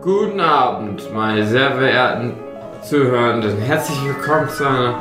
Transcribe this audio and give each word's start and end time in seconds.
Guten 0.00 0.38
Abend, 0.38 1.12
meine 1.12 1.44
sehr 1.44 1.72
verehrten 1.72 2.34
Zuhörenden. 2.82 3.58
Herzlich 3.58 3.98
willkommen 4.04 4.48
zu 4.48 4.64
einer 4.64 4.94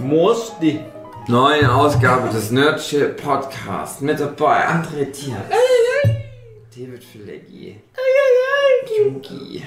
Mosti. 0.00 0.80
neuen 1.28 1.66
Ausgabe 1.66 2.28
des 2.30 2.50
Nerdchill 2.50 3.10
Podcasts. 3.10 4.00
Mit 4.00 4.18
dabei 4.18 4.66
André 4.66 5.04
Diaz, 5.04 5.38
David 6.76 7.04
Fileggi, 7.04 7.76
Yuki 8.98 9.62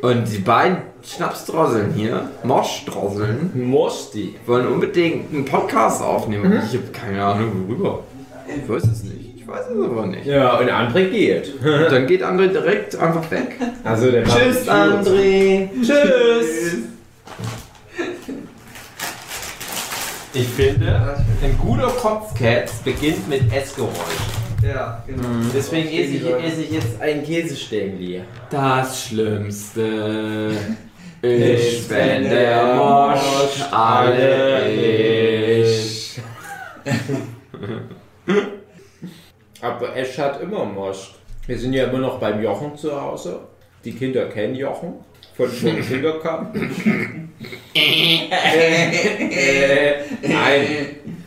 und 0.00 0.24
die 0.32 0.38
beiden 0.38 0.78
Schnapsdrosseln 1.02 1.92
hier, 1.92 2.30
Moschdrosseln, 2.44 3.50
Mosti. 3.68 4.36
wollen 4.46 4.68
unbedingt 4.68 5.32
einen 5.34 5.44
Podcast 5.44 6.02
aufnehmen. 6.02 6.62
Ich 6.64 6.78
habe 6.78 6.90
keine 6.92 7.24
Ahnung 7.24 7.68
worüber. 7.68 8.04
Ich 8.48 8.68
weiß 8.68 8.84
es 8.84 9.02
nicht. 9.04 9.25
Ich 9.46 9.52
weiß 9.52 9.66
es 9.66 9.84
aber 9.84 10.06
nicht. 10.06 10.26
Ja, 10.26 10.58
und 10.58 10.68
André 10.68 11.08
geht. 11.08 11.54
Dann 11.62 12.08
geht 12.08 12.24
André 12.24 12.48
direkt 12.48 12.96
einfach 12.96 13.30
weg. 13.30 13.56
Also 13.84 14.10
der 14.10 14.24
Tschüss, 14.24 14.64
Tschüss. 14.64 14.68
André. 14.68 15.68
Tschüss. 15.80 16.78
Ich 20.34 20.48
finde, 20.48 21.16
ein 21.44 21.56
guter 21.58 21.86
Kopfcats 21.86 22.72
beginnt 22.82 23.28
mit 23.28 23.42
Essgeräusch. 23.52 23.92
Ja, 24.64 25.04
genau. 25.06 25.22
Deswegen 25.54 25.90
esse 25.90 26.14
ich, 26.14 26.26
esse 26.26 26.62
ich 26.62 26.70
jetzt 26.72 27.00
ein 27.00 27.22
Käsestängli. 27.22 28.22
Das 28.50 29.04
Schlimmste 29.04 30.50
ist, 31.22 31.88
wenn 31.88 32.24
der 32.24 32.74
Mosch 32.74 33.62
alle 33.70 34.72
ist. 35.60 36.20
Aber 39.66 39.96
Esch 39.96 40.16
hat 40.16 40.40
immer 40.40 40.64
Most. 40.64 41.16
Wir 41.48 41.58
sind 41.58 41.72
ja 41.72 41.86
immer 41.86 41.98
noch 41.98 42.20
beim 42.20 42.40
Jochen 42.40 42.76
zu 42.76 43.00
Hause. 43.00 43.40
Die 43.84 43.90
Kinder 43.92 44.26
kennen 44.26 44.54
Jochen 44.54 44.94
von 45.34 45.48
vom 45.48 45.80
Kindercup. 45.82 46.54
äh, 47.74 48.34
nein, 50.22 50.66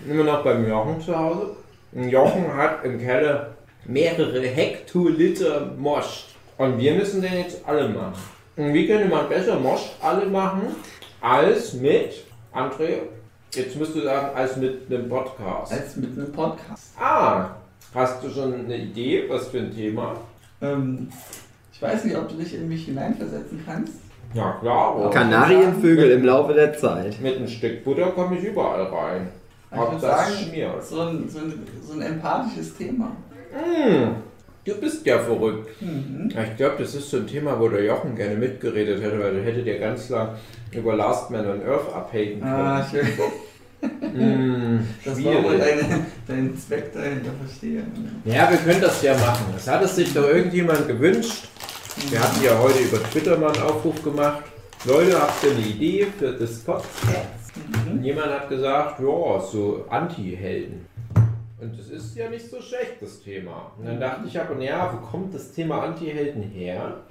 immer 0.09 0.23
noch 0.23 0.41
beim 0.41 0.65
Jochen 0.69 1.01
zu 1.01 1.17
Hause. 1.17 1.57
Und 1.91 2.07
Jochen 2.07 2.55
hat 2.55 2.85
im 2.85 2.97
Keller 2.97 3.57
mehrere 3.83 4.47
Hektoliter 4.47 5.73
Most. 5.77 6.27
Und 6.57 6.77
wir 6.77 6.93
müssen 6.93 7.21
den 7.21 7.39
jetzt 7.39 7.67
alle 7.67 7.89
machen. 7.89 8.23
Und 8.55 8.73
wie 8.73 8.87
könnte 8.87 9.09
man 9.09 9.27
besser 9.27 9.59
Most 9.59 9.91
alle 10.01 10.25
machen 10.27 10.77
als 11.19 11.73
mit, 11.73 12.23
André, 12.53 12.99
jetzt 13.53 13.75
müsst 13.75 13.95
du 13.95 14.01
sagen, 14.01 14.33
als 14.33 14.55
mit 14.55 14.89
einem 14.89 15.09
Podcast. 15.09 15.73
Als 15.73 15.97
mit 15.97 16.17
einem 16.17 16.31
Podcast. 16.31 16.93
Ah, 16.97 17.58
hast 17.93 18.23
du 18.23 18.29
schon 18.29 18.53
eine 18.53 18.77
Idee, 18.77 19.25
was 19.27 19.47
für 19.47 19.59
ein 19.59 19.73
Thema? 19.73 20.17
Ähm, 20.61 21.09
ich 21.71 21.81
weiß 21.81 22.05
nicht, 22.05 22.17
ob 22.17 22.27
du 22.27 22.35
dich 22.35 22.53
in 22.53 22.67
mich 22.67 22.85
hineinversetzen 22.85 23.63
kannst. 23.65 23.93
Ja 24.33 24.57
klar, 24.59 24.97
oder? 24.97 25.09
Kanarienvögel 25.09 26.11
im 26.11 26.25
Laufe 26.25 26.53
der 26.53 26.77
Zeit. 26.77 27.19
mit 27.21 27.37
einem 27.37 27.47
Stück 27.47 27.83
Butter 27.83 28.11
komme 28.11 28.37
ich 28.37 28.43
überall 28.43 28.83
rein. 28.83 29.29
Ich 29.71 29.77
würde 29.77 29.91
das 29.93 30.01
sagen, 30.01 30.33
schmiert. 30.33 30.83
so 30.83 31.01
ein, 31.01 31.29
so, 31.29 31.39
ein, 31.39 31.53
so 31.85 31.93
ein 31.93 32.01
empathisches 32.01 32.75
Thema. 32.75 33.15
Hm, 33.53 34.15
du 34.65 34.75
bist 34.75 35.05
ja 35.05 35.19
verrückt. 35.19 35.69
Mhm. 35.81 36.29
Ich 36.29 36.57
glaube, 36.57 36.75
das 36.79 36.95
ist 36.95 37.09
so 37.09 37.17
ein 37.17 37.27
Thema, 37.27 37.59
wo 37.59 37.69
der 37.69 37.83
Jochen 37.83 38.15
gerne 38.15 38.35
mitgeredet 38.35 39.01
hätte, 39.01 39.19
weil 39.19 39.35
du 39.35 39.43
hättet 39.43 39.65
ja 39.65 39.77
ganz 39.77 40.09
lang 40.09 40.35
über 40.71 40.95
Last 40.95 41.31
Man 41.31 41.45
on 41.47 41.61
Earth 41.67 41.93
abhaken 41.93 42.41
können. 42.41 42.53
Ah, 42.53 42.85
ich, 42.91 42.99
Hm, 43.81 44.87
das 45.05 45.23
war 45.23 45.43
wohl 45.43 45.57
schwierig. 45.57 45.79
deine, 45.81 46.05
dein 46.27 46.57
Zweck 46.57 46.91
dahinter, 46.93 47.31
verstehe. 47.45 47.83
Ja, 48.25 48.49
wir 48.49 48.57
können 48.57 48.81
das 48.81 49.01
ja 49.01 49.13
machen. 49.13 49.45
Das 49.53 49.67
hat 49.67 49.83
es 49.83 49.95
sich 49.95 50.13
doch 50.13 50.27
irgendjemand 50.27 50.87
gewünscht. 50.87 51.47
Wir 52.09 52.19
hatten 52.19 52.43
ja 52.43 52.57
heute 52.57 52.79
über 52.79 53.01
Twitter 53.03 53.37
mal 53.37 53.51
einen 53.51 53.63
Aufruf 53.63 54.01
gemacht. 54.03 54.43
Leute, 54.85 55.19
habt 55.19 55.43
ihr 55.43 55.51
eine 55.51 55.59
Idee 55.59 56.07
für 56.17 56.31
das 56.33 56.59
Podcast? 56.59 57.51
Und 57.89 58.03
jemand 58.03 58.27
hat 58.27 58.49
gesagt, 58.49 58.99
ja, 58.99 59.39
so 59.39 59.85
Anti-Helden. 59.89 60.85
Und 61.59 61.77
das 61.77 61.89
ist 61.89 62.15
ja 62.15 62.29
nicht 62.29 62.49
so 62.49 62.61
schlecht, 62.61 63.01
das 63.01 63.21
Thema. 63.21 63.71
Und 63.77 63.85
dann 63.85 63.99
dachte 63.99 64.27
ich 64.27 64.39
aber, 64.39 64.59
ja, 64.61 64.93
wo 64.93 65.05
kommt 65.05 65.33
das 65.33 65.51
Thema 65.51 65.81
Anti-Helden 65.83 66.43
her? 66.43 67.01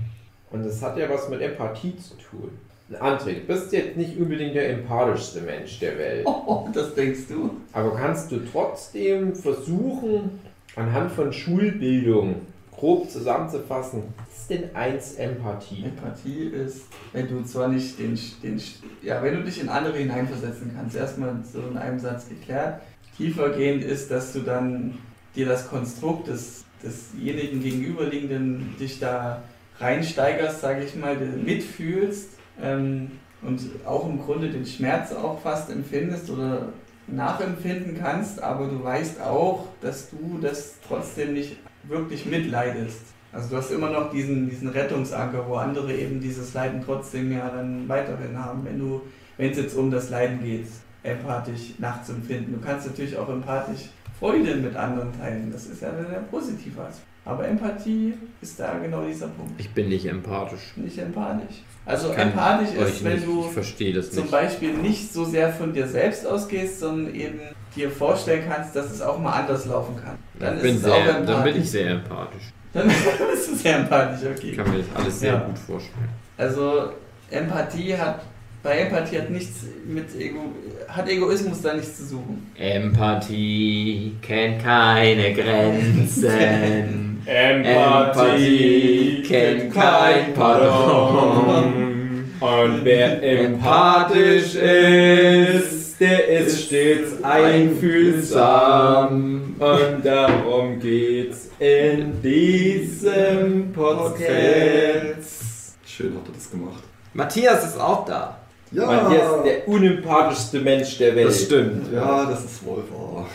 Und 0.50 0.64
das 0.64 0.80
hat 0.80 0.96
ja 0.96 1.08
was 1.10 1.28
mit 1.28 1.42
Empathie 1.42 1.96
zu 1.96 2.14
tun. 2.16 2.50
André, 2.96 3.34
du 3.34 3.40
bist 3.40 3.72
jetzt 3.72 3.96
nicht 3.96 4.18
unbedingt 4.18 4.54
der 4.54 4.70
empathischste 4.70 5.42
Mensch 5.42 5.78
der 5.80 5.98
Welt. 5.98 6.26
Oh, 6.50 6.66
das 6.72 6.94
denkst 6.94 7.28
du? 7.28 7.50
Aber 7.72 7.94
kannst 7.94 8.32
du 8.32 8.38
trotzdem 8.50 9.34
versuchen, 9.34 10.40
anhand 10.76 11.12
von 11.12 11.30
Schulbildung 11.32 12.36
grob 12.70 13.10
zusammenzufassen, 13.10 14.04
was 14.16 14.38
ist 14.38 14.50
denn 14.50 14.74
eins 14.74 15.14
Empathie? 15.16 15.84
Empathie 15.84 16.44
ist, 16.44 16.86
wenn 17.12 17.28
du 17.28 17.44
zwar 17.44 17.68
nicht 17.68 17.98
den, 17.98 18.18
den, 18.42 18.60
ja, 19.02 19.22
wenn 19.22 19.34
du 19.34 19.42
dich 19.42 19.60
in 19.60 19.68
andere 19.68 19.98
hineinversetzen 19.98 20.72
kannst, 20.74 20.96
erstmal 20.96 21.36
so 21.44 21.60
in 21.70 21.76
einem 21.76 21.98
Satz 21.98 22.28
geklärt. 22.28 22.80
Tiefergehend 23.16 23.84
ist, 23.84 24.10
dass 24.10 24.32
du 24.32 24.40
dann 24.40 24.96
dir 25.34 25.46
das 25.46 25.68
Konstrukt 25.68 26.28
des, 26.28 26.64
desjenigen 26.82 27.62
Gegenüberliegenden 27.62 28.74
dich 28.78 29.00
da 29.00 29.42
reinsteigerst, 29.80 30.60
sage 30.60 30.84
ich 30.84 30.94
mal, 30.96 31.16
mitfühlst 31.16 32.37
ähm, 32.62 33.12
und 33.42 33.60
auch 33.86 34.08
im 34.08 34.20
Grunde 34.20 34.50
den 34.50 34.66
Schmerz 34.66 35.12
auch 35.12 35.40
fast 35.40 35.70
empfindest 35.70 36.28
oder 36.30 36.72
nachempfinden 37.06 37.96
kannst, 37.98 38.42
aber 38.42 38.66
du 38.66 38.82
weißt 38.82 39.20
auch, 39.22 39.66
dass 39.80 40.10
du 40.10 40.38
das 40.40 40.74
trotzdem 40.86 41.34
nicht 41.34 41.56
wirklich 41.84 42.26
mitleidest. 42.26 43.00
Also 43.32 43.50
du 43.50 43.56
hast 43.56 43.70
immer 43.70 43.90
noch 43.90 44.10
diesen, 44.10 44.48
diesen 44.48 44.68
Rettungsanker, 44.68 45.46
wo 45.48 45.56
andere 45.56 45.94
eben 45.94 46.20
dieses 46.20 46.54
Leiden 46.54 46.82
trotzdem 46.84 47.30
ja 47.32 47.48
dann 47.48 47.88
weiterhin 47.88 48.38
haben, 48.38 48.64
wenn 48.64 48.78
du, 48.78 49.02
wenn 49.36 49.50
es 49.50 49.58
jetzt 49.58 49.76
um 49.76 49.90
das 49.90 50.10
Leiden 50.10 50.42
geht, 50.42 50.66
empathisch 51.02 51.74
nachzuempfinden. 51.78 52.54
Du 52.54 52.60
kannst 52.60 52.86
natürlich 52.86 53.16
auch 53.16 53.28
empathisch 53.28 53.90
Freude 54.18 54.56
mit 54.56 54.74
anderen 54.74 55.16
teilen. 55.18 55.52
Das 55.52 55.66
ist 55.66 55.82
ja 55.82 55.90
der 55.90 56.20
positive 56.30 56.80
Aspekt. 56.80 57.06
Aber 57.28 57.46
Empathie 57.46 58.14
ist 58.40 58.58
da 58.58 58.78
genau 58.82 59.02
dieser 59.04 59.26
Punkt. 59.28 59.52
Ich 59.60 59.68
bin 59.70 59.90
nicht 59.90 60.06
empathisch. 60.06 60.72
Nicht 60.76 60.96
empathisch. 60.96 61.56
Also 61.84 62.08
Kann 62.10 62.28
empathisch 62.30 62.70
ist, 62.74 63.04
wenn 63.04 63.16
nicht. 63.16 63.26
du 63.26 63.50
zum 63.50 64.22
nicht. 64.22 64.30
Beispiel 64.30 64.72
nicht 64.72 65.12
so 65.12 65.24
sehr 65.26 65.52
von 65.52 65.72
dir 65.74 65.86
selbst 65.86 66.26
ausgehst, 66.26 66.80
sondern 66.80 67.14
eben 67.14 67.38
dir 67.76 67.90
vorstellen 67.90 68.44
kannst, 68.48 68.74
dass 68.74 68.90
es 68.90 69.02
auch 69.02 69.18
mal 69.18 69.32
anders 69.32 69.66
laufen 69.66 69.94
kann. 69.96 70.16
Dann 70.38 70.56
Ich 70.56 70.62
bin 70.62 70.76
ist 70.76 70.84
es 70.84 70.90
auch 70.90 70.94
sehr, 71.04 71.06
dann 71.12 71.22
empathisch. 71.22 71.52
bin 71.52 71.62
ich 71.62 71.70
sehr 71.70 71.90
empathisch. 71.90 72.42
Dann 72.72 72.88
bist 73.32 73.50
du 73.50 73.54
sehr 73.56 73.76
empathisch, 73.78 74.28
okay. 74.30 74.50
Ich 74.50 74.56
kann 74.56 74.70
mir 74.70 74.78
das 74.78 74.86
alles 75.02 75.20
sehr 75.20 75.32
Ja. 75.34 75.38
gut 75.40 75.58
vorstellen. 75.58 76.08
Also 76.38 76.90
Empathie 77.30 77.94
hat, 77.96 78.20
bei 78.62 78.78
Empathie 78.80 79.18
hat 79.18 79.30
nichts 79.30 79.64
mit 79.86 80.14
Ego, 80.18 80.40
hat 80.88 81.08
Egoismus 81.08 81.60
da 81.60 81.74
nichts 81.74 81.96
zu 81.98 82.06
suchen. 82.06 82.46
Empathie 82.56 84.14
kennt 84.22 84.62
keine 84.62 85.34
Grenzen. 85.34 87.04
Empathie 87.28 89.22
kennt 89.22 89.74
kein 89.74 90.32
Pardon. 90.32 92.24
Und 92.40 92.84
wer 92.84 93.22
empathisch 93.22 94.54
ist, 94.54 96.00
der 96.00 96.26
ist 96.28 96.62
stets 96.64 97.22
einfühlsam. 97.22 99.56
Und 99.58 100.04
darum 100.04 100.80
geht's 100.80 101.50
in 101.58 102.22
diesem 102.22 103.72
Podcast. 103.74 105.74
Schön 105.84 106.14
habt 106.16 106.28
ihr 106.28 106.34
das 106.34 106.50
gemacht. 106.50 106.82
Matthias 107.12 107.62
ist 107.66 107.78
auch 107.78 108.06
da. 108.06 108.38
Ja, 108.70 108.86
Matthias 108.86 109.36
ist 109.36 109.44
der 109.44 109.68
unempathischste 109.68 110.60
Mensch 110.60 110.96
der 110.96 111.14
Welt. 111.14 111.28
Das 111.28 111.42
stimmt. 111.42 111.92
ja, 111.92 112.24
das 112.24 112.42
ist 112.44 112.64
wohl 112.64 112.82
wahr. 112.90 113.26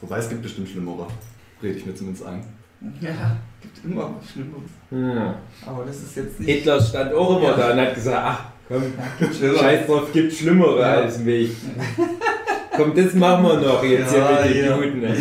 Wobei 0.00 0.16
es 0.18 0.30
gibt 0.30 0.40
bestimmt 0.42 0.68
schlimmere. 0.70 1.06
Rede 1.62 1.78
ich 1.78 1.86
mir 1.86 1.94
zumindest 1.94 2.26
ein. 2.26 2.44
Ja, 3.00 3.36
gibt 3.60 3.84
immer 3.84 4.10
was 4.20 4.30
Schlimmeres. 4.30 4.70
Hm. 4.90 5.34
Aber 5.66 5.84
das 5.86 5.96
ist 5.96 6.16
jetzt 6.16 6.38
nicht. 6.40 6.48
Hitler 6.50 6.80
stand 6.80 7.12
auch 7.14 7.38
immer 7.38 7.56
da 7.56 7.72
und 7.72 7.80
hat 7.80 7.94
gesagt, 7.94 8.22
ach 8.22 8.44
komm, 8.68 8.82
Ja, 9.42 9.58
scheiß 9.58 9.86
drauf, 9.86 10.12
gibt 10.12 10.32
Schlimmere 10.32 10.80
Ja. 10.80 10.86
als 10.96 11.18
mich. 11.18 11.52
Komm, 12.76 12.94
das 12.94 13.14
machen 13.14 13.44
wir 13.44 13.56
noch 13.60 13.82
jetzt 13.82 14.14
Ja, 14.14 14.42
hier 14.44 14.54
mit 14.54 14.64
ja. 14.66 14.76
den 14.76 14.82
Juden. 14.84 15.00
ne? 15.00 15.16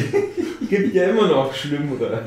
Gibt 0.69 0.93
ja 0.93 1.03
immer 1.05 1.27
noch 1.27 1.53
Schlimmere. 1.53 2.21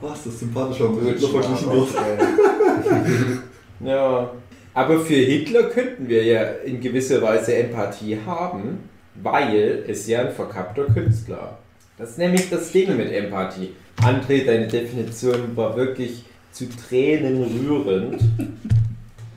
Was, 0.00 0.24
das 0.24 0.38
sympathischer 0.40 0.90
Hitler 1.04 1.28
verglichen 1.28 1.72
wird. 1.72 1.88
Ja. 3.80 4.30
Aber 4.74 5.00
für 5.00 5.14
Hitler 5.14 5.64
könnten 5.64 6.08
wir 6.08 6.22
ja 6.24 6.42
in 6.64 6.80
gewisser 6.80 7.20
Weise 7.22 7.54
Empathie 7.56 8.18
haben, 8.26 8.80
weil 9.22 9.84
es 9.88 10.06
ja 10.06 10.20
ein 10.20 10.30
verkappter 10.32 10.84
Künstler. 10.84 11.58
Das 11.98 12.10
ist 12.10 12.18
nämlich 12.18 12.50
das 12.50 12.72
Ding 12.72 12.94
mit 12.96 13.10
Empathie. 13.10 13.72
André, 14.02 14.44
deine 14.44 14.68
Definition 14.68 15.56
war 15.56 15.74
wirklich 15.76 16.24
zu 16.52 16.66
Tränen 16.68 17.42
rührend. 17.42 18.20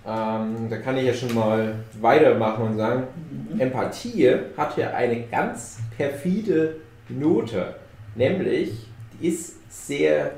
Ähm, 0.07 0.69
da 0.71 0.77
kann 0.77 0.97
ich 0.97 1.05
ja 1.05 1.13
schon 1.13 1.35
mal 1.35 1.75
weitermachen 2.01 2.65
und 2.65 2.77
sagen, 2.77 3.03
Empathie 3.59 4.37
hat 4.57 4.75
ja 4.75 4.89
eine 4.91 5.27
ganz 5.27 5.77
perfide 5.95 6.77
Note, 7.09 7.75
nämlich 8.15 8.71
die 9.13 9.27
ist 9.27 9.57
sehr 9.69 10.31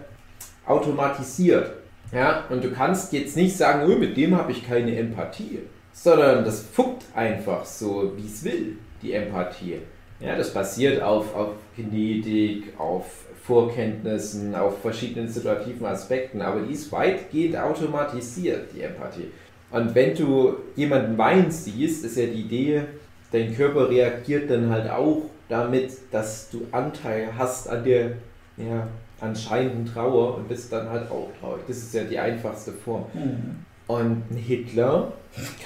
automatisiert. 0.66 1.72
Ja, 2.12 2.44
und 2.50 2.66
du 2.66 2.72
kannst 2.72 3.14
jetzt 3.14 3.38
nicht 3.38 3.56
sagen, 3.56 3.90
oh, 3.90 3.96
mit 3.96 4.18
dem 4.18 4.36
habe 4.36 4.52
ich 4.52 4.68
keine 4.68 4.94
Empathie, 4.98 5.60
sondern 5.94 6.44
das 6.44 6.62
funkt 6.64 7.06
einfach 7.16 7.64
so, 7.64 8.12
wie 8.18 8.26
es 8.26 8.44
will, 8.44 8.78
die 9.02 9.14
Empathie. 9.14 9.78
Ja, 10.22 10.36
das 10.36 10.54
basiert 10.54 11.02
auf, 11.02 11.36
auf 11.36 11.50
Genetik, 11.76 12.74
auf 12.78 13.06
Vorkenntnissen, 13.44 14.54
auf 14.54 14.82
verschiedenen 14.82 15.28
situativen 15.28 15.86
Aspekten, 15.86 16.42
aber 16.42 16.62
die 16.62 16.74
ist 16.74 16.92
weitgehend 16.92 17.58
automatisiert, 17.58 18.70
die 18.76 18.82
Empathie. 18.82 19.32
Und 19.72 19.96
wenn 19.96 20.16
du 20.16 20.58
jemanden 20.76 21.18
weinen 21.18 21.50
siehst, 21.50 22.06
ist 22.06 22.18
ja 22.18 22.26
die 22.26 22.42
Idee, 22.42 22.84
dein 23.32 23.56
Körper 23.56 23.90
reagiert 23.90 24.50
dann 24.50 24.70
halt 24.70 24.90
auch 24.90 25.24
damit, 25.50 25.92
dass 26.12 26.50
du 26.50 26.68
Anteil 26.72 27.30
hast 27.38 27.68
an 27.68 27.84
der 27.84 28.12
ja, 28.58 28.88
anscheinenden 29.20 29.86
Trauer 29.86 30.38
und 30.38 30.48
bist 30.48 30.72
dann 30.72 30.90
halt 30.90 31.10
auch 31.10 31.30
traurig. 31.40 31.64
Das 31.68 31.78
ist 31.78 31.94
ja 31.94 32.04
die 32.04 32.20
einfachste 32.20 32.74
Form. 32.74 33.06
Mhm. 33.14 33.66
Und 33.88 34.24
ein 34.32 34.38
Hitler 34.38 35.14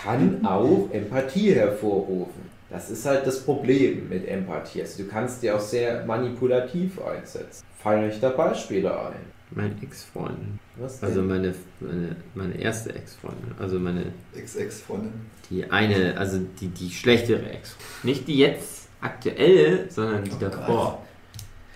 kann 0.02 0.46
auch 0.46 0.90
Empathie 0.92 1.54
hervorrufen. 1.54 2.55
Das 2.70 2.90
ist 2.90 3.06
halt 3.06 3.28
das 3.28 3.44
Problem 3.44 4.10
mit 4.10 4.28
Empathie. 4.28 4.82
Also 4.82 5.04
du 5.04 5.10
kannst 5.10 5.44
die 5.44 5.52
auch 5.52 5.60
sehr 5.60 6.06
manipulativ 6.06 7.00
einsetzen. 7.02 7.64
Fallen 7.78 8.10
euch 8.10 8.20
da 8.20 8.30
Beispiele 8.30 8.92
ein? 8.92 9.36
Meine 9.52 9.76
Ex-Freundin. 9.82 10.60
Was 10.78 11.00
denn? 11.00 11.10
Also 11.10 11.22
meine, 11.22 11.54
meine, 11.80 12.16
meine 12.34 12.60
erste 12.60 12.96
Ex-Freundin. 12.96 13.52
Also 13.60 13.80
meine, 13.80 14.12
Ex-Ex-Freundin. 14.36 15.14
die 15.50 15.70
eine, 15.70 16.18
also 16.18 16.40
die, 16.60 16.68
die 16.70 16.90
schlechtere 16.90 17.48
Ex. 17.52 17.76
Nicht 18.04 18.28
die 18.28 18.40
jetzt 18.40 18.90
aktuelle, 19.02 19.90
sondern 19.90 20.24
die 20.24 20.32
Oh 20.32 20.40
davor. 20.40 21.06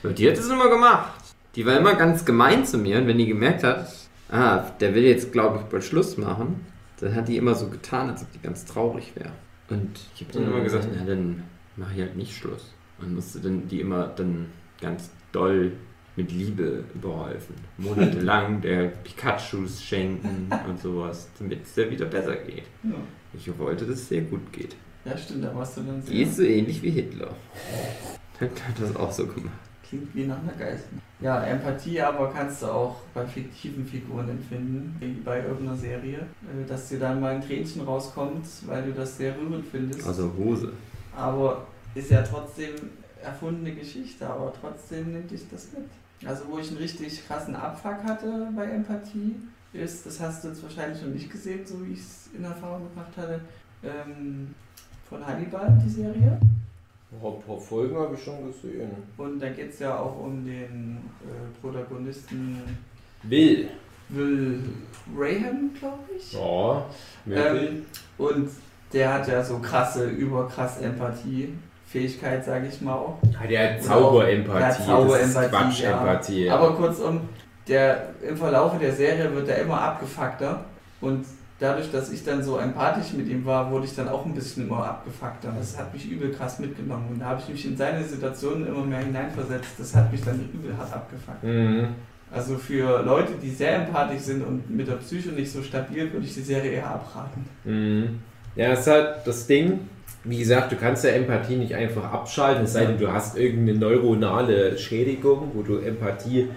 Und 0.02 0.18
die 0.18 0.30
hat 0.30 0.38
es 0.38 0.50
immer 0.50 0.70
gemacht. 0.70 1.14
Die 1.56 1.66
war 1.66 1.78
immer 1.78 1.96
ganz 1.96 2.26
gemein 2.26 2.66
zu 2.66 2.78
mir 2.78 2.98
und 2.98 3.08
wenn 3.08 3.18
die 3.18 3.28
gemerkt 3.28 3.64
hat, 3.64 3.94
ah, 4.30 4.66
der 4.80 4.96
will 4.96 5.04
jetzt, 5.04 5.32
glaube 5.32 5.60
ich, 5.60 5.64
bald 5.66 5.84
Schluss 5.84 6.18
machen, 6.18 6.66
dann 7.00 7.16
hat 7.16 7.28
die 7.28 7.38
immer 7.38 7.56
so 7.56 7.68
getan, 7.68 8.10
als 8.10 8.22
ob 8.22 8.32
die 8.32 8.42
ganz 8.42 8.66
traurig 8.66 9.14
wäre. 9.16 9.32
Und 9.70 10.00
ich 10.16 10.22
habe 10.22 10.34
dann 10.34 10.44
immer 10.44 10.62
gesagt, 10.62 10.88
na 10.96 11.04
dann 11.04 11.44
mache 11.76 11.94
ich 11.94 12.02
halt 12.02 12.16
nicht 12.16 12.36
Schluss. 12.36 12.74
Und 13.00 13.16
musste 13.16 13.40
dann 13.40 13.68
die 13.68 13.82
immer 13.82 14.08
dann 14.08 14.48
ganz 14.82 15.12
doll 15.32 15.72
mit 16.16 16.32
Liebe 16.32 16.84
überhelfen. 16.94 17.56
Monatelang 17.78 18.62
der 18.64 18.88
Pikachus 18.88 19.82
schenken 19.82 20.50
und 20.68 20.80
sowas, 20.80 21.30
damit 21.40 21.64
es 21.64 21.74
dir 21.74 21.90
wieder 21.90 22.06
besser 22.06 22.36
geht. 22.36 22.66
Ja. 22.84 22.96
Ich 23.34 23.58
wollte, 23.58 23.86
dass 23.86 23.96
es 23.96 24.10
sehr 24.10 24.22
gut 24.22 24.52
geht. 24.52 24.76
ja, 25.06 25.16
stimmt, 25.18 25.44
da 25.46 25.56
warst 25.56 25.78
du 25.78 25.82
dann 25.82 26.04
Die 26.04 26.24
ist 26.24 26.38
so 26.38 26.44
ähnlich 26.44 26.82
wie 26.82 26.90
Hitler. 26.90 27.36
Hat 28.40 28.52
das 28.80 28.96
auch 28.96 29.12
so 29.12 29.28
gemacht. 29.28 29.69
Klingt 29.90 30.16
wie 30.16 30.26
nach 30.26 30.38
einer 30.38 30.54
Geist. 30.54 30.86
Ja, 31.20 31.44
Empathie 31.44 32.00
aber 32.00 32.32
kannst 32.32 32.62
du 32.62 32.68
auch 32.68 32.98
bei 33.14 33.26
fiktiven 33.26 33.86
Figuren 33.86 34.30
empfinden, 34.30 34.96
wie 35.00 35.14
bei 35.14 35.40
irgendeiner 35.40 35.76
Serie, 35.76 36.20
äh, 36.20 36.68
dass 36.68 36.90
dir 36.90 37.00
dann 37.00 37.20
mal 37.20 37.36
ein 37.36 37.42
Tränchen 37.42 37.82
rauskommt, 37.82 38.46
weil 38.68 38.84
du 38.84 38.94
das 38.94 39.18
sehr 39.18 39.36
rührend 39.36 39.66
findest. 39.66 40.08
Also 40.08 40.32
Hose. 40.38 40.74
Aber 41.18 41.66
ist 41.96 42.12
ja 42.12 42.22
trotzdem 42.22 42.76
erfundene 43.22 43.74
Geschichte, 43.74 44.28
aber 44.28 44.54
trotzdem 44.62 45.12
nimmt 45.12 45.32
dich 45.32 45.50
das 45.50 45.70
mit. 45.74 45.90
Also 46.28 46.44
wo 46.50 46.60
ich 46.60 46.70
einen 46.70 46.78
richtig 46.78 47.26
krassen 47.28 47.56
Abfuck 47.56 48.04
hatte 48.04 48.48
bei 48.56 48.66
Empathie, 48.66 49.36
ist, 49.74 50.06
das 50.06 50.20
hast 50.20 50.44
du 50.44 50.50
jetzt 50.50 50.64
wahrscheinlich 50.64 51.02
noch 51.02 51.10
nicht 51.10 51.32
gesehen, 51.32 51.66
so 51.66 51.86
wie 51.86 51.94
ich 51.94 52.00
es 52.00 52.30
in 52.36 52.44
Erfahrung 52.44 52.84
gebracht 52.84 53.18
hatte, 53.18 53.42
ähm, 53.84 54.54
von 55.08 55.26
Hannibal, 55.26 55.78
die 55.84 55.90
Serie. 55.90 56.40
Ein 57.12 57.42
paar 57.42 57.58
Folgen 57.58 57.98
habe 57.98 58.14
ich 58.16 58.24
schon 58.24 58.46
gesehen. 58.48 58.92
Und 59.18 59.40
da 59.40 59.50
geht 59.50 59.72
es 59.72 59.80
ja 59.80 59.98
auch 59.98 60.20
um 60.20 60.46
den 60.46 61.00
äh, 61.24 61.60
Protagonisten 61.62 62.62
Will. 63.24 63.70
Will 64.10 64.64
Graham, 65.16 65.72
glaube 65.78 66.04
ich. 66.16 66.34
Ja, 66.34 66.86
Ähm, 67.28 67.86
und 68.18 68.50
der 68.94 69.14
hat 69.14 69.28
ja 69.28 69.44
so 69.44 69.60
krasse, 69.60 70.08
überkrass 70.08 70.82
Empathie. 70.82 71.54
Fähigkeit, 71.88 72.46
sage 72.46 72.68
ich 72.68 72.80
mal 72.82 72.94
auch. 72.94 73.18
Ja, 73.42 73.48
der 73.48 73.74
hat 73.74 73.84
Zauberempathie. 73.84 74.86
Zauberempathie, 74.86 75.34
das 75.34 75.46
ist 75.46 75.52
Quatschempathie. 75.52 76.46
Ja. 76.46 76.56
Aber 76.56 76.76
kurzum, 76.76 77.22
der, 77.68 78.10
im 78.28 78.38
Verlaufe 78.38 78.78
der 78.78 78.94
Serie 78.94 79.34
wird 79.34 79.50
er 79.50 79.62
immer 79.62 79.82
abgefuckter. 79.82 80.66
Und 81.02 81.26
dadurch, 81.60 81.92
dass 81.92 82.12
ich 82.12 82.24
dann 82.24 82.44
so 82.44 82.58
empathisch 82.58 83.14
mit 83.14 83.28
ihm 83.28 83.46
war, 83.46 83.70
wurde 83.70 83.86
ich 83.86 83.96
dann 83.96 84.08
auch 84.08 84.26
ein 84.26 84.34
bisschen 84.34 84.66
immer 84.68 84.86
abgefuckter. 84.86 85.54
Das 85.58 85.78
hat 85.78 85.94
mich 85.94 86.10
übel 86.10 86.32
krass 86.32 86.60
mitgenommen. 86.60 87.10
Und 87.12 87.20
da 87.20 87.26
habe 87.26 87.42
ich 87.42 87.50
mich 87.50 87.66
in 87.66 87.78
seine 87.78 88.04
Situationen 88.04 88.68
immer 88.68 88.86
mehr 88.86 89.00
hineinversetzt. 89.00 89.72
Das 89.78 89.96
hat 89.96 90.12
mich 90.12 90.24
dann 90.24 90.40
übel 90.54 90.76
hart 90.78 90.94
abgefuckt. 90.94 91.44
Mhm. 91.44 91.88
Also 92.32 92.58
für 92.58 93.04
Leute, 93.04 93.34
die 93.42 93.50
sehr 93.50 93.76
empathisch 93.76 94.22
sind 94.22 94.46
und 94.46 94.70
mit 94.70 94.88
der 94.88 94.94
Psyche 94.94 95.30
nicht 95.30 95.52
so 95.52 95.64
stabil, 95.64 96.12
würde 96.14 96.26
ich 96.26 96.34
die 96.34 96.42
Serie 96.42 96.72
eher 96.72 96.88
abraten. 96.88 97.46
Mhm. 97.66 98.20
Ja, 98.56 98.70
das 98.70 98.82
ist 98.82 98.88
halt 98.88 99.16
das 99.26 99.48
Ding. 99.48 99.80
Wie 100.24 100.38
gesagt, 100.38 100.72
du 100.72 100.76
kannst 100.76 101.04
ja 101.06 101.12
Empathie 101.12 101.56
nicht 101.56 101.74
einfach 101.74 102.12
abschalten, 102.12 102.66
es 102.66 102.74
sei 102.74 102.86
denn, 102.86 102.98
du 102.98 103.12
hast 103.12 103.38
irgendeine 103.38 103.80
neuronale 103.80 104.78
Schädigung, 104.78 105.52
wo 105.54 105.62
du 105.62 105.78
Empathie 105.78 106.50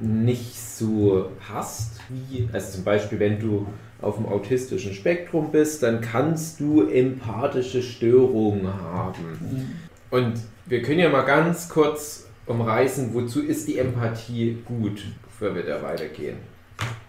nicht 0.00 0.58
so 0.58 1.30
hast, 1.52 2.00
wie, 2.08 2.48
also 2.52 2.76
zum 2.76 2.84
Beispiel, 2.84 3.20
wenn 3.20 3.38
du 3.38 3.66
auf 4.02 4.16
dem 4.16 4.26
autistischen 4.26 4.92
Spektrum 4.94 5.50
bist, 5.52 5.82
dann 5.82 6.00
kannst 6.00 6.60
du 6.60 6.86
empathische 6.88 7.82
Störungen 7.82 8.66
haben. 8.82 9.74
Und 10.10 10.34
wir 10.66 10.82
können 10.82 10.98
ja 11.00 11.08
mal 11.08 11.22
ganz 11.22 11.68
kurz 11.68 12.26
umreißen, 12.46 13.14
wozu 13.14 13.40
ist 13.42 13.68
die 13.68 13.78
Empathie 13.78 14.58
gut, 14.66 15.02
bevor 15.24 15.54
wir 15.54 15.62
da 15.64 15.80
weitergehen. 15.82 16.36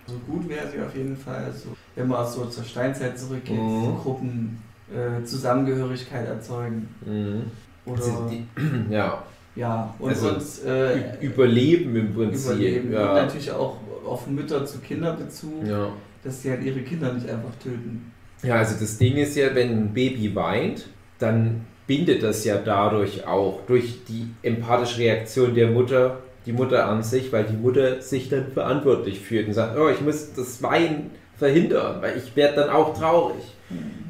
So 0.05 0.15
gut 0.31 0.47
wäre 0.49 0.67
sie 0.69 0.79
auf 0.79 0.95
jeden 0.95 1.15
Fall, 1.15 1.51
so, 1.51 1.69
wenn 1.95 2.07
man 2.07 2.27
so 2.27 2.45
zur 2.45 2.63
Steinzeit 2.63 3.17
zurückgeht, 3.17 3.57
Mhm. 3.59 3.79
diese 3.81 3.93
Gruppen 3.93 4.63
äh, 4.93 5.23
Zusammengehörigkeit 5.23 6.27
erzeugen. 6.27 6.87
Mhm. 7.05 7.43
Oder 7.85 8.03
Also 8.03 8.29
die, 8.29 8.45
ja, 8.93 9.23
ja, 9.55 9.93
und 9.99 10.09
Also, 10.09 10.29
sonst 10.29 10.65
äh, 10.65 11.17
Überleben 11.21 11.95
im 11.95 12.13
Prinzip. 12.13 12.51
überleben. 12.51 12.87
Und 12.89 12.93
Ja. 12.93 13.13
natürlich 13.13 13.51
auch 13.51 13.77
auf 14.05 14.27
Mütter 14.27 14.65
zu 14.65 14.79
Kinderbezug, 14.79 15.65
Ja. 15.65 15.87
Dass 16.23 16.41
sie 16.41 16.51
halt 16.51 16.63
ihre 16.63 16.81
Kinder 16.81 17.13
nicht 17.13 17.29
einfach 17.29 17.55
töten. 17.61 18.11
ja, 18.41 18.55
also 18.55 18.75
das 18.79 18.97
Ding 18.97 19.17
ist 19.17 19.35
ja, 19.35 19.53
wenn 19.55 19.69
ein 19.69 19.93
Baby 19.93 20.33
weint, 20.35 20.87
dann 21.19 21.65
bindet 21.87 22.23
das 22.23 22.45
ja 22.45 22.57
dadurch 22.57 23.25
auch 23.27 23.61
durch 23.67 24.05
die 24.07 24.27
empathische 24.41 24.99
Reaktion 24.99 25.53
der 25.53 25.69
Mutter, 25.69 26.19
die 26.45 26.53
Mutter 26.53 26.87
an 26.87 27.03
sich, 27.03 27.31
weil 27.31 27.45
die 27.45 27.57
Mutter 27.57 28.01
sich 28.01 28.29
dann 28.29 28.51
verantwortlich 28.51 29.19
fühlt 29.19 29.47
und 29.47 29.53
sagt, 29.53 29.77
oh, 29.77 29.89
ich 29.89 30.01
muss 30.01 30.33
das 30.33 30.61
Weinen 30.61 31.11
verhindern, 31.37 32.01
weil 32.01 32.17
ich 32.17 32.35
werde 32.35 32.55
dann 32.55 32.69
auch 32.69 32.97
traurig. 32.97 33.43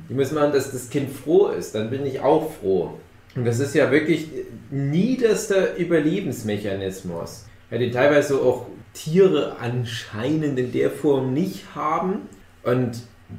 Die 0.09 0.13
müssen 0.13 0.35
machen, 0.35 0.51
dass 0.51 0.71
das 0.71 0.89
Kind 0.89 1.09
froh 1.11 1.47
ist, 1.47 1.75
dann 1.75 1.89
bin 1.89 2.05
ich 2.05 2.19
auch 2.19 2.51
froh. 2.51 2.97
Und 3.35 3.45
das 3.45 3.59
ist 3.59 3.73
ja 3.73 3.89
wirklich 3.91 4.27
niederster 4.69 5.75
Überlebensmechanismus, 5.77 7.45
ja, 7.71 7.77
den 7.77 7.91
teilweise 7.91 8.35
auch 8.35 8.67
Tiere 8.93 9.57
anscheinend 9.59 10.57
in 10.59 10.71
der 10.71 10.89
Form 10.91 11.33
nicht 11.33 11.65
haben. 11.75 12.27
Und 12.63 12.91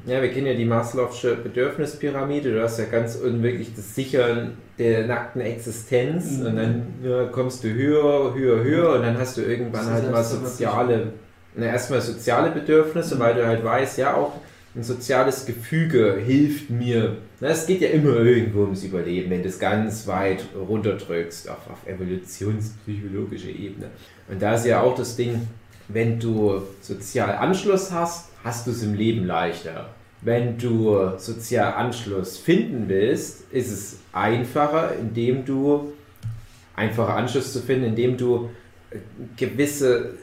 ja, 0.07 0.21
wir 0.21 0.31
kennen 0.33 0.47
ja 0.47 0.55
die 0.55 0.67
Maslow'sche 0.67 1.37
Bedürfnispyramide. 1.37 2.53
Du 2.53 2.63
hast 2.63 2.79
ja 2.79 2.87
ganz 2.87 3.17
unten 3.17 3.43
wirklich 3.43 3.75
das 3.75 3.95
Sichern 3.95 4.57
der 4.79 5.07
nackten 5.07 5.41
Existenz 5.41 6.39
Mhm. 6.39 6.47
und 6.47 6.57
dann 6.57 6.83
ja, 7.03 7.25
kommst 7.27 7.63
du 7.63 7.69
höher, 7.73 8.35
höher, 8.35 8.65
höher 8.65 8.95
und 8.97 9.03
dann 9.03 9.17
hast 9.19 9.37
du 9.37 9.43
irgendwann 9.43 9.87
halt 9.87 10.11
mal 10.11 10.25
soziale, 10.25 11.13
na, 11.55 11.67
erstmal 11.67 12.01
soziale 12.01 12.51
Bedürfnisse, 12.51 13.15
Mhm. 13.15 13.21
weil 13.21 13.35
du 13.37 13.47
halt 13.47 13.63
weißt, 13.65 13.99
ja 13.99 14.15
auch 14.17 14.33
ein 14.75 14.83
soziales 14.83 15.47
Gefüge 15.47 16.21
hilft 16.25 16.69
mir. 16.69 17.19
Es 17.41 17.67
geht 17.67 17.81
ja 17.81 17.89
immer 17.91 18.17
irgendwo 18.17 18.63
ums 18.63 18.83
Überleben, 18.83 19.31
wenn 19.31 19.43
du 19.43 19.49
es 19.49 19.59
ganz 19.59 20.07
weit 20.07 20.45
runterdrückst 20.57 21.49
auf, 21.49 21.71
auf 21.71 21.87
evolutionspsychologische 21.87 23.51
Ebene. 23.51 23.91
Und 24.29 24.43
da 24.43 24.55
ist 24.55 24.67
ja 24.67 24.81
auch 24.81 24.97
das 24.97 25.15
Ding, 25.15 25.47
wenn 25.89 26.19
du 26.19 26.63
sozial 26.81 27.37
Anschluss 27.37 27.93
hast, 27.93 28.31
hast 28.43 28.67
du 28.67 28.73
es 28.73 28.83
im 28.83 28.95
Leben 28.95 29.27
leichter. 29.27 29.91
Wenn 30.23 30.57
du 30.59 31.19
sozial 31.19 31.75
Anschluss 31.75 32.39
finden 32.39 32.89
willst, 32.89 33.53
ist 33.53 33.71
es 33.71 33.99
einfacher, 34.13 34.95
indem 34.99 35.45
du 35.45 35.93
einfacher 36.75 37.15
Anschluss 37.15 37.53
zu 37.53 37.61
finden, 37.61 37.85
indem 37.85 38.17
du 38.17 38.49
äh, 38.91 38.97
gewisse 39.37 40.15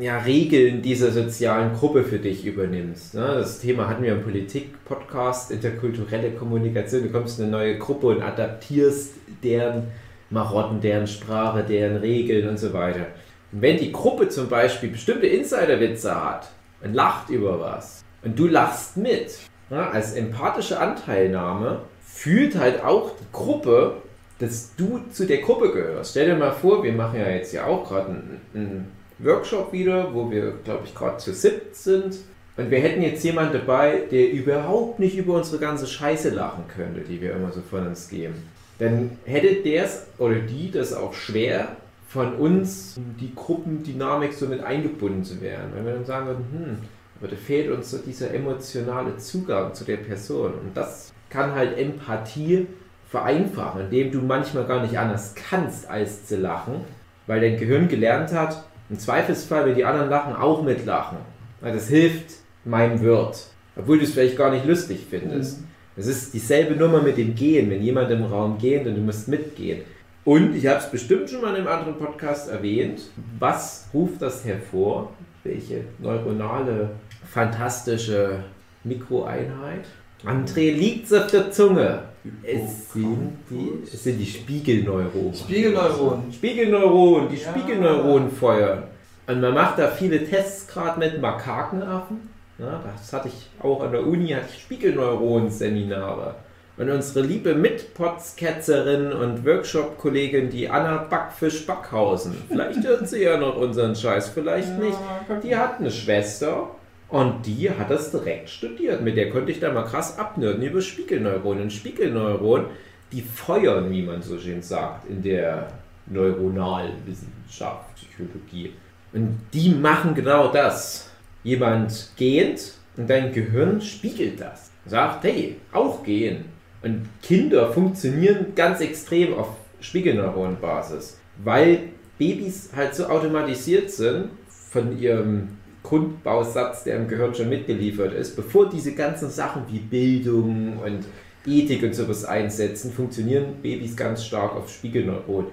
ja, 0.00 0.18
Regeln 0.18 0.82
dieser 0.82 1.10
sozialen 1.10 1.74
Gruppe 1.74 2.04
für 2.04 2.18
dich 2.18 2.44
übernimmst. 2.44 3.14
Ne? 3.14 3.20
Das 3.20 3.60
Thema 3.60 3.88
hatten 3.88 4.02
wir 4.02 4.12
im 4.12 4.22
Politik-Podcast, 4.22 5.50
interkulturelle 5.50 6.32
Kommunikation. 6.32 7.02
Du 7.02 7.10
kommst 7.10 7.38
in 7.38 7.46
eine 7.46 7.52
neue 7.52 7.78
Gruppe 7.78 8.08
und 8.08 8.22
adaptierst 8.22 9.14
deren 9.42 9.88
Marotten, 10.30 10.80
deren 10.80 11.06
Sprache, 11.06 11.62
deren 11.62 11.96
Regeln 11.96 12.48
und 12.48 12.58
so 12.58 12.72
weiter. 12.72 13.06
Und 13.52 13.62
wenn 13.62 13.78
die 13.78 13.92
Gruppe 13.92 14.28
zum 14.28 14.48
Beispiel 14.48 14.90
bestimmte 14.90 15.26
Insiderwitze 15.26 16.14
hat 16.14 16.48
und 16.82 16.94
lacht 16.94 17.30
über 17.30 17.60
was 17.60 18.04
und 18.22 18.38
du 18.38 18.46
lachst 18.46 18.96
mit, 18.96 19.38
ja, 19.70 19.90
als 19.90 20.14
empathische 20.14 20.80
Anteilnahme 20.80 21.82
fühlt 22.02 22.56
halt 22.56 22.84
auch 22.84 23.10
die 23.10 23.32
Gruppe 23.32 24.02
dass 24.38 24.74
du 24.76 25.00
zu 25.12 25.26
der 25.26 25.38
Gruppe 25.38 25.72
gehörst. 25.72 26.10
Stell 26.10 26.26
dir 26.26 26.36
mal 26.36 26.50
vor, 26.50 26.82
wir 26.82 26.92
machen 26.92 27.20
ja 27.20 27.28
jetzt 27.28 27.52
ja 27.52 27.66
auch 27.66 27.88
gerade 27.88 28.08
einen, 28.08 28.40
einen 28.54 28.92
Workshop 29.18 29.72
wieder, 29.72 30.12
wo 30.12 30.30
wir, 30.30 30.52
glaube 30.64 30.82
ich, 30.84 30.94
gerade 30.94 31.18
zu 31.18 31.32
siebt 31.32 31.76
sind. 31.76 32.16
Und 32.56 32.70
wir 32.70 32.78
hätten 32.78 33.02
jetzt 33.02 33.24
jemanden 33.24 33.54
dabei, 33.54 34.02
der 34.10 34.30
überhaupt 34.32 35.00
nicht 35.00 35.16
über 35.16 35.34
unsere 35.34 35.58
ganze 35.58 35.86
Scheiße 35.86 36.30
lachen 36.30 36.64
könnte, 36.74 37.00
die 37.00 37.20
wir 37.20 37.34
immer 37.34 37.52
so 37.52 37.60
von 37.60 37.86
uns 37.86 38.08
geben. 38.08 38.34
Dann 38.78 39.18
hätte 39.24 39.62
der 39.62 39.88
oder 40.18 40.36
die 40.36 40.70
das 40.70 40.92
auch 40.92 41.14
schwer, 41.14 41.76
von 42.08 42.34
uns 42.36 42.96
in 42.96 43.16
die 43.18 43.34
Gruppendynamik 43.34 44.32
so 44.32 44.46
mit 44.46 44.62
eingebunden 44.62 45.24
zu 45.24 45.40
werden. 45.40 45.72
Wenn 45.74 45.84
wir 45.84 45.94
dann 45.94 46.04
sagen 46.04 46.26
würden, 46.26 46.46
hm, 46.52 46.78
aber 47.18 47.28
da 47.28 47.36
fehlt 47.36 47.70
uns 47.70 47.90
so 47.90 47.98
dieser 47.98 48.32
emotionale 48.32 49.16
Zugang 49.16 49.74
zu 49.74 49.84
der 49.84 49.96
Person. 49.96 50.52
Und 50.54 50.76
das 50.76 51.12
kann 51.28 51.54
halt 51.54 51.76
Empathie 51.76 52.68
vereinfachen, 53.08 53.82
indem 53.82 54.12
du 54.12 54.20
manchmal 54.20 54.64
gar 54.64 54.82
nicht 54.82 54.96
anders 54.96 55.34
kannst, 55.34 55.90
als 55.90 56.26
zu 56.26 56.36
lachen, 56.36 56.82
weil 57.26 57.40
dein 57.40 57.58
Gehirn 57.58 57.88
gelernt 57.88 58.32
hat, 58.32 58.64
im 58.90 58.98
Zweifelsfall, 58.98 59.66
wenn 59.66 59.74
die 59.74 59.84
anderen 59.84 60.10
lachen, 60.10 60.34
auch 60.34 60.62
mitlachen. 60.62 61.18
Weil 61.60 61.72
das 61.72 61.88
hilft 61.88 62.36
meinem 62.64 63.00
Wirt, 63.00 63.46
obwohl 63.76 63.98
du 63.98 64.04
es 64.04 64.12
vielleicht 64.12 64.36
gar 64.36 64.50
nicht 64.50 64.66
lustig 64.66 65.06
findest. 65.08 65.60
Mhm. 65.60 65.66
Es 65.96 66.06
ist 66.06 66.34
dieselbe 66.34 66.74
Nummer 66.74 67.00
mit 67.00 67.16
dem 67.16 67.34
Gehen, 67.34 67.70
wenn 67.70 67.82
jemand 67.82 68.10
im 68.10 68.24
Raum 68.24 68.58
geht 68.58 68.86
und 68.86 68.96
du 68.96 69.00
musst 69.00 69.28
mitgehen. 69.28 69.82
Und 70.24 70.54
ich 70.56 70.66
habe 70.66 70.78
es 70.78 70.90
bestimmt 70.90 71.28
schon 71.28 71.42
mal 71.42 71.50
in 71.50 71.66
einem 71.66 71.68
anderen 71.68 71.98
Podcast 71.98 72.50
erwähnt. 72.50 73.02
Was 73.38 73.88
ruft 73.92 74.22
das 74.22 74.44
hervor? 74.44 75.12
Welche 75.44 75.82
neuronale, 75.98 76.90
fantastische 77.30 78.42
Mikroeinheit? 78.82 79.84
André 80.24 80.72
liegt 80.72 81.12
auf 81.12 81.26
der 81.28 81.50
Zunge. 81.50 82.00
Es 82.42 82.92
sind 82.92 83.38
die, 83.50 83.82
es 83.84 84.02
sind 84.02 84.18
die 84.18 84.26
Spiegelneuronen. 84.26 85.34
Spiegelneuronen. 85.34 86.32
Spiegelneuronen, 86.32 87.28
die 87.28 87.36
ja. 87.36 87.50
Spiegelneuronen 87.50 88.30
feuern. 88.30 88.84
Und 89.26 89.40
man 89.40 89.54
macht 89.54 89.78
da 89.78 89.88
viele 89.88 90.24
Tests 90.24 90.66
gerade 90.66 90.98
mit 90.98 91.20
Makakenaffen. 91.20 92.30
Ja, 92.58 92.82
das 92.96 93.12
hatte 93.12 93.28
ich 93.28 93.50
auch 93.62 93.82
an 93.82 93.92
der 93.92 94.06
Uni, 94.06 94.28
hatte 94.28 94.46
ich 94.54 94.62
Spiegelneuronen-Seminare. 94.62 96.36
Und 96.76 96.90
unsere 96.90 97.24
liebe 97.24 97.54
Mitpotzketzerin 97.54 99.12
und 99.12 99.44
Workshop-Kollegin, 99.44 100.50
die 100.50 100.68
Anna 100.68 100.96
Backfisch 100.96 101.66
Backhausen, 101.66 102.34
vielleicht 102.48 102.84
hört 102.84 103.08
sie 103.08 103.22
ja 103.22 103.36
noch 103.36 103.56
unseren 103.56 103.94
Scheiß, 103.94 104.30
vielleicht 104.30 104.70
ja, 104.70 104.84
nicht, 104.84 104.98
die 105.44 105.56
hat 105.56 105.78
eine 105.78 105.90
Schwester 105.90 106.70
und 107.08 107.46
die 107.46 107.70
hat 107.70 107.90
das 107.90 108.10
direkt 108.10 108.50
studiert. 108.50 109.02
Mit 109.02 109.16
der 109.16 109.30
konnte 109.30 109.52
ich 109.52 109.60
da 109.60 109.72
mal 109.72 109.84
krass 109.84 110.18
abnörden 110.18 110.62
über 110.62 110.80
Spiegelneuronen. 110.80 111.70
Spiegelneuronen, 111.70 112.66
die 113.12 113.22
feuern, 113.22 113.90
wie 113.90 114.02
man 114.02 114.22
so 114.22 114.38
schön 114.38 114.62
sagt, 114.62 115.08
in 115.08 115.22
der 115.22 115.68
Neuronalwissenschaft, 116.06 117.94
Psychologie. 117.94 118.72
Und 119.12 119.38
die 119.52 119.70
machen 119.70 120.14
genau 120.14 120.50
das. 120.50 121.10
Jemand 121.44 122.10
geht 122.16 122.72
und 122.96 123.08
dein 123.08 123.32
Gehirn 123.32 123.80
spiegelt 123.80 124.40
das. 124.40 124.70
Sagt, 124.86 125.24
hey, 125.24 125.56
auch 125.72 126.02
gehen. 126.02 126.46
Und 126.82 127.08
Kinder 127.22 127.72
funktionieren 127.72 128.54
ganz 128.54 128.80
extrem 128.80 129.34
auf 129.34 129.56
Spiegelneuronenbasis, 129.80 131.18
weil 131.42 131.90
Babys 132.18 132.70
halt 132.74 132.94
so 132.94 133.06
automatisiert 133.06 133.90
sind 133.90 134.30
von 134.48 134.98
ihrem 134.98 135.48
Grundbausatz, 135.84 136.82
der 136.82 136.96
im 136.96 137.06
Gehirn 137.06 137.34
schon 137.34 137.48
mitgeliefert 137.48 138.12
ist, 138.14 138.34
bevor 138.34 138.68
diese 138.68 138.94
ganzen 138.94 139.30
Sachen 139.30 139.62
wie 139.70 139.78
Bildung 139.78 140.78
und 140.78 141.04
Ethik 141.46 141.82
und 141.82 141.94
sowas 141.94 142.24
einsetzen, 142.24 142.90
funktionieren 142.90 143.56
Babys 143.62 143.94
ganz 143.96 144.24
stark 144.24 144.56
auf 144.56 144.70
Spiegelneuronen. 144.70 145.50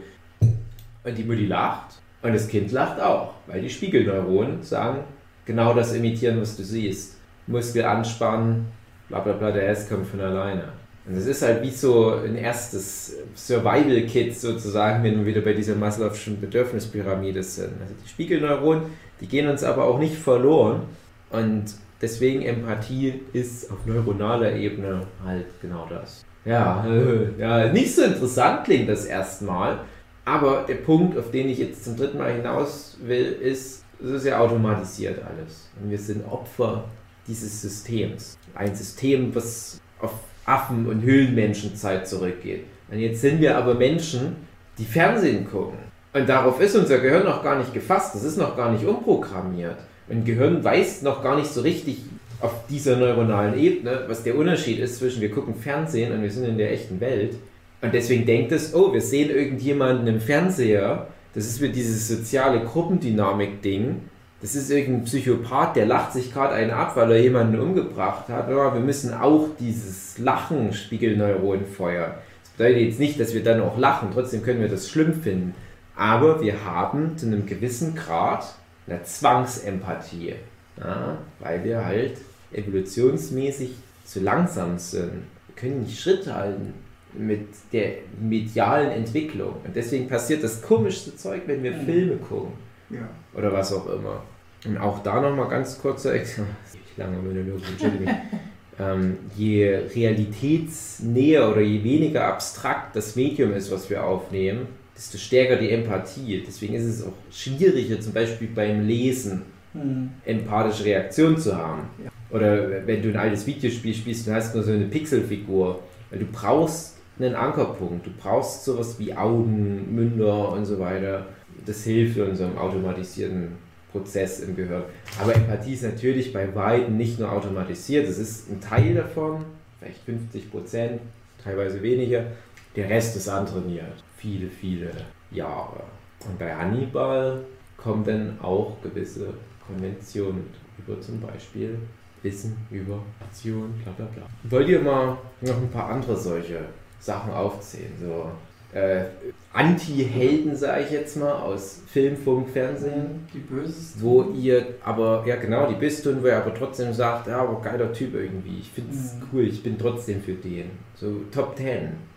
Und 1.03 1.17
die 1.17 1.23
Mutti 1.23 1.45
lacht 1.45 2.01
und 2.23 2.33
das 2.33 2.47
Kind 2.47 2.71
lacht 2.71 2.99
auch, 2.99 3.33
weil 3.47 3.61
die 3.61 3.69
Spiegelneuronen 3.69 4.63
sagen, 4.63 5.03
genau 5.45 5.73
das 5.73 5.93
imitieren, 5.93 6.39
was 6.39 6.55
du 6.55 6.63
siehst. 6.63 7.17
Muskel 7.47 7.83
anspannen, 7.83 8.67
bla 9.09 9.19
bla 9.19 9.33
bla, 9.33 9.51
der 9.51 9.63
Rest 9.63 9.89
kommt 9.89 10.07
von 10.07 10.21
alleine. 10.21 10.63
Und 11.05 11.17
das 11.17 11.25
ist 11.25 11.41
halt 11.41 11.63
wie 11.63 11.71
so 11.71 12.13
ein 12.13 12.35
erstes 12.35 13.17
Survival-Kit 13.35 14.39
sozusagen, 14.39 15.03
wenn 15.03 15.17
wir 15.17 15.25
wieder 15.25 15.41
bei 15.41 15.53
dieser 15.53 15.73
Maslow'schen 15.73 16.39
Bedürfnispyramide 16.39 17.41
sind. 17.41 17.73
Also 17.81 17.95
die 18.01 18.07
Spiegelneuronen, 18.07 18.83
die 19.21 19.27
gehen 19.27 19.47
uns 19.47 19.63
aber 19.63 19.85
auch 19.85 19.99
nicht 19.99 20.15
verloren. 20.15 20.81
Und 21.29 21.75
deswegen 22.01 22.41
Empathie 22.41 23.21
ist 23.31 23.71
auf 23.71 23.85
neuronaler 23.85 24.53
Ebene 24.53 25.07
halt 25.23 25.45
genau 25.61 25.87
das. 25.89 26.25
Ja, 26.43 26.85
ja, 27.37 27.71
nicht 27.71 27.95
so 27.95 28.03
interessant 28.03 28.65
klingt 28.65 28.89
das 28.89 29.05
erstmal. 29.05 29.79
Aber 30.25 30.65
der 30.67 30.75
Punkt, 30.75 31.17
auf 31.17 31.31
den 31.31 31.49
ich 31.49 31.59
jetzt 31.59 31.83
zum 31.85 31.95
dritten 31.95 32.17
Mal 32.17 32.33
hinaus 32.33 32.97
will, 33.01 33.25
ist, 33.25 33.83
es 34.03 34.09
ist 34.09 34.25
ja 34.25 34.39
automatisiert 34.39 35.19
alles. 35.23 35.69
Und 35.81 35.89
wir 35.89 35.97
sind 35.97 36.25
Opfer 36.31 36.85
dieses 37.27 37.61
Systems. 37.61 38.37
Ein 38.55 38.75
System, 38.75 39.33
was 39.33 39.79
auf 39.99 40.13
Affen- 40.45 40.87
und 40.87 41.01
Höhlenmenschenzeit 41.01 42.07
zurückgeht. 42.07 42.65
Und 42.89 42.99
jetzt 42.99 43.21
sind 43.21 43.39
wir 43.39 43.57
aber 43.57 43.75
Menschen, 43.75 44.35
die 44.77 44.85
Fernsehen 44.85 45.47
gucken. 45.49 45.77
Und 46.13 46.27
darauf 46.27 46.59
ist 46.59 46.75
unser 46.75 46.99
Gehirn 46.99 47.25
noch 47.25 47.43
gar 47.43 47.57
nicht 47.57 47.73
gefasst. 47.73 48.15
Das 48.15 48.23
ist 48.23 48.37
noch 48.37 48.57
gar 48.57 48.71
nicht 48.71 48.85
umprogrammiert. 48.85 49.77
Und 50.09 50.25
Gehirn 50.25 50.63
weiß 50.63 51.03
noch 51.03 51.23
gar 51.23 51.37
nicht 51.37 51.49
so 51.49 51.61
richtig 51.61 52.03
auf 52.41 52.53
dieser 52.69 52.97
neuronalen 52.97 53.57
Ebene, 53.57 54.05
was 54.07 54.23
der 54.23 54.35
Unterschied 54.35 54.79
ist 54.79 54.97
zwischen 54.97 55.21
wir 55.21 55.31
gucken 55.31 55.55
Fernsehen 55.55 56.11
und 56.11 56.23
wir 56.23 56.31
sind 56.31 56.45
in 56.45 56.57
der 56.57 56.73
echten 56.73 56.99
Welt. 56.99 57.35
Und 57.81 57.93
deswegen 57.93 58.25
denkt 58.25 58.51
es, 58.51 58.73
oh, 58.73 58.93
wir 58.93 59.01
sehen 59.01 59.29
irgendjemanden 59.29 60.07
im 60.07 60.19
Fernseher. 60.19 61.07
Das 61.33 61.45
ist 61.45 61.61
wie 61.61 61.69
dieses 61.69 62.07
soziale 62.07 62.59
Gruppendynamik-Ding 62.61 64.01
das 64.41 64.55
ist 64.55 64.71
irgendein 64.71 65.03
Psychopath, 65.03 65.75
der 65.75 65.85
lacht 65.85 66.13
sich 66.13 66.33
gerade 66.33 66.55
einen 66.55 66.71
ab, 66.71 66.95
weil 66.95 67.11
er 67.11 67.21
jemanden 67.21 67.59
umgebracht 67.59 68.27
hat. 68.27 68.49
Ja, 68.49 68.73
wir 68.73 68.81
müssen 68.81 69.13
auch 69.13 69.49
dieses 69.59 70.17
Lachen 70.17 70.73
Spiegelneuronen 70.73 71.67
feuern. 71.67 72.13
Das 72.41 72.51
bedeutet 72.57 72.81
jetzt 72.81 72.99
nicht, 72.99 73.19
dass 73.19 73.35
wir 73.35 73.43
dann 73.43 73.61
auch 73.61 73.77
lachen, 73.77 74.09
trotzdem 74.11 74.41
können 74.41 74.59
wir 74.59 74.67
das 74.67 74.89
schlimm 74.89 75.13
finden. 75.13 75.53
Aber 75.95 76.41
wir 76.41 76.63
haben 76.65 77.17
zu 77.17 77.25
einem 77.27 77.45
gewissen 77.45 77.95
Grad 77.95 78.55
eine 78.87 79.03
Zwangsempathie, 79.03 80.35
ja, 80.77 81.17
weil 81.39 81.63
wir 81.63 81.85
halt 81.85 82.17
evolutionsmäßig 82.51 83.71
zu 84.05 84.19
langsam 84.19 84.77
sind. 84.77 85.23
Wir 85.47 85.55
können 85.55 85.81
nicht 85.81 85.99
Schritt 85.99 86.27
halten 86.27 86.73
mit 87.13 87.47
der 87.73 87.93
medialen 88.19 88.91
Entwicklung. 88.91 89.55
Und 89.65 89.75
deswegen 89.75 90.07
passiert 90.07 90.43
das 90.43 90.61
komischste 90.61 91.15
Zeug, 91.15 91.43
wenn 91.45 91.63
wir. 91.63 91.73
Filme 91.73 92.17
gucken. 92.17 92.53
Ja. 92.89 93.09
Oder 93.33 93.51
was 93.51 93.73
auch 93.73 93.87
immer. 93.87 94.23
Und 94.65 94.77
auch 94.77 95.01
da 95.03 95.21
nochmal 95.21 95.49
ganz 95.49 95.79
kurzer 95.79 96.13
Examen. 96.13 96.55
Lange 96.97 97.17
Monolog, 97.17 97.61
Entschuldigung. 97.67 98.15
ähm, 98.79 99.17
je 99.35 99.75
realitätsnäher 99.95 101.49
oder 101.49 101.61
je 101.61 101.83
weniger 101.83 102.25
abstrakt 102.25 102.95
das 102.95 103.15
Medium 103.15 103.53
ist, 103.53 103.71
was 103.71 103.89
wir 103.89 104.03
aufnehmen, 104.03 104.67
desto 105.01 105.17
stärker 105.17 105.55
die 105.55 105.71
Empathie. 105.71 106.43
Deswegen 106.45 106.75
ist 106.75 106.85
es 106.85 107.03
auch 107.03 107.13
schwieriger, 107.31 107.99
zum 107.99 108.13
Beispiel 108.13 108.49
beim 108.53 108.85
Lesen 108.85 109.41
mhm. 109.73 110.11
empathische 110.25 110.85
Reaktion 110.85 111.37
zu 111.37 111.57
haben. 111.57 111.89
Ja. 112.03 112.11
Oder 112.29 112.85
wenn 112.85 113.01
du 113.01 113.09
ein 113.09 113.17
altes 113.17 113.47
Videospiel 113.47 113.95
spielst 113.95 114.27
und 114.27 114.35
hast 114.35 114.53
nur 114.53 114.63
so 114.63 114.71
eine 114.71 114.85
Pixelfigur, 114.85 115.81
weil 116.11 116.19
du 116.19 116.25
brauchst 116.25 116.97
einen 117.17 117.33
Ankerpunkt, 117.33 118.05
du 118.05 118.11
brauchst 118.11 118.63
sowas 118.63 118.99
wie 118.99 119.13
Augen, 119.13 119.93
Münder 119.93 120.51
und 120.51 120.65
so 120.65 120.79
weiter. 120.79 121.25
Das 121.65 121.83
hilft 121.83 122.17
in 122.17 122.23
unserem 122.23 122.57
automatisierten 122.57 123.49
Prozess 123.91 124.39
im 124.41 124.55
Gehirn. 124.55 124.83
Aber 125.19 125.35
Empathie 125.35 125.73
ist 125.73 125.83
natürlich 125.83 126.31
bei 126.31 126.53
Weitem 126.55 126.95
nicht 126.95 127.19
nur 127.19 127.31
automatisiert, 127.31 128.07
es 128.07 128.19
ist 128.19 128.49
ein 128.49 128.61
Teil 128.61 128.93
davon, 128.93 129.43
vielleicht 129.79 129.99
50 130.05 130.51
Prozent, 130.51 131.01
teilweise 131.43 131.81
weniger. 131.81 132.25
Der 132.75 132.89
Rest 132.89 133.15
ist 133.17 133.27
antrainiert, 133.27 134.03
viele, 134.17 134.49
viele 134.49 134.91
Jahre. 135.31 135.83
Und 136.25 136.39
bei 136.39 136.55
Hannibal 136.55 137.43
kommen 137.77 138.03
dann 138.03 138.39
auch 138.41 138.77
gewisse 138.81 139.33
Konventionen 139.65 140.45
über 140.77 140.99
zum 141.01 141.19
Beispiel 141.19 141.77
Wissen 142.23 142.55
über 142.69 142.99
Aktion, 143.19 143.73
bla 143.83 143.91
bla 143.93 144.05
bla. 144.05 144.23
Wollt 144.43 144.69
ihr 144.69 144.79
mal 144.79 145.17
noch 145.41 145.57
ein 145.57 145.69
paar 145.71 145.89
andere 145.89 146.15
solche 146.15 146.59
Sachen 146.99 147.33
aufzählen? 147.33 147.93
So 147.99 148.31
äh, 148.73 149.05
Anti-Helden, 149.53 150.55
sage 150.55 150.83
ich 150.85 150.91
jetzt 150.91 151.17
mal, 151.17 151.33
aus 151.33 151.81
Film, 151.87 152.15
Funk, 152.15 152.49
Fernsehen. 152.49 153.27
Die 153.33 153.39
Bösesten. 153.39 154.01
Wo 154.01 154.23
ihr 154.23 154.75
aber, 154.83 155.23
ja 155.25 155.35
genau, 155.35 155.67
die 155.67 155.75
Bösesten, 155.75 156.21
wo 156.23 156.27
ihr 156.27 156.37
aber 156.37 156.53
trotzdem 156.53 156.93
sagt, 156.93 157.27
ja, 157.27 157.39
aber 157.39 157.59
geiler 157.59 157.91
Typ 157.91 158.13
irgendwie. 158.13 158.59
Ich 158.59 158.69
finde 158.69 158.93
es 158.93 159.15
mhm. 159.15 159.23
cool, 159.33 159.43
ich 159.43 159.61
bin 159.61 159.77
trotzdem 159.77 160.21
für 160.21 160.33
den. 160.33 160.71
So 160.95 161.21
Top 161.33 161.57
10. 161.57 162.10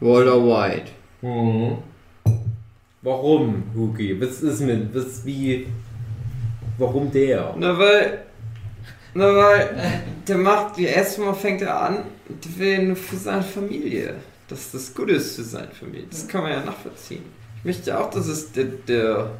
Walter 0.00 0.42
White. 0.42 0.90
Mhm. 1.22 1.78
Warum, 3.02 3.62
Hugi? 3.74 4.20
Was 4.20 4.42
ist 4.42 4.60
mit, 4.60 4.94
was, 4.94 5.24
wie, 5.24 5.66
warum 6.78 7.10
der? 7.10 7.54
Na, 7.58 7.78
weil, 7.78 8.24
na, 9.14 9.34
weil, 9.34 10.02
der 10.28 10.38
macht, 10.38 10.76
wie 10.76 10.84
erstmal 10.84 11.34
fängt 11.34 11.62
er 11.62 11.80
an, 11.80 11.98
der 12.28 12.58
will 12.58 12.86
nur 12.88 12.96
für 12.96 13.16
seine 13.16 13.42
Familie 13.42 14.16
dass 14.50 14.72
das 14.72 14.94
gut 14.94 15.10
ist 15.10 15.36
für 15.36 15.42
seine 15.42 15.68
Familie. 15.68 16.06
Das 16.10 16.26
kann 16.26 16.42
man 16.42 16.52
ja 16.52 16.64
nachvollziehen. 16.64 17.22
Ich 17.58 17.64
möchte 17.64 17.98
auch, 17.98 18.10
dass 18.10 18.26
es 18.26 18.52
der, 18.52 18.64
der, 18.64 19.30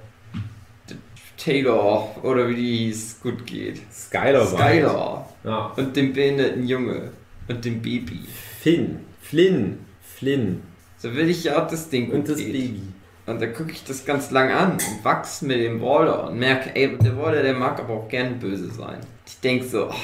der 0.89 0.97
Taylor 1.37 2.25
oder 2.25 2.49
wie 2.49 2.55
die 2.55 2.77
hieß, 2.87 3.21
gut 3.23 3.45
geht. 3.47 3.81
Skylar 3.93 4.53
war. 4.53 4.59
Skylar. 4.59 5.35
Ja. 5.45 5.67
Und 5.77 5.97
dem 5.97 6.13
behinderten 6.13 6.67
Junge. 6.67 7.11
Und 7.49 7.65
dem 7.65 7.83
Baby. 7.83 8.21
Finn. 8.61 9.01
Flynn. 9.21 9.79
Flynn. 10.21 10.63
So 10.99 11.15
will 11.15 11.29
ich 11.31 11.45
ja 11.45 11.61
auch 11.63 11.67
das 11.67 11.89
Ding 11.89 12.11
Und 12.13 12.29
das 12.29 12.37
geht. 12.37 12.53
Baby. 12.53 12.83
Und 13.27 13.41
dann 13.41 13.53
gucke 13.55 13.73
ich 13.73 13.85
das 13.85 14.05
ganz 14.05 14.31
lang 14.31 14.51
an 14.51 14.73
und 14.73 15.05
wachse 15.05 15.45
mit 15.47 15.59
dem 15.59 15.81
Walder 15.81 16.29
und 16.29 16.39
merke, 16.39 16.75
ey, 16.75 16.97
der 16.99 17.17
Walder, 17.17 17.43
der 17.43 17.55
mag 17.55 17.79
aber 17.79 17.95
auch 17.95 18.09
gern 18.09 18.39
böse 18.39 18.71
sein. 18.71 18.99
Ich 19.27 19.41
denke 19.41 19.65
so, 19.67 19.89
oh, 19.89 19.95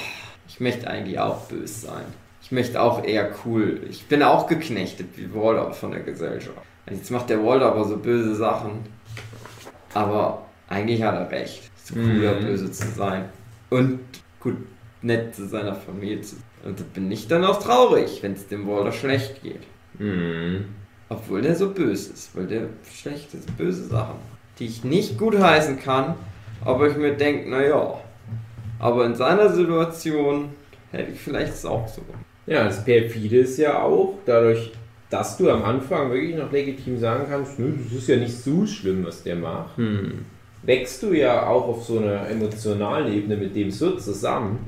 ich 0.49 0.59
möchte 0.61 0.89
eigentlich 0.89 1.19
auch 1.19 1.43
böse 1.49 1.87
sein. 1.87 2.05
Ich 2.43 2.51
möchte 2.53 2.81
auch 2.81 3.05
eher 3.05 3.31
cool. 3.45 3.81
Ich 3.91 4.07
bin 4.07 4.23
auch 4.23 4.47
geknechtet 4.47 5.09
wie 5.17 5.33
Walder 5.35 5.73
von 5.73 5.91
der 5.91 6.01
Gesellschaft. 6.01 6.57
Und 6.87 6.97
Jetzt 6.97 7.11
macht 7.11 7.29
der 7.29 7.45
Walder 7.45 7.73
aber 7.73 7.85
so 7.85 7.97
böse 7.99 8.35
Sachen. 8.37 8.85
Aber 9.95 10.47
eigentlich 10.69 11.03
hat 11.03 11.15
er 11.15 11.31
recht. 11.31 11.71
Es 11.77 11.91
ist 11.91 11.95
cooler, 11.95 12.41
Mhm. 12.41 12.45
böse 12.47 12.71
zu 12.71 12.89
sein. 12.91 13.25
Und 13.71 14.01
gut, 14.41 14.57
nett 15.03 15.35
zu 15.35 15.47
seiner 15.47 15.75
Familie 15.75 16.21
zu 16.21 16.37
sein. 16.37 16.45
Und 16.65 16.81
da 16.81 16.85
bin 16.95 17.11
ich 17.11 17.29
dann 17.29 17.45
auch 17.45 17.61
traurig, 17.61 18.23
wenn 18.23 18.33
es 18.33 18.47
dem 18.49 18.67
Walder 18.69 18.93
schlecht 18.93 19.43
geht. 19.43 19.63
Mhm. 19.99 20.65
Obwohl 21.09 21.43
der 21.43 21.55
so 21.55 21.71
böse 21.71 22.13
ist, 22.13 22.37
weil 22.37 22.47
der 22.47 22.63
schlechte, 22.93 23.37
böse 23.57 23.87
Sachen, 23.87 24.17
die 24.59 24.67
ich 24.67 24.83
nicht 24.85 25.19
gutheißen 25.19 25.79
kann, 25.79 26.15
aber 26.65 26.89
ich 26.89 26.97
mir 26.97 27.15
denke, 27.15 27.49
naja, 27.49 28.01
aber 28.79 29.07
in 29.07 29.15
seiner 29.15 29.49
Situation 29.53 30.49
hätte 30.91 31.13
ich 31.13 31.21
vielleicht 31.21 31.53
es 31.53 31.65
auch 31.65 31.87
so. 31.87 32.03
Ja, 32.47 32.65
das 32.65 32.85
Perfide 32.85 33.39
ist 33.39 33.59
ja 33.59 33.83
auch, 33.83 34.19
dadurch, 34.27 34.73
dass 35.11 35.37
du 35.37 35.51
am 35.51 35.63
Anfang 35.65 36.11
wirklich 36.11 36.37
noch 36.37 36.51
legitim 36.51 36.99
sagen 36.99 37.27
kannst, 37.29 37.59
nö, 37.59 37.73
das 37.85 37.93
ist 37.93 38.09
ja 38.09 38.17
nicht 38.17 38.37
so 38.37 38.67
schlimm, 38.67 39.05
was 39.05 39.23
der 39.23 39.37
macht, 39.37 39.77
Hm. 39.77 40.25
wächst 40.63 41.03
du 41.03 41.13
ja 41.13 41.47
auch 41.47 41.69
auf 41.69 41.85
so 41.85 41.99
einer 41.99 42.29
emotionalen 42.29 43.13
Ebene 43.13 43.37
mit 43.37 43.55
dem 43.55 43.71
so 43.71 43.93
zusammen, 43.93 44.59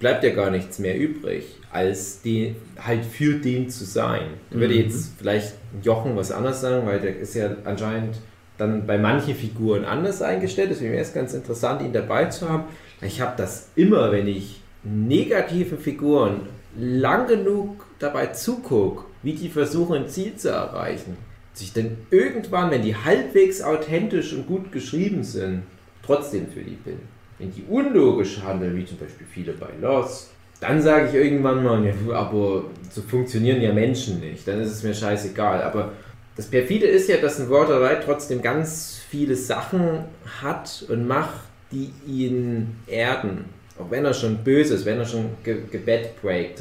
bleibt 0.00 0.24
ja 0.24 0.30
gar 0.30 0.50
nichts 0.50 0.78
mehr 0.78 0.96
übrig, 0.96 1.57
als 1.70 2.22
die, 2.22 2.54
halt 2.78 3.04
für 3.04 3.34
den 3.34 3.68
zu 3.68 3.84
sein. 3.84 4.22
Ich 4.50 4.56
würde 4.58 4.74
Mhm. 4.74 4.80
jetzt 4.80 5.12
vielleicht 5.18 5.54
Jochen 5.82 6.16
was 6.16 6.32
anderes 6.32 6.60
sagen, 6.60 6.86
weil 6.86 7.00
der 7.00 7.18
ist 7.18 7.34
ja 7.34 7.50
anscheinend 7.64 8.16
dann 8.56 8.86
bei 8.86 8.98
manchen 8.98 9.34
Figuren 9.34 9.84
anders 9.84 10.22
eingestellt. 10.22 10.70
Deswegen 10.70 10.92
wäre 10.92 11.02
es 11.02 11.12
ganz 11.14 11.34
interessant, 11.34 11.82
ihn 11.82 11.92
dabei 11.92 12.24
zu 12.26 12.48
haben. 12.48 12.64
Ich 13.02 13.20
habe 13.20 13.34
das 13.36 13.68
immer, 13.76 14.10
wenn 14.10 14.26
ich 14.26 14.60
negativen 14.82 15.78
Figuren 15.78 16.40
lang 16.76 17.26
genug 17.26 17.84
dabei 17.98 18.28
zugucke, 18.28 19.04
wie 19.22 19.34
die 19.34 19.48
versuchen, 19.48 19.96
ein 19.96 20.08
Ziel 20.08 20.36
zu 20.36 20.48
erreichen, 20.50 21.16
dass 21.52 21.62
ich 21.62 21.72
dann 21.72 21.96
irgendwann, 22.10 22.70
wenn 22.70 22.82
die 22.82 22.96
halbwegs 22.96 23.62
authentisch 23.62 24.32
und 24.32 24.46
gut 24.46 24.72
geschrieben 24.72 25.22
sind, 25.24 25.62
trotzdem 26.04 26.46
für 26.48 26.60
die 26.60 26.76
bin. 26.76 26.98
Wenn 27.38 27.52
die 27.52 27.64
unlogisch 27.68 28.40
handeln, 28.42 28.76
wie 28.76 28.84
zum 28.86 28.98
Beispiel 28.98 29.26
viele 29.30 29.52
bei 29.52 29.68
Lost, 29.80 30.30
dann 30.60 30.82
sage 30.82 31.08
ich 31.08 31.14
irgendwann 31.14 31.62
mal, 31.62 31.84
ja, 31.84 31.92
aber 32.14 32.64
so 32.90 33.02
funktionieren 33.02 33.60
ja 33.60 33.72
Menschen 33.72 34.20
nicht. 34.20 34.46
Dann 34.48 34.60
ist 34.60 34.72
es 34.72 34.82
mir 34.82 34.94
scheißegal. 34.94 35.62
Aber 35.62 35.92
das 36.36 36.46
Perfide 36.46 36.86
ist 36.86 37.08
ja, 37.08 37.16
dass 37.18 37.38
ein 37.38 37.50
Walter 37.50 37.80
White 37.80 38.02
trotzdem 38.04 38.42
ganz 38.42 39.00
viele 39.08 39.36
Sachen 39.36 40.04
hat 40.42 40.84
und 40.88 41.06
macht, 41.06 41.40
die 41.70 41.92
ihn 42.06 42.76
erden. 42.86 43.44
Auch 43.78 43.90
wenn 43.90 44.04
er 44.04 44.14
schon 44.14 44.38
böse 44.38 44.74
ist, 44.74 44.84
wenn 44.84 44.98
er 44.98 45.04
schon 45.04 45.30
ge 45.44 45.62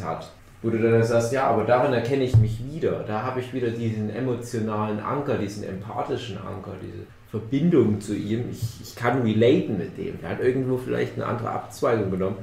hat. 0.03 0.31
Wo 0.67 0.71
du 0.71 0.79
dann 0.79 1.01
sagst, 1.01 1.31
ja, 1.31 1.47
aber 1.47 1.63
darin 1.63 1.93
erkenne 1.93 2.25
ich 2.25 2.36
mich 2.36 2.59
wieder. 2.69 3.05
Da 3.07 3.21
habe 3.21 3.39
ich 3.39 3.53
wieder 3.53 3.69
diesen 3.69 4.09
emotionalen 4.09 5.00
Anker, 5.00 5.38
diesen 5.38 5.63
empathischen 5.63 6.38
Anker, 6.38 6.74
diese 6.81 7.05
Verbindung 7.31 8.01
zu 8.01 8.13
ihm. 8.13 8.49
Ich, 8.51 8.82
ich 8.84 8.93
kann 8.93 9.21
relaten 9.21 9.77
mit 9.77 9.97
dem. 9.97 10.15
Er 10.21 10.32
hat 10.32 10.43
irgendwo 10.43 10.75
vielleicht 10.75 11.15
eine 11.15 11.25
andere 11.25 11.51
Abzweigung 11.51 12.12
genommen. 12.12 12.36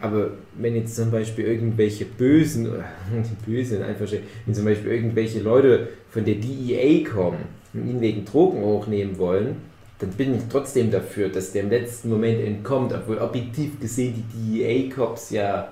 Aber 0.00 0.32
wenn 0.56 0.74
jetzt 0.74 0.96
zum 0.96 1.12
Beispiel 1.12 1.44
irgendwelche 1.44 2.04
Bösen, 2.04 2.68
oder 2.68 2.84
die 3.12 3.48
Bösen 3.48 3.80
einfach, 3.84 4.08
wenn 4.44 4.54
zum 4.56 4.64
Beispiel 4.64 4.90
irgendwelche 4.90 5.38
Leute 5.38 5.90
von 6.10 6.24
der 6.24 6.34
DEA 6.34 7.08
kommen 7.08 7.44
und 7.74 7.88
ihn 7.88 8.00
wegen 8.00 8.24
Drogen 8.24 8.60
hochnehmen 8.60 9.18
wollen, 9.18 9.54
dann 10.00 10.10
bin 10.10 10.34
ich 10.34 10.42
trotzdem 10.50 10.90
dafür, 10.90 11.28
dass 11.28 11.52
der 11.52 11.62
im 11.62 11.70
letzten 11.70 12.08
Moment 12.08 12.40
entkommt, 12.40 12.92
obwohl 12.92 13.18
objektiv 13.18 13.78
gesehen 13.78 14.24
die 14.32 14.64
DEA-Cops 14.64 15.30
ja 15.30 15.68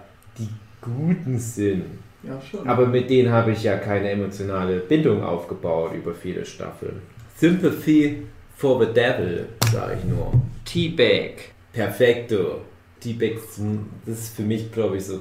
Guten 0.81 1.39
sind. 1.39 1.85
Ja, 2.23 2.41
schon. 2.41 2.67
Aber 2.69 2.87
mit 2.87 3.09
denen 3.11 3.31
habe 3.31 3.53
ich 3.53 3.63
ja 3.63 3.77
keine 3.77 4.11
emotionale 4.11 4.79
Bindung 4.81 5.23
aufgebaut 5.23 5.93
über 5.95 6.15
viele 6.15 6.45
Staffeln. 6.45 7.01
Sympathy 7.37 8.23
for 8.57 8.81
the 8.85 8.93
Devil, 8.93 9.47
sage 9.71 9.99
ich 9.99 10.05
nur. 10.09 10.33
Teabag. 10.65 11.35
Perfekto. 11.73 12.63
T-Bag, 13.01 13.37
das 14.07 14.19
ist 14.19 14.37
für 14.37 14.43
mich, 14.43 14.73
glaube 14.73 14.97
ich, 14.97 15.05
so. 15.05 15.21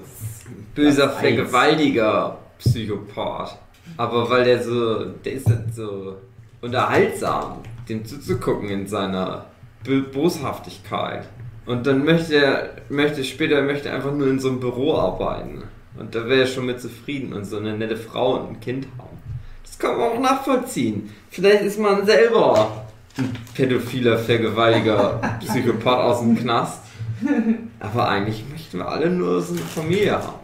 Böser, 0.74 1.10
vergewaltiger 1.10 2.38
Psychopath. 2.58 3.58
Aber 3.98 4.30
weil 4.30 4.46
der 4.46 4.64
so, 4.64 5.06
der 5.06 5.34
ist 5.34 5.48
halt 5.48 5.76
so 5.76 6.16
unterhaltsam, 6.62 7.60
dem 7.90 8.06
zuzugucken 8.06 8.70
in 8.70 8.88
seiner 8.88 9.46
Bo- 9.86 10.10
Boshaftigkeit. 10.12 11.28
Und 11.66 11.88
dann 11.88 12.06
möchte 12.06 12.36
er, 12.36 12.70
möchte 12.90 13.24
später, 13.24 13.62
möchte 13.62 13.92
einfach 13.92 14.12
nur 14.12 14.28
in 14.28 14.40
so 14.40 14.50
einem 14.50 14.60
Büro 14.60 14.96
arbeiten. 14.96 15.64
Und 15.98 16.14
da 16.14 16.28
wäre 16.28 16.42
er 16.42 16.48
schon 16.48 16.66
mit 16.66 16.82
zufrieden 16.82 17.34
und 17.34 17.46
so 17.46 17.58
eine 17.58 17.76
nette 17.78 17.98
Frau 17.98 18.36
und 18.36 18.50
ein 18.50 18.60
Kind 18.60 18.88
haben. 18.98 19.18
Das 19.64 19.80
kann 19.80 19.98
man 19.98 20.12
auch 20.12 20.20
nachvollziehen. 20.20 21.10
Vielleicht 21.30 21.64
ist 21.64 21.80
man 21.80 22.06
selber 22.06 22.86
ein 23.18 23.34
pädophiler, 23.54 24.18
vergewaltiger 24.18 25.20
Psychopath 25.40 26.00
aus 26.00 26.20
dem 26.20 26.38
Knast. 26.38 26.82
Aber 27.80 28.10
eigentlich 28.10 28.44
möchten 28.52 28.78
wir 28.80 28.88
alle 28.88 29.10
nur 29.10 29.42
so 29.42 29.54
eine 29.54 29.62
Familie 29.62 30.14
haben. 30.14 30.40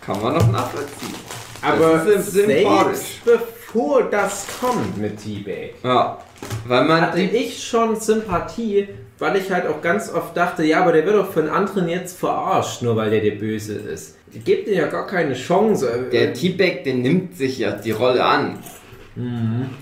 Kann 0.00 0.22
man 0.22 0.34
doch 0.34 0.50
nachvollziehen. 0.50 1.14
Aber 1.62 1.98
Das 1.98 2.32
selbst 2.32 3.24
bevor 3.24 4.04
das 4.04 4.46
kommt 4.60 4.96
mit 4.98 5.22
T-Bag, 5.22 5.74
Ja, 5.82 6.18
weil 6.66 6.84
man 6.84 7.00
hatte 7.00 7.20
ich 7.20 7.62
schon 7.62 7.98
Sympathie, 7.98 8.88
weil 9.18 9.36
ich 9.36 9.50
halt 9.50 9.66
auch 9.66 9.80
ganz 9.80 10.12
oft 10.12 10.36
dachte, 10.36 10.64
ja, 10.64 10.80
aber 10.82 10.92
der 10.92 11.04
wird 11.06 11.16
doch 11.16 11.32
von 11.32 11.48
anderen 11.48 11.88
jetzt 11.88 12.18
verarscht, 12.18 12.82
nur 12.82 12.96
weil 12.96 13.10
der 13.10 13.20
der 13.20 13.32
Böse 13.32 13.74
ist. 13.74 14.16
Die 14.34 14.40
gibt 14.40 14.68
ihm 14.68 14.74
ja 14.74 14.86
gar 14.86 15.06
keine 15.06 15.34
Chance. 15.34 16.08
der 16.12 16.34
T-Bag, 16.34 16.84
der 16.84 16.94
nimmt 16.94 17.36
sich 17.36 17.58
ja 17.58 17.72
die 17.72 17.92
Rolle 17.92 18.24
an. 18.24 18.58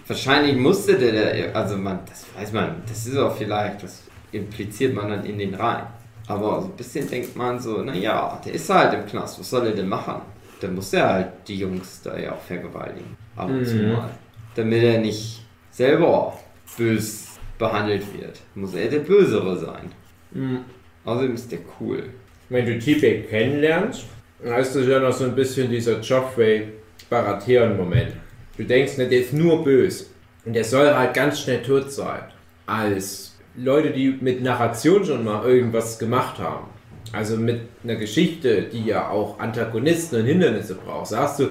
Wahrscheinlich 0.06 0.56
musste 0.56 0.96
der, 0.96 1.12
der, 1.12 1.56
also 1.56 1.76
man, 1.76 1.98
das 2.08 2.24
weiß 2.38 2.52
man, 2.52 2.82
das 2.88 3.06
ist 3.06 3.16
auch 3.16 3.36
vielleicht, 3.36 3.82
das 3.82 4.02
impliziert 4.32 4.94
man 4.94 5.08
dann 5.10 5.24
in 5.24 5.38
den 5.38 5.54
rein. 5.54 5.84
Aber 6.28 6.60
so 6.62 6.68
ein 6.68 6.76
bisschen 6.76 7.08
denkt 7.08 7.36
man 7.36 7.58
so, 7.60 7.82
naja, 7.82 8.40
der 8.44 8.54
ist 8.54 8.70
halt 8.70 8.94
im 8.94 9.06
Knast, 9.06 9.38
was 9.40 9.50
soll 9.50 9.66
er 9.66 9.72
denn 9.72 9.88
machen? 9.88 10.22
Dann 10.60 10.74
muss 10.74 10.92
er 10.92 11.08
halt 11.12 11.26
die 11.48 11.56
Jungs 11.58 12.00
da 12.02 12.16
ja 12.16 12.32
auch 12.32 12.40
vergewaltigen. 12.40 13.16
Ab 13.36 13.48
und 13.50 13.66
zu 13.66 13.74
Mhm. 13.74 13.92
mal. 13.92 14.10
Damit 14.54 14.82
er 14.82 14.98
nicht 14.98 15.44
selber 15.70 16.32
bös 16.78 17.23
behandelt 17.64 18.02
wird, 18.18 18.40
muss 18.54 18.74
er 18.74 18.88
der 18.88 18.98
Bösere 18.98 19.56
sein. 19.56 19.90
Mhm. 20.32 20.58
Außerdem 21.04 21.34
ist 21.34 21.50
der 21.50 21.60
cool. 21.80 22.02
Wenn 22.50 22.66
du 22.66 22.78
T-Bag 22.78 23.30
kennenlernst, 23.30 24.04
dann 24.42 24.60
ist 24.60 24.76
das 24.76 24.86
ja 24.86 24.98
noch 25.00 25.12
so 25.12 25.24
ein 25.24 25.34
bisschen 25.34 25.70
dieser 25.70 26.00
Joffrey 26.00 26.68
Baratheon-Moment. 27.08 28.12
Du 28.58 28.64
denkst, 28.64 28.98
ne, 28.98 29.08
der 29.08 29.20
ist 29.20 29.32
nur 29.32 29.64
böse. 29.64 30.06
Und 30.44 30.52
der 30.52 30.64
soll 30.64 30.94
halt 30.94 31.14
ganz 31.14 31.40
schnell 31.40 31.62
tot 31.62 31.90
sein. 31.90 32.20
Als 32.66 33.36
Leute, 33.56 33.90
die 33.90 34.18
mit 34.20 34.42
Narration 34.42 35.04
schon 35.04 35.24
mal 35.24 35.46
irgendwas 35.46 35.98
gemacht 35.98 36.38
haben. 36.38 36.66
Also 37.12 37.36
mit 37.36 37.60
einer 37.82 37.96
Geschichte, 37.96 38.62
die 38.62 38.84
ja 38.84 39.08
auch 39.08 39.38
Antagonisten 39.38 40.20
und 40.20 40.26
Hindernisse 40.26 40.74
braucht. 40.74 41.06
Sagst 41.06 41.40
du, 41.40 41.48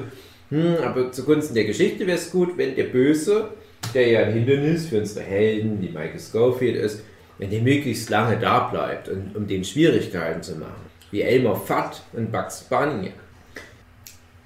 hm, 0.50 0.76
aber 0.84 1.12
zugunsten 1.12 1.56
der 1.56 1.66
Geschichte 1.66 2.06
wäre 2.06 2.18
es 2.18 2.30
gut, 2.30 2.58
wenn 2.58 2.76
der 2.76 2.86
Böse, 2.86 3.50
der 3.94 4.08
ja 4.08 4.22
ein 4.22 4.34
Hindernis 4.34 4.88
für 4.88 5.00
unsere 5.00 5.26
Helden, 5.26 5.82
die 5.82 5.90
Michael 5.90 6.20
Schofield 6.20 6.76
ist, 6.76 7.04
wenn 7.38 7.50
der 7.50 7.62
möglichst 7.62 8.10
lange 8.10 8.38
da 8.38 8.68
bleibt, 8.68 9.10
und, 9.10 9.36
um 9.36 9.48
den 9.48 9.64
Schwierigkeiten 9.64 10.42
zu 10.42 10.56
machen. 10.56 10.90
Wie 11.12 11.22
Elmer 11.22 11.56
Fudd 11.56 12.02
und 12.14 12.32
Bugs 12.32 12.64
Bunny. 12.64 13.12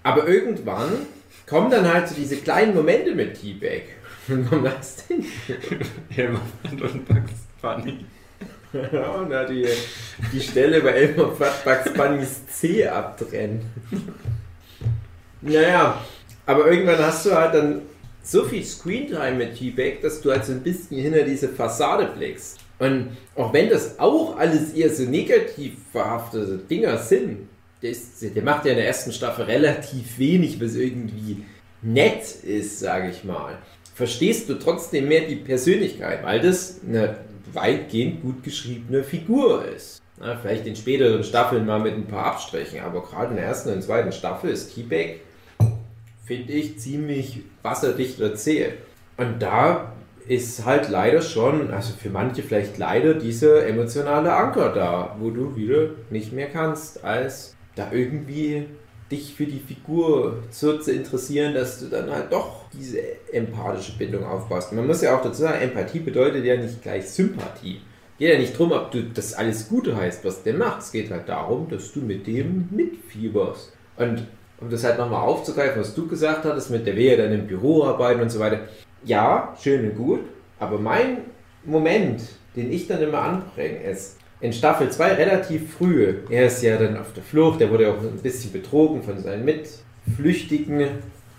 Aber 0.03 0.27
irgendwann 0.27 1.05
kommen 1.45 1.69
dann 1.69 1.91
halt 1.91 2.07
so 2.07 2.15
diese 2.15 2.37
kleinen 2.37 2.73
Momente 2.73 3.13
mit 3.13 3.39
T-Bag. 3.39 3.83
Und 4.27 4.51
warum 4.51 4.65
das 4.65 5.07
denn? 5.07 5.25
Elmer 6.15 6.41
und 6.69 7.07
Bugs 7.07 7.31
Bunny. 7.61 8.05
Ja, 8.73 9.11
und 9.11 9.29
da 9.29 9.45
die, 9.45 9.65
die 10.33 10.41
Stelle 10.41 10.81
bei 10.81 10.89
Elmer 10.89 11.31
Fudd 11.31 11.63
Bugs 11.63 11.93
Bunnys 11.93 12.47
C 12.47 12.85
abtrennen. 12.87 13.61
Naja, 15.39 16.03
aber 16.47 16.65
irgendwann 16.65 16.97
hast 16.97 17.25
du 17.27 17.35
halt 17.35 17.53
dann 17.53 17.83
so 18.27 18.43
viel 18.43 18.63
Screentime 18.63 19.33
mit 19.33 19.57
T-Bag, 19.57 20.01
dass 20.01 20.21
du 20.21 20.31
halt 20.31 20.45
so 20.45 20.51
ein 20.51 20.61
bisschen 20.61 21.01
hinter 21.01 21.23
diese 21.23 21.47
Fassade 21.47 22.11
blickst. 22.15 22.59
Und 22.77 23.17
auch 23.35 23.53
wenn 23.53 23.69
das 23.69 23.97
auch 23.99 24.37
alles 24.37 24.73
eher 24.73 24.93
so 24.93 25.03
negativ 25.03 25.73
verhaftete 25.91 26.57
Dinger 26.57 26.97
sind, 26.97 27.47
der, 27.81 27.91
ist, 27.91 28.21
der 28.21 28.43
macht 28.43 28.65
ja 28.65 28.71
in 28.71 28.77
der 28.77 28.87
ersten 28.87 29.11
Staffel 29.11 29.45
relativ 29.45 30.19
wenig, 30.19 30.61
was 30.61 30.75
irgendwie 30.75 31.43
nett 31.81 32.23
ist, 32.43 32.79
sage 32.79 33.09
ich 33.09 33.23
mal, 33.23 33.57
verstehst 33.95 34.49
du 34.49 34.55
trotzdem 34.55 35.07
mehr 35.07 35.21
die 35.21 35.37
Persönlichkeit, 35.37 36.23
weil 36.23 36.41
das 36.41 36.81
eine 36.85 37.17
weitgehend 37.53 38.21
gut 38.21 38.43
geschriebene 38.43 39.03
Figur 39.03 39.65
ist. 39.65 40.01
Na, 40.19 40.35
vielleicht 40.35 40.65
in 40.65 40.75
späteren 40.75 41.23
Staffeln 41.23 41.65
mal 41.65 41.79
mit 41.79 41.93
ein 41.93 42.07
paar 42.07 42.25
Abstrichen, 42.25 42.81
aber 42.81 43.03
gerade 43.03 43.29
in 43.29 43.35
der 43.37 43.45
ersten 43.45 43.71
und 43.71 43.83
zweiten 43.83 44.11
Staffel 44.11 44.49
ist 44.49 44.73
T-Bag, 44.73 45.21
finde 46.27 46.53
ich, 46.53 46.77
ziemlich 46.77 47.43
wasserdicht 47.63 48.19
erzählt. 48.19 48.73
Und 49.15 49.41
da 49.41 49.93
ist 50.27 50.65
halt 50.65 50.89
leider 50.89 51.21
schon, 51.21 51.71
also 51.71 51.93
für 51.93 52.09
manche 52.09 52.43
vielleicht 52.43 52.77
leider 52.77 53.13
dieser 53.13 53.65
emotionale 53.65 54.33
Anker 54.33 54.73
da, 54.73 55.15
wo 55.19 55.29
du 55.29 55.55
wieder 55.55 55.91
nicht 56.09 56.33
mehr 56.33 56.49
kannst, 56.49 57.03
als 57.03 57.55
da 57.75 57.91
irgendwie 57.93 58.65
dich 59.09 59.33
für 59.35 59.45
die 59.45 59.59
Figur 59.59 60.43
zu 60.49 60.73
interessieren, 60.91 61.53
dass 61.53 61.79
du 61.79 61.85
dann 61.85 62.11
halt 62.11 62.33
doch 62.33 62.69
diese 62.73 62.99
empathische 63.31 63.97
Bindung 63.97 64.25
aufbaust. 64.25 64.73
Man 64.73 64.85
muss 64.85 65.01
ja 65.01 65.17
auch 65.17 65.21
dazu 65.21 65.43
sagen, 65.43 65.61
Empathie 65.61 65.99
bedeutet 65.99 66.43
ja 66.43 66.57
nicht 66.57 66.81
gleich 66.81 67.09
Sympathie. 67.09 67.79
Geht 68.19 68.33
ja 68.33 68.37
nicht 68.37 68.53
darum, 68.53 68.73
ob 68.73 68.91
du 68.91 69.03
das 69.03 69.33
alles 69.33 69.69
Gute 69.69 69.95
heißt, 69.95 70.25
was 70.25 70.43
der 70.43 70.55
macht. 70.55 70.81
Es 70.81 70.91
geht 70.91 71.09
halt 71.09 71.29
darum, 71.29 71.69
dass 71.69 71.93
du 71.93 72.01
mit 72.01 72.27
dem 72.27 72.67
mitfieberst. 72.71 73.71
Und 73.95 74.27
um 74.59 74.69
das 74.69 74.83
halt 74.83 74.97
nochmal 74.97 75.21
aufzugreifen, 75.21 75.81
was 75.81 75.93
du 75.93 76.07
gesagt 76.07 76.45
hattest, 76.45 76.71
mit 76.71 76.85
der 76.87 76.95
Wehe 76.95 77.17
dann 77.17 77.31
im 77.31 77.47
Büro 77.47 77.83
arbeiten 77.83 78.21
und 78.21 78.29
so 78.29 78.39
weiter. 78.39 78.61
Ja, 79.03 79.55
schön 79.61 79.89
und 79.89 79.97
gut, 79.97 80.21
aber 80.59 80.79
mein 80.79 81.19
Moment, 81.63 82.21
den 82.55 82.71
ich 82.71 82.87
dann 82.87 83.01
immer 83.01 83.21
anbringe, 83.21 83.83
ist 83.83 84.17
in 84.39 84.53
Staffel 84.53 84.89
2 84.89 85.13
relativ 85.13 85.73
früh. 85.73 86.15
Er 86.29 86.47
ist 86.47 86.61
ja 86.61 86.77
dann 86.77 86.97
auf 86.97 87.13
der 87.13 87.23
Flucht, 87.23 87.61
er 87.61 87.71
wurde 87.71 87.91
auch 87.91 87.99
ein 87.99 88.19
bisschen 88.21 88.51
betrogen 88.51 89.03
von 89.03 89.19
seinen 89.19 89.45
Mitflüchtigen, 89.45 90.81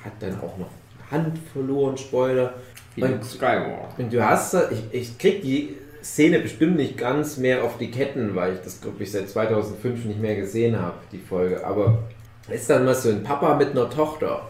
hat 0.05 0.13
dann 0.21 0.39
auch 0.41 0.57
noch 0.59 0.71
eine 1.11 1.11
Hand 1.11 1.39
verloren, 1.53 1.97
Spoiler. 1.97 2.55
Luke 2.97 3.25
Skywalker. 3.25 3.89
Und 3.97 4.13
du 4.13 4.25
hast, 4.25 4.55
ich, 4.71 4.83
ich 4.91 5.19
krieg 5.19 5.43
die 5.43 5.77
Szene 6.03 6.41
bestimmt 6.41 6.77
nicht 6.77 6.97
ganz 6.97 7.37
mehr 7.37 7.65
auf 7.65 7.79
die 7.79 7.91
Ketten, 7.91 8.35
weil 8.35 8.55
ich 8.55 8.61
das, 8.61 8.81
glaube 8.81 9.03
ich, 9.03 9.13
seit 9.13 9.29
2005 9.29 10.05
nicht 10.05 10.21
mehr 10.21 10.37
gesehen 10.37 10.81
habe, 10.81 10.97
die 11.13 11.19
Folge. 11.19 11.65
Aber 11.65 12.05
ist 12.51 12.71
dann 12.71 12.85
mal 12.85 12.95
so 12.95 13.11
ein 13.11 13.23
Papa 13.23 13.55
mit 13.57 13.71
einer 13.71 13.91
Tochter. 13.91 14.49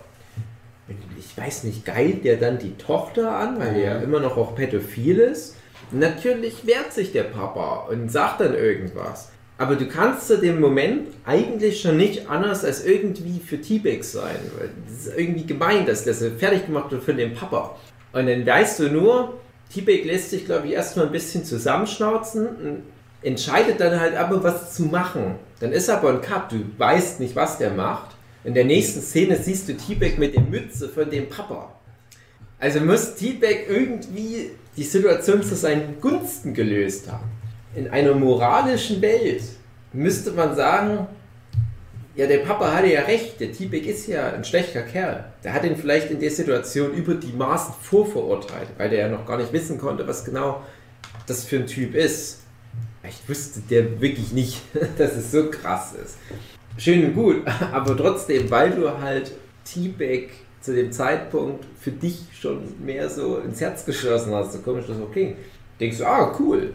Ich 1.19 1.37
weiß 1.37 1.65
nicht, 1.65 1.85
geilt 1.85 2.25
der 2.25 2.37
dann 2.37 2.59
die 2.59 2.77
Tochter 2.77 3.33
an, 3.37 3.59
weil 3.59 3.75
er 3.75 3.79
ja 3.79 3.99
immer 3.99 4.21
noch 4.21 4.37
auch 4.37 4.55
pädophil 4.55 5.19
ist? 5.19 5.57
Natürlich 5.91 6.67
wehrt 6.67 6.93
sich 6.93 7.13
der 7.13 7.25
Papa 7.25 7.89
und 7.91 8.11
sagt 8.11 8.41
dann 8.41 8.55
irgendwas. 8.55 9.31
Aber 9.59 9.75
du 9.75 9.87
kannst 9.89 10.29
zu 10.29 10.39
dem 10.39 10.61
Moment 10.61 11.09
eigentlich 11.27 11.81
schon 11.81 11.97
nicht 11.97 12.31
anders 12.31 12.65
als 12.65 12.85
irgendwie 12.85 13.41
für 13.41 13.61
T-Bag 13.61 14.05
sein. 14.05 14.37
Weil 14.57 14.71
das 14.87 15.07
ist 15.07 15.19
irgendwie 15.19 15.47
gemein, 15.47 15.85
dass 15.85 16.05
das 16.05 16.25
fertig 16.39 16.67
gemacht 16.67 16.93
wird 16.93 17.03
von 17.03 17.17
dem 17.17 17.35
Papa. 17.35 17.77
Und 18.13 18.27
dann 18.29 18.47
weißt 18.47 18.79
du 18.81 18.89
nur, 18.89 19.35
T-Bag 19.75 20.05
lässt 20.05 20.31
sich, 20.31 20.45
glaube 20.45 20.69
ich, 20.69 20.75
erstmal 20.75 21.07
ein 21.07 21.13
bisschen 21.13 21.45
zusammenschnauzen 21.45 22.47
und 22.47 22.83
entscheidet 23.23 23.81
dann 23.81 23.99
halt 23.99 24.17
aber, 24.17 24.43
was 24.45 24.75
zu 24.75 24.85
machen. 24.85 25.35
Dann 25.61 25.73
ist 25.73 25.91
aber 25.91 26.11
ein 26.11 26.21
Cut, 26.21 26.53
du 26.53 26.65
weißt 26.77 27.21
nicht, 27.21 27.35
was 27.35 27.59
der 27.59 27.71
macht. 27.71 28.17
In 28.45 28.55
der 28.55 28.65
nächsten 28.65 29.01
Szene 29.01 29.37
siehst 29.37 29.69
du 29.69 29.77
T-Bag 29.77 30.19
mit 30.19 30.35
der 30.35 30.43
Mütze 30.43 30.89
von 30.89 31.11
dem 31.11 31.29
Papa. 31.29 31.73
Also 32.61 32.81
muss 32.81 33.15
T-Bag 33.15 33.67
irgendwie 33.69 34.51
die 34.77 34.85
Situation 34.85 35.43
zu 35.43 35.55
seinen 35.55 36.01
Gunsten 36.01 36.55
gelöst 36.55 37.11
haben. 37.11 37.29
In 37.75 37.89
einer 37.89 38.15
moralischen 38.15 39.03
Welt 39.03 39.43
müsste 39.93 40.33
man 40.33 40.55
sagen, 40.57 41.07
ja, 42.15 42.27
der 42.27 42.39
Papa 42.39 42.73
hatte 42.73 42.89
ja 42.89 43.03
recht, 43.03 43.39
der 43.39 43.53
T-Bag 43.53 43.87
ist 43.87 44.09
ja 44.09 44.33
ein 44.33 44.45
schlechter 44.45 44.83
Kerl. 44.83 45.25
Der 45.45 45.53
hat 45.53 45.65
ihn 45.65 45.77
vielleicht 45.77 46.11
in 46.11 46.19
der 46.19 46.31
Situation 46.31 46.93
über 46.95 47.15
die 47.15 47.33
Maßen 47.33 47.75
vorverurteilt, 47.81 48.69
weil 48.77 48.91
der 48.91 48.99
ja 48.99 49.09
noch 49.09 49.25
gar 49.25 49.37
nicht 49.37 49.53
wissen 49.53 49.79
konnte, 49.79 50.07
was 50.07 50.25
genau 50.25 50.63
das 51.27 51.45
für 51.45 51.57
ein 51.57 51.67
Typ 51.67 51.95
ist. 51.95 52.41
Ich 53.09 53.29
wusste 53.29 53.61
der 53.69 54.01
wirklich 54.01 54.33
nicht, 54.33 54.61
dass 54.99 55.17
es 55.17 55.33
so 55.33 55.51
krass 55.51 55.95
ist. 55.95 56.19
Schön 56.77 57.07
und 57.07 57.15
gut, 57.15 57.43
aber 57.73 57.97
trotzdem, 57.97 58.51
weil 58.51 58.71
du 58.71 59.01
halt 59.01 59.33
T-Bag 59.65 60.31
zu 60.61 60.75
dem 60.75 60.93
Zeitpunkt 60.93 61.65
für 61.81 61.91
dich 61.91 62.21
schon 62.39 62.63
mehr 62.85 63.09
so 63.09 63.39
ins 63.39 63.61
Herz 63.61 63.85
geschossen 63.85 64.35
hast, 64.35 64.53
so 64.53 64.59
komisch 64.61 64.87
das 64.87 65.01
auch 65.01 65.11
klingt, 65.11 65.37
denkst 65.81 65.99
du, 65.99 66.05
ah, 66.05 66.37
cool, 66.39 66.75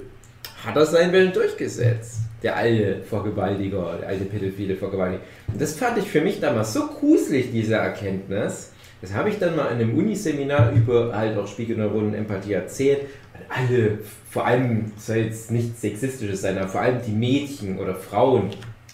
hat 0.65 0.75
er 0.75 0.85
seinen 0.85 1.11
Willen 1.11 1.33
durchgesetzt. 1.33 2.19
Der 2.41 2.55
alte 2.55 3.01
Vergewaltiger, 3.03 3.97
der 3.99 4.09
alte 4.09 4.25
pädophile 4.25 4.75
Vergewaltiger. 4.75 5.21
Und 5.47 5.61
das 5.61 5.75
fand 5.75 5.97
ich 5.97 6.05
für 6.05 6.21
mich 6.21 6.39
damals 6.39 6.73
so 6.73 6.87
gruselig, 6.87 7.51
diese 7.51 7.75
Erkenntnis. 7.75 8.71
Das 9.01 9.13
habe 9.13 9.29
ich 9.29 9.39
dann 9.39 9.55
mal 9.55 9.67
in 9.67 9.79
einem 9.79 9.97
Uniseminar 9.97 10.71
über 10.73 11.15
halt 11.15 11.37
auch 11.37 11.47
Spiegelneuronen 11.47 12.13
Empathie 12.13 12.53
erzählt. 12.53 13.01
Alle, 13.49 13.99
vor 14.33 14.47
allem, 14.47 14.91
soll 14.97 15.17
jetzt 15.17 15.51
nichts 15.51 15.81
Sexistisches 15.81 16.41
sein, 16.41 16.57
aber 16.57 16.67
vor 16.67 16.81
allem 16.81 16.99
die 17.05 17.11
Mädchen 17.11 17.77
oder 17.77 17.93
Frauen 17.93 18.49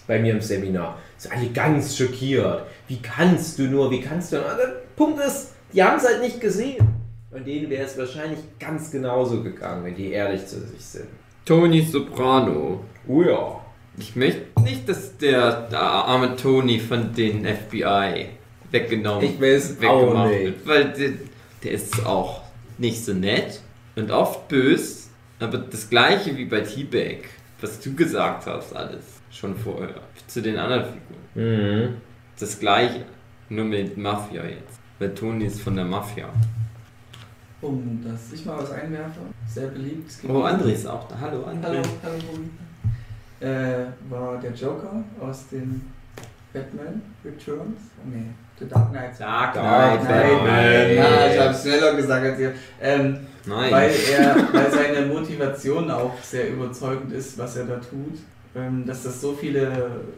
bei 0.06 0.18
mir 0.18 0.34
im 0.34 0.42
Seminar, 0.42 0.98
so 1.16 1.30
alle 1.30 1.48
ganz 1.48 1.96
schockiert. 1.96 2.64
Wie 2.88 3.00
kannst 3.00 3.58
du 3.58 3.62
nur, 3.62 3.90
wie 3.90 4.02
kannst 4.02 4.32
du 4.32 4.36
nur? 4.36 4.44
Der 4.54 4.82
Punkt 4.96 5.18
ist, 5.18 5.54
die 5.72 5.82
haben 5.82 5.96
es 5.96 6.06
halt 6.06 6.20
nicht 6.20 6.42
gesehen. 6.42 6.86
Und 7.30 7.46
denen 7.46 7.70
wäre 7.70 7.84
es 7.84 7.96
wahrscheinlich 7.96 8.40
ganz 8.58 8.90
genauso 8.90 9.42
gegangen, 9.42 9.84
wenn 9.84 9.94
die 9.94 10.10
ehrlich 10.10 10.46
zu 10.46 10.60
sich 10.60 10.84
sind. 10.84 11.06
Tony 11.46 11.82
Soprano. 11.82 12.84
Oh 13.08 13.22
ja. 13.22 13.60
Ich 13.96 14.14
möchte 14.16 14.42
nicht, 14.62 14.86
dass 14.88 15.16
der, 15.16 15.68
der 15.70 15.80
arme 15.80 16.36
Tony 16.36 16.78
von 16.80 17.14
den 17.14 17.46
FBI 17.46 18.26
weggenommen 18.70 19.24
Ich 19.24 19.40
will 19.40 19.54
es 19.54 19.76
auch 19.78 20.02
weggemacht 20.02 20.30
nicht. 20.32 20.44
wird, 20.44 20.66
weil 20.66 20.84
der, 20.92 21.10
der 21.64 21.72
ist 21.72 22.04
auch 22.04 22.42
nicht 22.76 23.02
so 23.02 23.14
nett 23.14 23.60
und 23.96 24.10
oft 24.10 24.48
bös, 24.48 24.99
aber 25.40 25.58
das 25.58 25.88
gleiche 25.88 26.36
wie 26.36 26.44
bei 26.44 26.60
T-Bag, 26.60 27.28
was 27.60 27.80
du 27.80 27.94
gesagt 27.94 28.46
hast, 28.46 28.74
alles 28.76 29.04
schon 29.30 29.56
vorher, 29.56 29.94
zu 30.26 30.42
den 30.42 30.56
anderen 30.56 30.84
Figuren. 30.84 31.20
Mhm. 31.34 31.96
Das 32.38 32.58
gleiche, 32.58 33.04
nur 33.48 33.64
mit 33.64 33.96
Mafia 33.96 34.44
jetzt, 34.44 34.78
weil 34.98 35.14
Tony 35.14 35.46
ist 35.46 35.60
von 35.60 35.74
der 35.76 35.84
Mafia. 35.84 36.28
Um 37.60 38.02
dass 38.02 38.32
ich 38.32 38.46
mal 38.46 38.58
was 38.58 38.70
einwerfe, 38.70 39.20
sehr 39.46 39.68
beliebt. 39.68 40.10
Oh, 40.26 40.44
André 40.44 40.72
ist 40.72 40.86
auch 40.86 41.06
da. 41.08 41.16
Hallo, 41.20 41.44
André. 41.44 41.64
Hallo, 41.64 41.82
hallo, 42.02 42.14
Robi. 42.30 42.50
Äh, 43.40 43.86
war 44.08 44.38
der 44.38 44.52
Joker 44.52 45.02
aus 45.20 45.48
dem 45.48 45.82
Batman 46.52 47.02
Returns? 47.24 47.78
Oh, 47.98 48.08
nee, 48.08 48.26
The 48.58 48.66
Dark 48.66 48.90
Knight. 48.90 49.20
Dark 49.20 49.52
Knight, 49.52 50.00
Batman. 50.00 50.94
Ja, 50.94 51.26
ich 51.30 51.40
hab's 51.40 51.62
schneller 51.62 51.94
gesagt 51.94 52.24
als 52.24 52.40
ihr. 52.40 52.54
Ähm, 52.80 53.26
Nein. 53.46 53.72
weil 53.72 53.90
er, 54.12 54.36
weil 54.52 54.70
seine 54.70 55.06
Motivation 55.06 55.90
auch 55.90 56.12
sehr 56.22 56.50
überzeugend 56.50 57.12
ist, 57.12 57.38
was 57.38 57.56
er 57.56 57.64
da 57.64 57.76
tut. 57.76 58.18
Ähm, 58.52 58.84
dass 58.84 59.04
das 59.04 59.20
so 59.20 59.32
viele 59.32 59.70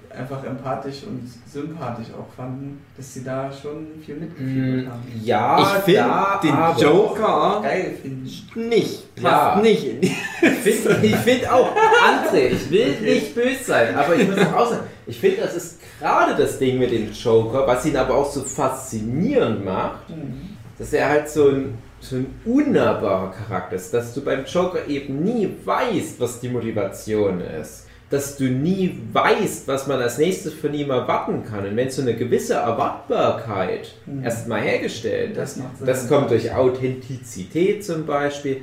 einfach 0.09 0.43
empathisch 0.43 1.03
und 1.07 1.31
sympathisch 1.53 2.07
auch 2.19 2.33
fanden, 2.35 2.81
dass 2.97 3.13
sie 3.13 3.23
da 3.25 3.51
schon 3.53 3.89
viel 4.07 4.15
mitgefühlt 4.17 4.89
haben. 4.89 5.03
Ja, 5.23 5.61
ich 5.61 5.83
finde 5.85 6.05
den 6.43 6.53
aber- 6.55 6.81
Joker 6.81 7.61
Geil 7.63 7.95
finden. 8.01 8.23
nicht. 8.71 9.15
Passt 9.17 9.25
Ja. 9.27 9.61
nicht 9.61 9.85
in 9.85 10.01
die 10.01 10.07
Ich 10.07 10.75
finde 10.81 11.17
find 11.19 11.51
auch, 11.53 11.73
André, 11.77 12.47
ich 12.53 12.71
will 12.71 12.99
nicht 13.03 13.35
böse 13.35 13.65
sein, 13.65 13.95
aber 13.95 14.17
ich 14.17 14.27
muss 14.27 14.39
auch 14.39 14.71
sagen, 14.71 14.85
ich 15.07 15.21
finde, 15.21 15.43
das 15.43 15.55
ist 15.55 15.79
gerade 16.01 16.35
das 16.35 16.59
Ding 16.59 16.79
mit 16.79 16.91
dem 16.91 17.13
Joker, 17.13 17.67
was 17.67 17.85
ihn 17.85 17.99
aber 17.99 18.15
auch 18.15 18.33
so 18.33 18.41
faszinierend 18.41 19.63
macht, 19.63 20.09
Mhm. 20.09 20.57
dass 20.79 20.91
er 20.95 21.07
halt 21.07 21.29
so 21.29 21.49
ein, 21.51 21.77
so 22.03 22.17
ein 22.17 22.27
unnahbarer 22.45 23.33
Charakter 23.33 23.77
ist, 23.77 23.95
dass 23.95 24.13
du 24.15 24.23
beim 24.23 24.45
Joker 24.45 24.87
eben 24.89 25.23
nie 25.23 25.49
weißt, 25.65 26.19
was 26.21 26.41
die 26.41 26.49
Motivation 26.49 27.41
ist. 27.41 27.87
Dass 28.11 28.37
du 28.37 28.45
nie 28.45 29.01
weißt, 29.13 29.67
was 29.69 29.87
man 29.87 30.03
als 30.03 30.19
nächstes 30.19 30.53
von 30.53 30.75
ihm 30.75 30.91
erwarten 30.91 31.45
kann. 31.49 31.65
Und 31.67 31.77
wenn 31.77 31.89
so 31.91 32.03
eine 32.03 32.15
gewisse 32.15 32.55
Erwartbarkeit 32.55 33.95
Mhm. 34.05 34.25
erstmal 34.25 34.61
hergestellt 34.61 35.37
ist, 35.37 35.59
Das 35.59 35.87
das 35.87 36.09
kommt 36.09 36.31
durch 36.31 36.53
Authentizität 36.53 37.85
zum 37.85 38.05
Beispiel. 38.05 38.59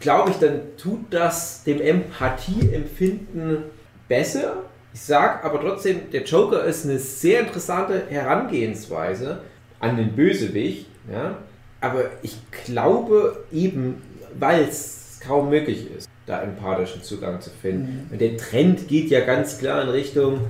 Glaube 0.00 0.30
ich, 0.32 0.36
dann 0.36 0.60
tut 0.76 1.06
das 1.10 1.62
dem 1.64 1.80
Empathieempfinden 1.80 3.58
besser. 4.08 4.64
Ich 4.92 5.00
sage 5.02 5.44
aber 5.44 5.60
trotzdem, 5.60 6.10
der 6.12 6.24
Joker 6.24 6.64
ist 6.64 6.84
eine 6.84 6.98
sehr 6.98 7.40
interessante 7.40 8.02
Herangehensweise 8.08 9.38
an 9.78 9.96
den 9.96 10.12
Bösewicht. 10.16 10.86
Ja? 11.10 11.36
Aber 11.80 12.04
ich 12.22 12.36
glaube 12.64 13.44
eben, 13.52 14.02
weil 14.38 14.64
es 14.64 15.18
kaum 15.20 15.50
möglich 15.50 15.86
ist, 15.96 16.08
da 16.26 16.42
empathischen 16.42 17.02
Zugang 17.02 17.40
zu 17.40 17.50
finden. 17.50 18.06
Mhm. 18.06 18.12
Und 18.12 18.20
der 18.20 18.36
Trend 18.36 18.88
geht 18.88 19.10
ja 19.10 19.20
ganz 19.20 19.58
klar 19.58 19.82
in 19.82 19.88
Richtung, 19.88 20.40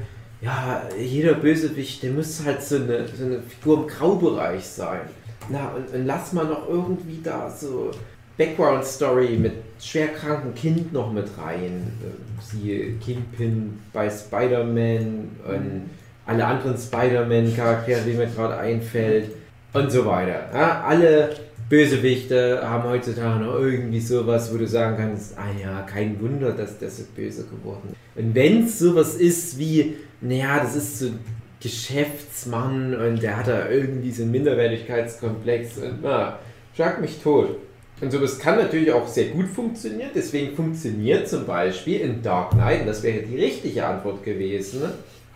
ja, 0.43 0.89
jeder 0.99 1.35
Bösewicht, 1.35 2.03
der 2.03 2.13
muss 2.13 2.43
halt 2.45 2.63
so 2.63 2.77
eine, 2.77 3.07
so 3.09 3.25
eine 3.25 3.43
Figur 3.43 3.83
im 3.83 3.87
Graubereich 3.87 4.65
sein. 4.65 5.01
Na, 5.49 5.71
und, 5.71 5.93
und 5.95 6.07
lass 6.07 6.33
mal 6.33 6.47
noch 6.47 6.69
irgendwie 6.69 7.21
da 7.23 7.51
so 7.51 7.91
Background-Story 8.39 9.37
mit 9.37 9.53
schwerkranken 9.81 10.55
Kind 10.55 10.93
noch 10.93 11.13
mit 11.13 11.27
rein. 11.37 11.93
Siehe 12.41 12.93
Kingpin 12.95 13.79
bei 13.93 14.09
Spider-Man 14.09 15.29
und 15.47 15.91
alle 16.25 16.47
anderen 16.47 16.79
Spider-Man-Charaktere, 16.79 18.01
die 18.07 18.15
mir 18.15 18.27
gerade 18.27 18.57
einfällt. 18.57 19.33
Und 19.73 19.91
so 19.91 20.05
weiter. 20.05 20.51
Ja, 20.53 20.83
alle 20.83 21.31
Bösewichte 21.69 22.61
haben 22.63 22.89
heutzutage 22.89 23.45
noch 23.45 23.55
irgendwie 23.61 24.01
sowas, 24.01 24.53
wo 24.53 24.59
du 24.59 24.67
sagen 24.67 24.97
kannst, 24.97 25.39
ah 25.39 25.51
ja, 25.63 25.83
kein 25.83 26.21
Wunder, 26.21 26.51
dass 26.51 26.79
das 26.79 26.99
so 26.99 27.05
böse 27.15 27.45
geworden 27.45 27.91
ist. 27.93 28.23
Und 28.23 28.35
wenn 28.35 28.65
es 28.65 28.79
sowas 28.79 29.15
ist 29.15 29.59
wie, 29.59 29.97
naja, 30.21 30.59
das 30.61 30.75
ist 30.75 30.99
so 30.99 31.07
ein 31.07 31.21
Geschäftsmann 31.61 32.95
und 32.95 33.23
der 33.23 33.37
hat 33.37 33.47
da 33.47 33.69
irgendwie 33.69 34.11
so 34.11 34.23
einen 34.23 34.33
Minderwertigkeitskomplex 34.33 35.79
und 35.79 36.03
na, 36.03 36.39
schlag 36.75 37.01
mich 37.01 37.21
tot. 37.23 37.57
Und 38.01 38.11
sowas 38.11 38.39
kann 38.39 38.57
natürlich 38.57 38.91
auch 38.91 39.07
sehr 39.07 39.27
gut 39.27 39.47
funktionieren, 39.47 40.11
deswegen 40.15 40.57
funktioniert 40.57 41.29
zum 41.29 41.45
Beispiel 41.45 42.01
in 42.01 42.23
Dark 42.23 42.53
Knight, 42.53 42.81
und 42.81 42.87
das 42.87 43.03
wäre 43.03 43.23
die 43.23 43.37
richtige 43.37 43.87
Antwort 43.87 44.25
gewesen, 44.25 44.83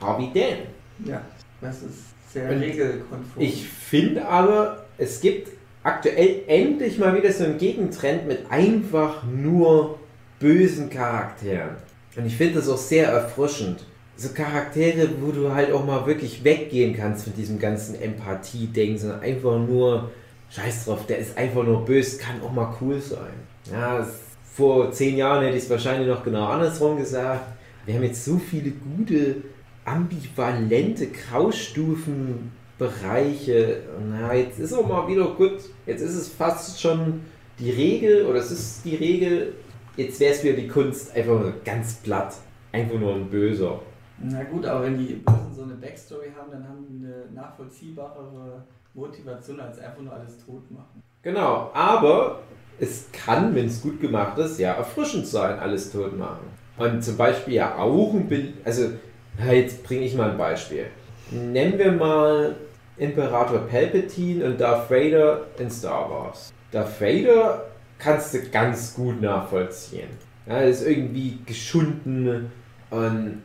Harvey 0.00 0.30
Dent. 0.34 0.62
Ja, 1.04 1.20
das 1.60 1.82
ist 1.82 2.13
sehr 2.34 2.50
regelkonform. 2.60 3.38
Ich 3.38 3.66
finde 3.68 4.26
aber, 4.26 4.84
es 4.98 5.20
gibt 5.20 5.48
aktuell 5.82 6.42
endlich 6.46 6.98
mal 6.98 7.16
wieder 7.16 7.32
so 7.32 7.44
einen 7.44 7.58
Gegentrend 7.58 8.26
mit 8.26 8.50
einfach 8.50 9.22
nur 9.24 9.98
bösen 10.40 10.90
Charakteren. 10.90 11.76
Und 12.16 12.26
ich 12.26 12.36
finde 12.36 12.54
das 12.54 12.68
auch 12.68 12.78
sehr 12.78 13.08
erfrischend. 13.08 13.86
So 14.16 14.28
Charaktere, 14.32 15.08
wo 15.20 15.32
du 15.32 15.52
halt 15.52 15.72
auch 15.72 15.84
mal 15.84 16.06
wirklich 16.06 16.44
weggehen 16.44 16.94
kannst 16.94 17.24
von 17.24 17.34
diesem 17.34 17.58
ganzen 17.58 18.00
Empathie-Ding, 18.00 18.98
sondern 18.98 19.20
einfach 19.20 19.58
nur, 19.58 20.10
scheiß 20.50 20.84
drauf, 20.84 21.06
der 21.06 21.18
ist 21.18 21.36
einfach 21.36 21.64
nur 21.64 21.84
böse, 21.84 22.18
kann 22.18 22.40
auch 22.42 22.52
mal 22.52 22.72
cool 22.80 23.00
sein. 23.00 23.32
Ja, 23.72 24.06
vor 24.44 24.92
zehn 24.92 25.16
Jahren 25.16 25.44
hätte 25.44 25.56
ich 25.56 25.64
es 25.64 25.70
wahrscheinlich 25.70 26.06
noch 26.06 26.22
genau 26.22 26.46
andersrum 26.46 26.96
gesagt. 26.96 27.44
Wir 27.86 27.94
haben 27.96 28.04
jetzt 28.04 28.24
so 28.24 28.38
viele 28.38 28.70
gute, 28.70 29.36
ambivalente 29.84 31.08
Graustufenbereiche. 31.08 33.82
Na, 34.10 34.34
jetzt 34.34 34.58
ist 34.58 34.72
auch 34.72 34.88
mal 34.88 35.06
wieder 35.08 35.26
gut. 35.34 35.58
Jetzt 35.86 36.00
ist 36.02 36.14
es 36.14 36.28
fast 36.28 36.80
schon 36.80 37.20
die 37.58 37.70
Regel, 37.70 38.26
oder 38.26 38.38
es 38.38 38.50
ist 38.50 38.84
die 38.84 38.96
Regel, 38.96 39.54
jetzt 39.96 40.18
wäre 40.20 40.34
es 40.34 40.42
wieder 40.42 40.56
die 40.56 40.66
Kunst, 40.68 41.14
einfach 41.14 41.38
nur 41.38 41.54
ganz 41.64 41.94
platt. 41.94 42.34
Einfach 42.72 42.98
nur 42.98 43.14
ein 43.14 43.30
Böser. 43.30 43.80
Na 44.18 44.42
gut, 44.44 44.66
aber 44.66 44.84
wenn 44.84 44.98
die 44.98 45.14
Bösen 45.14 45.54
so 45.54 45.62
eine 45.62 45.74
Backstory 45.74 46.32
haben, 46.36 46.50
dann 46.50 46.68
haben 46.68 46.84
die 46.88 47.04
eine 47.04 47.26
nachvollziehbarere 47.34 48.64
Motivation 48.94 49.60
als 49.60 49.78
einfach 49.78 50.02
nur 50.02 50.12
alles 50.12 50.44
tot 50.44 50.70
machen. 50.70 51.02
Genau, 51.22 51.70
aber 51.74 52.42
es 52.78 53.06
kann, 53.12 53.54
wenn 53.54 53.66
es 53.66 53.80
gut 53.80 54.00
gemacht 54.00 54.36
ist, 54.38 54.58
ja 54.58 54.72
erfrischend 54.72 55.26
sein, 55.26 55.58
alles 55.58 55.92
tot 55.92 56.18
machen. 56.18 56.46
Und 56.76 57.02
zum 57.02 57.16
Beispiel 57.16 57.54
ja 57.54 57.76
auch 57.76 58.12
ein 58.12 58.28
Bild, 58.28 58.54
also 58.64 58.90
ja, 59.38 59.52
jetzt 59.52 59.82
bringe 59.84 60.04
ich 60.04 60.14
mal 60.14 60.30
ein 60.30 60.38
Beispiel. 60.38 60.86
Nennen 61.30 61.78
wir 61.78 61.92
mal 61.92 62.56
Imperator 62.96 63.60
Palpatine 63.60 64.44
und 64.44 64.60
Darth 64.60 64.90
Vader 64.90 65.46
in 65.58 65.70
Star 65.70 66.10
Wars. 66.10 66.52
Darth 66.70 67.00
Vader 67.00 67.66
kannst 67.98 68.34
du 68.34 68.42
ganz 68.50 68.94
gut 68.94 69.20
nachvollziehen. 69.20 70.08
Ja, 70.46 70.58
er 70.58 70.68
ist 70.68 70.86
irgendwie 70.86 71.38
geschunden 71.46 72.50
und 72.90 73.42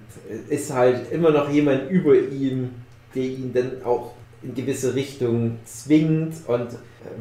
ist 0.49 0.73
halt 0.73 1.11
immer 1.11 1.31
noch 1.31 1.49
jemand 1.49 1.89
über 1.89 2.15
ihm, 2.15 2.71
der 3.15 3.23
ihn 3.23 3.53
dann 3.53 3.83
auch 3.83 4.13
in 4.43 4.53
gewisse 4.53 4.93
Richtung 4.95 5.59
zwingt 5.65 6.35
und 6.47 6.69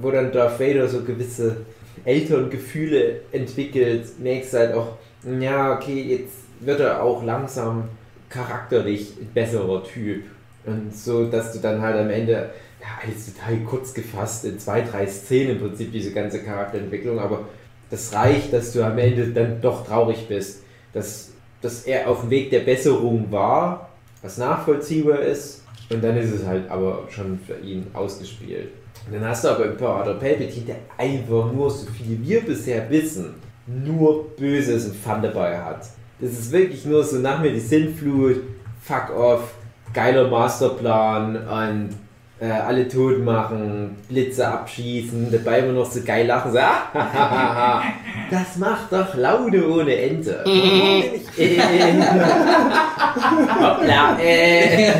wo 0.00 0.11
dann 0.11 0.33
Darth 0.33 0.61
Vader 0.61 0.88
so 0.88 1.02
gewisse 1.02 1.59
Elterngefühle 2.04 3.22
entwickelt, 3.33 4.18
merkst 4.20 4.54
halt 4.54 4.74
auch, 4.74 4.98
ja, 5.40 5.74
okay, 5.74 6.02
jetzt 6.02 6.37
wird 6.61 6.81
er 6.81 7.02
auch 7.02 7.24
langsam 7.24 7.85
charakterlich 8.29 9.14
besserer 9.35 9.85
Typ. 9.85 10.25
Und 10.64 10.95
so, 10.95 11.27
dass 11.27 11.53
du 11.53 11.61
dann 11.61 11.81
halt 11.81 11.97
am 11.97 12.11
Ende, 12.11 12.51
ja, 12.81 12.88
alles 13.03 13.33
total 13.33 13.57
kurz 13.61 13.95
gefasst, 13.95 14.45
in 14.45 14.59
zwei, 14.59 14.83
drei 14.83 15.07
Szenen 15.07 15.53
im 15.53 15.61
Prinzip 15.61 15.93
diese 15.93 16.12
ganze 16.12 16.43
Charakterentwicklung, 16.43 17.19
aber 17.19 17.49
das 17.91 18.12
reicht, 18.12 18.53
dass 18.53 18.73
du 18.73 18.85
am 18.85 18.99
Ende 18.99 19.29
dann 19.29 19.61
doch 19.61 19.87
traurig 19.87 20.29
bist, 20.29 20.62
dass, 20.93 21.31
dass 21.62 21.85
er 21.85 22.09
auf 22.09 22.21
dem 22.21 22.31
Weg 22.31 22.51
der 22.51 22.61
Besserung 22.61 23.33
war, 23.33 23.88
was 24.23 24.37
nachvollziehbar 24.37 25.21
ist, 25.21 25.62
und 25.91 26.05
dann 26.05 26.19
ist 26.19 26.33
es 26.33 26.47
halt 26.47 26.71
aber 26.71 27.05
schon 27.09 27.38
für 27.38 27.57
ihn 27.67 27.87
ausgespielt. 27.95 28.69
Und 29.07 29.14
dann 29.14 29.25
hast 29.27 29.45
du 29.45 29.49
aber 29.49 29.64
Imperator 29.67 30.14
Palpatine, 30.14 30.67
der 30.67 30.77
einfach 30.99 31.51
nur, 31.51 31.71
so 31.71 31.87
viel 31.87 32.19
wir 32.23 32.43
bisher 32.43 32.91
wissen, 32.91 33.37
nur 33.67 34.29
Böses 34.37 34.87
und 34.87 34.97
Fun 34.97 35.23
dabei 35.23 35.59
hat. 35.59 35.87
Das 36.20 36.33
ist 36.33 36.50
wirklich 36.50 36.85
nur 36.85 37.04
so 37.04 37.18
nach 37.18 37.40
mir 37.40 37.52
die 37.52 37.61
Sinnflut, 37.61 38.42
fuck 38.83 39.16
off, 39.16 39.54
geiler 39.92 40.26
Masterplan 40.28 41.37
und 41.37 41.90
äh, 42.40 42.50
alle 42.50 42.88
tot 42.88 43.24
machen, 43.24 43.96
Blitze 44.09 44.48
abschießen, 44.48 45.31
dabei 45.31 45.61
immer 45.61 45.74
noch 45.74 45.88
so 45.90 46.00
geil 46.02 46.26
lachen, 46.26 46.50
so, 46.52 46.59
ah, 46.59 46.90
das 48.31 48.57
macht 48.57 48.92
doch 48.92 49.14
Laude 49.14 49.70
ohne 49.70 49.96
Ente. 49.96 50.44
Hoppla, 53.61 54.18
äh. 54.20 54.92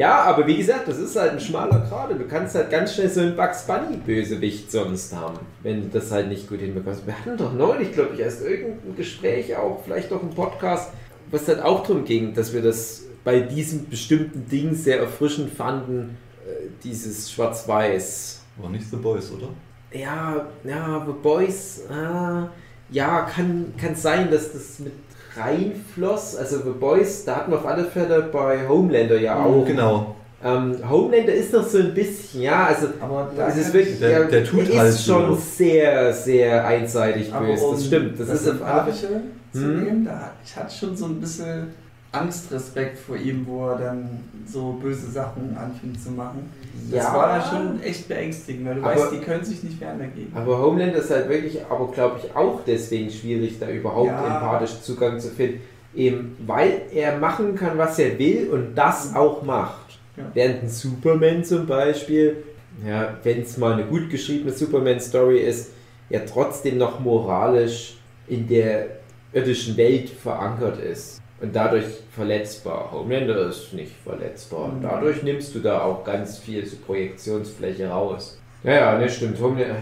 Ja, 0.00 0.22
aber 0.22 0.46
wie 0.46 0.56
gesagt, 0.56 0.88
das 0.88 0.96
ist 0.96 1.14
halt 1.14 1.32
ein 1.32 1.40
schmaler 1.40 1.86
Grad. 1.86 2.10
Du 2.10 2.26
kannst 2.26 2.54
halt 2.54 2.70
ganz 2.70 2.94
schnell 2.94 3.10
so 3.10 3.20
einen 3.20 3.36
Bugs 3.36 3.66
Bunny 3.66 3.98
Bösewicht 3.98 4.72
sonst 4.72 5.14
haben, 5.14 5.40
wenn 5.62 5.82
du 5.82 5.88
das 5.88 6.10
halt 6.10 6.28
nicht 6.28 6.48
gut 6.48 6.60
hinbekommst. 6.60 7.06
Wir 7.06 7.18
hatten 7.18 7.36
doch 7.36 7.52
neulich, 7.52 7.92
glaube 7.92 8.14
ich, 8.14 8.20
erst 8.20 8.42
irgendein 8.42 8.96
Gespräch 8.96 9.54
auch, 9.54 9.82
vielleicht 9.84 10.10
auch 10.10 10.22
ein 10.22 10.30
Podcast, 10.30 10.90
was 11.30 11.46
halt 11.48 11.60
auch 11.60 11.86
darum 11.86 12.06
ging, 12.06 12.32
dass 12.32 12.54
wir 12.54 12.62
das 12.62 13.04
bei 13.24 13.40
diesem 13.40 13.90
bestimmten 13.90 14.48
Ding 14.48 14.74
sehr 14.74 15.00
erfrischend 15.00 15.52
fanden, 15.52 16.16
äh, 16.46 16.68
dieses 16.82 17.30
Schwarz-Weiß. 17.30 18.40
War 18.56 18.70
nicht 18.70 18.88
The 18.90 18.96
Boys, 18.96 19.30
oder? 19.30 19.50
Ja, 19.92 20.46
ja, 20.64 21.04
The 21.06 21.12
Boys, 21.12 21.82
ah, 21.90 22.48
ja, 22.90 23.28
kann, 23.34 23.74
kann 23.76 23.94
sein, 23.94 24.30
dass 24.30 24.50
das 24.50 24.78
mit 24.78 24.94
reinfloss. 25.36 26.36
Also 26.36 26.58
The 26.58 26.70
Boys, 26.78 27.24
da 27.24 27.36
hatten 27.36 27.50
wir 27.52 27.58
auf 27.58 27.66
alle 27.66 27.84
Fälle 27.84 28.22
bei 28.32 28.66
Homelander 28.68 29.18
ja 29.20 29.36
auch. 29.36 29.64
Genau. 29.66 30.16
Ähm, 30.42 30.76
Homelander 30.88 31.34
ist 31.34 31.52
noch 31.52 31.66
so 31.66 31.78
ein 31.78 31.92
bisschen, 31.92 32.42
ja, 32.42 32.64
also 32.66 32.86
Aber 33.00 33.30
da 33.36 33.48
es 33.48 33.56
ist 33.56 33.64
kann 33.64 33.72
wirklich, 33.74 33.94
ich- 33.94 34.00
Der- 34.00 34.24
der 34.24 34.44
tut 34.44 34.68
ist 34.68 34.78
halt 34.78 34.92
so. 34.94 35.12
schon 35.12 35.36
sehr, 35.38 36.12
sehr 36.14 36.66
einseitig 36.66 37.30
böse. 37.32 37.64
um 37.64 37.74
Das 37.74 37.84
stimmt. 37.86 38.18
Das, 38.20 38.28
ist 38.30 38.46
im 38.46 38.52
Sympathische 38.56 39.08
zu 39.52 39.60
Hm. 39.60 39.84
nehmen, 39.84 40.04
da 40.06 40.30
ich 40.44 40.56
hatte 40.56 40.74
schon 40.74 40.96
so 40.96 41.06
ein 41.06 41.20
bisschen 41.20 41.74
Angstrespekt 42.12 42.98
vor 42.98 43.16
ihm, 43.16 43.46
wo 43.46 43.68
er 43.68 43.78
dann 43.78 44.20
so 44.46 44.72
böse 44.82 45.08
Sachen 45.10 45.56
anfing 45.56 45.96
zu 45.98 46.10
machen. 46.10 46.50
Das 46.90 47.04
Ja. 47.04 47.14
war 47.14 47.38
dann 47.38 47.42
schon 47.50 47.82
echt 47.82 48.08
beängstigend, 48.08 48.66
weil 48.66 48.74
du 48.76 48.82
Aber- 48.82 48.96
weißt, 48.96 49.12
die 49.12 49.18
können 49.18 49.44
sich 49.44 49.62
nicht 49.62 49.80
wehren 49.80 49.98
dagegen. 50.00 50.32
Aber 50.34 50.58
Homelander 50.58 50.98
ist 50.98 51.10
halt 51.10 51.28
wirklich, 51.28 51.60
aber 51.68 51.90
glaube 51.92 52.18
ich, 52.22 52.34
auch 52.34 52.60
deswegen 52.66 53.10
schwierig, 53.10 53.58
da 53.60 53.68
überhaupt 53.70 54.08
Ja. 54.08 54.24
empathisch 54.26 54.80
Zugang 54.82 55.20
zu 55.20 55.28
finden. 55.28 55.60
Eben, 55.94 56.36
weil 56.46 56.82
er 56.92 57.18
machen 57.18 57.54
kann, 57.54 57.78
was 57.78 57.98
er 57.98 58.18
will 58.18 58.48
und 58.50 58.74
das 58.74 59.14
auch 59.14 59.42
macht. 59.42 59.98
Ja. 60.16 60.24
Während 60.34 60.64
ein 60.64 60.68
Superman 60.68 61.44
zum 61.44 61.66
Beispiel, 61.66 62.44
ja, 62.86 63.14
wenn 63.22 63.42
es 63.42 63.56
mal 63.56 63.74
eine 63.74 63.84
gut 63.84 64.10
geschriebene 64.10 64.52
Superman-Story 64.52 65.38
ist, 65.40 65.70
ja 66.08 66.20
trotzdem 66.28 66.78
noch 66.78 66.98
moralisch 67.00 67.98
in 68.26 68.48
der 68.48 68.86
irdischen 69.32 69.76
Welt 69.76 70.10
verankert 70.10 70.80
ist 70.80 71.20
und 71.40 71.54
dadurch 71.56 71.84
verletzbar. 72.14 72.90
Homelander 72.92 73.48
ist 73.48 73.72
nicht 73.72 73.92
verletzbar 74.04 74.64
und 74.66 74.78
Mhm. 74.78 74.82
dadurch 74.82 75.22
nimmst 75.22 75.54
du 75.54 75.60
da 75.60 75.82
auch 75.82 76.04
ganz 76.04 76.38
viel 76.38 76.64
so 76.66 76.76
Projektionsfläche 76.86 77.88
raus. 77.88 78.38
Ja, 78.62 78.72
ja, 78.72 78.98
ne, 78.98 79.08
stimmt. 79.08 79.40
Homelander, 79.40 79.76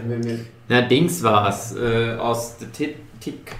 Na, 0.67 0.81
Dings 0.81 1.21
war's, 1.23 1.75
äh, 1.75 2.15
aus 2.17 2.55
The 2.59 2.65
Tick. 2.67 2.95
Tick 3.19 3.51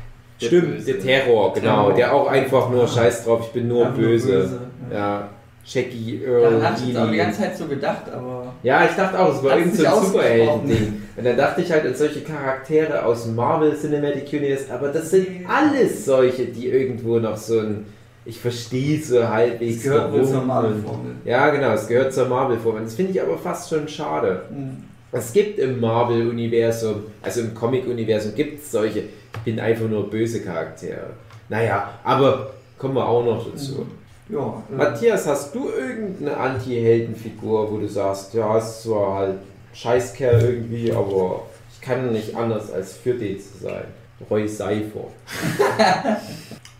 der 0.41 0.45
Stimmt, 0.47 0.75
Böse. 0.77 0.93
der 0.93 0.99
Terror, 1.01 1.53
genau. 1.53 1.75
Terror. 1.87 1.93
Der 1.95 2.13
auch 2.13 2.27
einfach 2.27 2.69
nur 2.69 2.87
scheiß 2.87 3.25
drauf, 3.25 3.41
ich 3.47 3.51
bin 3.51 3.67
nur 3.67 3.87
Einfach 3.87 3.97
böse. 3.99 4.59
Ja. 4.89 4.97
Ja, 4.97 5.29
Jackie 5.71 6.19
Daran 6.25 6.53
Earl 6.53 6.63
hatte 6.63 6.81
ich 6.89 6.97
auch 6.97 7.11
die 7.11 7.17
ganze 7.17 7.41
Zeit 7.41 7.57
so 7.57 7.65
gedacht, 7.65 8.09
aber 8.11 8.53
Ja, 8.63 8.85
ich 8.85 8.95
dachte 8.95 9.19
auch, 9.19 9.35
es 9.35 9.43
war 9.43 9.51
Hat's 9.51 9.59
irgend 9.61 9.75
so 9.77 9.85
ein. 9.85 10.05
Superhelden-Ding. 10.05 11.01
Und 11.15 11.25
dann 11.25 11.37
dachte 11.37 11.61
ich 11.61 11.71
halt 11.71 11.85
an 11.85 11.95
solche 11.95 12.21
Charaktere 12.21 13.05
aus 13.05 13.27
Marvel 13.27 13.75
Cinematic 13.75 14.33
Universe, 14.33 14.65
aber 14.73 14.87
das 14.89 15.11
sind 15.11 15.27
alles 15.47 16.05
solche, 16.05 16.45
die 16.45 16.67
irgendwo 16.69 17.19
noch 17.19 17.37
so 17.37 17.59
ein, 17.59 17.85
ich 18.25 18.39
verstehe 18.39 18.99
so 19.01 19.27
halbwegs. 19.27 19.77
es 19.77 19.83
gehört 19.83 20.11
wohl 20.11 20.25
zur 20.25 20.41
Marvel-Formel. 20.41 21.11
Ja, 21.25 21.49
genau, 21.51 21.73
es 21.73 21.87
gehört 21.87 22.13
zur 22.13 22.27
Marvel-Formel. 22.27 22.83
Das 22.83 22.95
finde 22.95 23.11
ich 23.11 23.21
aber 23.21 23.37
fast 23.37 23.69
schon 23.69 23.87
schade. 23.87 24.43
Hm. 24.49 24.83
Es 25.11 25.33
gibt 25.33 25.59
im 25.59 25.79
Marvel-Universum, 25.79 27.03
also 27.21 27.41
im 27.41 27.53
Comic-Universum, 27.53 28.33
gibt 28.35 28.63
es 28.63 28.71
solche, 28.71 28.99
ich 28.99 29.39
bin 29.45 29.59
einfach 29.59 29.87
nur 29.87 30.09
böse 30.09 30.41
Charaktere. 30.41 31.11
Naja, 31.47 31.89
aber 32.03 32.51
kommen 32.77 32.95
wir 32.95 33.07
auch 33.07 33.25
noch 33.25 33.51
dazu. 33.51 33.85
Ja, 34.29 34.61
Matthias, 34.69 35.25
hast 35.25 35.55
du 35.55 35.69
irgendeine 35.69 36.37
Anti-Heldenfigur, 36.37 37.71
wo 37.71 37.77
du 37.77 37.87
sagst, 37.87 38.35
ja, 38.35 38.59
ist 38.59 38.83
zwar 38.83 39.15
halt 39.15 39.39
Scheißkerl 39.73 40.41
irgendwie, 40.41 40.91
aber 40.91 41.47
ich 41.73 41.81
kann 41.81 42.11
nicht 42.11 42.35
anders 42.35 42.71
als 42.71 42.93
für 42.93 43.15
den 43.15 43.39
zu 43.39 43.57
sein. 43.63 43.85
Roy 44.29 44.47
Seifer. 44.47 45.07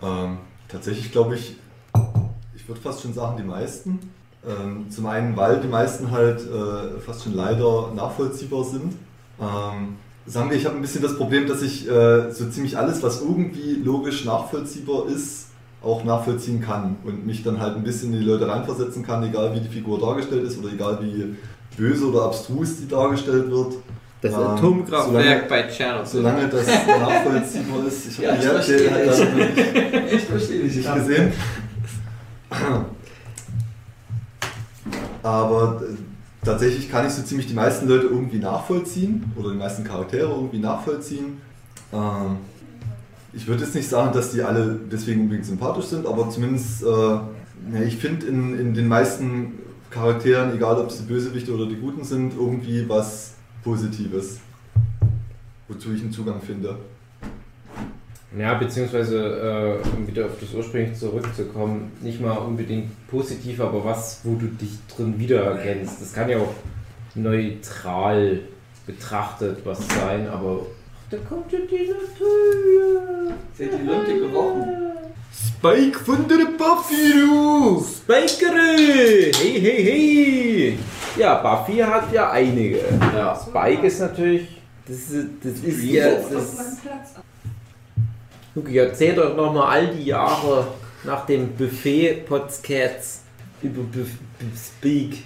Ähm, 0.01 0.37
tatsächlich 0.69 1.11
glaube 1.11 1.35
ich, 1.35 1.57
ich 2.55 2.65
würde 2.69 2.79
fast 2.79 3.01
schon 3.01 3.13
sagen, 3.13 3.35
die 3.35 3.43
meisten. 3.43 3.99
Ähm, 4.47 4.89
zum 4.89 5.07
einen, 5.07 5.35
weil 5.35 5.59
die 5.59 5.67
meisten 5.67 6.11
halt 6.11 6.39
äh, 6.39 7.01
fast 7.01 7.25
schon 7.25 7.33
leider 7.33 7.91
nachvollziehbar 7.93 8.63
sind. 8.63 8.93
Ähm, 9.41 9.97
sagen 10.25 10.49
wir, 10.49 10.55
ich 10.55 10.65
habe 10.65 10.77
ein 10.77 10.81
bisschen 10.81 11.01
das 11.01 11.17
Problem, 11.17 11.47
dass 11.47 11.61
ich 11.61 11.85
äh, 11.89 12.31
so 12.31 12.49
ziemlich 12.49 12.77
alles, 12.77 13.03
was 13.03 13.21
irgendwie 13.21 13.73
logisch 13.83 14.23
nachvollziehbar 14.23 15.07
ist, 15.07 15.48
auch 15.81 16.03
nachvollziehen 16.03 16.61
kann 16.61 16.97
und 17.05 17.25
mich 17.25 17.41
dann 17.43 17.59
halt 17.59 17.75
ein 17.77 17.83
bisschen 17.83 18.13
in 18.13 18.19
die 18.19 18.25
Leute 18.25 18.47
reinversetzen 18.47 19.01
kann, 19.03 19.23
egal 19.23 19.53
wie 19.55 19.61
die 19.61 19.69
Figur 19.69 19.99
dargestellt 19.99 20.43
ist 20.43 20.59
oder 20.59 20.73
egal 20.73 20.99
wie 21.01 21.35
böse 21.77 22.07
oder 22.09 22.23
abstrus 22.23 22.77
die 22.77 22.87
dargestellt 22.87 23.49
wird. 23.49 23.75
Das 24.21 24.33
Ähm, 24.33 24.39
Atomkraftwerk 24.39 25.23
solange- 25.23 25.43
bei 25.47 25.63
Tschernobyl. 25.63 26.05
Solange 26.05 26.47
das 26.49 26.67
nachvollziehbar 26.87 27.85
ist, 27.87 28.07
ich 28.07 28.17
Ja, 28.17 28.31
habe 28.35 28.59
ich 28.59 28.65
die 28.65 28.71
dich. 28.73 28.91
halt 28.91 30.13
Ich 30.13 30.21
verstehe 30.25 30.63
dich. 30.63 30.75
nicht 30.75 30.93
gesehen. 30.93 31.31
Aber 35.23 35.81
äh, 35.81 36.45
tatsächlich 36.45 36.89
kann 36.89 37.05
ich 37.07 37.13
so 37.13 37.21
ziemlich 37.23 37.47
die 37.47 37.53
meisten 37.53 37.87
Leute 37.87 38.07
irgendwie 38.07 38.39
nachvollziehen 38.39 39.31
oder 39.37 39.51
die 39.51 39.57
meisten 39.57 39.83
Charaktere 39.83 40.29
irgendwie 40.29 40.59
nachvollziehen. 40.59 41.41
Ähm, 41.93 42.37
ich 43.33 43.47
würde 43.47 43.63
jetzt 43.63 43.75
nicht 43.75 43.87
sagen, 43.87 44.13
dass 44.13 44.31
die 44.31 44.41
alle 44.41 44.79
deswegen 44.91 45.21
unbedingt 45.21 45.45
sympathisch 45.45 45.85
sind, 45.85 46.05
aber 46.05 46.29
zumindest, 46.29 46.83
äh, 46.83 46.87
ja, 46.87 47.81
ich 47.85 47.97
finde 47.97 48.25
in, 48.27 48.59
in 48.59 48.73
den 48.73 48.87
meisten 48.87 49.59
Charakteren, 49.89 50.55
egal 50.55 50.79
ob 50.79 50.89
es 50.89 50.97
die 50.97 51.03
Bösewichte 51.03 51.53
oder 51.53 51.67
die 51.67 51.75
Guten 51.75 52.03
sind, 52.03 52.33
irgendwie 52.33 52.87
was 52.87 53.35
Positives, 53.63 54.39
wozu 55.67 55.93
ich 55.93 56.01
einen 56.01 56.11
Zugang 56.11 56.41
finde. 56.41 56.77
Ja, 58.37 58.53
beziehungsweise, 58.53 59.81
äh, 59.83 59.97
um 59.97 60.07
wieder 60.07 60.25
auf 60.25 60.39
das 60.39 60.53
ursprünglich 60.53 60.97
zurückzukommen, 60.97 61.91
nicht 62.01 62.21
mal 62.21 62.37
unbedingt 62.37 62.91
positiv, 63.07 63.59
aber 63.59 63.83
was, 63.83 64.21
wo 64.23 64.35
du 64.35 64.45
dich 64.45 64.77
drin 64.95 65.17
wiedererkennst. 65.17 65.99
Das 65.99 66.13
kann 66.13 66.29
ja 66.29 66.37
auch 66.37 66.53
neutral 67.15 68.41
betrachtet 68.85 69.59
was 69.65 69.87
sein, 69.87 70.27
aber. 70.27 70.61
Da 71.11 71.17
kommt 71.27 71.51
ja 71.51 71.59
die 71.59 71.87
Natur. 71.89 73.33
Sie 73.57 73.65
hat 73.65 73.71
die 73.79 73.85
Lunte 73.85 74.19
gerochen. 74.19 74.67
Spike 75.33 75.99
von 75.99 76.27
der 76.27 76.45
Buffy, 76.57 77.13
du! 77.13 77.83
Spikere! 77.83 78.75
Hey, 78.77 79.59
hey, 79.61 79.83
hey! 79.83 80.79
Ja, 81.17 81.35
Buffy 81.35 81.77
hat 81.79 82.11
ja 82.13 82.29
einige. 82.31 82.79
Ja. 83.13 83.35
Spike 83.35 83.87
ist 83.87 83.99
natürlich. 83.99 84.47
Das 84.87 84.97
ist, 84.97 85.27
das 85.43 85.53
ist 85.59 85.83
ja. 85.83 86.09
Das. 86.31 86.77
Luki, 88.55 88.77
erzähl 88.77 89.15
doch 89.15 89.35
nochmal 89.35 89.67
all 89.79 89.87
die 89.95 90.05
Jahre 90.05 90.67
nach 91.03 91.25
dem 91.25 91.55
Buffet-Podcasts 91.55 93.21
über 93.61 93.81
Buf- 93.83 94.17
Buf- 94.39 94.73
Speak. 94.79 95.23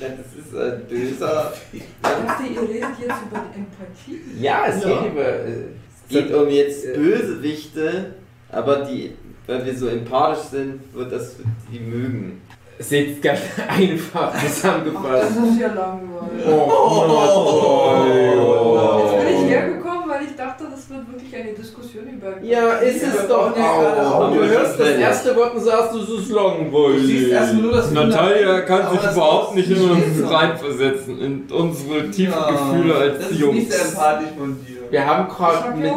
Das 0.00 0.10
ist 0.44 0.54
ein 0.56 0.82
böser. 0.88 1.52
Ich 1.72 1.82
dachte, 2.02 2.42
ihr 2.44 2.60
redet 2.62 2.98
jetzt 3.00 3.22
über 3.30 3.44
die 3.54 3.58
Empathie. 3.60 4.20
Ja, 4.40 4.66
es 4.66 4.82
Ja. 4.82 5.02
geht 5.02 5.12
über. 5.12 5.20
äh, 5.28 5.64
Es 6.02 6.08
geht 6.08 6.34
um 6.34 6.48
jetzt 6.48 6.92
Bösewichte, 6.94 8.14
aber 8.50 8.76
die, 8.84 9.12
weil 9.46 9.64
wir 9.64 9.76
so 9.76 9.86
empathisch 9.88 10.44
sind, 10.46 10.80
wird 10.94 11.12
das 11.12 11.36
die 11.72 11.78
mögen. 11.80 12.40
Es 12.78 12.90
ist 12.90 13.20
ganz 13.22 13.40
einfach 13.68 14.32
Ach, 14.34 14.42
das 14.42 14.54
zusammengefasst. 14.54 15.30
ist 15.36 15.60
ja 15.60 15.66
langweilig. 15.74 16.46
Oh, 16.48 18.06
Jetzt 19.04 19.26
bin 19.26 19.44
ich 19.44 19.50
hergekommen, 19.50 20.08
weil 20.08 20.24
ich 20.24 20.34
dachte, 20.34 20.64
das 20.70 20.88
wird 20.88 21.12
wirklich 21.12 21.29
eine 21.40 21.52
Diskussion 21.52 22.04
über. 22.08 22.42
Ja, 22.42 22.74
ist 22.76 23.02
es 23.02 23.26
doch 23.28 23.56
auch. 23.56 24.28
Und 24.28 24.36
du 24.36 24.44
hörst 24.46 24.78
das 24.78 24.88
erste 24.90 25.36
Wort 25.36 25.54
und 25.54 25.60
sagst, 25.62 25.94
es 25.94 26.02
ist 26.02 26.08
Du 26.08 26.16
siehst 26.16 26.30
langweilig. 26.32 27.30
erstmal 27.30 27.62
nur 27.62 27.72
das 27.72 27.90
Natalia 27.90 28.60
kann 28.62 28.90
sich 28.92 29.00
überhaupt 29.12 29.54
nicht 29.54 29.70
in 29.70 29.90
uns 29.90 30.30
reinversetzen, 30.32 31.20
in 31.20 31.44
unsere 31.50 32.10
tiefen 32.10 32.32
Ja, 32.32 32.50
Gefühle 32.50 32.94
als 32.94 33.18
Das 33.18 33.30
ist 33.30 33.38
Jungs. 33.40 33.54
nicht 33.54 33.72
sehr 33.72 33.86
empathisch 33.88 34.28
von 34.38 34.56
dir. 34.66 34.76
Wir 34.90 35.06
haben 35.06 35.28
gerade 35.28 35.76
mit 35.78 35.92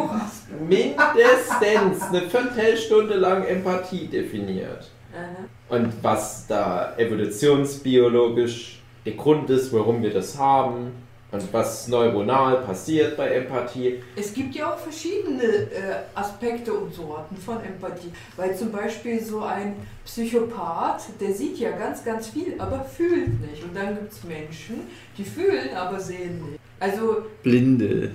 mindestens 0.68 2.02
eine 2.10 2.22
Viertelstunde 2.22 3.14
lang 3.14 3.44
Empathie 3.44 4.06
definiert. 4.06 4.88
Aha. 5.14 5.76
Und 5.76 5.92
was 6.02 6.46
da 6.46 6.92
evolutionsbiologisch 6.96 8.80
der 9.04 9.14
Grund 9.14 9.50
ist, 9.50 9.72
warum 9.72 10.02
wir 10.02 10.12
das 10.12 10.38
haben 10.38 10.92
und 11.34 11.52
was 11.52 11.88
neuronal 11.88 12.62
passiert 12.62 13.16
bei 13.16 13.28
Empathie. 13.34 14.02
Es 14.14 14.32
gibt 14.32 14.54
ja 14.54 14.72
auch 14.72 14.78
verschiedene 14.78 15.42
äh, 15.42 16.04
Aspekte 16.14 16.72
und 16.72 16.94
Sorten 16.94 17.36
von 17.36 17.62
Empathie. 17.62 18.12
Weil 18.36 18.56
zum 18.56 18.70
Beispiel 18.70 19.22
so 19.22 19.42
ein 19.42 19.74
Psychopath, 20.04 21.02
der 21.20 21.32
sieht 21.32 21.58
ja 21.58 21.72
ganz, 21.72 22.04
ganz 22.04 22.28
viel, 22.28 22.54
aber 22.58 22.84
fühlt 22.84 23.40
nicht. 23.40 23.64
Und 23.64 23.76
dann 23.76 23.96
gibt 23.96 24.12
es 24.12 24.22
Menschen, 24.24 24.82
die 25.18 25.24
fühlen, 25.24 25.74
aber 25.76 25.98
sehen 25.98 26.50
nicht. 26.50 26.60
Also 26.78 27.24
Blinde. 27.42 28.12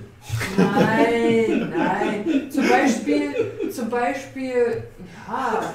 Nein, 0.58 1.74
nein. 1.76 2.52
Zum 2.52 2.68
Beispiel, 2.68 3.72
zum 3.72 3.90
Beispiel, 3.90 4.84
ja. 5.28 5.74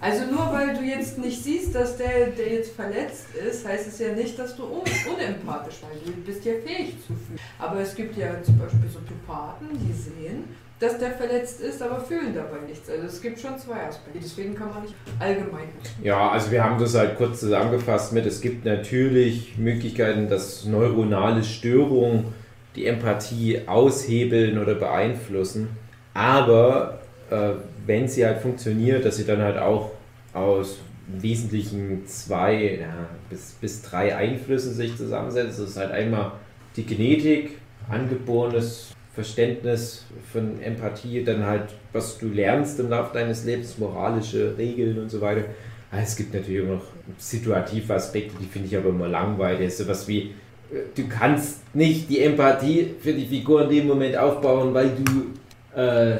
Also 0.00 0.26
nur 0.26 0.52
weil 0.52 0.74
du 0.76 0.82
jetzt 0.82 1.18
nicht 1.18 1.42
siehst, 1.42 1.74
dass 1.74 1.96
der, 1.96 2.28
der 2.28 2.52
jetzt 2.52 2.74
verletzt 2.76 3.26
ist, 3.34 3.66
heißt 3.66 3.88
es 3.88 3.98
ja 3.98 4.12
nicht, 4.12 4.38
dass 4.38 4.54
du 4.56 4.64
un 4.64 4.82
unempathisch 5.12 5.76
bist. 5.80 6.16
Du 6.16 6.22
bist 6.22 6.44
ja 6.44 6.52
fähig 6.64 6.94
zu 7.04 7.14
fühlen. 7.14 7.40
Aber 7.58 7.80
es 7.80 7.94
gibt 7.96 8.16
ja 8.16 8.40
zum 8.42 8.58
Beispiel 8.58 8.88
so 8.92 9.00
Psychopathen, 9.00 9.68
die 9.72 9.92
sehen, 9.92 10.44
dass 10.78 10.98
der 10.98 11.10
verletzt 11.10 11.60
ist, 11.60 11.82
aber 11.82 12.00
fühlen 12.00 12.32
dabei 12.32 12.60
nichts. 12.68 12.88
Also 12.88 13.06
es 13.06 13.20
gibt 13.20 13.40
schon 13.40 13.58
zwei 13.58 13.88
Aspekte. 13.88 14.20
Deswegen 14.22 14.54
kann 14.54 14.68
man 14.68 14.82
nicht 14.82 14.94
allgemein. 15.18 15.68
Ja, 16.02 16.30
also 16.30 16.52
wir 16.52 16.62
haben 16.62 16.78
das 16.78 16.94
halt 16.94 17.16
kurz 17.16 17.40
zusammengefasst 17.40 18.12
mit, 18.12 18.24
es 18.26 18.40
gibt 18.40 18.64
natürlich 18.64 19.58
Möglichkeiten, 19.58 20.28
dass 20.28 20.64
neuronale 20.64 21.42
Störungen 21.42 22.26
die 22.76 22.86
Empathie 22.86 23.62
aushebeln 23.66 24.58
oder 24.58 24.74
beeinflussen. 24.74 25.68
Aber 26.14 27.00
äh, 27.30 27.50
wenn 27.86 28.08
sie 28.08 28.24
halt 28.24 28.40
funktioniert, 28.40 29.04
dass 29.04 29.16
sie 29.16 29.26
dann 29.26 29.40
halt 29.40 29.58
auch 29.58 29.92
aus 30.32 30.78
Wesentlichen 31.06 32.06
zwei 32.06 32.78
ja, 32.80 33.08
bis, 33.30 33.52
bis 33.60 33.82
drei 33.82 34.14
Einflüssen 34.14 34.74
sich 34.74 34.96
zusammensetzt. 34.96 35.58
Das 35.58 35.70
ist 35.70 35.76
halt 35.76 35.90
einmal 35.90 36.32
die 36.76 36.84
Genetik, 36.84 37.58
angeborenes 37.88 38.92
Verständnis 39.14 40.04
von 40.32 40.60
Empathie, 40.60 41.24
dann 41.24 41.44
halt, 41.44 41.74
was 41.92 42.18
du 42.18 42.28
lernst 42.28 42.78
im 42.78 42.90
Laufe 42.90 43.14
deines 43.14 43.44
Lebens, 43.44 43.78
moralische 43.78 44.56
Regeln 44.56 44.98
und 44.98 45.10
so 45.10 45.20
weiter. 45.20 45.44
Ah, 45.90 46.00
Es 46.02 46.14
gibt 46.14 46.34
natürlich 46.34 46.62
auch 46.62 46.74
noch 46.74 46.84
situative 47.16 47.94
Aspekte, 47.94 48.34
die 48.40 48.44
finde 48.44 48.68
ich 48.68 48.76
aber 48.76 48.90
immer 48.90 49.08
langweilig. 49.08 49.74
Sowas 49.74 50.06
wie, 50.06 50.20
äh, 50.20 50.32
du 50.94 51.08
kannst 51.08 51.74
nicht 51.74 52.08
die 52.10 52.20
Empathie 52.20 52.94
für 53.00 53.12
die 53.12 53.26
Figur 53.26 53.62
in 53.62 53.70
dem 53.70 53.86
Moment 53.86 54.16
aufbauen, 54.16 54.74
weil 54.74 54.90
du, 54.90 55.80
äh, 55.80 56.18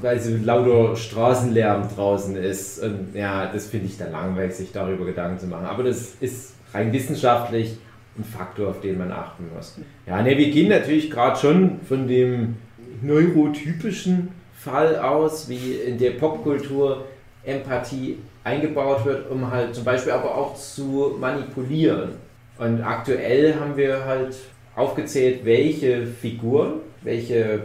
weil 0.00 0.20
so 0.20 0.36
lauter 0.42 0.96
Straßenlärm 0.96 1.88
draußen 1.94 2.36
ist. 2.36 2.82
Und 2.82 3.14
ja, 3.14 3.50
das 3.52 3.66
finde 3.66 3.86
ich 3.86 3.98
dann 3.98 4.12
langweilig, 4.12 4.54
sich 4.54 4.72
darüber 4.72 5.04
Gedanken 5.04 5.38
zu 5.38 5.46
machen. 5.46 5.66
Aber 5.66 5.82
das 5.82 6.14
ist 6.20 6.54
rein 6.72 6.92
wissenschaftlich 6.92 7.76
ein 8.16 8.24
Faktor, 8.24 8.68
auf 8.68 8.80
den 8.80 8.98
man 8.98 9.12
achten 9.12 9.44
muss. 9.54 9.78
Ja, 10.06 10.22
ne, 10.22 10.36
wir 10.36 10.50
gehen 10.50 10.68
natürlich 10.68 11.10
gerade 11.10 11.38
schon 11.38 11.80
von 11.88 12.08
dem 12.08 12.56
neurotypischen 13.02 14.28
Fall 14.54 14.98
aus, 14.98 15.48
wie 15.48 15.74
in 15.74 15.98
der 15.98 16.12
Popkultur 16.12 17.04
Empathie 17.44 18.18
eingebaut 18.44 19.04
wird, 19.04 19.30
um 19.30 19.50
halt 19.50 19.74
zum 19.74 19.84
Beispiel 19.84 20.12
aber 20.12 20.34
auch 20.36 20.54
zu 20.56 21.16
manipulieren. 21.18 22.27
Und 22.58 22.82
aktuell 22.82 23.54
haben 23.54 23.76
wir 23.76 24.04
halt 24.04 24.36
aufgezählt, 24.74 25.44
welche 25.44 26.06
Figuren, 26.06 26.80
welche, 27.02 27.62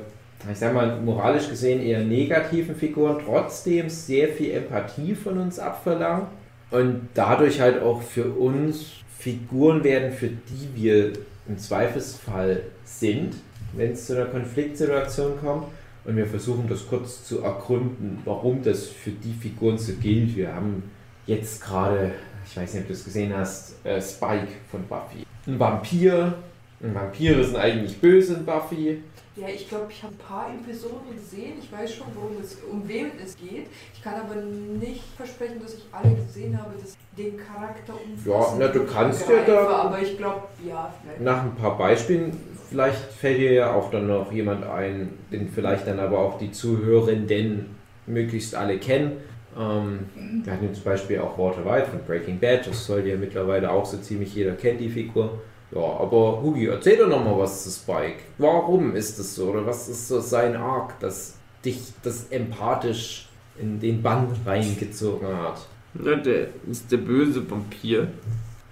ich 0.52 0.58
sag 0.58 0.74
mal, 0.74 1.00
moralisch 1.02 1.50
gesehen 1.50 1.82
eher 1.82 2.04
negativen 2.04 2.76
Figuren 2.76 3.18
trotzdem 3.26 3.90
sehr 3.90 4.30
viel 4.30 4.52
Empathie 4.52 5.16
von 5.16 5.38
uns 5.38 5.60
abverlangen 5.60 6.28
und 6.72 7.10
dadurch 7.14 7.60
halt 7.60 7.82
auch 7.82 8.02
für 8.02 8.26
uns 8.26 8.94
Figuren 9.18 9.84
werden, 9.84 10.12
für 10.12 10.28
die 10.28 10.70
wir 10.76 11.14
im 11.48 11.58
Zweifelsfall 11.58 12.64
sind, 12.84 13.36
wenn 13.74 13.92
es 13.92 14.08
zu 14.08 14.16
einer 14.16 14.26
Konfliktsituation 14.26 15.40
kommt. 15.40 15.68
Und 16.06 16.18
wir 16.18 16.26
versuchen 16.26 16.68
das 16.68 16.88
kurz 16.88 17.24
zu 17.26 17.42
ergründen, 17.42 18.20
warum 18.26 18.62
das 18.62 18.88
für 18.88 19.12
die 19.12 19.34
Figuren 19.34 19.78
so 19.78 19.94
gilt. 19.94 20.36
Wir 20.36 20.54
haben 20.54 20.84
jetzt 21.26 21.64
gerade, 21.64 22.12
ich 22.46 22.58
weiß 22.58 22.74
nicht, 22.74 22.82
ob 22.84 22.88
du 22.88 22.94
es 22.94 23.06
gesehen 23.06 23.34
hast, 23.36 23.86
äh, 23.86 24.02
Spike 24.02 24.48
von 24.70 24.84
Buffy. 24.88 25.26
Ein 25.48 25.60
Vampir. 25.60 26.34
Und 26.80 26.94
Vampire 26.96 27.44
sind 27.44 27.56
eigentlich 27.56 27.98
böse 28.00 28.34
in 28.36 28.46
Buffy. 28.46 29.02
Ja, 29.36 29.48
ich 29.48 29.68
glaube, 29.68 29.86
ich 29.90 30.04
habe 30.04 30.14
ein 30.14 30.18
paar 30.18 30.54
Episoden 30.54 31.16
gesehen. 31.16 31.54
Ich 31.60 31.72
weiß 31.72 31.96
schon, 31.96 32.08
worum 32.14 32.38
es, 32.40 32.58
um 32.70 32.88
wen 32.88 33.08
es 33.24 33.36
geht. 33.36 33.68
Ich 33.94 34.04
kann 34.04 34.16
aber 34.16 34.36
nicht 34.36 35.04
versprechen, 35.18 35.60
dass 35.62 35.74
ich 35.76 35.86
alle 35.92 36.14
gesehen 36.14 36.56
habe, 36.62 36.74
dass 36.80 36.96
den 37.18 37.38
Charakter 37.38 37.94
umfassend 37.94 38.62
Ja, 38.62 38.68
na, 38.68 38.74
du 38.74 38.86
kannst 38.86 39.28
ja 39.30 39.44
da- 39.44 39.68
Aber 39.70 40.00
ich 40.02 40.18
glaube, 40.18 40.44
ja, 40.68 40.94
vielleicht. 41.02 41.22
Nach 41.22 41.44
ein 41.44 41.56
paar 41.56 41.78
Beispielen, 41.78 42.38
vielleicht 42.70 43.00
fällt 43.00 43.40
dir 43.40 43.54
ja 43.54 43.74
auch 43.74 43.90
dann 43.90 44.08
noch 44.08 44.32
jemand 44.32 44.66
ein, 44.66 45.18
den 45.32 45.50
vielleicht 45.50 45.88
dann 45.88 46.00
aber 46.00 46.20
auch 46.20 46.38
die 46.38 46.52
Zuhörenden 46.52 47.76
möglichst 48.06 48.54
alle 48.56 48.78
kennen. 48.78 49.14
Ähm, 49.58 50.00
wir 50.44 50.54
hatten 50.54 50.74
zum 50.74 50.84
Beispiel 50.84 51.20
auch 51.20 51.38
Walter 51.38 51.66
White 51.66 51.88
von 51.92 52.00
Breaking 52.06 52.40
Bad, 52.40 52.66
das 52.68 52.86
sollte 52.86 53.10
ja 53.10 53.18
mittlerweile 53.18 53.70
auch 53.72 53.86
so 53.86 53.98
ziemlich 53.98 54.34
jeder 54.36 54.54
kennt, 54.54 54.80
die 54.80 54.90
Figur. 54.90 55.40
Ja, 55.72 55.82
aber 55.82 56.42
Hugi, 56.42 56.68
erzähl 56.68 56.98
doch 56.98 57.10
nochmal 57.10 57.40
was 57.40 57.64
zu 57.64 57.70
Spike. 57.72 58.20
Warum 58.38 58.96
ist 58.96 59.18
das 59.20 59.36
so? 59.36 59.50
Oder 59.50 59.66
was 59.66 59.90
ist 59.90 60.08
so 60.08 60.20
sein 60.20 60.56
Arc, 60.56 61.00
dass 61.00 61.36
dich 61.66 61.80
das 62.04 62.28
empathisch 62.30 63.30
in 63.60 63.80
den 63.80 64.02
Bann 64.02 64.28
reingezogen 64.46 65.28
hat? 65.28 65.60
Ja, 66.04 66.16
der 66.16 66.48
ist 66.70 66.92
der 66.92 66.98
böse 66.98 67.50
Vampir, 67.50 68.08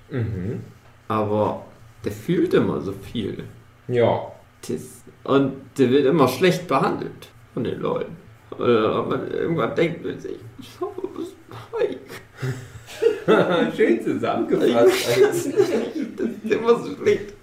Mhm. 0.09 0.61
aber 1.07 1.65
der 2.03 2.11
fühlt 2.11 2.53
immer 2.53 2.81
so 2.81 2.91
viel. 2.91 3.43
Ja. 3.87 4.31
Das, 4.67 5.03
und 5.23 5.53
der 5.77 5.89
wird 5.89 6.05
immer 6.05 6.27
schlecht 6.27 6.67
behandelt 6.67 7.29
von 7.53 7.63
den 7.63 7.79
Leuten. 7.79 8.15
Oder 8.57 9.03
man 9.03 9.31
irgendwann 9.31 9.75
denkt 9.75 10.05
man 10.05 10.19
sich, 10.19 10.37
oh, 10.79 10.91
Spike, 11.73 11.99
Schön 13.75 14.03
zusammengefasst. 14.03 15.07
das 15.21 15.45
ist 15.45 16.51
immer 16.51 16.75
so 16.79 16.95
schlecht. 17.01 17.33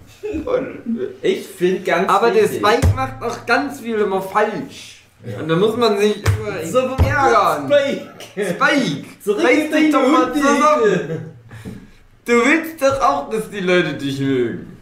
Ich 1.21 1.47
finde 1.47 1.81
ganz 1.81 2.09
aber 2.09 2.31
der 2.31 2.43
wichtig- 2.43 2.59
Spike 2.65 2.87
macht 2.95 3.21
auch 3.23 3.45
ganz 3.45 3.79
viel 3.81 3.95
immer 3.95 4.21
falsch. 4.21 5.03
Und 5.39 5.49
da 5.49 5.55
muss 5.55 5.75
man 5.75 5.97
sich 5.99 6.17
immer 6.23 6.65
So 6.65 6.79
ärgern. 7.03 7.69
Spike! 7.69 8.09
Spike, 8.53 9.05
Zurück 9.21 9.43
reiß 9.43 9.69
dich 9.71 9.91
doch 9.91 10.07
mal 10.07 10.33
zusammen. 10.33 11.35
Du 12.25 12.33
willst 12.33 12.81
doch 12.81 13.01
auch, 13.01 13.29
dass 13.29 13.49
die 13.49 13.59
Leute 13.59 13.93
dich 13.95 14.19
mögen. 14.21 14.77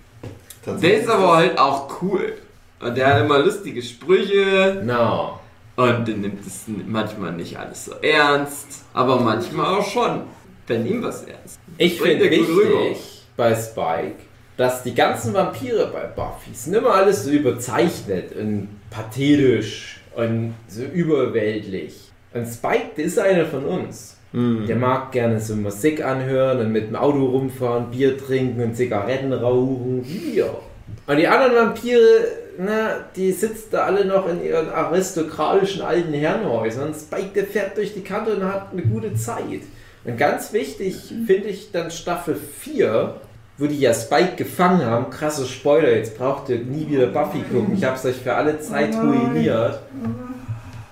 Der 0.65 0.99
ist 1.01 1.09
aber 1.09 1.38
halt 1.38 1.57
auch 1.57 2.01
cool. 2.01 2.34
Und 2.82 2.95
der 2.97 3.07
hat 3.15 3.21
immer 3.23 3.39
lustige 3.39 3.82
Sprüche. 3.82 4.82
No. 4.86 5.39
Und 5.78 6.07
der 6.07 6.17
nimmt 6.17 6.45
es 6.45 6.65
manchmal 6.88 7.32
nicht 7.34 7.57
alles 7.57 7.86
so 7.86 7.93
ernst. 8.01 8.84
Aber 8.93 9.21
manchmal 9.21 9.78
auch 9.78 9.88
schon. 9.88 10.21
Wenn 10.65 10.86
ihm 10.86 11.01
was 11.01 11.23
ernst. 11.23 11.59
Ich 11.78 12.01
finde 12.01 12.30
wichtig 12.30 13.23
bei 13.38 13.55
Spike, 13.55 14.17
dass 14.57 14.84
die 14.84 14.93
ganzen 14.93 15.34
Vampire 15.34 15.89
bei 15.93 16.07
Buffy 16.07 16.53
sind 16.53 16.73
immer 16.73 16.93
alles 16.93 17.23
so 17.23 17.30
überzeichnet 17.30 18.36
und 18.36 18.67
pathetisch 18.89 20.01
und 20.13 20.55
so 20.67 20.84
überweltlich. 20.84 22.11
Und 22.34 22.47
Spike, 22.47 22.91
der 22.97 23.05
ist 23.05 23.17
einer 23.17 23.45
von 23.45 23.63
uns. 23.63 24.17
Der 24.34 24.75
mag 24.75 25.13
gerne 25.13 25.39
so 25.39 25.55
Musik 25.55 26.03
anhören 26.03 26.59
und 26.59 26.71
mit 26.71 26.89
dem 26.89 26.95
Auto 26.97 27.25
rumfahren, 27.25 27.89
Bier 27.89 28.17
trinken 28.17 28.61
und 28.61 28.75
Zigaretten 28.75 29.32
rauchen, 29.32 30.03
wie 30.05 30.36
wir. 30.36 30.59
Und 31.07 31.17
die 31.17 31.28
anderen 31.28 31.55
Vampire, 31.55 32.28
na, 32.58 33.05
die 33.16 33.32
sitzen 33.32 33.70
da 33.72 33.84
alle 33.84 34.05
noch 34.05 34.28
in 34.28 34.43
ihren 34.43 34.70
aristokratischen 34.70 35.82
alten 35.82 36.14
Herrenhäusern. 36.14 36.93
Spike, 36.93 37.30
der 37.36 37.45
fährt 37.45 37.78
durch 37.78 37.93
die 37.93 38.01
Kante 38.01 38.36
und 38.36 38.43
hat 38.43 38.72
eine 38.72 38.82
gute 38.82 39.14
Zeit. 39.16 39.62
Und 40.03 40.18
ganz 40.18 40.53
wichtig 40.53 41.14
finde 41.26 41.49
ich 41.49 41.72
dann 41.72 41.91
Staffel 41.91 42.36
4, 42.36 43.16
wo 43.58 43.68
die 43.68 43.80
ja 43.80 43.93
Spike 43.93 44.36
gefangen 44.36 44.86
haben. 44.86 45.10
Krasse 45.10 45.45
Spoiler, 45.45 45.95
jetzt 45.95 46.18
braucht 46.18 46.49
ihr 46.49 46.60
nie 46.60 46.88
wieder 46.88 47.08
Buffy 47.08 47.41
gucken. 47.51 47.76
Ich 47.76 47.84
habe 47.84 47.95
es 47.95 48.05
euch 48.05 48.16
für 48.16 48.34
alle 48.34 48.60
Zeit 48.60 48.95
ruiniert. 48.95 49.80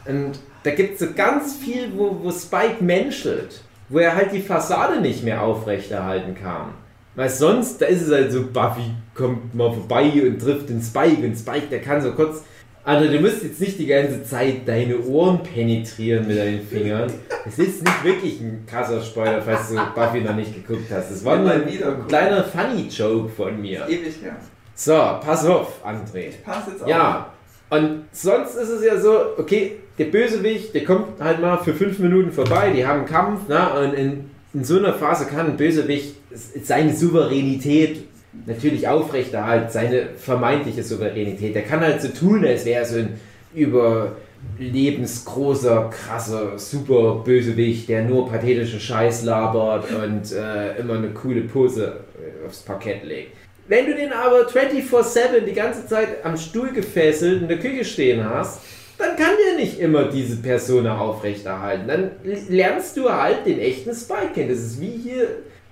Und 0.06 0.40
da 0.64 0.72
gibt 0.72 0.94
es 0.94 1.00
so 1.00 1.14
ganz 1.16 1.56
viel, 1.56 1.92
wo, 1.96 2.20
wo 2.22 2.32
Spike 2.32 2.84
menschelt. 2.84 3.62
Wo 3.90 4.00
er 4.00 4.16
halt 4.16 4.34
die 4.34 4.42
Fassade 4.42 5.00
nicht 5.00 5.24
mehr 5.24 5.44
aufrechterhalten 5.44 6.36
kann. 6.36 6.74
Weil 7.16 7.30
sonst, 7.30 7.82
da 7.82 7.86
ist 7.86 8.02
es 8.02 8.12
halt 8.12 8.32
so, 8.32 8.44
Buffy 8.48 8.92
kommt 9.14 9.56
mal 9.56 9.72
vorbei 9.72 10.12
und 10.26 10.40
trifft 10.40 10.70
den 10.70 10.82
Spike. 10.82 11.26
Und 11.26 11.36
Spike, 11.36 11.68
der 11.70 11.82
kann 11.82 12.02
so 12.02 12.12
kurz... 12.12 12.44
Also 12.84 13.12
du 13.12 13.20
musst 13.20 13.42
jetzt 13.42 13.60
nicht 13.60 13.80
die 13.80 13.88
ganze 13.88 14.24
Zeit 14.24 14.68
deine 14.68 15.00
Ohren 15.00 15.42
penetrieren 15.42 16.28
mit 16.28 16.38
deinen 16.38 16.62
Fingern. 16.62 17.12
Es 17.44 17.58
ist 17.58 17.84
nicht 17.84 18.04
wirklich 18.04 18.40
ein 18.42 18.64
krasser 18.68 19.02
Spoiler, 19.02 19.42
falls 19.42 19.70
du 19.70 19.76
Buffy 19.96 20.22
noch 20.22 20.36
nicht 20.36 20.54
geguckt 20.54 20.92
hast. 20.92 21.10
Es 21.10 21.26
war 21.26 21.38
nur 21.38 21.48
Mal 21.48 21.64
ein 21.64 22.08
kleiner 22.08 22.44
Funny-Joke 22.44 23.30
von 23.30 23.60
mir. 23.60 23.88
Ewig 23.90 24.22
her. 24.22 24.36
So, 24.76 24.94
pass 24.94 25.46
auf, 25.46 25.84
André. 25.84 26.34
Pass 26.44 26.68
jetzt 26.68 26.84
auf. 26.84 26.88
Ja, 26.88 27.32
und 27.72 28.02
sonst 28.12 28.54
ist 28.56 28.70
es 28.70 28.86
ja 28.86 29.00
so, 29.00 29.20
okay, 29.38 29.78
der 29.98 30.06
Bösewicht, 30.06 30.76
der 30.76 30.84
kommt 30.84 31.20
halt 31.20 31.42
mal 31.42 31.58
für 31.58 31.74
fünf 31.74 31.98
Minuten 31.98 32.32
vorbei, 32.32 32.72
die 32.76 32.86
haben 32.86 33.00
einen 33.00 33.08
Kampf, 33.08 33.42
na, 33.48 33.80
und 33.80 33.94
in, 33.94 34.30
in 34.56 34.64
so 34.64 34.78
einer 34.78 34.94
Phase 34.94 35.26
kann 35.26 35.48
ein 35.48 35.58
Bösewicht 35.58 36.16
seine 36.64 36.96
Souveränität 36.96 38.06
natürlich 38.46 38.88
aufrechterhalten, 38.88 39.70
seine 39.70 40.12
vermeintliche 40.18 40.82
Souveränität. 40.82 41.56
Der 41.56 41.64
kann 41.64 41.82
halt 41.82 42.02
so 42.02 42.08
tun, 42.08 42.46
als 42.46 42.64
wäre 42.64 42.80
er 42.80 42.86
so 42.86 43.00
ein 43.00 43.20
überlebensgroßer, 43.54 45.90
krasser, 45.90 46.58
super 46.58 47.16
Bösewicht, 47.26 47.90
der 47.90 48.06
nur 48.06 48.30
pathetischen 48.30 48.80
Scheiß 48.80 49.24
labert 49.24 49.92
und 49.92 50.32
äh, 50.32 50.78
immer 50.78 50.94
eine 50.96 51.10
coole 51.10 51.42
Pose 51.42 52.06
äh, 52.18 52.46
aufs 52.48 52.60
Parkett 52.60 53.04
legt. 53.04 53.34
Wenn 53.68 53.88
du 53.88 53.96
den 53.96 54.14
aber 54.14 54.48
24-7 54.48 55.42
die 55.46 55.54
ganze 55.54 55.86
Zeit 55.86 56.24
am 56.24 56.38
Stuhl 56.38 56.72
gefesselt 56.72 57.42
in 57.42 57.50
der 57.50 57.60
Küche 57.60 57.84
stehen 57.84 58.24
hast, 58.24 58.62
dann 58.98 59.16
kann 59.16 59.34
der 59.46 59.58
nicht 59.58 59.80
immer 59.80 60.06
diese 60.06 60.38
Persona 60.38 60.98
aufrechterhalten. 60.98 61.88
Dann 61.88 62.12
lernst 62.50 62.98
du 62.98 63.10
halt 63.10 63.46
den 63.46 63.60
echten 63.60 63.94
Spike 63.94 64.34
kennen. 64.34 64.50
Das 64.50 64.60
ist 64.60 64.80
wie 64.80 64.98
hier 65.04 65.28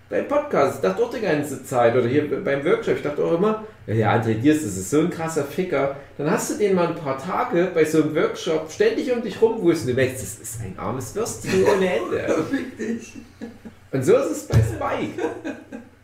beim 0.09 0.28
Podcast. 0.28 0.76
Ich 0.76 0.82
dachte 0.82 1.03
auch 1.03 1.09
die 1.09 1.21
ganze 1.21 1.63
Zeit, 1.63 1.95
oder 1.95 2.07
hier 2.07 2.43
beim 2.43 2.63
Workshop, 2.63 2.97
ich 2.97 3.01
dachte 3.01 3.24
auch 3.24 3.34
immer, 3.34 3.63
ja, 3.88 3.93
der 3.95 4.11
André 4.11 4.36
Diers, 4.36 4.63
das 4.63 4.78
ist 4.78 4.89
so 4.89 4.99
ein 4.99 5.09
krasser 5.09 5.43
Ficker. 5.43 5.95
Dann 6.17 6.30
hast 6.30 6.51
du 6.51 6.57
den 6.57 6.76
mal 6.76 6.88
ein 6.88 6.95
paar 6.95 7.17
Tage 7.17 7.71
bei 7.74 7.84
so 7.84 8.03
einem 8.03 8.15
Workshop 8.15 8.71
ständig 8.71 9.11
um 9.11 9.21
dich 9.21 9.41
rumwusten. 9.41 9.89
Du 9.89 9.93
merkst, 9.95 10.21
das 10.21 10.39
ist 10.39 10.61
ein 10.61 10.76
armes 10.78 11.15
Würstchen 11.15 11.65
ohne 11.65 11.95
Ende. 11.95 12.36
Und 13.91 14.03
so 14.03 14.15
ist 14.15 14.32
es 14.32 14.47
bei 14.47 14.57
Spike. 14.57 15.21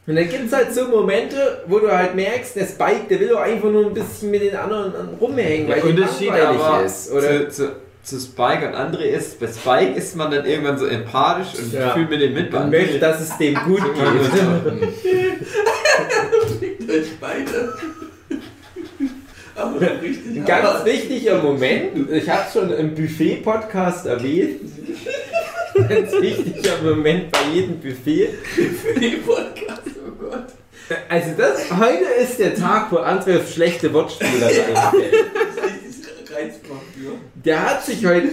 Und 0.09 0.15
dann 0.15 0.27
gibt 0.27 0.47
es 0.47 0.51
halt 0.53 0.73
so 0.73 0.85
Momente, 0.87 1.61
wo 1.67 1.77
du 1.77 1.87
halt 1.95 2.15
merkst, 2.15 2.55
der 2.55 2.65
Spike, 2.65 3.01
der 3.09 3.19
will 3.19 3.27
doch 3.27 3.41
einfach 3.41 3.69
nur 3.69 3.85
ein 3.85 3.93
bisschen 3.93 4.31
mit 4.31 4.41
den 4.41 4.55
anderen 4.55 4.91
rumhängen, 5.21 5.67
weil 5.67 5.75
Der 5.81 5.85
Unterschied 5.85 6.31
aber 6.31 6.83
ist. 6.83 7.11
Oder 7.11 7.47
zu, 7.47 7.67
zu, 7.67 7.71
zu 8.17 8.19
Spike 8.19 8.67
und 8.69 8.73
André 8.73 9.03
ist, 9.03 9.39
bei 9.39 9.45
Spike 9.45 9.93
ist 9.95 10.15
man 10.15 10.31
dann 10.31 10.45
irgendwann 10.47 10.79
so 10.79 10.87
empathisch 10.87 11.59
und 11.59 11.71
Ja. 11.73 11.91
fühlt 11.91 12.09
mit 12.09 12.21
dem 12.21 12.33
mit. 12.33 12.51
man 12.51 12.71
möchte, 12.71 12.97
dass 12.97 13.21
es 13.21 13.37
dem 13.37 13.53
gut 13.53 13.83
geht. 13.83 14.89
Fickt 16.59 16.89
euch 16.89 17.19
beide. 17.21 17.73
Aber 19.55 19.79
richtig. 20.01 20.37
Ein 20.37 20.45
ganz 20.45 20.63
hart. 20.69 20.85
wichtiger 20.87 21.43
Moment, 21.43 22.09
ich 22.11 22.27
habe 22.29 22.43
es 22.47 22.53
schon 22.53 22.71
im 22.73 22.95
Buffet-Podcast 22.95 24.07
erwähnt. 24.07 24.61
Ganz 25.87 26.11
wichtiger 26.13 26.77
Moment 26.83 27.31
bei 27.31 27.39
jedem 27.53 27.79
Buffet. 27.79 28.29
Für 28.55 28.99
den 28.99 29.21
Podcast, 29.21 29.81
oh 29.97 29.98
Gott. 30.29 30.45
Also 31.07 31.31
das, 31.37 31.71
heute 31.71 32.05
ist 32.21 32.39
der 32.39 32.55
Tag, 32.55 32.91
wo 32.91 32.97
André 32.97 33.39
auf 33.39 33.51
schlechte 33.51 33.93
Wortspiele 33.93 34.45
einfällt. 34.45 34.75
Das 34.75 35.55
ist 35.55 36.05
richtig 36.05 36.35
reizbar 36.35 36.81
für. 36.93 37.11
Der 37.35 37.69
hat 37.69 37.85
sich 37.85 38.05
heute 38.05 38.29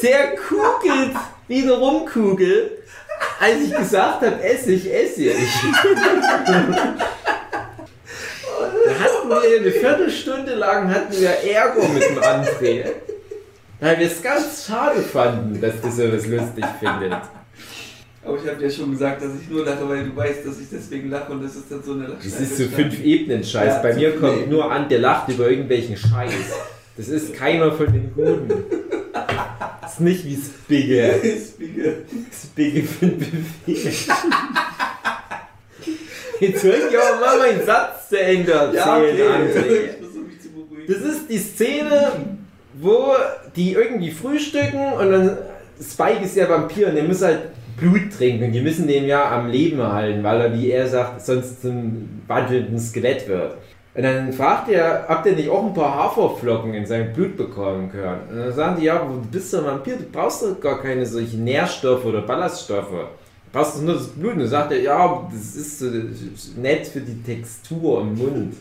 sehr 0.00 0.36
kugelt, 0.36 1.16
wie 1.48 1.62
eine 1.62 1.72
Rumkugel, 1.72 2.78
als 3.40 3.60
ich 3.62 3.74
gesagt 3.74 4.22
habe, 4.22 4.42
esse 4.42 4.72
ich, 4.72 4.92
esse 4.92 5.22
ich. 5.24 5.36
Da 8.86 8.92
hatten 9.00 9.28
wir 9.28 9.60
eine 9.60 9.70
Viertelstunde 9.70 10.54
lang 10.54 10.92
hatten 10.92 11.18
wir 11.18 11.30
Ärger 11.30 11.88
mit 11.88 12.02
dem 12.02 12.18
André. 12.18 12.84
Weil 13.80 13.98
wir 13.98 14.06
es 14.06 14.22
ganz 14.22 14.66
schade 14.66 15.02
fanden, 15.02 15.60
dass 15.60 15.80
du 15.82 15.90
sowas 15.90 16.26
lustig 16.26 16.64
findet. 16.80 17.12
Aber 18.26 18.36
ich 18.42 18.48
habe 18.50 18.58
dir 18.58 18.70
schon 18.70 18.90
gesagt, 18.90 19.22
dass 19.22 19.30
ich 19.40 19.48
nur 19.48 19.64
lache, 19.64 19.88
weil 19.88 20.04
du 20.04 20.16
weißt, 20.16 20.44
dass 20.44 20.58
ich 20.58 20.66
deswegen 20.72 21.10
lache 21.10 21.30
und 21.32 21.44
das 21.44 21.54
ist 21.54 21.70
dann 21.70 21.80
so 21.82 21.92
eine 21.92 22.08
Das 22.08 22.26
ist 22.40 22.56
so 22.56 22.64
fünf 22.64 23.00
Ebenen 23.02 23.44
Scheiß. 23.44 23.74
Ja, 23.74 23.82
Bei 23.82 23.94
mir 23.94 24.16
kommt 24.16 24.32
Ebenen. 24.32 24.50
nur 24.50 24.70
an, 24.70 24.88
der 24.88 24.98
lacht 24.98 25.28
über 25.28 25.48
irgendwelchen 25.48 25.96
Scheiß. 25.96 26.32
Das 26.96 27.08
ist 27.08 27.34
keiner 27.34 27.70
von 27.70 27.86
den 27.92 28.12
Guten. 28.14 28.48
Das 29.80 29.92
ist 29.92 30.00
nicht 30.00 30.24
wie 30.24 30.36
Spigge. 30.36 31.14
Spigge. 31.54 31.98
Spigge 32.32 32.82
für 32.82 33.06
ein 33.06 33.18
Buffet. 33.18 34.08
Jetzt 36.40 36.62
soll 36.62 36.74
ich 36.90 36.98
aber 36.98 37.20
mal 37.20 37.38
meinen 37.38 37.64
Satz 37.64 38.08
zu 38.08 38.18
Ende 38.20 38.52
erzählen, 38.52 39.16
Ja, 39.18 39.36
okay. 39.36 39.90
Das 40.88 40.98
ist 40.98 41.30
die 41.30 41.38
Szene, 41.38 42.12
wo 42.74 43.14
die 43.54 43.72
irgendwie 43.72 44.10
frühstücken 44.10 44.92
und 44.94 45.10
dann 45.12 45.38
Spike 45.80 46.24
ist 46.24 46.36
ja 46.36 46.48
Vampir 46.48 46.88
und 46.88 46.94
der 46.96 47.04
muss 47.04 47.22
halt 47.22 47.40
Blut 47.76 48.12
trinken 48.16 48.52
die 48.52 48.60
müssen 48.60 48.86
den 48.86 49.06
ja 49.06 49.30
am 49.30 49.48
Leben 49.48 49.78
erhalten, 49.78 50.22
weil 50.22 50.40
er, 50.40 50.54
wie 50.54 50.70
er 50.70 50.86
sagt, 50.88 51.24
sonst 51.24 51.62
zum 51.62 52.22
wandelnden 52.26 52.78
Skelett 52.78 53.28
wird. 53.28 53.56
Und 53.96 54.02
dann 54.02 54.30
fragt 54.30 54.68
er, 54.68 55.06
ob 55.08 55.22
der 55.22 55.32
nicht 55.32 55.48
auch 55.48 55.64
ein 55.64 55.72
paar 55.72 55.94
Haferflocken 55.94 56.74
in 56.74 56.84
sein 56.84 57.14
Blut 57.14 57.34
bekommen 57.34 57.90
können. 57.90 58.28
Und 58.30 58.36
dann 58.36 58.52
sagen 58.52 58.76
die, 58.78 58.84
ja, 58.84 58.98
du 58.98 59.22
bist 59.30 59.54
ein 59.54 59.64
Vampir, 59.64 59.96
du 59.96 60.04
brauchst 60.12 60.42
doch 60.42 60.60
gar 60.60 60.82
keine 60.82 61.06
solchen 61.06 61.44
Nährstoffe 61.44 62.04
oder 62.04 62.20
Ballaststoffe. 62.20 62.90
Du 62.90 63.52
brauchst 63.52 63.82
nur 63.82 63.94
das 63.94 64.08
Blut. 64.08 64.34
Und 64.34 64.40
dann 64.40 64.48
sagt 64.48 64.72
er, 64.72 64.82
ja, 64.82 65.26
das 65.32 65.56
ist 65.56 65.78
so 65.78 65.86
nett 66.60 66.86
für 66.86 67.00
die 67.00 67.22
Textur 67.22 68.02
im 68.02 68.14
Mund. 68.18 68.54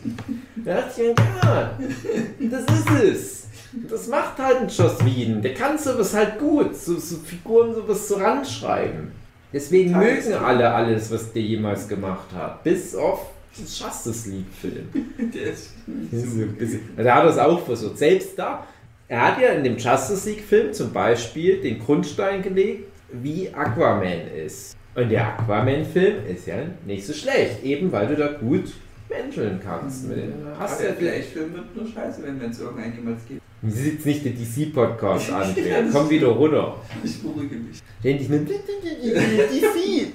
Da 0.63 0.75
dachte 0.75 1.01
ich 1.01 1.07
mir, 1.07 1.15
ja, 1.43 2.49
das 2.49 2.63
ist 2.63 3.03
es. 3.03 3.44
Das 3.89 4.07
macht 4.07 4.37
halt 4.37 4.57
ein 4.61 4.67
Joss 4.67 5.03
Whedon. 5.05 5.41
Der 5.41 5.53
kann 5.53 5.77
sowas 5.77 6.13
halt 6.13 6.39
gut. 6.39 6.75
So, 6.75 6.97
so 6.97 7.17
Figuren 7.17 7.73
sowas 7.75 8.07
so 8.07 8.15
ranschreiben. 8.15 9.11
Deswegen 9.53 9.93
Tages- 9.93 10.25
mögen 10.29 10.37
alle 10.43 10.71
alles, 10.73 11.11
was 11.11 11.31
der 11.33 11.41
jemals 11.41 11.87
gemacht 11.87 12.27
hat. 12.35 12.63
Bis 12.63 12.95
auf 12.95 13.31
den 13.57 13.65
Justice 13.65 14.29
League-Film. 14.29 14.89
Der 15.33 15.51
ist 15.51 15.69
so 16.11 16.45
bisschen- 16.57 16.81
Also 16.97 17.07
er 17.09 17.15
hat 17.15 17.25
das 17.25 17.37
auch 17.37 17.65
versucht. 17.65 17.97
Selbst 17.97 18.37
da, 18.37 18.65
er 19.07 19.27
hat 19.27 19.41
ja 19.41 19.49
in 19.49 19.63
dem 19.63 19.77
Justice 19.77 20.29
League-Film 20.29 20.73
zum 20.73 20.91
Beispiel 20.91 21.61
den 21.61 21.79
Grundstein 21.79 22.41
gelegt, 22.41 22.89
wie 23.13 23.49
Aquaman 23.53 24.27
ist. 24.45 24.75
Und 24.95 25.09
der 25.09 25.37
Aquaman-Film 25.39 26.25
ist 26.27 26.47
ja 26.47 26.55
nicht 26.85 27.05
so 27.05 27.13
schlecht, 27.13 27.63
eben 27.63 27.91
weil 27.91 28.07
du 28.07 28.15
da 28.15 28.27
gut 28.33 28.73
menscheln 29.09 29.59
kannst. 29.63 30.07
Mit 30.09 30.17
dem. 30.17 30.33
Hast 30.59 30.81
ja 30.81 30.87
der 30.87 30.95
Flash-Film 30.95 31.53
wird 31.53 31.75
nur 31.75 31.85
scheiße, 31.87 32.21
wenn 32.23 32.49
es 32.49 32.59
irgendein 32.59 32.93
jemals 32.95 33.25
geht. 33.25 33.41
Du 33.65 33.71
sitzt 33.71 34.05
nicht 34.05 34.23
den 34.23 34.35
DC-Podcast 34.35 35.31
an, 35.31 35.55
Ja, 35.67 35.77
Komm 35.91 36.07
wieder 36.07 36.27
runter. 36.27 36.75
Ich 37.03 37.19
beruhige 37.19 37.55
mich. 37.55 37.81
Ständig 37.99 38.29
mit 38.29 38.47
DC. 38.47 38.55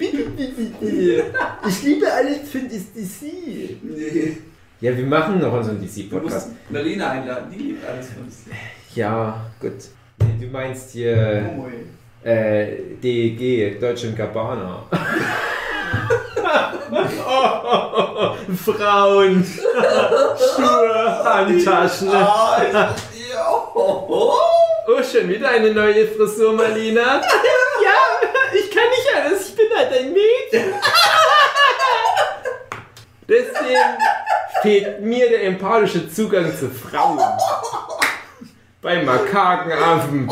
Ich 1.67 1.83
liebe 1.83 2.11
alles 2.11 2.49
von 2.49 2.61
DC. 2.69 3.21
Nee. 3.83 4.37
Ja, 4.79 4.95
wir 4.97 5.05
machen 5.05 5.39
noch 5.39 5.51
unseren 5.53 5.75
Du 5.77 5.83
musst 5.83 5.97
DC-Podcast. 5.97 6.49
Narina 6.69 7.11
einladen, 7.11 7.51
die 7.53 7.61
liebt 7.61 7.85
alles 7.85 8.07
von 8.09 8.23
uns. 8.23 8.37
Ja, 8.95 9.45
gut. 9.59 9.73
Du 10.39 10.47
meinst 10.47 10.91
hier 10.91 11.43
Momo. 11.53 11.67
äh, 12.23 12.77
DEG, 13.03 13.79
Deutsche 13.81 14.13
Gabbana. 14.13 14.83
oh, 16.91 18.35
Frauen, 18.55 19.43
Schuhe, 19.43 21.23
Handtaschen. 21.25 22.09
Oh, 23.73 24.33
schon 25.03 25.29
wieder 25.29 25.49
eine 25.49 25.71
neue 25.71 26.07
Frisur, 26.07 26.53
Marlina? 26.53 27.21
Ja, 27.83 27.89
ich 28.53 28.69
kann 28.69 28.83
nicht 28.89 29.07
alles, 29.15 29.49
ich 29.49 29.55
bin 29.55 29.65
halt 29.75 29.91
ein 29.91 30.13
Mädchen. 30.13 30.71
Deswegen 33.27 33.97
fehlt 34.61 35.01
mir 35.01 35.29
der 35.29 35.45
empathische 35.45 36.07
Zugang 36.11 36.55
zu 36.55 36.69
Frauen. 36.69 37.19
Bei 38.83 39.01
Makakenaffen, 39.01 40.29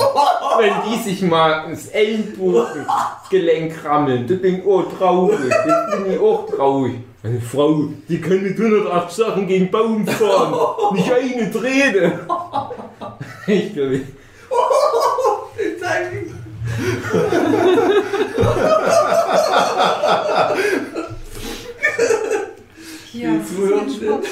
wenn 0.59 0.73
die 0.85 1.01
sich 1.01 1.23
mal 1.23 1.65
ins 1.71 1.87
Ellenbogengelenk 1.87 3.83
rammeln, 3.83 4.27
dann 4.27 4.41
bin 4.41 4.59
ich 4.59 4.67
auch 4.67 4.83
traurig. 4.95 5.39
Jetzt 5.39 5.91
bin 5.91 6.13
ich 6.13 6.19
auch 6.19 6.45
traurig. 6.55 6.99
Eine 7.21 7.41
Frau, 7.41 7.89
die 8.07 8.21
kann 8.21 8.41
mit 8.41 8.57
108 8.57 9.11
Sachen 9.11 9.45
gegen 9.45 9.69
Baum 9.69 10.07
fahren. 10.07 10.95
Nicht 10.95 11.11
eine 11.11 11.51
Träne. 11.51 12.19
Ich 13.47 13.73
glaube, 13.73 14.01
Sport. 23.89 24.25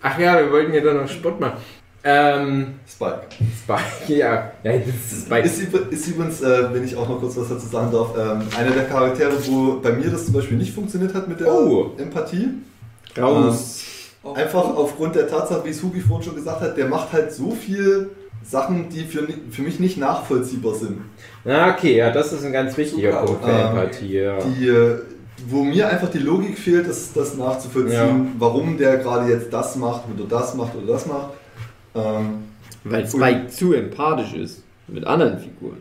ach 0.00 0.18
ja, 0.18 0.38
wir 0.38 0.52
wollten 0.52 0.72
ja 0.72 0.80
da 0.80 0.94
noch 0.94 1.08
Sport 1.08 1.40
machen. 1.40 1.58
Ähm, 2.06 2.74
Spike. 2.86 3.22
Spike, 3.62 3.82
ja. 4.18 4.52
ja 4.62 4.72
das 4.78 5.12
ist 5.12 5.26
Spike. 5.26 5.46
Ist, 5.46 5.62
ist 5.90 6.08
übrigens, 6.08 6.42
äh, 6.42 6.72
wenn 6.72 6.84
ich 6.84 6.94
auch 6.96 7.08
noch 7.08 7.18
kurz 7.18 7.36
was 7.36 7.48
dazu 7.48 7.66
sagen 7.66 7.90
darf, 7.90 8.10
ähm, 8.16 8.42
einer 8.58 8.72
der 8.72 8.84
Charaktere, 8.84 9.32
wo 9.46 9.80
bei 9.80 9.92
mir 9.92 10.10
das 10.10 10.26
zum 10.26 10.34
Beispiel 10.34 10.58
nicht 10.58 10.74
funktioniert 10.74 11.14
hat 11.14 11.28
mit 11.28 11.40
der 11.40 11.50
Oh. 11.52 11.92
Empathie. 11.96 12.48
Raus. 13.16 13.84
Einfach 14.34 14.64
aufgrund 14.76 15.14
der 15.14 15.28
Tatsache, 15.28 15.64
wie 15.64 15.70
es 15.70 15.82
Hubi 15.82 16.00
vorhin 16.00 16.24
schon 16.24 16.34
gesagt 16.34 16.60
hat, 16.60 16.76
der 16.76 16.88
macht 16.88 17.12
halt 17.12 17.32
so 17.32 17.50
viel 17.52 18.10
Sachen, 18.42 18.88
die 18.90 19.04
für, 19.04 19.26
für 19.50 19.62
mich 19.62 19.80
nicht 19.80 19.96
nachvollziehbar 19.96 20.74
sind. 20.74 21.00
Na, 21.44 21.72
okay, 21.72 21.96
ja, 21.96 22.10
das 22.10 22.32
ist 22.32 22.44
ein 22.44 22.52
ganz 22.52 22.76
wichtiger 22.76 23.12
Super. 23.12 23.24
Punkt 23.24 23.44
für 23.44 23.50
Ähm, 23.50 23.66
Empathie, 23.78 24.12
ja. 24.18 24.38
Die, 24.40 24.68
äh, 24.68 24.98
wo 25.48 25.62
mir 25.64 25.88
einfach 25.88 26.10
die 26.10 26.18
Logik 26.18 26.58
fehlt, 26.58 26.88
das, 26.88 27.12
das 27.12 27.36
nachzuvollziehen, 27.36 28.32
warum 28.38 28.76
der 28.78 28.98
gerade 28.98 29.30
jetzt 29.30 29.52
das 29.52 29.76
macht 29.76 30.02
oder 30.14 30.28
das 30.28 30.54
macht 30.54 30.74
oder 30.76 30.92
das 30.92 31.06
macht. 31.06 31.30
Ähm, 31.94 32.44
Weil 32.84 33.06
Spike 33.06 33.48
zu 33.48 33.72
empathisch 33.72 34.34
ist. 34.34 34.62
Mit 34.88 35.06
anderen 35.06 35.38
Figuren. 35.38 35.78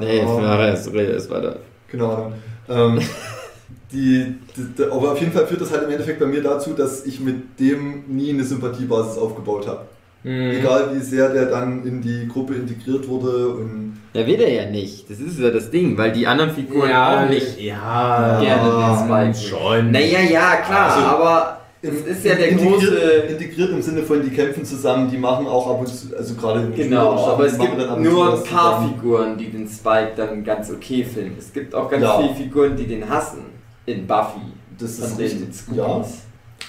Nee, 0.00 0.18
ja, 0.18 0.68
es 0.68 0.86
es 0.86 1.30
weiter. 1.30 1.56
Genau. 1.88 2.32
Ähm, 2.68 2.98
die, 3.92 4.34
die, 4.56 4.64
die, 4.76 4.84
aber 4.84 5.12
auf 5.12 5.20
jeden 5.20 5.32
Fall 5.32 5.46
führt 5.46 5.60
das 5.60 5.70
halt 5.70 5.84
im 5.84 5.90
Endeffekt 5.90 6.18
bei 6.20 6.26
mir 6.26 6.42
dazu, 6.42 6.72
dass 6.72 7.04
ich 7.06 7.20
mit 7.20 7.60
dem 7.60 8.04
nie 8.08 8.30
eine 8.30 8.44
Sympathiebasis 8.44 9.18
aufgebaut 9.18 9.66
habe. 9.68 9.82
Mhm. 10.22 10.50
Egal 10.50 10.90
wie 10.94 11.00
sehr 11.00 11.30
der 11.32 11.46
dann 11.46 11.84
in 11.86 12.02
die 12.02 12.28
Gruppe 12.28 12.54
integriert 12.54 13.08
wurde 13.08 13.48
und 13.48 13.98
Ja, 14.12 14.26
will 14.26 14.40
er 14.40 14.64
ja 14.64 14.70
nicht. 14.70 15.08
Das 15.08 15.18
ist 15.18 15.38
ja 15.38 15.50
das 15.50 15.70
Ding, 15.70 15.96
weil 15.96 16.12
die 16.12 16.26
anderen 16.26 16.50
Figuren 16.50 16.90
Ja, 16.90 17.24
auch 17.24 17.28
nicht 17.28 17.58
ja, 17.60 18.40
gerne 18.40 18.96
den 19.26 19.34
Spike. 19.34 19.48
schon. 19.48 19.90
Naja, 19.92 20.20
ja, 20.20 20.56
klar, 20.56 20.92
Also, 20.94 21.06
aber 21.06 21.59
im- 21.82 21.94
es 21.96 22.06
ist 22.18 22.24
ja 22.24 22.34
der 22.34 22.48
integriert, 22.48 22.80
große. 22.80 22.96
integriert 23.30 23.70
im 23.70 23.82
Sinne 23.82 24.02
von, 24.02 24.22
die 24.22 24.30
kämpfen 24.30 24.64
zusammen, 24.64 25.10
die 25.10 25.16
machen 25.18 25.46
auch 25.46 25.66
ab 25.70 25.80
und 25.80 25.86
zu, 25.88 26.14
also 26.16 26.34
gerade 26.34 26.60
im 26.60 26.74
Genau, 26.74 27.16
Spielerischen, 27.16 27.30
aber 27.30 27.46
es 27.46 27.58
gibt 27.58 28.00
nur 28.02 28.34
ein 28.34 28.44
paar 28.44 28.74
zusammen. 28.78 28.94
Figuren, 28.94 29.38
die 29.38 29.50
den 29.50 29.68
Spike 29.68 30.12
dann 30.16 30.44
ganz 30.44 30.70
okay 30.70 31.04
finden. 31.04 31.36
Es 31.38 31.52
gibt 31.52 31.74
auch 31.74 31.90
ganz 31.90 32.02
Ja. 32.02 32.18
viele 32.20 32.34
Figuren, 32.34 32.76
die 32.76 32.86
den 32.86 33.08
hassen. 33.08 33.44
In 33.86 34.06
Buffy. 34.06 34.40
Das 34.78 34.98
ist 34.98 35.18
richtig. 35.18 35.48
Ja, 35.74 36.04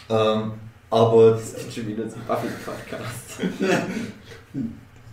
ähm, 0.09 0.51
aber 0.89 1.31
Das 1.31 1.55
geht 1.55 1.73
schon 1.73 1.87
wieder 1.87 2.07
zum 2.09 2.21
Buffy-Podcast. 2.27 3.51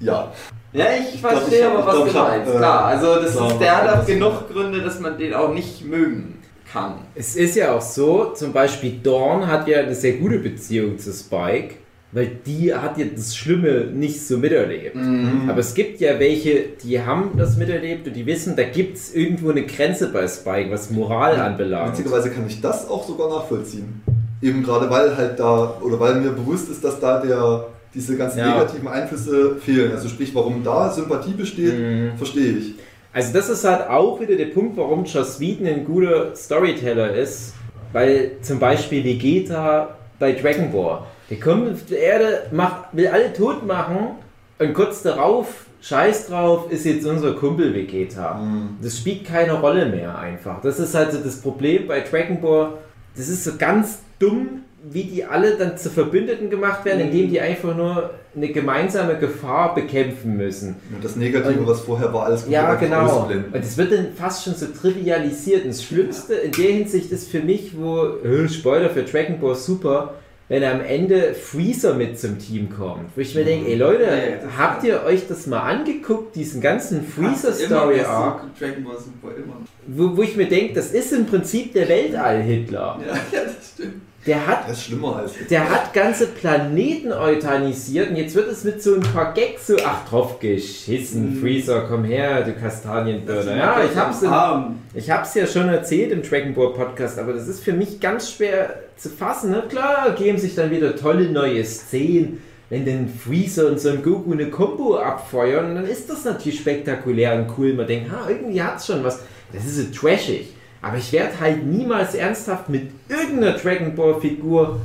ja, 0.01 0.33
Ja, 0.73 0.85
ich 1.13 1.21
verstehe 1.21 1.71
aber, 1.71 1.87
was 1.87 2.13
du 2.13 2.19
meinst. 2.19 2.53
äh, 2.55 2.57
Klar, 2.57 2.85
also 2.87 3.17
das 3.17 3.35
da- 3.37 3.49
ist, 3.49 3.59
der 3.61 3.77
hat 3.77 3.89
auch 4.01 4.07
genug 4.07 4.49
Gründe, 4.53 4.81
dass 4.83 5.01
man 5.01 5.17
den 5.19 5.35
auch 5.35 5.53
nicht 5.53 5.85
mögen 5.85 6.38
kann. 6.73 6.95
Es 7.15 7.37
ist 7.37 7.57
ja 7.57 7.75
auch 7.75 7.81
so, 7.81 8.33
zum 8.35 8.53
Beispiel 8.53 8.99
Dawn 9.03 9.47
hat 9.47 9.67
ja 9.69 9.81
eine 9.81 9.95
sehr 9.95 10.15
gute 10.15 10.39
Beziehung 10.39 10.99
zu 10.99 11.13
Spike, 11.13 11.75
weil 12.13 12.31
die 12.47 12.73
hat 12.75 12.97
ja 12.99 13.05
das 13.15 13.37
Schlimme 13.37 13.87
nicht 13.87 14.27
so 14.27 14.39
miterlebt. 14.39 14.97
Mhm. 14.97 15.49
Aber 15.49 15.59
es 15.61 15.75
gibt 15.75 16.01
ja 16.01 16.19
welche, 16.19 16.65
die 16.83 17.01
haben 17.01 17.33
das 17.37 17.57
miterlebt 17.57 18.07
und 18.07 18.15
die 18.17 18.25
wissen, 18.27 18.57
da 18.57 18.63
gibt 18.65 18.97
es 18.97 19.15
irgendwo 19.15 19.51
eine 19.51 19.65
Grenze 19.67 20.09
bei 20.11 20.27
Spike, 20.27 20.71
was 20.71 20.91
Moral 20.91 21.37
anbelangt. 21.37 21.93
witzigerweise 21.93 22.31
kann 22.31 22.47
ich 22.47 22.61
das 22.61 22.89
auch 22.89 23.07
sogar 23.07 23.29
nachvollziehen. 23.29 24.01
Eben 24.41 24.63
gerade 24.63 24.89
weil 24.89 25.17
halt 25.17 25.39
da, 25.39 25.79
oder 25.83 25.99
weil 26.01 26.15
mir 26.21 26.31
bewusst 26.31 26.71
ist, 26.71 26.83
dass 26.85 26.99
da 27.01 27.21
der, 27.21 27.67
diese 27.93 28.17
ganzen 28.17 28.39
Ja. 28.39 28.55
negativen 28.55 28.87
Einflüsse 28.89 29.57
fehlen. 29.57 29.91
Also 29.93 30.09
sprich, 30.09 30.35
warum 30.35 30.63
da 30.63 30.91
Sympathie 30.91 31.33
besteht, 31.33 31.79
Mhm. 31.79 32.11
verstehe 32.17 32.53
ich. 32.53 32.75
Also 33.13 33.33
das 33.33 33.49
ist 33.49 33.65
halt 33.65 33.89
auch 33.89 34.21
wieder 34.21 34.37
der 34.37 34.47
Punkt, 34.47 34.77
warum 34.77 35.05
Joss 35.05 35.41
Whedon 35.41 35.67
ein 35.67 35.85
guter 35.85 36.35
Storyteller 36.35 37.15
ist, 37.15 37.55
weil 37.93 38.33
zum 38.43 38.59
Beispiel 38.59 39.03
Vegeta 39.03 39.97
bei 40.19 40.33
Dragon 40.33 40.71
Ball, 40.71 41.03
der 41.31 41.41
kommt 41.41 41.73
auf 41.73 41.85
die 41.89 41.95
Erde, 41.95 42.47
macht, 42.51 42.89
will 42.93 43.09
alle 43.09 43.33
tot 43.33 43.67
machen 43.67 44.17
und 44.59 44.75
kurz 44.75 45.03
darauf, 45.03 45.67
scheiß 45.81 46.29
drauf, 46.29 46.71
ist 46.71 46.85
jetzt 46.85 47.07
unser 47.07 47.33
Kumpel 47.35 47.75
Vegeta. 47.75 48.35
Mhm. 48.35 48.77
Das 48.83 48.99
spielt 48.99 49.25
keine 49.25 49.55
Rolle 49.55 49.87
mehr 49.87 50.19
einfach. 50.19 50.61
Das 50.61 50.79
ist 50.79 50.95
halt 50.95 51.13
so 51.13 51.19
das 51.19 51.41
Problem 51.41 51.87
bei 51.87 52.01
Dragon 52.01 52.41
Ball. 52.41 52.73
Das 53.17 53.29
ist 53.29 53.45
so 53.45 53.53
ganz 53.57 54.01
dumm, 54.19 54.65
wie 54.91 55.05
die 55.05 55.25
alle 55.25 55.57
dann 55.57 55.77
zu 55.77 55.91
Verbündeten 55.91 56.51
gemacht 56.51 56.85
werden, 56.85 57.01
indem 57.01 57.29
die 57.31 57.41
einfach 57.41 57.77
nur 57.77 58.11
eine 58.37 58.49
gemeinsame 58.49 59.17
Gefahr 59.19 59.75
bekämpfen 59.75 60.37
müssen. 60.37 60.77
Und 60.95 61.03
das 61.05 61.17
Negative, 61.17 61.67
was 61.67 61.81
vorher 61.81 62.13
war, 62.13 62.27
alles 62.27 62.47
Ja, 62.49 62.69
komplett 62.71 62.91
genau. 62.91 63.03
ausblenden. 63.03 63.53
Und 63.53 63.61
es 63.65 63.77
wird 63.77 63.93
dann 63.93 64.09
fast 64.17 64.45
schon 64.45 64.55
so 64.55 64.67
trivialisiert. 64.67 65.63
Und 65.65 65.71
das 65.71 65.83
Schlimmste 65.83 66.35
in 66.35 66.53
der 66.53 66.71
Hinsicht 66.73 67.11
ist 67.13 67.29
für 67.31 67.41
mich, 67.41 67.73
wo, 67.77 68.05
äh, 68.25 68.49
Spoiler 68.49 68.91
für 68.91 69.03
Dragon 69.03 69.41
Ball 69.41 69.55
Super, 69.55 70.15
wenn 70.51 70.65
am 70.65 70.81
Ende 70.81 71.35
Freezer 71.35 71.93
mit 71.93 72.19
zum 72.19 72.39
Team 72.39 72.71
kommt. 72.71 73.11
Wo 73.15 73.21
ich 73.21 73.35
mir 73.35 73.45
denke, 73.45 73.69
ey 73.71 73.77
Leute, 73.77 74.05
das- 74.05 74.57
habt 74.57 74.83
ihr 74.85 75.03
euch 75.05 75.27
das 75.29 75.47
mal 75.47 75.61
angeguckt, 75.61 76.35
diesen 76.37 76.63
ganzen 76.63 77.05
Freezer-Story 77.05 78.01
Arc? 78.01 78.43
Dragon 78.59 78.85
Ball 78.85 78.97
Super, 78.97 79.35
immer. 79.37 79.57
Wo, 79.87 80.17
wo 80.17 80.23
ich 80.23 80.37
mir 80.37 80.49
denke, 80.49 80.73
das 80.75 80.93
ist 80.93 81.13
im 81.13 81.27
Prinzip 81.27 81.75
der 81.75 81.87
Weltall-Hitler. 81.89 82.99
Ja, 83.07 83.15
ja, 83.33 83.45
das 83.45 83.73
stimmt. 83.75 84.03
Der 84.27 84.47
hat 84.47 84.69
Das 84.69 84.79
ist 84.79 84.85
schlimmer 84.85 85.17
als 85.17 85.33
der 85.49 85.71
hat 85.71 85.95
ganze 85.95 86.27
Planeten 86.27 87.13
euthanisiert 87.13 88.11
und 88.11 88.17
jetzt 88.17 88.35
wird 88.35 88.49
es 88.51 88.65
mit 88.65 88.83
so 88.83 88.95
ein 88.95 89.01
paar 89.01 89.33
Gags 89.33 89.69
so, 89.69 89.77
ach 89.85 90.07
drauf 90.09 90.39
geschissen, 90.41 91.37
Mhm. 91.37 91.41
Freezer, 91.41 91.87
komm 91.89 92.05
her, 92.05 92.43
du 92.43 92.53
Kastanienbirne. 92.53 93.57
Ja, 93.57 93.83
ich 93.85 93.97
hab's, 93.97 94.23
Arm. 94.25 94.81
ich 94.93 95.11
hab's 95.11 95.35
ja 95.35 95.47
schon 95.47 95.69
erzählt 95.69 96.13
im 96.13 96.23
Dragon 96.23 96.53
Ball 96.53 96.73
Podcast, 96.73 97.19
aber 97.19 97.33
das 97.33 97.49
ist 97.49 97.63
für 97.63 97.73
mich 97.73 98.01
ganz 98.01 98.33
schwer 98.33 98.81
zu 98.97 99.09
fassen. 99.09 99.51
Ne? 99.51 99.63
Klar, 99.69 100.11
geben 100.17 100.37
sich 100.39 100.55
dann 100.55 100.71
wieder 100.71 100.97
tolle 100.97 101.31
neue 101.31 101.65
Szenen, 101.65 102.43
wenn 102.71 102.85
dann 102.85 103.09
Freezer 103.09 103.69
und 103.69 103.81
Son 103.81 104.03
Goku 104.03 104.33
eine 104.33 104.51
Combo 104.51 104.99
abfeuern, 104.99 105.75
dann 105.77 105.87
ist 105.87 106.11
das 106.11 106.25
natürlich 106.25 106.59
spektakulär 106.61 107.35
und 107.37 107.47
cool. 107.57 107.73
Man 107.73 107.87
denkt, 107.87 108.11
ha, 108.11 108.29
irgendwie 108.29 108.61
hat's 108.63 108.87
schon 108.89 109.03
was. 109.05 109.21
Das 109.53 109.65
ist 109.65 109.77
so 109.77 109.85
trashig. 109.99 110.49
Aber 110.81 110.97
ich 110.97 111.13
werde 111.13 111.41
halt 111.41 111.67
niemals 111.67 112.15
ernsthaft 112.15 112.69
mit 112.69 112.91
irgendeiner 113.09 113.59
Dragon 113.59 113.95
Ball 113.95 114.21
Figur 114.21 114.81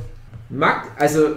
also 0.98 1.28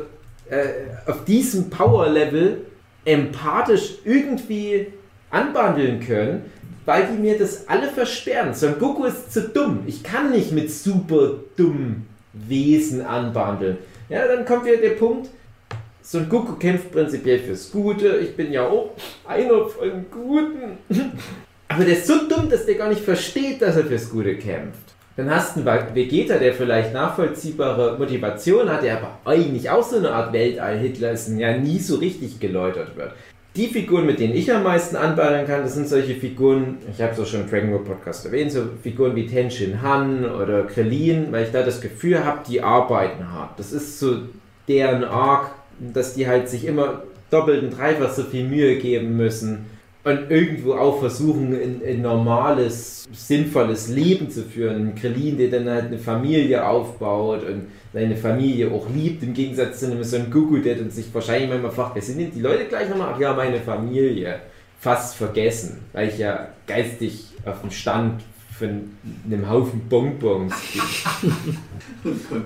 äh, 0.50 1.10
auf 1.10 1.26
diesem 1.26 1.70
Power 1.70 2.10
Level 2.10 2.66
empathisch 3.06 3.96
irgendwie 4.04 4.88
anbandeln 5.30 6.00
können, 6.00 6.52
weil 6.86 7.08
die 7.08 7.22
mir 7.22 7.38
das 7.38 7.68
alle 7.68 7.88
versperren. 7.88 8.54
Son 8.54 8.80
Goku 8.80 9.06
ist 9.06 9.32
zu 9.32 9.50
dumm. 9.50 9.84
Ich 9.86 10.04
kann 10.04 10.32
nicht 10.32 10.52
mit 10.52 10.72
super 10.72 11.36
dummen 11.56 12.08
Wesen 12.34 13.02
anbandeln. 13.02 13.78
Ja, 14.10 14.28
dann 14.28 14.46
kommt 14.46 14.66
wieder 14.66 14.78
der 14.78 14.92
Punkt, 14.92 15.30
Son 16.02 16.30
Goku 16.30 16.54
kämpft 16.54 16.92
prinzipiell 16.92 17.40
fürs 17.40 17.70
Gute. 17.72 18.18
Ich 18.18 18.36
bin 18.36 18.52
ja 18.52 18.66
auch 18.66 18.92
einer 19.26 19.66
von 19.68 20.06
Guten. 20.10 20.78
Aber 21.68 21.84
der 21.84 21.94
ist 21.98 22.08
so 22.08 22.28
dumm, 22.28 22.50
dass 22.50 22.66
der 22.66 22.76
gar 22.76 22.90
nicht 22.90 23.02
versteht, 23.02 23.62
dass 23.62 23.76
er 23.76 23.86
fürs 23.86 24.10
Gute 24.10 24.36
kämpft. 24.36 24.96
Dann 25.18 25.32
hast 25.32 25.58
du 25.58 25.68
einen 25.68 25.96
Vegeta, 25.96 26.38
der 26.38 26.54
vielleicht 26.54 26.94
nachvollziehbare 26.94 27.98
Motivation 27.98 28.70
hat, 28.70 28.84
der 28.84 28.98
aber 28.98 29.18
eigentlich 29.26 29.68
auch 29.70 29.84
so 29.84 29.98
eine 29.98 30.12
Art 30.12 30.32
Weltall-Hitler 30.32 31.12
ist 31.12 31.30
und 31.30 31.40
ja 31.40 31.58
nie 31.58 31.80
so 31.80 31.96
richtig 31.96 32.40
geläutert 32.40 32.96
wird. 32.96 33.14
Die 33.56 33.66
Figuren, 33.66 34.06
mit 34.06 34.20
denen 34.20 34.36
ich 34.36 34.54
am 34.54 34.62
meisten 34.62 34.96
anbauen 34.96 35.48
kann, 35.48 35.64
das 35.64 35.74
sind 35.74 35.88
solche 35.88 36.14
Figuren, 36.14 36.78
ich 36.92 37.02
habe 37.02 37.14
es 37.14 37.20
auch 37.20 37.26
schon 37.26 37.42
im 37.42 37.50
Dragon 37.50 37.72
Ball 37.72 37.80
Podcast 37.80 38.28
erwähnt, 38.28 38.52
so 38.52 38.66
Figuren 38.84 39.16
wie 39.16 39.26
Tenshin 39.26 39.82
Han 39.82 40.24
oder 40.24 40.66
Krillin, 40.66 41.32
weil 41.32 41.46
ich 41.46 41.52
da 41.52 41.64
das 41.64 41.82
Gefühl 41.82 42.24
habe, 42.24 42.42
die 42.48 42.62
arbeiten 42.62 43.34
hart. 43.34 43.58
Das 43.58 43.72
ist 43.72 44.00
so 44.00 44.18
deren 44.68 45.04
Arc, 45.04 45.50
dass 45.80 46.14
die 46.14 46.28
halt 46.28 46.48
sich 46.48 46.66
immer 46.66 47.02
doppelt 47.32 47.64
und 47.64 47.76
dreifach 47.76 48.14
so 48.14 48.22
viel 48.22 48.48
Mühe 48.48 48.76
geben 48.76 49.18
müssen 49.18 49.66
und 50.08 50.32
irgendwo 50.32 50.74
auch 50.74 51.00
versuchen, 51.00 51.54
ein, 51.54 51.82
ein, 51.86 52.02
normales, 52.02 53.06
sinnvolles 53.12 53.90
Leben 53.90 54.30
zu 54.30 54.44
führen. 54.44 54.88
Ein 54.88 54.96
Krillin, 54.96 55.38
der 55.38 55.50
dann 55.50 55.70
halt 55.70 55.88
eine 55.88 56.00
Familie 56.00 56.66
aufbaut 56.66 57.44
und 57.44 57.68
seine 57.92 58.16
Familie 58.16 58.72
auch 58.72 58.88
liebt, 58.90 59.22
im 59.24 59.34
Gegensatz 59.34 59.82
zu 59.82 59.88
einem 59.88 60.02
so 60.06 60.16
einem 60.16 60.32
Gugu, 60.32 60.60
der 60.60 60.76
dann 60.76 60.90
sich 60.90 61.14
wahrscheinlich 61.14 61.50
manchmal 61.50 61.72
fragt, 61.72 61.96
wer 61.96 62.02
sind 62.02 62.20
denn 62.20 62.32
die 62.32 62.40
Leute 62.40 62.66
gleich 62.66 62.90
nochmal? 62.90 63.12
Ach 63.16 63.20
ja, 63.20 63.34
meine 63.34 63.60
Familie. 63.60 64.40
Fast 64.80 65.16
vergessen, 65.16 65.80
weil 65.92 66.08
ich 66.08 66.20
ja 66.20 66.50
geistig 66.68 67.26
auf 67.46 67.62
dem 67.62 67.72
Stand 67.72 68.22
von 68.58 68.92
einem 69.26 69.50
Haufen 69.50 69.82
Bonbons 69.90 70.54
bin. 72.04 72.14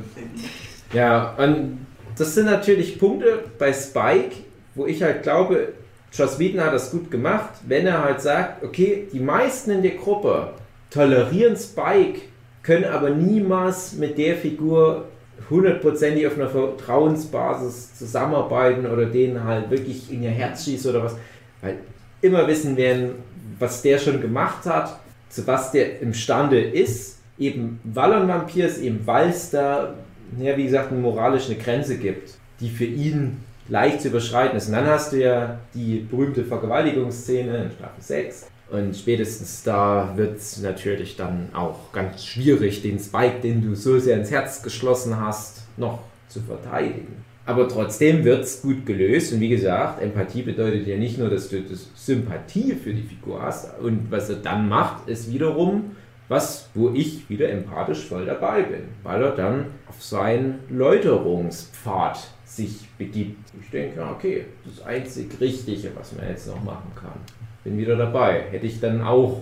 ja, 0.94 1.36
und 1.38 1.86
das 2.18 2.34
sind 2.34 2.46
natürlich 2.46 2.98
Punkte 2.98 3.44
bei 3.60 3.72
Spike, 3.72 4.38
wo 4.74 4.88
ich 4.88 5.04
halt 5.04 5.22
glaube, 5.24 5.74
Joss 6.12 6.40
Whedon 6.40 6.62
hat 6.62 6.74
das 6.74 6.92
gut 6.92 7.10
gemacht, 7.10 7.52
wenn 7.68 7.88
er 7.88 8.04
halt 8.04 8.22
sagt, 8.22 8.64
okay, 8.64 9.08
die 9.14 9.20
meisten 9.20 9.72
in 9.72 9.82
der 9.82 9.92
Gruppe 9.92 10.54
tolerieren 10.90 11.56
Spike, 11.56 12.22
können 12.64 12.86
aber 12.86 13.10
niemals 13.10 13.94
mit 13.94 14.18
der 14.18 14.36
Figur 14.36 15.06
hundertprozentig 15.50 16.28
auf 16.28 16.36
einer 16.36 16.50
Vertrauensbasis 16.50 17.96
zusammenarbeiten 17.96 18.86
oder 18.86 19.06
denen 19.06 19.44
halt 19.44 19.72
wirklich 19.72 20.12
in 20.12 20.22
ihr 20.22 20.30
Herz 20.30 20.66
schießen 20.66 20.92
oder 20.92 21.04
was. 21.04 21.16
Weil 21.62 21.78
immer 22.22 22.48
wissen 22.48 22.78
werden, 22.78 23.16
was 23.58 23.82
der 23.82 23.98
schon 23.98 24.22
gemacht 24.22 24.66
hat, 24.66 25.00
zu 25.30 25.48
was 25.48 25.72
der 25.72 26.02
imstande 26.02 26.62
ist, 26.62 27.20
eben 27.40 27.80
weil 27.84 28.12
er 28.12 28.22
ein 28.22 28.28
Vampir 28.28 28.68
ist, 28.68 28.80
eben 28.80 29.02
weil 29.06 29.30
es 29.30 29.50
da, 29.50 29.96
ja, 30.38 30.56
wie 30.58 30.66
gesagt, 30.66 30.92
eine 30.92 31.02
moralische 31.02 31.56
Grenze 31.56 31.98
gibt, 31.98 32.36
die 32.60 32.70
für 32.70 32.86
ihn 32.86 33.38
leicht 33.68 34.02
zu 34.02 34.10
überschreiten 34.10 34.58
ist. 34.58 34.68
Und 34.68 34.74
dann 34.74 34.88
hast 34.88 35.14
du 35.14 35.20
ja 35.20 35.60
die 35.74 36.06
berühmte 36.10 36.44
Vergewaltigungsszene 36.44 37.66
in 37.66 37.72
Staffel 37.72 38.02
6. 38.02 38.48
Und 38.72 38.96
spätestens 38.96 39.64
da 39.64 40.14
wird 40.16 40.38
es 40.38 40.62
natürlich 40.62 41.18
dann 41.18 41.50
auch 41.54 41.92
ganz 41.92 42.26
schwierig, 42.26 42.82
den 42.82 43.00
Spike, 43.00 43.42
den 43.44 43.62
du 43.62 43.76
so 43.76 44.00
sehr 44.00 44.18
ins 44.18 44.32
Herz 44.32 44.64
geschlossen 44.64 45.20
hast, 45.20 45.64
noch 45.78 46.00
zu 46.30 46.40
verteidigen. 46.40 47.26
Aber 47.46 47.68
trotzdem 47.68 48.24
wird 48.24 48.44
es 48.44 48.62
gut 48.62 48.86
gelöst. 48.86 49.34
Und 49.34 49.42
wie 49.42 49.50
gesagt, 49.50 50.02
Empathie 50.02 50.44
bedeutet 50.44 50.88
ja 50.88 50.96
nicht 50.96 51.18
nur, 51.18 51.30
dass 51.30 51.50
du 51.50 51.62
das 51.62 51.90
Sympathie 51.96 52.76
für 52.76 52.94
die 52.94 53.02
Figur 53.02 53.42
hast. 53.42 53.78
Und 53.80 54.10
was 54.10 54.30
er 54.30 54.38
dann 54.38 54.70
macht, 54.70 55.10
ist 55.10 55.32
wiederum 55.32 55.96
was, 56.30 56.70
wo 56.76 56.92
ich 56.92 57.30
wieder 57.30 57.50
empathisch 57.50 58.06
voll 58.06 58.26
dabei 58.26 58.62
bin. 58.64 58.84
Weil 59.04 59.22
er 59.22 59.32
dann 59.32 59.66
auf 59.90 60.02
seinen 60.02 60.60
Läuterungspfad 60.70 62.20
sich 62.56 62.90
begibt. 62.98 63.50
Ich 63.62 63.70
denke, 63.70 64.00
ja, 64.00 64.12
okay, 64.12 64.46
das 64.66 64.86
einzig 64.86 65.40
Richtige, 65.40 65.92
was 65.96 66.14
man 66.14 66.28
jetzt 66.28 66.48
noch 66.48 66.62
machen 66.62 66.92
kann. 66.96 67.14
Bin 67.64 67.78
wieder 67.78 67.96
dabei. 67.96 68.44
Hätte 68.52 68.66
ich 68.68 68.80
dann 68.80 69.02
auch 69.02 69.42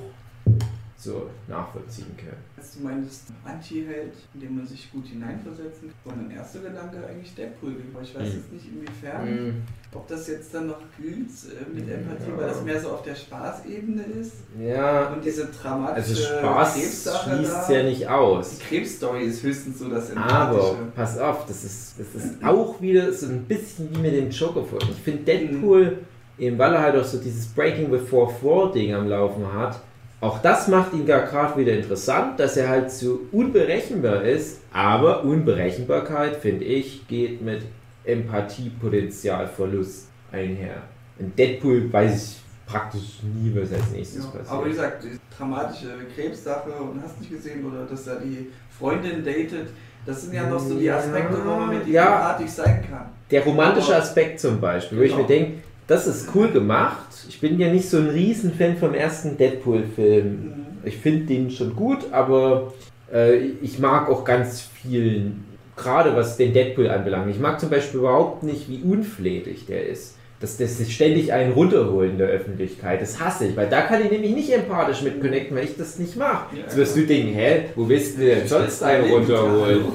so 0.96 1.30
nachvollziehen 1.48 2.16
können. 2.18 2.38
Als 2.60 2.74
du 2.74 2.84
meintest, 2.84 3.28
Anti-Held, 3.46 4.12
in 4.34 4.42
dem 4.42 4.58
man 4.58 4.68
sich 4.68 4.92
gut 4.92 5.08
hineinversetzen 5.08 5.94
kann, 6.04 6.18
war 6.18 6.22
mein 6.22 6.36
erster 6.36 6.60
Gedanke 6.60 6.98
eigentlich 7.08 7.34
Deadpool. 7.34 7.74
Aber 7.94 8.04
ich 8.04 8.14
weiß 8.14 8.28
mhm. 8.28 8.36
jetzt 8.36 8.52
nicht 8.52 8.66
inwiefern, 8.66 9.46
mhm. 9.48 9.62
ob 9.96 10.06
das 10.10 10.28
jetzt 10.28 10.54
dann 10.54 10.68
noch 10.68 10.82
gilt 11.00 11.30
äh, 11.30 11.74
mit 11.74 11.90
Empathie, 11.90 12.32
ja. 12.32 12.38
weil 12.38 12.48
das 12.48 12.62
mehr 12.64 12.82
so 12.82 12.90
auf 12.90 13.04
der 13.04 13.16
Spaßebene 13.16 14.04
ist. 14.04 14.34
Ja. 14.60 15.14
Und 15.14 15.24
diese 15.24 15.46
dramatische 15.46 16.10
also 16.10 16.40
Spaß 16.40 17.24
schließt 17.24 17.70
ja 17.70 17.84
nicht 17.84 18.10
aus. 18.10 18.58
Die 18.58 18.64
Krebsstory 18.66 19.24
ist 19.24 19.42
höchstens 19.42 19.80
so 19.80 19.90
das 19.90 20.10
Empathische. 20.10 20.62
Aber 20.62 20.78
pass 20.94 21.18
auf, 21.18 21.46
das 21.46 21.64
ist, 21.64 21.94
das 21.98 22.22
ist 22.22 22.44
auch 22.44 22.82
wieder 22.82 23.14
so 23.14 23.28
ein 23.28 23.46
bisschen 23.46 23.90
wie 23.96 24.00
mit 24.00 24.14
dem 24.14 24.32
Joker-Film. 24.32 24.82
Ich 24.92 25.02
finde 25.02 25.24
Deadpool, 25.24 25.86
mhm. 25.92 26.44
eben 26.44 26.58
weil 26.58 26.74
er 26.74 26.82
halt 26.82 26.98
auch 26.98 27.06
so 27.06 27.20
dieses 27.20 27.48
Breaking 27.48 27.90
with 27.90 28.10
4 28.10 28.72
Ding 28.74 28.94
am 28.94 29.08
Laufen 29.08 29.54
hat, 29.54 29.80
auch 30.22 30.42
das 30.42 30.68
macht 30.68 30.94
ihn 30.94 31.06
gar 31.06 31.22
gerade 31.22 31.58
wieder 31.60 31.74
interessant, 31.74 32.40
dass 32.40 32.58
er 32.58 32.68
halt 32.68 32.92
so 32.92 33.22
unberechenbar 33.32 34.24
ist, 34.24 34.62
aber 34.74 35.24
Unberechenbarkeit, 35.24 36.36
finde 36.36 36.66
ich, 36.66 37.08
geht 37.08 37.42
mit 37.42 37.62
Empathiepotenzialverlust 38.04 40.10
einher. 40.32 40.82
In 41.20 41.36
Deadpool 41.36 41.92
weiß 41.92 42.24
ich 42.24 42.40
praktisch 42.70 43.24
nie, 43.24 43.54
was 43.56 43.74
als 43.74 43.92
nächstes 43.92 44.26
ja, 44.26 44.30
passiert. 44.30 44.50
Aber 44.50 44.66
wie 44.66 44.70
gesagt, 44.70 45.04
die 45.04 45.20
dramatische 45.36 45.88
Krebssache 46.14 46.72
und 46.72 47.02
hast 47.02 47.20
nicht 47.20 47.32
gesehen, 47.32 47.66
oder 47.66 47.86
dass 47.86 48.08
er 48.08 48.18
die 48.18 48.50
Freundin 48.78 49.24
datet, 49.24 49.70
das 50.06 50.24
sind 50.24 50.34
ja 50.34 50.50
noch 50.50 50.60
so 50.60 50.78
die 50.78 50.90
Aspekte, 50.90 51.38
wo 51.44 51.50
man 51.50 51.70
mit 51.70 51.88
ihm 51.88 51.94
ja, 51.94 52.38
sein 52.48 52.86
kann. 52.90 53.10
Der 53.32 53.44
romantische 53.44 53.96
Aspekt 53.96 54.40
zum 54.40 54.60
Beispiel, 54.60 54.98
wo 54.98 55.02
genau. 55.02 55.16
ich 55.16 55.22
mir 55.22 55.28
denke, 55.28 55.64
das 55.90 56.06
ist 56.06 56.30
cool 56.36 56.50
gemacht. 56.50 57.08
Ich 57.28 57.42
bin 57.42 57.60
ja 57.60 57.74
nicht 57.74 57.90
so 57.90 57.98
ein 57.98 58.10
Riesenfan 58.10 58.78
vom 58.78 58.94
ersten 58.94 59.38
Deadpool-Film. 59.38 60.68
Ich 60.86 60.98
finde 60.98 61.26
den 61.26 61.50
schon 61.50 61.76
gut, 61.76 62.06
aber 62.12 62.74
äh, 63.12 63.38
ich 63.62 63.80
mag 63.80 64.08
auch 64.08 64.24
ganz 64.24 64.62
viel, 64.62 65.32
gerade 65.76 66.16
was 66.16 66.38
den 66.38 66.54
Deadpool 66.54 66.90
anbelangt. 66.90 67.30
Ich 67.32 67.40
mag 67.40 67.60
zum 67.60 67.72
Beispiel 67.72 68.02
überhaupt 68.02 68.44
nicht, 68.44 68.70
wie 68.70 68.82
unflätig 68.84 69.66
der 69.66 69.88
ist. 69.88 70.16
Dass 70.40 70.58
das 70.58 70.80
ständig 70.90 71.34
einen 71.34 71.52
runterholen 71.52 72.12
in 72.12 72.18
der 72.20 72.28
Öffentlichkeit. 72.28 73.02
Das 73.02 73.20
hasse 73.20 73.48
ich, 73.48 73.58
weil 73.58 73.68
da 73.68 73.82
kann 73.82 74.02
ich 74.06 74.12
nämlich 74.12 74.34
nicht 74.34 74.54
empathisch 74.54 75.02
mit 75.02 75.20
connecten, 75.20 75.58
weil 75.58 75.66
ich 75.66 75.76
das 75.76 76.00
nicht 76.00 76.16
mache. 76.16 76.56
Jetzt 76.56 76.78
wirst 76.78 76.96
du 76.96 77.02
denken, 77.02 77.34
hä, 77.34 77.66
wo 77.76 77.90
willst 77.90 78.18
du 78.18 78.26
denn 78.26 78.48
sonst 78.48 78.82
einen 78.84 79.12
runterholen? 79.12 79.86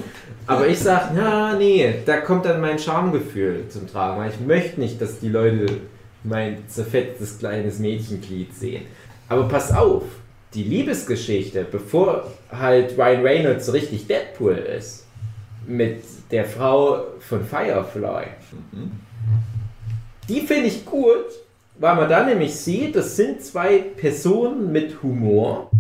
Aber 0.46 0.68
ich 0.68 0.78
sage, 0.78 1.14
na, 1.14 1.56
nee, 1.56 1.94
da 2.04 2.18
kommt 2.18 2.44
dann 2.44 2.60
mein 2.60 2.78
Schamgefühl 2.78 3.64
zum 3.68 3.88
Tragen, 3.88 4.20
weil 4.20 4.30
ich 4.30 4.40
möchte 4.40 4.80
nicht, 4.80 5.00
dass 5.00 5.20
die 5.20 5.30
Leute 5.30 5.66
mein 6.22 6.68
zerfetztes 6.68 7.38
kleines 7.38 7.78
Mädchenglied 7.78 8.54
sehen. 8.54 8.82
Aber 9.28 9.48
pass 9.48 9.72
auf, 9.72 10.02
die 10.52 10.62
Liebesgeschichte, 10.62 11.66
bevor 11.70 12.30
halt 12.50 12.96
Ryan 12.98 13.22
Reynolds 13.22 13.66
so 13.66 13.72
richtig 13.72 14.06
Deadpool 14.06 14.56
ist, 14.56 15.06
mit 15.66 16.02
der 16.30 16.44
Frau 16.44 17.04
von 17.20 17.44
Firefly, 17.44 18.26
die 20.28 20.40
finde 20.40 20.66
ich 20.66 20.84
gut, 20.84 21.24
weil 21.78 21.96
man 21.96 22.08
da 22.08 22.24
nämlich 22.24 22.54
sieht, 22.54 22.94
das 22.96 23.16
sind 23.16 23.42
zwei 23.42 23.78
Personen 23.78 24.70
mit 24.70 25.02
Humor 25.02 25.70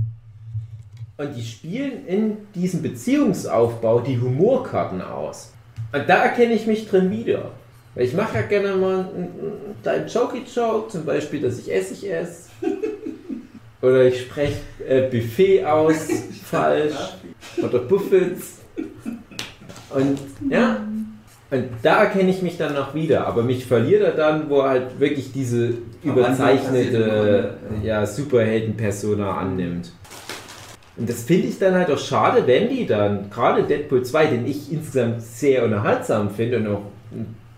und 1.16 1.36
die 1.36 1.44
spielen 1.44 2.06
in 2.06 2.36
diesem 2.54 2.82
Beziehungsaufbau 2.82 4.00
die 4.00 4.20
Humorkarten 4.20 5.00
aus. 5.00 5.52
Und 5.92 6.08
da 6.08 6.24
erkenne 6.24 6.54
ich 6.54 6.66
mich 6.66 6.88
drin 6.88 7.10
wieder. 7.10 7.52
Weil 7.94 8.06
ich 8.06 8.14
mache 8.14 8.38
ja 8.38 8.42
gerne 8.42 8.74
mal 8.74 9.08
einen 9.14 9.76
kleinen 9.82 10.08
Jokey-Joke, 10.08 10.88
zum 10.90 11.04
Beispiel, 11.04 11.40
dass 11.40 11.58
ich 11.60 11.72
Essig 11.72 12.10
esse. 12.10 12.48
Oder 13.82 14.04
ich 14.06 14.22
spreche 14.22 14.56
äh, 14.88 15.08
Buffet 15.08 15.64
aus, 15.64 16.08
falsch. 16.44 16.94
Oder 17.62 17.78
Buffets. 17.78 18.58
Und 19.90 20.18
ja, 20.50 20.80
und 21.50 21.66
da 21.82 22.02
erkenne 22.02 22.30
ich 22.30 22.42
mich 22.42 22.56
dann 22.56 22.74
noch 22.74 22.94
wieder. 22.94 23.28
Aber 23.28 23.44
mich 23.44 23.66
verliert 23.66 24.02
er 24.02 24.12
dann, 24.12 24.50
wo 24.50 24.62
er 24.62 24.70
halt 24.70 24.98
wirklich 24.98 25.30
diese 25.30 25.74
überzeichnete 26.02 27.58
ja, 27.84 28.04
Superhelden-Persona 28.04 29.36
annimmt. 29.36 29.92
Und 30.96 31.08
das 31.08 31.22
finde 31.24 31.48
ich 31.48 31.58
dann 31.58 31.74
halt 31.74 31.90
auch 31.90 31.98
schade, 31.98 32.46
wenn 32.46 32.68
die 32.68 32.86
dann, 32.86 33.28
gerade 33.30 33.64
Deadpool 33.64 34.04
2, 34.04 34.26
den 34.26 34.46
ich 34.46 34.70
insgesamt 34.72 35.22
sehr 35.22 35.64
unterhaltsam 35.64 36.30
finde 36.30 36.58
und 36.58 36.66
auch 36.68 36.82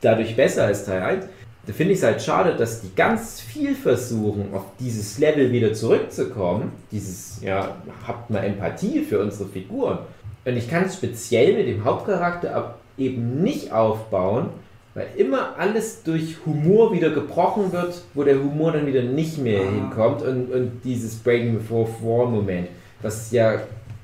dadurch 0.01 0.34
besser 0.37 0.64
als 0.64 0.87
Teil 0.87 1.03
1, 1.03 1.26
da 1.66 1.72
finde 1.72 1.93
ich 1.93 1.99
es 1.99 2.05
halt 2.05 2.22
schade, 2.22 2.55
dass 2.57 2.80
die 2.80 2.95
ganz 2.95 3.41
viel 3.41 3.74
versuchen, 3.74 4.47
auf 4.55 4.64
dieses 4.78 5.18
Level 5.18 5.51
wieder 5.53 5.72
zurückzukommen. 5.72 6.72
Dieses, 6.93 7.43
ja, 7.43 7.76
habt 8.07 8.30
mal 8.30 8.45
Empathie 8.45 9.01
für 9.03 9.18
unsere 9.20 9.49
Figuren. 9.49 9.99
Und 10.45 10.57
ich 10.57 10.70
kann 10.70 10.84
es 10.84 10.95
speziell 10.95 11.55
mit 11.57 11.66
dem 11.66 11.84
Hauptcharakter 11.84 12.76
eben 12.97 13.43
nicht 13.43 13.72
aufbauen, 13.72 14.51
Weil 14.95 15.09
immer 15.18 15.57
alles 15.59 16.03
durch 16.05 16.37
Humor 16.47 16.91
wieder 16.91 17.11
gebrochen 17.11 17.70
wird, 17.70 18.01
wo 18.14 18.22
der 18.22 18.37
Humor 18.39 18.72
dann 18.72 18.87
wieder 18.87 19.03
nicht 19.03 19.37
mehr 19.37 19.61
Ah. 19.61 19.70
hinkommt 19.70 20.22
und, 20.22 20.51
und 20.51 20.80
dieses 20.84 21.16
Breaking 21.16 21.59
the 21.61 21.66
Fourth 21.66 22.01
Wall 22.03 22.28
Moment, 22.28 22.68
was 23.07 23.31
ja 23.31 23.61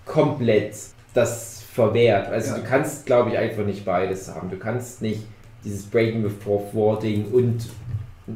komplett 0.07 0.75
das 1.15 1.63
verwehrt. 1.73 2.29
Also 2.29 2.53
Ja. 2.55 2.59
du 2.59 2.65
kannst, 2.65 3.05
glaube 3.07 3.31
ich, 3.31 3.39
einfach 3.39 3.65
nicht 3.65 3.85
beides 3.85 4.29
haben. 4.29 4.51
Du 4.51 4.57
kannst 4.57 5.03
nicht 5.03 5.23
dieses 5.65 5.85
Breaking 5.85 6.23
the 6.23 6.35
Fourth 6.45 6.75
Wall 6.75 6.99
Ding 7.01 7.27
und 7.33 7.67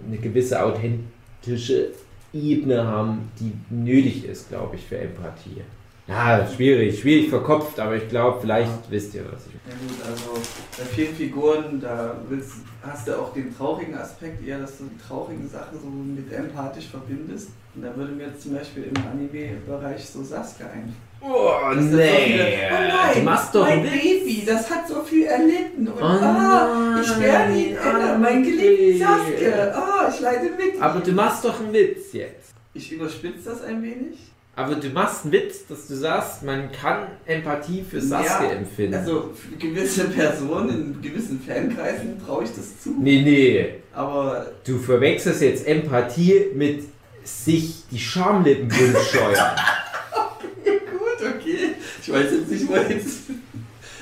eine 0.07 0.17
gewisse 0.19 0.63
authentische 0.63 1.91
Ebene 2.33 2.85
haben, 2.85 3.31
die 3.41 3.53
nötig 3.71 4.25
ist, 4.27 4.49
glaube 4.49 4.77
ich, 4.77 4.85
für 4.87 4.99
Empathie. 4.99 5.63
Ja, 6.09 6.47
schwierig, 6.55 7.01
schwierig 7.01 7.31
verkopft, 7.31 7.81
aber 7.81 7.97
ich 7.97 8.09
glaube, 8.09 8.39
vielleicht 8.41 8.91
wisst 8.91 9.15
ihr, 9.15 9.25
was 9.33 9.47
ich 9.47 9.55
Ja 9.55 9.77
gut, 9.89 10.07
also 10.09 10.41
bei 10.79 10.85
vielen 10.85 11.15
Figuren, 11.15 11.81
da 11.81 12.17
willst, 12.29 12.53
hast 12.87 13.09
du 13.09 13.19
auch 13.19 13.33
den 13.33 13.55
traurigen 13.57 13.97
Aspekt 13.97 14.47
eher, 14.47 14.59
dass 14.59 14.79
du 14.79 14.85
die 14.85 14.99
traurigen 15.07 15.49
Sachen 15.49 15.79
so 15.81 15.87
mit 15.89 16.33
empathisch 16.33 16.87
verbindest. 16.89 17.49
Und 17.75 17.83
da 17.83 17.95
würde 17.97 18.13
mir 18.13 18.29
jetzt 18.29 18.43
zum 18.43 18.55
Beispiel 18.55 18.85
im 18.85 18.95
Anime-Bereich 18.97 20.09
so 20.09 20.23
Sasuke 20.23 20.65
ein. 20.73 20.95
Oh, 21.21 21.51
Das 21.75 21.85
ist 21.85 21.91
so 21.93 21.99
viele, 21.99 22.45
oh 22.71 22.75
nein, 22.89 23.15
du 23.15 23.21
machst 23.23 23.55
doch 23.55 23.63
mein 23.67 23.73
einen 23.81 23.85
Witz. 23.85 23.93
Baby, 24.03 24.45
das 24.47 24.71
hat 24.71 24.89
so 24.89 25.03
viel 25.03 25.25
erlitten. 25.27 25.89
Und 25.89 25.99
Oh 26.01 26.05
ah, 26.05 27.01
ich 27.01 27.21
werde 27.21 27.53
ihn 27.55 27.77
ändern, 27.77 28.21
mein 28.21 28.45
André. 28.45 28.51
geliebten 28.51 28.99
Sasuke. 28.99 29.75
Ah, 29.75 30.11
ich 30.13 30.21
leide 30.21 30.51
mit. 30.51 30.81
Aber 30.81 31.01
du 31.01 31.13
machst 31.13 31.45
doch 31.45 31.59
einen 31.61 31.73
Witz 31.73 32.13
jetzt. 32.13 32.55
Ich 32.75 32.93
überspitze 32.93 33.51
das 33.51 33.63
ein 33.65 33.83
wenig. 33.83 34.19
Aber 34.59 34.75
du 34.77 34.89
machst 34.89 35.25
einen 35.25 35.33
Witz, 35.33 35.67
dass 35.69 35.87
du 35.87 35.95
sagst, 35.95 36.43
man 36.43 36.73
kann 36.73 37.09
Empathie 37.27 37.85
für 37.89 38.01
Sasuke 38.01 38.45
Ja, 38.45 38.51
empfinden. 38.53 38.95
Also 38.95 39.31
für 39.35 39.55
gewisse 39.57 40.05
Personen 40.09 40.95
in 40.95 41.03
gewissen 41.03 41.39
Fankreisen 41.41 42.19
traue 42.25 42.45
ich 42.45 42.51
das 42.57 42.81
zu. 42.83 42.95
nee, 42.99 43.21
nee. 43.23 43.75
Aber 43.93 44.47
Du 44.65 44.79
verwechselst 44.79 45.43
jetzt 45.43 45.67
Empathie 45.67 46.47
mit 46.55 46.85
sich 47.23 47.85
die 47.91 47.99
Schamlippen 47.99 48.71
scheuern. 48.71 49.57
Gut, 50.65 51.29
okay. 51.37 51.75
Ich 52.01 52.11
weiß 52.11 52.31
jetzt 52.33 52.51
nicht, 52.51 52.69
wo 52.69 52.77
jetzt. 52.77 53.19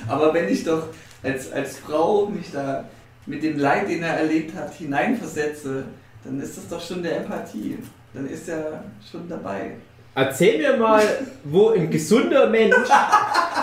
Aber 0.07 0.33
wenn 0.33 0.47
ich 0.47 0.63
doch 0.63 0.87
als, 1.21 1.51
als 1.51 1.79
Frau 1.79 2.27
mich 2.27 2.51
da 2.53 2.87
mit 3.25 3.43
dem 3.43 3.57
Leid, 3.59 3.89
den 3.89 4.03
er 4.03 4.13
erlebt 4.19 4.55
hat, 4.55 4.73
hineinversetze, 4.75 5.83
dann 6.23 6.39
ist 6.39 6.55
das 6.57 6.67
doch 6.69 6.81
schon 6.81 7.03
der 7.03 7.17
Empathie. 7.17 7.77
Dann 8.13 8.29
ist 8.29 8.47
er 8.47 8.85
schon 9.11 9.27
dabei. 9.27 9.71
Erzähl 10.15 10.57
mir 10.59 10.77
mal, 10.77 11.03
wo 11.43 11.69
ein 11.71 11.89
gesunder 11.89 12.49
Mensch 12.49 12.75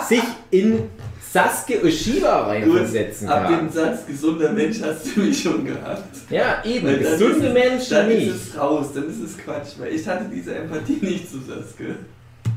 sich 0.07 0.21
in 0.51 0.83
Sasuke 1.31 1.83
Oshiba 1.83 2.43
reinversetzen 2.47 3.27
ab 3.27 3.47
dem 3.47 3.57
kann. 3.57 3.71
Satz 3.71 4.05
gesunder 4.05 4.51
Mensch 4.51 4.79
hast 4.83 5.15
du 5.15 5.21
mich 5.21 5.41
schon 5.41 5.65
gehabt. 5.65 6.15
Ja, 6.29 6.63
eben. 6.63 6.85
Weil 6.85 6.99
dann 6.99 7.11
Gesunde 7.17 7.47
es- 7.47 7.53
Menschen 7.53 7.89
Dann 7.95 8.07
nicht. 8.09 8.27
ist 8.27 8.49
es 8.49 8.59
raus, 8.59 8.87
dann 8.93 9.09
ist 9.09 9.19
es 9.19 9.37
Quatsch, 9.39 9.69
weil 9.79 9.93
ich 9.93 10.07
hatte 10.07 10.25
diese 10.31 10.53
Empathie 10.53 10.99
nicht 11.01 11.27
zu 11.31 11.39
Sasuke. 11.39 11.95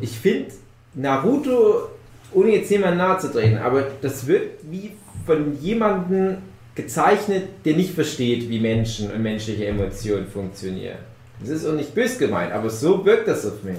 Ich 0.03 0.11
finde 0.19 0.51
Naruto, 0.93 1.89
ohne 2.35 2.51
jetzt 2.57 2.71
jemanden 2.71 2.99
nahe 2.99 3.19
zu 3.19 3.33
treten, 3.33 3.57
aber 3.57 3.87
das 4.03 4.27
wirkt 4.27 4.71
wie 4.71 4.93
von 5.25 5.59
jemandem 5.63 6.37
gezeichnet, 6.75 7.45
der 7.65 7.77
nicht 7.77 7.95
versteht, 7.95 8.51
wie 8.51 8.61
Menschen 8.61 9.11
und 9.11 9.23
menschliche 9.23 9.67
Emotionen 9.67 10.27
funktionieren. 10.27 10.99
Das 11.41 11.51
ist 11.51 11.67
auch 11.67 11.75
nicht 11.75 11.95
bös 11.95 12.19
gemeint, 12.19 12.53
aber 12.53 12.71
so 12.71 13.05
wirkt 13.05 13.29
das 13.29 13.47
auf 13.47 13.63
mich. 13.63 13.77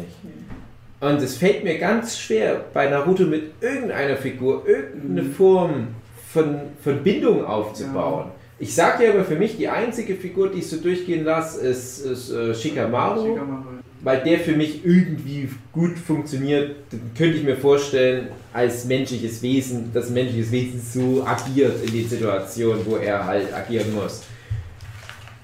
Und 0.99 1.21
es 1.21 1.37
fällt 1.37 1.63
mir 1.63 1.77
ganz 1.77 2.17
schwer, 2.17 2.61
bei 2.73 2.89
Naruto 2.89 3.23
mit 3.23 3.51
irgendeiner 3.61 4.15
Figur 4.17 4.63
irgendeine 4.67 5.23
Mhm. 5.23 5.33
Form 5.33 5.87
von, 6.33 6.55
von 6.83 7.03
Bindung 7.03 7.45
aufzubauen. 7.45 8.31
Ich 8.59 8.73
sage 8.73 9.03
dir 9.03 9.13
aber 9.13 9.23
für 9.23 9.35
mich, 9.35 9.57
die 9.57 9.67
einzige 9.67 10.15
Figur, 10.15 10.49
die 10.49 10.59
ich 10.59 10.67
so 10.69 10.77
durchgehen 10.77 11.23
lasse, 11.23 11.61
ist, 11.61 11.99
ist 11.99 12.31
äh, 12.31 12.55
Shikamaru 12.55 13.27
Shikamaru. 13.27 13.63
weil 14.01 14.23
der 14.23 14.39
für 14.39 14.53
mich 14.53 14.83
irgendwie 14.83 15.49
gut 15.71 15.97
funktioniert, 15.99 16.75
dann 16.89 17.01
könnte 17.15 17.37
ich 17.37 17.43
mir 17.43 17.57
vorstellen, 17.57 18.29
als 18.53 18.85
menschliches 18.85 19.43
Wesen, 19.43 19.91
dass 19.93 20.07
ein 20.07 20.15
menschliches 20.15 20.51
Wesen 20.51 20.81
so 20.81 21.23
agiert 21.23 21.75
in 21.85 21.93
den 21.93 22.07
Situationen, 22.09 22.83
wo 22.85 22.95
er 22.95 23.23
halt 23.25 23.53
agieren 23.53 23.93
muss. 23.93 24.23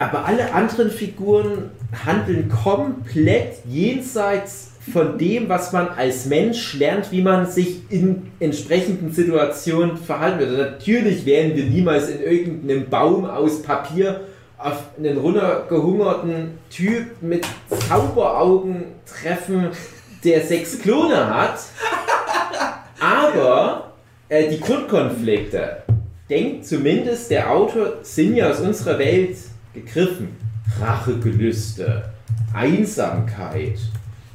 Aber 0.04 0.26
alle 0.26 0.54
anderen 0.54 0.92
Figuren 0.92 1.72
handeln 2.06 2.50
komplett 2.50 3.60
jenseits 3.66 4.72
von 4.92 5.18
dem, 5.18 5.48
was 5.48 5.72
man 5.72 5.88
als 5.88 6.26
Mensch 6.26 6.74
lernt, 6.74 7.10
wie 7.14 7.22
man 7.22 7.50
sich 7.50 7.90
in 7.90 8.30
entsprechenden 8.42 9.14
Situationen 9.14 9.96
verhalten 9.96 10.40
wird. 10.40 10.72
Natürlich 10.74 11.26
werden 11.26 11.56
wir 11.56 11.64
niemals 11.64 12.10
in 12.10 12.22
irgendeinem 12.22 12.90
Baum 12.90 13.24
aus 13.24 13.62
Papier 13.62 14.20
auf 14.58 14.84
einen 14.98 15.18
runtergehungerten 15.18 16.58
Typ 16.70 17.22
mit 17.22 17.48
Zauberaugen 17.88 18.84
treffen, 19.06 19.70
der 20.26 20.42
sechs 20.42 20.82
Klone 20.82 21.34
hat. 21.34 21.60
Aber 23.00 23.94
äh, 24.28 24.50
die 24.50 24.60
Grundkonflikte, 24.60 25.78
denkt 26.30 26.66
zumindest 26.66 27.32
der 27.32 27.50
Autor, 27.50 28.00
sind 28.02 28.36
ja 28.36 28.50
aus 28.50 28.60
unserer 28.60 29.00
Welt 29.00 29.38
gegriffen. 29.74 30.36
Rachegelüste, 30.82 32.04
Einsamkeit, 32.54 33.78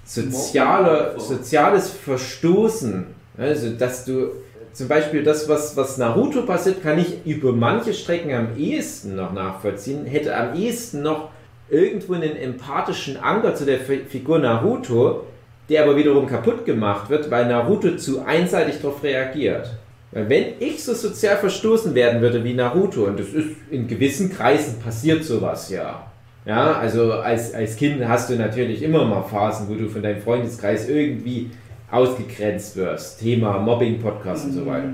soziale, 0.04 1.14
soziales 1.18 1.90
Verstoßen. 1.90 3.06
Also, 3.36 3.70
dass 3.70 4.04
du 4.04 4.28
zum 4.72 4.88
Beispiel 4.88 5.22
das, 5.22 5.48
was, 5.48 5.76
was 5.76 5.98
Naruto 5.98 6.42
passiert, 6.42 6.82
kann 6.82 6.98
ich 6.98 7.24
über 7.26 7.52
manche 7.52 7.92
Strecken 7.94 8.32
am 8.32 8.56
ehesten 8.56 9.16
noch 9.16 9.32
nachvollziehen. 9.32 10.04
Hätte 10.04 10.36
am 10.36 10.54
ehesten 10.54 11.02
noch 11.02 11.30
irgendwo 11.68 12.14
einen 12.14 12.36
empathischen 12.36 13.16
Anker 13.16 13.54
zu 13.54 13.64
der 13.64 13.78
Fi- 13.78 14.04
Figur 14.08 14.38
Naruto, 14.38 15.24
der 15.68 15.84
aber 15.84 15.96
wiederum 15.96 16.26
kaputt 16.26 16.64
gemacht 16.64 17.10
wird, 17.10 17.30
weil 17.30 17.46
Naruto 17.46 17.96
zu 17.96 18.24
einseitig 18.24 18.80
darauf 18.80 19.02
reagiert. 19.02 19.70
Weil 20.12 20.28
wenn 20.28 20.44
ich 20.60 20.82
so 20.82 20.94
sozial 20.94 21.36
verstoßen 21.36 21.94
werden 21.94 22.20
würde 22.22 22.42
wie 22.42 22.54
Naruto, 22.54 23.04
und 23.04 23.18
das 23.18 23.28
ist 23.28 23.48
in 23.70 23.86
gewissen 23.86 24.32
Kreisen 24.32 24.80
passiert 24.80 25.22
sowas 25.24 25.70
ja. 25.70 26.04
Ja, 26.46 26.72
also 26.78 27.12
als, 27.12 27.52
als 27.52 27.76
Kind 27.76 28.02
hast 28.08 28.30
du 28.30 28.36
natürlich 28.36 28.82
immer 28.82 29.04
mal 29.04 29.22
Phasen, 29.22 29.68
wo 29.68 29.74
du 29.74 29.86
von 29.88 30.02
deinem 30.02 30.22
Freundeskreis 30.22 30.88
irgendwie 30.88 31.50
ausgegrenzt 31.90 32.76
wirst. 32.76 33.20
Thema 33.20 33.58
Mobbing, 33.58 34.00
Podcast 34.00 34.46
und 34.46 34.52
so 34.52 34.66
weiter. 34.66 34.88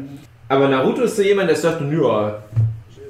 Aber 0.49 0.69
Naruto 0.69 1.03
ist 1.03 1.17
so 1.17 1.23
jemand, 1.23 1.49
der 1.49 1.57
sagt, 1.57 1.81
ja, 1.93 2.43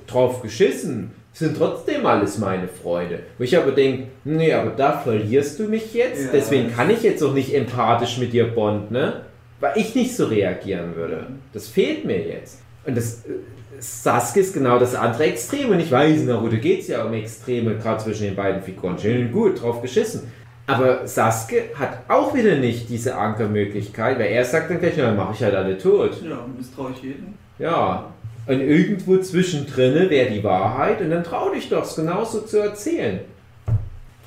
drauf 0.07 0.43
geschissen, 0.43 1.11
sind 1.33 1.57
trotzdem 1.57 2.05
alles 2.07 2.39
meine 2.39 2.69
Freunde. 2.69 3.21
Wo 3.39 3.45
ich 3.45 3.57
aber 3.57 3.73
denke, 3.73 4.05
nee, 4.25 4.53
aber 4.53 4.71
da 4.71 4.93
verlierst 4.99 5.59
du 5.59 5.65
mich 5.65 5.95
jetzt, 5.95 6.27
Ja. 6.27 6.31
deswegen 6.33 6.71
kann 6.71 6.91
ich 6.91 7.03
jetzt 7.03 7.23
auch 7.25 7.33
nicht 7.35 7.55
empathisch 7.55 8.19
mit 8.19 8.33
dir 8.33 8.45
bonden, 8.45 8.93
ne? 8.95 9.23
Weil 9.61 9.77
ich 9.77 9.95
nicht 9.95 10.17
so 10.17 10.27
reagieren 10.27 10.95
würde. 10.97 11.27
Das 11.53 11.69
fehlt 11.69 12.05
mir 12.05 12.27
jetzt. 12.27 12.61
Und 12.87 12.97
das 12.97 13.25
äh, 13.25 13.33
Sasuke 13.79 14.41
ist 14.41 14.55
genau 14.55 14.79
das 14.79 14.95
andere 14.95 15.25
Extrem. 15.25 15.71
Und 15.71 15.81
ich 15.81 15.91
weiß, 15.91 16.21
in 16.21 16.27
Naruto 16.27 16.57
geht 16.57 16.81
es 16.81 16.89
ja 16.89 17.05
um 17.05 17.13
Extreme, 17.13 17.77
gerade 17.77 18.03
zwischen 18.03 18.25
den 18.25 18.37
beiden 18.37 18.63
Figuren. 18.63 18.99
Schön 18.99 19.27
und 19.27 19.33
gut, 19.33 19.63
drauf 19.63 19.81
geschissen. 19.83 20.23
Aber 20.67 21.07
Sasuke 21.07 21.65
hat 21.75 21.99
auch 22.09 22.35
wieder 22.35 22.57
nicht 22.57 22.89
diese 22.89 23.17
Ankermöglichkeit, 23.17 24.19
weil 24.19 24.29
er 24.29 24.45
sagt 24.45 24.71
dann 24.71 24.81
gleich, 24.81 24.95
na, 24.97 25.05
dann 25.07 25.17
mache 25.17 25.35
ich 25.35 25.43
halt 25.43 25.55
alle 25.55 25.77
tot. 25.77 26.23
Ja, 26.23 26.47
misstraue 26.57 26.93
ich 26.95 27.03
jeden. 27.03 27.35
Ja. 27.59 28.13
Und 28.47 28.61
irgendwo 28.61 29.19
zwischendrin 29.19 30.11
wäre 30.11 30.31
die 30.31 30.45
Wahrheit 30.45 31.01
und 31.01 31.11
dann 31.11 31.25
trau 31.25 31.51
dich 31.51 31.69
doch, 31.69 31.83
es 31.83 31.97
genauso 31.97 32.43
zu 32.43 32.59
erzählen. 32.59 33.21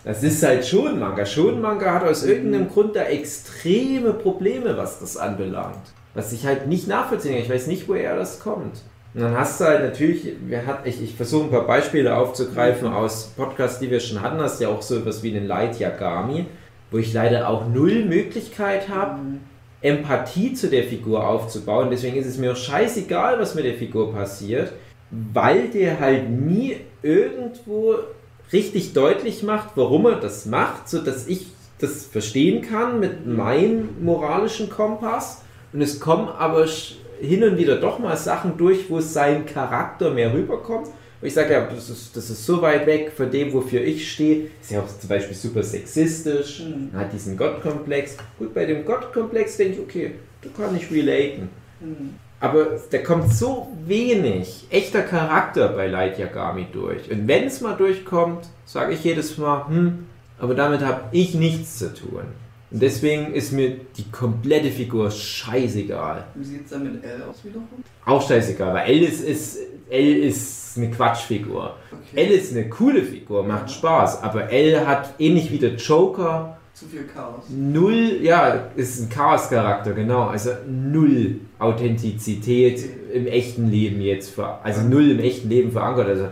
Das 0.08 0.24
ist 0.24 0.41
halt 0.41 0.66
schon 0.66 0.99
Manga. 0.99 1.26
Schon 1.26 1.60
Manga 1.60 1.93
hat 1.93 2.03
aus 2.05 2.24
irgendeinem 2.24 2.70
Grund 2.70 2.95
da 2.95 3.03
extreme 3.03 4.14
Probleme, 4.14 4.78
was 4.78 5.01
das 5.01 5.18
anbelangt. 5.18 5.76
Was 6.14 6.32
ich 6.32 6.45
halt 6.45 6.68
nicht 6.68 6.88
nachvollziehen 6.88 7.34
kann. 7.34 7.41
Ich 7.41 7.49
weiß 7.49 7.68
nicht, 7.68 7.89
woher 7.89 8.16
das 8.16 8.39
kommt. 8.39 8.84
Und 9.14 9.22
dann 9.22 9.38
hast 9.38 9.60
du 9.60 9.66
halt 9.66 9.82
natürlich, 9.84 10.26
wir 10.45 10.66
hat, 10.66 10.88
ich, 10.88 11.03
ich 11.03 11.14
versuche 11.14 11.43
ein 11.43 11.49
paar 11.49 11.68
Beispiele 11.68 12.16
aufzugreifen 12.16 12.88
aus 12.88 13.34
Podcasts, 13.36 13.80
die 13.80 13.91
wir 13.91 13.99
schon 13.99 14.22
hatten. 14.22 14.39
Hast 14.39 14.62
ja 14.62 14.70
auch 14.70 14.82
so 14.82 14.95
etwas 14.95 15.24
wie 15.24 15.36
einen 15.36 15.45
Light 15.45 15.78
Yagami, 15.78 16.45
wo 16.89 16.99
ich 16.99 17.12
leider 17.12 17.49
auch 17.49 17.68
null 17.68 18.05
Möglichkeit 18.05 18.88
habe, 18.88 19.20
Empathie 19.82 20.53
zu 20.53 20.70
der 20.70 20.86
Figur 20.86 21.28
aufzubauen. 21.28 21.89
Deswegen 21.91 22.16
ist 22.16 22.28
es 22.28 22.38
mir 22.38 22.53
auch 22.53 22.58
scheißegal, 22.58 23.39
was 23.39 23.55
mit 23.55 23.66
der 23.66 23.74
Figur 23.74 24.14
passiert, 24.14 24.72
weil 25.12 25.68
der 25.68 25.99
halt 25.99 26.30
nie 26.30 26.78
irgendwo 27.01 27.95
richtig 28.54 28.93
deutlich 28.93 29.43
macht, 29.43 29.72
warum 29.76 30.06
er 30.06 30.20
das 30.20 30.45
macht, 30.45 30.89
sodass 30.89 31.28
ich 31.28 31.48
das 31.80 32.06
verstehen 32.06 32.62
kann 32.62 33.00
mit 33.00 33.26
meinem 33.28 33.89
moralischen 34.04 34.70
Kompass. 34.70 35.43
Und 35.74 35.82
es 35.82 36.00
kommen 36.00 36.28
aber 36.28 36.66
hin 37.22 37.43
und 37.43 37.58
wieder 37.58 37.76
doch 37.76 38.00
mal 38.00 38.16
Sachen 38.18 38.58
durch, 38.58 38.89
wo 38.89 39.00
sein 39.00 39.45
Charakter 39.45 40.12
mehr 40.12 40.34
rüberkommt. 40.34 40.88
Und 41.20 41.28
ich 41.28 41.34
sage 41.34 41.54
ja, 41.54 41.66
das 41.66 41.89
ist, 41.89 42.16
das 42.16 42.30
ist 42.30 42.45
so 42.45 42.62
weit 42.62 42.86
weg 42.86 43.12
von 43.16 43.30
dem, 43.32 43.52
wofür 43.52 43.82
ich 43.82 44.12
stehe. 44.12 44.48
Ist 44.62 44.72
ja 44.72 44.82
auch 44.82 44.88
zum 45.00 45.10
Beispiel 45.10 45.36
super 45.36 45.64
sexistisch, 45.64 46.62
Mhm. 46.64 46.98
hat 46.98 47.12
diesen 47.12 47.36
Gottkomplex. 47.36 48.18
Gut, 48.38 48.54
bei 48.54 48.66
dem 48.66 48.86
Gottkomplex 48.86 49.58
denke 49.58 49.74
ich, 49.74 49.80
okay, 49.80 50.12
da 50.41 50.50
kann 50.56 50.76
ich 50.76 50.91
relaten. 50.91 51.50
Mhm. 51.80 52.16
Aber 52.39 52.67
da 52.91 52.97
kommt 52.99 53.33
so 53.33 53.67
wenig 53.85 54.67
echter 54.69 55.01
Charakter 55.01 55.69
bei 55.69 55.88
Light 55.88 56.19
Yagami 56.19 56.67
durch. 56.71 57.09
Und 57.09 57.27
wenn 57.27 57.45
es 57.45 57.61
mal 57.61 57.75
durchkommt, 57.75 58.47
sage 58.65 58.93
ich 58.93 59.03
jedes 59.03 59.38
Mal, 59.38 59.67
hm, 59.67 60.05
aber 60.38 60.53
damit 60.53 60.81
habe 60.81 61.05
ich 61.11 61.33
nichts 61.33 61.79
zu 61.79 61.93
tun. 61.93 62.21
Und 62.69 62.81
deswegen 62.81 63.33
ist 63.33 63.53
mir 63.53 63.77
die 63.97 64.11
komplette 64.11 64.69
Figur 64.69 65.09
scheißegal. 65.09 66.25
Wie 66.35 66.43
sieht 66.43 66.65
es 66.65 66.71
dann 66.71 66.83
mit 66.83 67.03
L 67.03 67.23
aus 67.23 67.43
wiederum? 67.43 67.67
Auch 68.05 68.27
scheißegal, 68.27 68.73
weil 68.73 68.89
L 68.91 69.03
ist, 69.03 69.23
ist, 69.23 69.57
L 69.89 70.17
ist 70.17 70.77
eine 70.77 70.91
Quatschfigur. 70.91 71.75
Okay. 71.91 72.25
L 72.25 72.31
ist 72.31 72.51
eine 72.51 72.69
coole 72.69 73.03
Figur, 73.03 73.43
macht 73.43 73.71
Spaß, 73.71 74.21
aber 74.21 74.51
L 74.51 74.85
hat 74.85 75.13
ähnlich 75.17 75.49
wie 75.51 75.59
der 75.59 75.75
Joker 75.75 76.57
Zu 76.78 76.86
viel 76.86 77.05
Chaos. 77.05 77.45
null, 77.49 78.19
ja, 78.21 78.67
ist 78.75 78.99
ein 79.01 79.09
Chaos-Charakter, 79.09 79.93
genau, 79.93 80.23
also 80.28 80.51
null 80.69 81.39
Authentizität 81.57 82.84
im 83.11 83.25
echten 83.25 83.69
Leben 83.71 83.99
jetzt, 84.01 84.30
ver- 84.30 84.59
also 84.63 84.82
null 84.88 85.09
im 85.11 85.19
echten 85.19 85.49
Leben 85.49 85.71
verankert, 85.71 86.07
also 86.07 86.25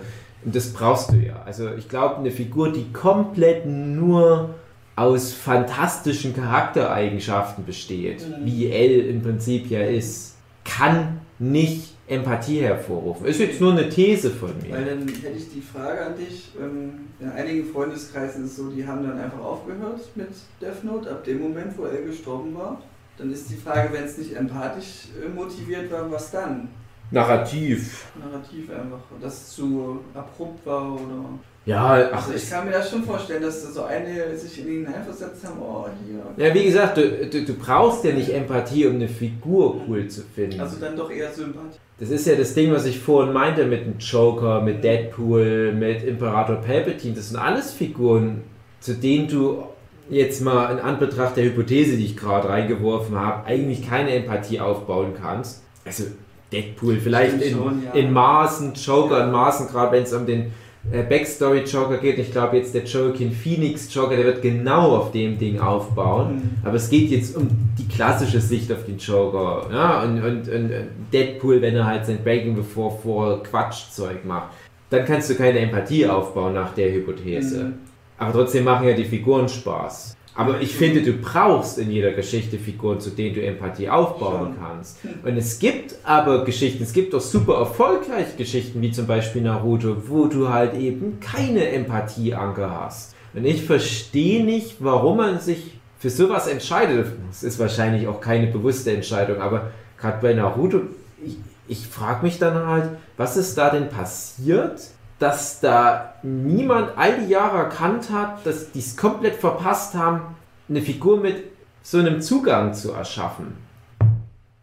und 0.43 0.55
das 0.55 0.71
brauchst 0.71 1.11
du 1.11 1.15
ja. 1.15 1.41
Also 1.47 1.69
ich 1.75 1.89
glaube, 1.89 2.17
eine 2.17 2.29
Figur, 2.29 2.71
die 2.71 2.85
komplett 2.93 3.65
nur 3.65 4.51
aus 4.95 5.33
fantastischen 5.33 6.35
Charaktereigenschaften 6.35 7.65
besteht, 7.65 8.21
Mhm. 8.27 8.45
wie 8.45 8.69
L 8.69 8.99
im 9.09 9.23
Prinzip 9.23 9.71
ja 9.71 9.81
ist, 9.81 10.35
kann 10.63 11.21
nicht 11.39 11.94
Empathie 12.07 12.61
hervorrufen. 12.61 13.25
Ist 13.25 13.39
jetzt 13.39 13.59
nur 13.59 13.71
eine 13.71 13.89
These 13.89 14.29
von 14.29 14.51
Weil 14.69 14.79
mir. 14.81 14.85
dann 14.91 15.07
hätte 15.07 15.37
ich 15.37 15.51
die 15.51 15.61
Frage 15.61 16.05
an 16.05 16.15
dich. 16.15 16.51
Ähm, 16.61 17.07
in 17.19 17.29
einigen 17.31 17.65
Freundeskreisen 17.71 18.45
ist 18.45 18.51
es 18.51 18.57
so, 18.57 18.69
die 18.69 18.85
haben 18.85 19.07
dann 19.07 19.17
einfach 19.19 19.39
aufgehört 19.39 20.01
mit 20.15 20.29
Death 20.61 20.83
Note 20.83 21.09
ab 21.09 21.23
dem 21.23 21.41
Moment, 21.41 21.75
wo 21.77 21.85
er 21.85 22.01
gestorben 22.03 22.53
war. 22.55 22.79
Dann 23.17 23.31
ist 23.31 23.49
die 23.49 23.55
Frage, 23.55 23.89
wenn 23.91 24.03
es 24.03 24.17
nicht 24.17 24.35
empathisch 24.35 25.07
äh, 25.23 25.29
motiviert 25.29 25.91
war, 25.91 26.11
was 26.11 26.29
dann? 26.31 26.67
Narrativ. 27.11 28.05
Narrativ 28.19 28.69
einfach, 28.69 28.99
dass 29.21 29.33
es 29.41 29.55
zu 29.55 29.99
abrupt 30.13 30.65
war 30.65 30.93
oder. 30.93 31.23
Ja, 31.65 32.09
ach, 32.11 32.27
Also 32.27 32.33
ich 32.35 32.47
kann 32.47 32.65
mir 32.65 32.71
das 32.73 32.91
schon 32.91 33.03
vorstellen, 33.03 33.41
dass 33.41 33.63
da 33.63 33.71
so 33.71 33.83
einige 33.83 34.37
sich 34.37 34.59
in 34.61 34.67
ihn 34.67 34.85
hineinversetzt 34.85 35.43
haben, 35.47 35.59
oh 35.59 35.85
hier. 36.05 36.45
Ja, 36.45 36.53
wie 36.53 36.65
gesagt, 36.65 36.97
du, 36.97 37.25
du, 37.27 37.43
du 37.43 37.53
brauchst 37.55 38.03
ja 38.03 38.11
nicht 38.11 38.29
Empathie, 38.29 38.85
um 38.85 38.95
eine 38.95 39.07
Figur 39.07 39.81
cool 39.87 40.07
zu 40.07 40.21
finden. 40.21 40.59
Also 40.59 40.77
dann 40.79 40.95
doch 40.95 41.09
eher 41.09 41.31
Sympathie. 41.31 41.79
Das 41.97 42.09
ist 42.09 42.27
ja 42.27 42.35
das 42.35 42.53
Ding, 42.53 42.71
was 42.73 42.85
ich 42.85 42.99
vorhin 42.99 43.33
meinte 43.33 43.65
mit 43.65 43.85
dem 43.85 43.97
Joker, 43.99 44.61
mit 44.61 44.83
Deadpool, 44.83 45.71
mit 45.73 46.03
Imperator 46.03 46.57
Palpatine. 46.57 47.15
Das 47.15 47.29
sind 47.29 47.37
alles 47.37 47.71
Figuren, 47.71 48.43
zu 48.81 48.95
denen 48.95 49.29
du 49.29 49.63
jetzt 50.09 50.41
mal 50.41 50.73
in 50.73 50.79
Anbetracht 50.79 51.37
der 51.37 51.45
Hypothese, 51.45 51.95
die 51.95 52.05
ich 52.05 52.17
gerade 52.17 52.49
reingeworfen 52.49 53.17
habe, 53.17 53.45
eigentlich 53.45 53.87
keine 53.87 54.11
Empathie 54.11 54.59
aufbauen 54.59 55.13
kannst. 55.19 55.63
Also 55.85 56.05
Deadpool 56.51 56.97
vielleicht 56.97 57.41
in, 57.41 57.53
schon, 57.53 57.83
ja. 57.83 57.91
in 57.93 58.11
Maßen, 58.11 58.73
Joker 58.73 59.23
in 59.23 59.31
Maßen, 59.31 59.67
gerade 59.67 59.93
wenn 59.93 60.03
es 60.03 60.13
um 60.13 60.25
den 60.25 60.51
äh, 60.91 61.03
Backstory 61.03 61.61
Joker 61.61 61.97
geht. 61.97 62.17
Ich 62.19 62.31
glaube 62.31 62.57
jetzt 62.57 62.73
der 62.75 62.83
Joaquin 62.83 63.31
Phoenix 63.31 63.93
Joker, 63.93 64.15
der 64.15 64.25
wird 64.25 64.41
genau 64.41 64.95
auf 64.97 65.11
dem 65.11 65.38
Ding 65.38 65.59
aufbauen. 65.59 66.36
Mhm. 66.36 66.49
Aber 66.63 66.75
es 66.75 66.89
geht 66.89 67.09
jetzt 67.09 67.36
um 67.36 67.47
die 67.77 67.88
klassische 67.88 68.39
Sicht 68.39 68.71
auf 68.71 68.86
den 68.86 68.97
Joker. 68.97 69.67
Ja? 69.71 70.03
Und, 70.03 70.23
und, 70.23 70.47
und 70.47 70.71
Deadpool, 71.11 71.61
wenn 71.61 71.75
er 71.75 71.86
halt 71.86 72.05
sein 72.05 72.19
Breaking 72.23 72.55
Before 72.55 72.97
vor 73.01 73.43
Quatschzeug 73.43 74.25
macht. 74.25 74.49
Dann 74.89 75.05
kannst 75.05 75.29
du 75.29 75.36
keine 75.36 75.59
Empathie 75.59 76.05
aufbauen 76.05 76.53
nach 76.53 76.73
der 76.73 76.91
Hypothese. 76.91 77.63
Mhm. 77.63 77.73
Aber 78.17 78.31
trotzdem 78.31 78.63
machen 78.63 78.88
ja 78.88 78.93
die 78.93 79.05
Figuren 79.05 79.49
Spaß. 79.49 80.14
Aber 80.38 80.59
ich 80.59 80.75
finde, 80.75 81.01
du 81.01 81.13
brauchst 81.13 81.77
in 81.77 81.89
jeder 81.89 82.11
Geschichte 82.11 82.57
Figuren, 82.57 82.99
zu 82.99 83.09
denen 83.09 83.36
du 83.36 83.41
Empathie 83.41 83.89
aufbauen 83.89 84.53
Schon. 84.53 84.59
kannst. 84.59 84.97
Und 85.23 85.38
es 85.38 85.59
gibt 85.59 85.95
aber 86.03 86.43
Geschichten, 86.43 86.83
es 86.83 86.91
gibt 86.91 87.15
auch 87.15 87.21
super 87.21 87.55
erfolgreiche 87.55 88.36
Geschichten, 88.38 88.81
wie 88.81 88.91
zum 88.91 89.07
Beispiel 89.07 89.41
Naruto, 89.41 89.95
wo 90.07 90.25
du 90.25 90.49
halt 90.49 90.73
eben 90.73 91.21
keine 91.21 91.69
Empathieanker 91.69 92.81
hast. 92.81 93.15
Und 93.33 93.45
ich 93.45 93.63
verstehe 93.63 94.43
nicht, 94.43 94.75
warum 94.79 95.17
man 95.17 95.39
sich 95.39 95.77
für 95.99 96.09
sowas 96.09 96.47
entscheidet. 96.47 97.07
Es 97.31 97.43
ist 97.43 97.57
wahrscheinlich 97.57 98.07
auch 98.07 98.19
keine 98.19 98.47
bewusste 98.47 98.91
Entscheidung, 98.91 99.39
aber 99.41 99.71
gerade 99.97 100.21
bei 100.21 100.33
Naruto, 100.33 100.81
ich, 101.25 101.38
ich 101.67 101.88
frage 101.88 102.25
mich 102.25 102.39
dann 102.39 102.67
halt, 102.67 102.89
was 103.15 103.38
ist 103.38 103.57
da 103.57 103.69
denn 103.69 103.89
passiert, 103.89 104.81
dass 105.20 105.59
da 105.61 106.16
niemand 106.24 106.97
all 106.97 107.22
die 107.22 107.30
Jahre 107.32 107.57
erkannt 107.57 108.09
hat, 108.11 108.45
dass 108.45 108.72
die 108.72 108.80
es 108.80 108.97
komplett 108.97 109.36
verpasst 109.36 109.93
haben, 109.93 110.22
eine 110.68 110.82
Figur 110.82 111.18
mit 111.18 111.43
so 111.84 111.99
einem 111.99 112.22
Zugang 112.22 112.74
zu 112.74 112.91
erschaffen. 112.91 113.57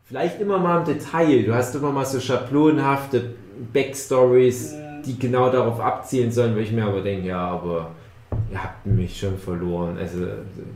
Vielleicht 0.05 0.41
immer 0.41 0.59
mal 0.59 0.81
im 0.81 0.85
Detail. 0.85 1.45
Du 1.45 1.55
hast 1.55 1.75
immer 1.75 1.91
mal 1.91 2.05
so 2.05 2.21
schablonenhafte 2.21 3.35
Backstories, 3.73 4.75
die 5.07 5.19
genau 5.19 5.51
darauf 5.51 5.81
abzielen 5.81 6.31
sollen, 6.33 6.55
wo 6.55 6.59
ich 6.59 6.73
mir 6.73 6.85
aber 6.85 7.01
denke, 7.01 7.29
ja, 7.29 7.49
aber 7.49 7.93
ihr 8.51 8.63
habt 8.63 8.85
mich 8.85 9.19
schon 9.19 9.39
verloren. 9.39 9.97
Also 9.99 10.19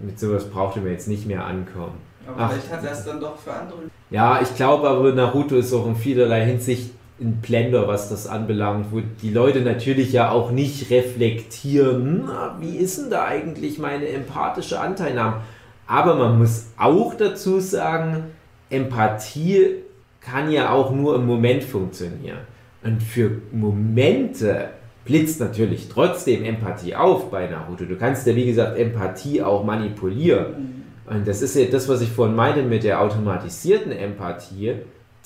mit 0.03 0.19
sowas 0.19 0.49
braucht 0.49 0.77
ihr 0.77 0.83
mir 0.83 0.93
jetzt 0.93 1.09
nicht 1.09 1.27
mehr 1.27 1.45
ankommen. 1.45 2.01
Aber 2.27 2.37
Ach. 2.39 2.53
vielleicht 2.53 2.73
hat 2.73 2.85
er 2.85 2.93
es 2.93 3.05
dann 3.05 3.21
doch 3.21 3.37
für 3.37 3.53
andere. 3.53 3.79
Ja, 4.11 4.41
ich 4.41 4.55
glaube 4.55 4.89
aber, 4.89 5.13
Naruto 5.13 5.57
ist 5.57 5.73
auch 5.75 5.87
in 5.87 5.97
vielerlei 5.97 6.47
Hinsicht 6.47 6.93
ein 7.21 7.41
Blender, 7.41 7.89
was 7.89 8.11
das 8.11 8.27
anbelangt, 8.27 8.87
wo 8.91 9.01
die 9.23 9.31
Leute 9.31 9.61
natürlich 9.61 10.13
ja 10.13 10.31
auch 10.31 10.51
nicht 10.51 10.91
reflektieren, 10.91 12.25
na, 12.27 12.57
wie 12.61 12.77
ist 12.77 12.99
denn 12.99 13.11
da 13.11 13.25
eigentlich 13.25 13.79
meine 13.79 14.09
empathische 14.09 14.79
Anteilnahme? 14.79 15.41
Aber 15.87 16.17
man 16.17 16.39
muss 16.39 16.67
auch 16.77 17.15
dazu 17.15 17.61
sagen, 17.61 18.25
Empathie 18.69 19.77
kann 20.21 20.51
ja 20.51 20.71
auch 20.71 20.91
nur 20.91 21.15
im 21.15 21.27
Moment 21.27 21.63
funktionieren. 21.65 22.39
Und 22.83 23.03
für 23.03 23.31
Momente 23.53 24.71
blitzt 25.05 25.41
natürlich 25.41 25.89
trotzdem 25.89 26.45
Empathie 26.45 26.95
auf 26.97 27.31
bei 27.31 27.47
Naruto. 27.47 27.85
Du 27.85 27.97
kannst 27.97 28.27
ja, 28.27 28.35
wie 28.35 28.47
gesagt, 28.47 28.77
Empathie 28.77 29.41
auch 29.43 29.65
manipulieren. 29.65 30.85
Und 31.07 31.27
das 31.27 31.43
ist 31.43 31.55
ja 31.55 31.65
das, 31.67 31.89
was 31.89 32.01
ich 32.01 32.11
vorhin 32.11 32.35
meinte 32.35 32.63
mit 32.63 32.83
der 32.83 33.01
automatisierten 33.01 33.93
Empathie. 33.93 34.75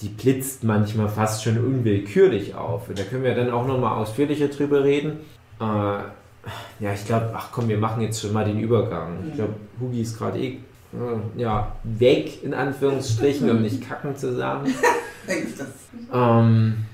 Die 0.01 0.09
blitzt 0.09 0.65
manchmal 0.65 1.09
fast 1.09 1.45
schon 1.45 1.59
unwillkürlich 1.59 2.55
auf. 2.55 2.89
Und 2.89 2.99
da 2.99 3.03
können 3.03 3.25
wir 3.25 3.35
dann 3.35 3.51
auch 3.51 3.67
nochmal 3.67 3.99
ausführlicher 3.99 4.49
drüber 4.49 4.85
reden. 4.85 5.21
Äh, 5.61 5.65
ja, 5.65 6.93
ich 6.95 7.05
glaube, 7.05 7.33
ach 7.35 7.51
komm, 7.53 7.69
wir 7.69 7.79
machen 7.79 8.01
jetzt 8.03 8.21
schon 8.21 8.33
mal 8.33 8.45
den 8.45 8.59
Übergang. 8.59 9.19
Ich 9.29 9.35
glaube, 9.35 9.55
Hugi 9.79 10.01
ist 10.01 10.19
gerade 10.19 10.39
eh 10.39 10.59
äh, 10.93 11.41
ja, 11.41 11.73
weg, 11.85 12.43
in 12.43 12.55
Anführungsstrichen, 12.55 13.51
um 13.51 13.63
nicht 13.63 13.87
kacken 13.87 14.17
zu 14.17 14.35
sagen. 14.35 14.73
Ähm, 16.13 16.87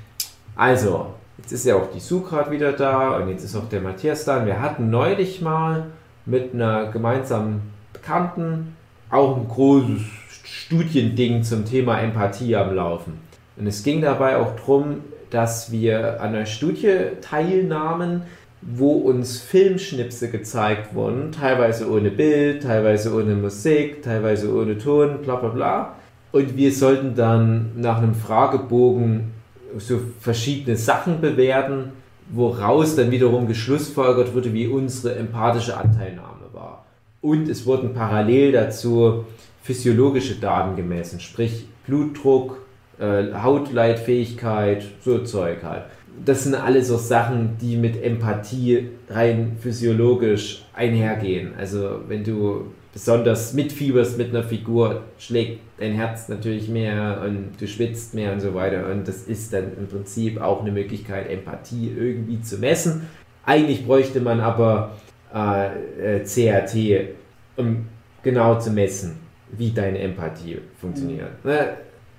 also, 0.56 1.14
jetzt 1.38 1.52
ist 1.52 1.64
ja 1.64 1.76
auch 1.76 1.90
die 1.90 2.00
Sue 2.00 2.20
gerade 2.20 2.50
wieder 2.50 2.72
da 2.72 3.16
und 3.16 3.28
jetzt 3.30 3.44
ist 3.44 3.56
auch 3.56 3.68
der 3.68 3.80
Matthias 3.80 4.24
da. 4.24 4.40
Und 4.40 4.46
wir 4.46 4.60
hatten 4.60 4.90
neulich 4.90 5.40
mal 5.40 5.86
mit 6.26 6.52
einer 6.52 6.90
gemeinsamen 6.90 7.62
Bekannten 7.92 8.76
auch 9.10 9.36
ein 9.36 9.48
großes 9.48 10.00
Studiending 10.46 11.42
zum 11.42 11.64
Thema 11.64 12.00
Empathie 12.00 12.54
am 12.54 12.72
Laufen. 12.72 13.14
Und 13.56 13.66
es 13.66 13.82
ging 13.82 14.00
dabei 14.00 14.36
auch 14.36 14.54
darum, 14.54 14.98
dass 15.30 15.72
wir 15.72 16.20
an 16.20 16.36
einer 16.36 16.46
Studie 16.46 16.98
teilnahmen, 17.20 18.22
wo 18.62 18.92
uns 18.92 19.40
Filmschnipse 19.40 20.30
gezeigt 20.30 20.94
wurden, 20.94 21.32
teilweise 21.32 21.90
ohne 21.90 22.12
Bild, 22.12 22.62
teilweise 22.62 23.12
ohne 23.12 23.34
Musik, 23.34 24.02
teilweise 24.02 24.54
ohne 24.54 24.78
Ton, 24.78 25.18
bla 25.22 25.34
bla 25.34 25.48
bla. 25.48 25.96
Und 26.30 26.56
wir 26.56 26.72
sollten 26.72 27.16
dann 27.16 27.72
nach 27.74 27.98
einem 27.98 28.14
Fragebogen 28.14 29.32
so 29.78 29.98
verschiedene 30.20 30.76
Sachen 30.76 31.20
bewerten, 31.20 31.90
woraus 32.30 32.94
dann 32.94 33.10
wiederum 33.10 33.48
geschlussfolgert 33.48 34.32
wurde, 34.32 34.54
wie 34.54 34.68
unsere 34.68 35.16
empathische 35.16 35.76
Anteilnahme 35.76 36.46
war. 36.52 36.84
Und 37.20 37.48
es 37.48 37.66
wurden 37.66 37.94
parallel 37.94 38.52
dazu 38.52 39.24
physiologische 39.66 40.36
Daten 40.36 40.76
gemessen, 40.76 41.18
sprich 41.18 41.66
Blutdruck, 41.86 42.64
äh, 43.00 43.32
Hautleitfähigkeit, 43.34 44.84
so 45.04 45.18
Zeug 45.24 45.64
halt. 45.64 45.82
Das 46.24 46.44
sind 46.44 46.54
alles 46.54 46.88
so 46.88 46.96
Sachen, 46.96 47.58
die 47.60 47.76
mit 47.76 48.02
Empathie 48.02 48.88
rein 49.10 49.56
physiologisch 49.60 50.64
einhergehen. 50.72 51.52
Also 51.58 52.00
wenn 52.06 52.22
du 52.22 52.72
besonders 52.92 53.52
mitfieberst 53.52 54.16
mit 54.16 54.30
einer 54.30 54.44
Figur, 54.44 55.02
schlägt 55.18 55.60
dein 55.78 55.92
Herz 55.92 56.28
natürlich 56.28 56.68
mehr 56.68 57.22
und 57.26 57.60
du 57.60 57.66
schwitzt 57.66 58.14
mehr 58.14 58.32
und 58.32 58.40
so 58.40 58.54
weiter. 58.54 58.90
Und 58.90 59.06
das 59.06 59.24
ist 59.24 59.52
dann 59.52 59.76
im 59.76 59.88
Prinzip 59.88 60.40
auch 60.40 60.62
eine 60.62 60.70
Möglichkeit, 60.70 61.28
Empathie 61.28 61.92
irgendwie 61.94 62.40
zu 62.40 62.56
messen. 62.56 63.02
Eigentlich 63.44 63.84
bräuchte 63.84 64.20
man 64.20 64.40
aber 64.40 64.92
äh, 65.34 66.20
äh, 66.20 66.24
CRT, 66.24 67.14
um 67.56 67.86
genau 68.22 68.58
zu 68.58 68.70
messen, 68.70 69.25
wie 69.58 69.70
deine 69.70 69.98
Empathie 69.98 70.58
funktioniert. 70.80 71.44
Ne? 71.44 71.68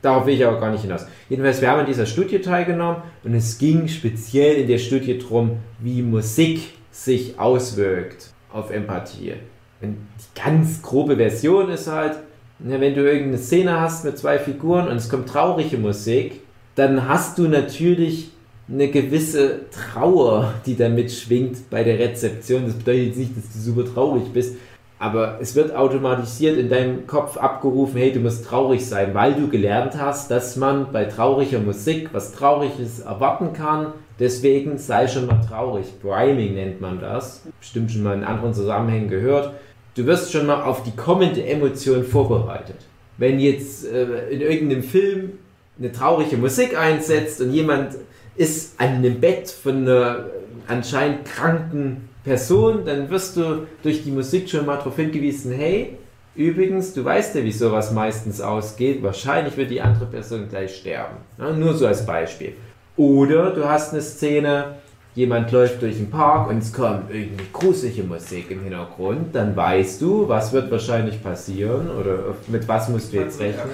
Darauf 0.02 0.26
will 0.26 0.36
ich 0.36 0.46
aber 0.46 0.60
gar 0.60 0.72
nicht 0.72 0.82
hinaus. 0.82 1.06
Jedenfalls, 1.28 1.60
wir 1.60 1.70
haben 1.70 1.80
an 1.80 1.86
dieser 1.86 2.06
Studie 2.06 2.40
teilgenommen 2.40 3.02
und 3.24 3.34
es 3.34 3.58
ging 3.58 3.88
speziell 3.88 4.58
in 4.58 4.68
der 4.68 4.78
Studie 4.78 5.18
darum, 5.18 5.58
wie 5.80 6.02
Musik 6.02 6.74
sich 6.92 7.40
auswirkt 7.40 8.32
auf 8.52 8.72
Empathie. 8.72 9.34
Und 9.82 9.98
die 10.20 10.42
ganz 10.42 10.82
grobe 10.82 11.18
Version 11.18 11.70
ist 11.70 11.88
halt, 11.88 12.18
Ja, 12.66 12.80
wenn 12.80 12.96
du 12.96 13.02
irgendeine 13.02 13.38
Szene 13.38 13.80
hast 13.80 14.04
mit 14.04 14.18
zwei 14.18 14.40
Figuren 14.40 14.88
und 14.88 14.96
es 14.98 15.10
kommt 15.10 15.30
traurige 15.30 15.78
Musik, 15.78 16.42
dann 16.76 17.08
hast 17.08 17.38
du 17.38 17.48
natürlich 17.48 18.32
eine 18.70 18.90
gewisse 18.90 19.62
Trauer, 19.70 20.54
die 20.66 20.76
da 20.76 20.90
mitschwingt 20.90 21.70
bei 21.70 21.84
der 21.84 22.00
Rezeption. 22.00 22.66
Das 22.66 22.74
bedeutet 22.76 23.08
jetzt 23.08 23.18
nicht, 23.18 23.38
dass 23.38 23.54
du 23.54 23.60
super 23.60 23.86
traurig 23.86 24.26
bist, 24.34 24.56
aber 25.00 25.38
es 25.40 25.56
wird 25.56 25.76
automatisiert 25.76 26.58
in 26.58 26.70
deinem 26.70 27.06
Kopf 27.06 27.38
abgerufen, 27.38 27.98
hey, 28.00 28.12
du 28.12 28.20
musst 28.20 28.46
traurig 28.46 28.86
sein, 28.86 29.14
weil 29.14 29.36
du 29.36 29.48
gelernt 29.48 29.94
hast, 29.98 30.32
dass 30.32 30.56
man 30.56 30.92
bei 30.92 31.06
trauriger 31.06 31.60
Musik 31.60 32.10
was 32.14 32.32
Trauriges 32.32 33.02
erwarten 33.02 33.54
kann. 33.54 33.94
Deswegen 34.20 34.80
sei 34.80 35.08
schon 35.08 35.28
mal 35.28 35.42
traurig. 35.48 35.86
Priming 36.02 36.56
nennt 36.56 36.82
man 36.82 37.00
das. 37.00 37.44
Bestimmt 37.60 37.92
schon 37.92 38.02
mal 38.02 38.16
in 38.16 38.24
anderen 38.24 38.56
Zusammenhängen 38.56 39.10
gehört. 39.10 39.54
Du 39.94 40.06
wirst 40.08 40.32
schon 40.32 40.48
mal 40.48 40.64
auf 40.64 40.82
die 40.82 40.96
kommende 40.96 41.46
Emotion 41.46 42.04
vorbereitet. 42.04 42.78
Wenn 43.18 43.40
jetzt 43.40 43.86
äh, 43.86 44.30
in 44.30 44.42
irgendeinem 44.42 44.84
Film 44.84 45.34
eine 45.78 45.92
traurige 45.92 46.38
Musik 46.38 46.76
einsetzt 46.78 47.40
und 47.40 47.52
jemand 47.52 47.96
ist 48.36 48.80
an 48.80 48.96
einem 48.96 49.20
Bett 49.20 49.50
von 49.50 49.88
einer 49.88 50.26
anscheinend 50.68 51.26
kranken 51.26 52.07
Person, 52.28 52.84
dann 52.86 53.10
wirst 53.10 53.38
du 53.38 53.66
durch 53.82 54.04
die 54.04 54.12
Musik 54.12 54.50
schon 54.50 54.66
mal 54.66 54.76
darauf 54.76 54.98
hingewiesen, 54.98 55.54
hey, 55.54 55.98
übrigens, 56.36 56.94
du 56.94 57.06
weißt 57.06 57.36
ja, 57.36 57.44
wie 57.44 57.54
sowas 57.54 57.94
meistens 57.94 58.42
ausgeht, 58.42 59.02
wahrscheinlich 59.02 59.56
wird 59.56 59.72
die 59.72 59.80
andere 59.80 60.06
Person 60.08 60.50
gleich 60.50 60.76
sterben. 60.76 61.16
Ja, 61.38 61.54
nur 61.54 61.74
so 61.74 61.88
als 61.88 62.06
Beispiel. 62.06 62.54
Oder 62.98 63.52
du 63.52 63.64
hast 63.64 63.94
eine 63.94 64.02
Szene, 64.02 64.76
jemand 65.16 65.54
läuft 65.54 65.82
durch 65.82 65.96
den 65.96 66.12
Park 66.12 66.50
und 66.50 66.58
es 66.58 66.74
kommt 66.74 67.10
irgendwie 67.10 67.46
gruselige 67.54 68.04
Musik 68.04 68.52
im 68.52 68.64
Hintergrund, 68.64 69.34
dann 69.34 69.56
weißt 69.56 70.02
du, 70.02 70.28
was 70.28 70.52
wird 70.52 70.70
wahrscheinlich 70.70 71.24
passieren 71.24 71.90
oder 71.90 72.36
mit 72.48 72.68
was 72.68 72.90
musst 72.90 73.14
du 73.14 73.18
jetzt 73.18 73.40
rechnen. 73.40 73.72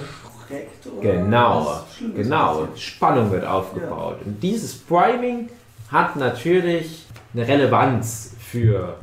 Genau, 1.00 1.80
genau. 2.14 2.68
Spannung 2.76 3.32
wird 3.32 3.44
aufgebaut. 3.44 4.18
Und 4.24 4.40
dieses 4.42 4.74
Priming 4.74 5.48
hat 5.90 6.16
natürlich 6.16 7.04
eine 7.34 7.48
Relevanz 7.48 8.33
für 8.54 8.94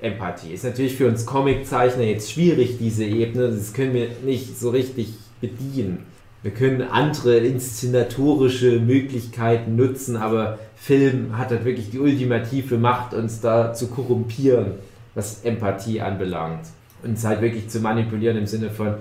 Empathie. 0.00 0.52
Ist 0.52 0.64
natürlich 0.64 0.96
für 0.96 1.08
uns 1.08 1.24
Comiczeichner 1.24 2.04
jetzt 2.04 2.30
schwierig, 2.30 2.76
diese 2.78 3.04
Ebene. 3.04 3.48
Das 3.48 3.72
können 3.72 3.94
wir 3.94 4.08
nicht 4.22 4.58
so 4.58 4.68
richtig 4.68 5.14
bedienen. 5.40 6.04
Wir 6.42 6.52
können 6.52 6.82
andere 6.82 7.38
inszenatorische 7.38 8.78
Möglichkeiten 8.80 9.76
nutzen, 9.76 10.16
aber 10.16 10.58
Film 10.76 11.36
hat 11.38 11.50
halt 11.50 11.64
wirklich 11.64 11.90
die 11.90 11.98
ultimative 11.98 12.76
Macht, 12.76 13.14
uns 13.14 13.40
da 13.40 13.72
zu 13.72 13.88
korrumpieren, 13.88 14.72
was 15.14 15.42
Empathie 15.42 16.00
anbelangt. 16.00 16.66
Uns 17.02 17.24
halt 17.24 17.40
wirklich 17.40 17.68
zu 17.68 17.80
manipulieren 17.80 18.36
im 18.36 18.46
Sinne 18.46 18.70
von, 18.70 18.94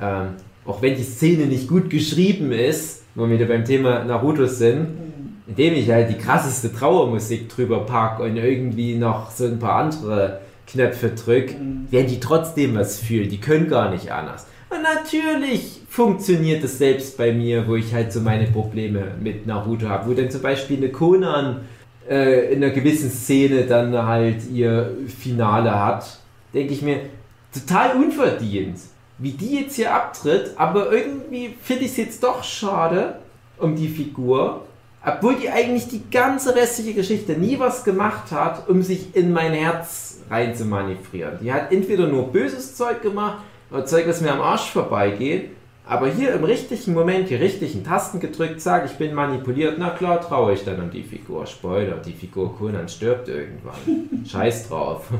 ähm, 0.00 0.28
auch 0.66 0.82
wenn 0.82 0.94
die 0.94 1.02
Szene 1.02 1.46
nicht 1.46 1.68
gut 1.68 1.90
geschrieben 1.90 2.52
ist, 2.52 3.02
wo 3.14 3.26
wir 3.26 3.38
wieder 3.38 3.46
beim 3.46 3.64
Thema 3.64 4.04
Naruto 4.04 4.46
sind, 4.46 4.88
indem 5.46 5.74
ich 5.74 5.90
halt 5.90 6.10
die 6.10 6.18
krasseste 6.18 6.72
Trauermusik 6.72 7.48
drüber 7.48 7.80
packe 7.80 8.22
und 8.22 8.36
irgendwie 8.36 8.94
noch 8.94 9.30
so 9.30 9.44
ein 9.44 9.58
paar 9.58 9.76
andere 9.76 10.40
Knöpfe 10.66 11.10
drücke, 11.10 11.54
mhm. 11.54 11.86
werden 11.90 12.08
die 12.08 12.20
trotzdem 12.20 12.74
was 12.76 12.98
fühlen. 12.98 13.28
Die 13.28 13.40
können 13.40 13.68
gar 13.68 13.90
nicht 13.90 14.10
anders. 14.10 14.46
Und 14.70 14.82
natürlich 14.82 15.82
funktioniert 15.88 16.64
es 16.64 16.78
selbst 16.78 17.16
bei 17.16 17.32
mir, 17.32 17.68
wo 17.68 17.76
ich 17.76 17.94
halt 17.94 18.12
so 18.12 18.20
meine 18.20 18.46
Probleme 18.46 19.12
mit 19.20 19.46
Naruto 19.46 19.88
habe, 19.88 20.10
wo 20.10 20.14
dann 20.14 20.30
zum 20.30 20.42
Beispiel 20.42 20.78
eine 20.78 20.88
Konan 20.88 21.60
äh, 22.08 22.52
in 22.52 22.64
einer 22.64 22.72
gewissen 22.72 23.10
Szene 23.10 23.64
dann 23.64 23.96
halt 23.96 24.50
ihr 24.50 24.96
Finale 25.06 25.78
hat, 25.78 26.18
denke 26.52 26.72
ich 26.72 26.82
mir, 26.82 27.00
total 27.52 27.96
unverdient, 27.96 28.78
wie 29.18 29.32
die 29.32 29.60
jetzt 29.60 29.76
hier 29.76 29.94
abtritt, 29.94 30.52
aber 30.56 30.90
irgendwie 30.90 31.54
finde 31.62 31.84
ich 31.84 31.92
es 31.92 31.96
jetzt 31.98 32.22
doch 32.22 32.42
schade 32.42 33.16
um 33.58 33.76
die 33.76 33.88
Figur, 33.88 34.62
obwohl 35.04 35.36
die 35.36 35.50
eigentlich 35.50 35.88
die 35.88 36.02
ganze 36.10 36.54
restliche 36.54 36.94
Geschichte 36.94 37.32
nie 37.32 37.58
was 37.58 37.84
gemacht 37.84 38.30
hat, 38.32 38.68
um 38.68 38.82
sich 38.82 39.14
in 39.14 39.32
mein 39.32 39.52
Herz 39.52 40.20
rein 40.30 40.54
zu 40.54 40.64
manövrieren. 40.64 41.38
Die 41.42 41.52
hat 41.52 41.72
entweder 41.72 42.06
nur 42.06 42.32
böses 42.32 42.74
Zeug 42.74 43.02
gemacht 43.02 43.38
oder 43.70 43.84
Zeug, 43.84 44.08
was 44.08 44.20
mir 44.20 44.32
am 44.32 44.40
Arsch 44.40 44.70
vorbeigeht. 44.70 45.50
Aber 45.86 46.08
hier 46.08 46.32
im 46.32 46.44
richtigen 46.44 46.94
Moment 46.94 47.28
die 47.28 47.34
richtigen 47.34 47.84
Tasten 47.84 48.18
gedrückt, 48.18 48.62
sage 48.62 48.86
ich 48.86 48.96
bin 48.96 49.12
manipuliert, 49.12 49.76
na 49.78 49.90
klar 49.90 50.22
traue 50.22 50.54
ich 50.54 50.64
dann 50.64 50.80
um 50.80 50.90
die 50.90 51.02
Figur. 51.02 51.46
Spoiler, 51.46 51.96
die 51.96 52.12
Figur 52.12 52.56
Conan 52.56 52.88
stirbt 52.88 53.28
irgendwann. 53.28 54.24
Scheiß 54.26 54.68
drauf. 54.68 55.10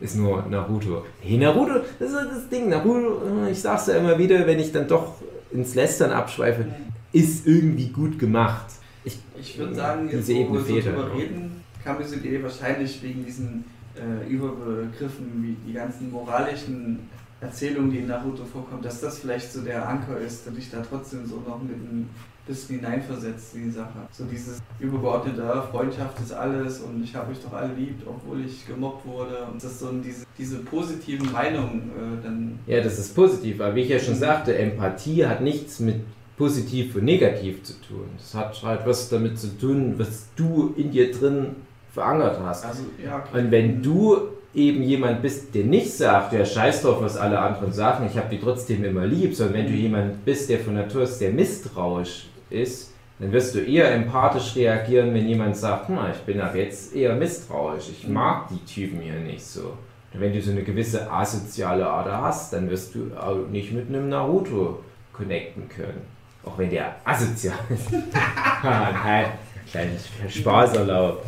Ist 0.00 0.16
nur 0.16 0.44
Naruto. 0.48 1.04
Hey, 1.22 1.38
Naruto, 1.38 1.80
das 1.98 2.10
ist 2.10 2.30
das 2.30 2.48
Ding. 2.50 2.68
Naruto, 2.68 3.46
ich 3.50 3.60
sag's 3.60 3.86
ja 3.86 3.94
immer 3.94 4.18
wieder, 4.18 4.46
wenn 4.46 4.58
ich 4.58 4.70
dann 4.72 4.86
doch 4.86 5.14
ins 5.50 5.74
Lästern 5.74 6.12
abschweife, 6.12 6.66
ist 7.12 7.46
irgendwie 7.46 7.88
gut 7.88 8.18
gemacht. 8.18 8.66
Ich, 9.04 9.18
ich 9.38 9.58
würde 9.58 9.74
sagen, 9.74 10.08
jetzt, 10.10 10.28
diese 10.28 10.48
wo 10.48 10.54
wir 10.54 10.60
so 10.60 10.80
drüber 10.80 11.14
reden, 11.14 11.62
kam 11.82 11.98
diese 12.00 12.16
Idee 12.16 12.42
wahrscheinlich 12.42 13.02
wegen 13.02 13.24
diesen 13.24 13.64
äh, 13.96 14.28
Überbegriffen 14.28 15.42
wie 15.42 15.56
die 15.66 15.74
ganzen 15.74 16.10
moralischen 16.10 17.08
Erzählungen, 17.40 17.90
die 17.90 17.98
in 17.98 18.06
Naruto 18.06 18.44
vorkommen, 18.44 18.82
dass 18.82 19.00
das 19.00 19.18
vielleicht 19.18 19.52
so 19.52 19.62
der 19.62 19.88
Anker 19.88 20.18
ist, 20.18 20.46
der 20.46 20.52
dich 20.52 20.70
da 20.70 20.80
trotzdem 20.88 21.26
so 21.26 21.42
noch 21.46 21.60
mit 21.62 21.74
ein 21.76 22.08
bisschen 22.46 22.80
hineinversetzt 22.80 23.54
in 23.54 23.64
die 23.64 23.70
Sache. 23.70 23.98
So 24.12 24.24
dieses 24.24 24.60
übergeordnete, 24.78 25.62
Freundschaft 25.70 26.20
ist 26.20 26.32
alles 26.32 26.80
und 26.80 27.02
ich 27.02 27.14
habe 27.14 27.32
euch 27.32 27.40
doch 27.40 27.52
alle 27.52 27.74
liebt, 27.74 28.06
obwohl 28.06 28.44
ich 28.44 28.66
gemobbt 28.66 29.06
wurde. 29.06 29.44
Und 29.50 29.62
das 29.62 29.80
so 29.80 29.90
diese, 29.92 30.24
diese 30.38 30.58
positiven 30.58 31.30
Meinungen 31.32 31.90
äh, 31.90 32.22
dann. 32.22 32.58
Ja, 32.66 32.80
das 32.80 32.98
ist 32.98 33.14
positiv, 33.14 33.60
aber 33.60 33.74
wie 33.74 33.82
ich 33.82 33.88
ja 33.88 33.98
schon 33.98 34.16
sagte, 34.16 34.56
Empathie 34.56 35.26
hat 35.26 35.40
nichts 35.40 35.80
mit 35.80 35.96
positiv 36.42 36.96
und 36.96 37.04
negativ 37.04 37.62
zu 37.62 37.74
tun. 37.74 38.06
Das 38.16 38.34
hat 38.34 38.60
halt 38.64 38.80
was 38.84 39.08
damit 39.08 39.38
zu 39.38 39.56
tun, 39.56 39.94
was 39.96 40.26
du 40.34 40.74
in 40.76 40.90
dir 40.90 41.12
drin 41.12 41.54
verankert 41.92 42.40
hast. 42.44 42.66
Also, 42.66 42.82
ja, 43.02 43.18
okay. 43.18 43.38
Und 43.38 43.52
wenn 43.52 43.80
du 43.80 44.16
eben 44.52 44.82
jemand 44.82 45.22
bist, 45.22 45.54
der 45.54 45.66
nicht 45.66 45.92
sagt, 45.92 46.32
der 46.32 46.44
scheiß 46.44 46.82
drauf, 46.82 47.00
was 47.00 47.16
alle 47.16 47.38
anderen 47.38 47.72
sagen, 47.72 48.08
ich 48.10 48.18
habe 48.18 48.28
die 48.28 48.40
trotzdem 48.40 48.82
immer 48.82 49.06
lieb, 49.06 49.36
sondern 49.36 49.58
wenn 49.58 49.66
du 49.66 49.72
jemand 49.72 50.24
bist, 50.24 50.50
der 50.50 50.58
von 50.58 50.74
Natur 50.74 51.06
sehr 51.06 51.30
misstrauisch 51.30 52.26
ist, 52.50 52.92
dann 53.20 53.30
wirst 53.30 53.54
du 53.54 53.60
eher 53.60 53.94
empathisch 53.94 54.56
reagieren, 54.56 55.14
wenn 55.14 55.28
jemand 55.28 55.56
sagt, 55.56 55.86
hm, 55.86 55.98
ich 56.12 56.22
bin 56.22 56.40
ab 56.40 56.56
jetzt 56.56 56.92
eher 56.92 57.14
misstrauisch, 57.14 57.88
ich 57.88 58.08
mag 58.08 58.48
die 58.48 58.64
Typen 58.64 59.00
hier 59.00 59.14
nicht 59.14 59.44
so. 59.44 59.74
Und 60.12 60.20
wenn 60.20 60.32
du 60.32 60.42
so 60.42 60.50
eine 60.50 60.64
gewisse 60.64 61.08
asoziale 61.08 61.86
Ader 61.88 62.20
hast, 62.20 62.52
dann 62.52 62.68
wirst 62.68 62.96
du 62.96 63.12
auch 63.16 63.46
nicht 63.48 63.72
mit 63.72 63.86
einem 63.86 64.08
Naruto 64.08 64.80
connecten 65.12 65.68
können. 65.68 66.11
Auch 66.44 66.58
wenn 66.58 66.70
der 66.70 66.96
asozial 67.04 67.58
ist. 67.70 67.90
Nein, 68.62 69.26
kleines 69.70 70.08
Spaßerlaub. 70.28 71.24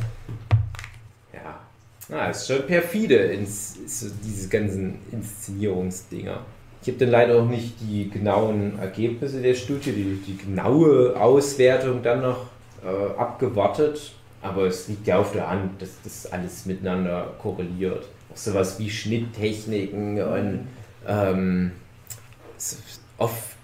Ja. 1.33 1.61
Na, 2.09 2.31
ist 2.31 2.47
schon 2.47 2.67
perfide, 2.67 3.17
ins, 3.17 3.79
so 3.87 4.13
diese 4.23 4.49
ganzen 4.49 4.99
Inszenierungsdinger. 5.13 6.41
Ich 6.83 6.89
habe 6.89 6.99
dann 6.99 7.11
leider 7.11 7.41
auch 7.41 7.47
nicht 7.47 7.81
die 7.81 8.11
genauen 8.11 8.79
Ergebnisse 8.79 9.41
der 9.41 9.55
Studie, 9.55 9.93
die, 9.93 10.17
die 10.27 10.37
genaue 10.37 11.19
Auswertung 11.19 12.03
dann 12.03 12.21
noch 12.21 12.47
äh, 12.85 13.19
abgewartet. 13.19 14.13
Aber 14.43 14.67
es 14.67 14.89
liegt 14.89 15.07
ja 15.07 15.19
auf 15.19 15.33
der 15.33 15.49
Hand, 15.49 15.81
dass 15.81 15.89
das 16.05 16.31
alles 16.31 16.67
miteinander 16.67 17.33
korreliert. 17.41 18.05
Auch 18.31 18.37
sowas 18.37 18.79
wie 18.79 18.91
Schnitttechniken 18.91 20.21
und 20.21 20.69
ähm, 21.09 21.73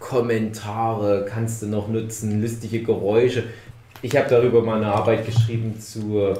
Off-Kommentare 0.01 1.27
kannst 1.29 1.63
du 1.63 1.67
noch 1.67 1.89
nutzen, 1.89 2.41
lustige 2.41 2.83
Geräusche. 2.83 3.45
Ich 4.03 4.17
habe 4.17 4.29
darüber 4.29 4.63
mal 4.63 4.77
eine 4.77 4.93
Arbeit 4.93 5.27
geschrieben 5.27 5.79
zu, 5.79 6.35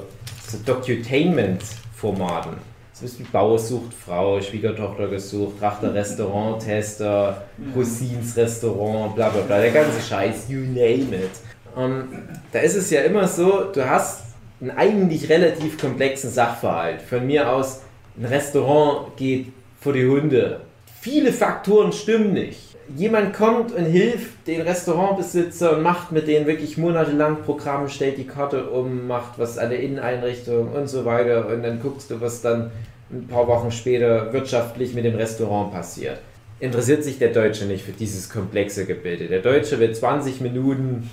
zu 0.47 0.57
Docutainment-Formaten. 0.65 2.57
Ist 3.03 3.19
wie 3.19 3.23
Bauer 3.23 3.57
sucht 3.57 3.95
Frau, 3.95 4.39
Schwiegertochter 4.39 5.07
gesucht, 5.07 5.59
Rachter 5.59 5.91
Restaurant-Tester, 5.91 7.41
Cousins 7.73 8.37
Restaurant, 8.37 9.15
bla 9.15 9.29
bla 9.29 9.41
bla, 9.41 9.59
der 9.59 9.71
ganze 9.71 9.99
Scheiß, 10.01 10.49
you 10.49 10.59
name 10.59 11.15
it. 11.15 11.31
Ähm, 11.75 12.09
da 12.51 12.59
ist 12.59 12.75
es 12.75 12.91
ja 12.91 13.01
immer 13.01 13.27
so, 13.27 13.71
du 13.73 13.89
hast 13.89 14.21
einen 14.59 14.69
eigentlich 14.69 15.29
relativ 15.29 15.79
komplexen 15.79 16.29
Sachverhalt. 16.29 17.01
Von 17.01 17.25
mir 17.25 17.51
aus, 17.51 17.81
ein 18.19 18.25
Restaurant 18.25 19.17
geht 19.17 19.47
vor 19.79 19.93
die 19.93 20.05
Hunde. 20.05 20.61
Viele 21.01 21.33
Faktoren 21.33 21.91
stimmen 21.91 22.33
nicht 22.33 22.70
jemand 22.95 23.33
kommt 23.33 23.71
und 23.73 23.85
hilft 23.85 24.47
den 24.47 24.61
Restaurantbesitzer 24.61 25.77
und 25.77 25.83
macht 25.83 26.11
mit 26.11 26.27
denen 26.27 26.47
wirklich 26.47 26.77
monatelang 26.77 27.41
Programme, 27.43 27.89
stellt 27.89 28.17
die 28.17 28.27
Karte 28.27 28.69
um, 28.69 29.07
macht 29.07 29.37
was 29.37 29.57
an 29.57 29.69
der 29.69 29.79
Inneneinrichtung 29.79 30.71
und 30.71 30.87
so 30.87 31.05
weiter 31.05 31.47
und 31.47 31.63
dann 31.63 31.81
guckst 31.81 32.11
du, 32.11 32.21
was 32.21 32.41
dann 32.41 32.71
ein 33.11 33.27
paar 33.27 33.47
Wochen 33.47 33.71
später 33.71 34.31
wirtschaftlich 34.33 34.93
mit 34.93 35.05
dem 35.05 35.15
Restaurant 35.15 35.73
passiert. 35.73 36.19
Interessiert 36.59 37.03
sich 37.03 37.17
der 37.17 37.33
Deutsche 37.33 37.65
nicht 37.65 37.83
für 37.83 37.91
dieses 37.91 38.29
komplexe 38.29 38.85
Gebilde. 38.85 39.27
Der 39.27 39.39
Deutsche 39.39 39.79
will 39.79 39.93
20 39.93 40.41
Minuten 40.41 41.09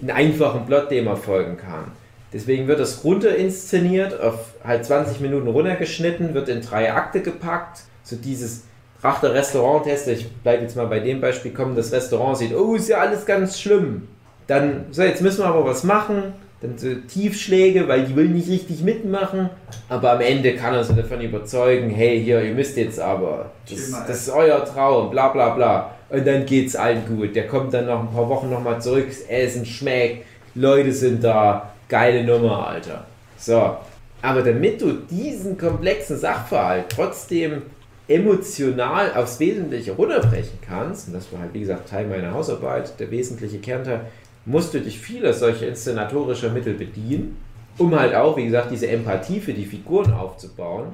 einen 0.00 0.10
einfachen 0.10 0.66
Plot, 0.66 0.90
dem 0.90 1.06
er 1.06 1.16
folgen 1.16 1.56
kann. 1.56 1.92
Deswegen 2.32 2.68
wird 2.68 2.80
es 2.80 3.04
runter 3.04 3.34
inszeniert, 3.36 4.20
auf 4.20 4.54
halt 4.62 4.84
20 4.84 5.20
Minuten 5.20 5.48
runtergeschnitten, 5.48 6.34
wird 6.34 6.48
in 6.48 6.60
drei 6.60 6.92
Akte 6.92 7.22
gepackt. 7.22 7.82
So 8.02 8.16
dieses 8.16 8.64
Rachter 9.02 9.32
Restauranttester, 9.32 10.12
ich 10.12 10.28
bleibe 10.28 10.62
jetzt 10.62 10.76
mal 10.76 10.86
bei 10.86 11.00
dem 11.00 11.20
Beispiel 11.20 11.52
kommen, 11.52 11.76
das 11.76 11.92
Restaurant 11.92 12.38
sieht, 12.38 12.54
oh, 12.54 12.74
ist 12.74 12.88
ja 12.88 12.98
alles 12.98 13.24
ganz 13.24 13.60
schlimm. 13.60 14.08
Dann, 14.48 14.86
so, 14.90 15.02
jetzt 15.02 15.22
müssen 15.22 15.42
wir 15.42 15.46
aber 15.46 15.64
was 15.64 15.84
machen. 15.84 16.32
Dann 16.60 16.76
so 16.76 16.92
Tiefschläge, 16.92 17.86
weil 17.86 18.06
die 18.06 18.16
will 18.16 18.28
nicht 18.28 18.48
richtig 18.48 18.82
mitmachen. 18.82 19.50
Aber 19.88 20.12
am 20.12 20.20
Ende 20.20 20.56
kann 20.56 20.74
er 20.74 20.82
sie 20.82 20.94
davon 20.94 21.20
überzeugen, 21.20 21.90
hey, 21.90 22.20
hier, 22.20 22.42
ihr 22.42 22.54
müsst 22.54 22.76
jetzt 22.76 22.98
aber. 22.98 23.52
Das, 23.70 23.90
das 24.08 24.22
ist 24.22 24.30
euer 24.30 24.64
Traum, 24.64 25.10
bla 25.10 25.28
bla 25.28 25.50
bla. 25.50 25.94
Und 26.08 26.26
dann 26.26 26.44
geht's 26.46 26.74
allen 26.74 27.06
gut. 27.06 27.36
Der 27.36 27.46
kommt 27.46 27.74
dann 27.74 27.86
nach 27.86 28.00
ein 28.00 28.10
paar 28.10 28.28
Wochen 28.28 28.50
nochmal 28.50 28.80
zurück, 28.80 29.06
das 29.06 29.20
Essen 29.20 29.64
schmeckt, 29.64 30.24
Leute 30.54 30.92
sind 30.92 31.22
da, 31.22 31.70
geile 31.88 32.24
Nummer, 32.24 32.66
Alter. 32.66 33.04
So. 33.36 33.76
Aber 34.20 34.42
damit 34.42 34.80
du 34.80 34.94
diesen 35.08 35.56
komplexen 35.56 36.18
Sachverhalt 36.18 36.86
trotzdem 36.88 37.62
emotional 38.08 39.14
aufs 39.14 39.38
Wesentliche 39.38 39.92
runterbrechen 39.92 40.58
kannst, 40.66 41.08
und 41.08 41.14
das 41.14 41.30
war 41.32 41.40
halt 41.40 41.54
wie 41.54 41.60
gesagt 41.60 41.90
Teil 41.90 42.06
meiner 42.06 42.32
Hausarbeit, 42.32 42.98
der 42.98 43.10
wesentliche 43.10 43.58
Kernteil, 43.58 44.06
musst 44.46 44.72
du 44.72 44.80
dich 44.80 44.98
vieler 44.98 45.34
solcher 45.34 45.68
inszenatorischer 45.68 46.50
Mittel 46.50 46.74
bedienen, 46.74 47.36
um 47.76 47.98
halt 47.98 48.14
auch, 48.14 48.36
wie 48.36 48.46
gesagt, 48.46 48.70
diese 48.70 48.88
Empathie 48.88 49.40
für 49.40 49.52
die 49.52 49.66
Figuren 49.66 50.12
aufzubauen. 50.12 50.86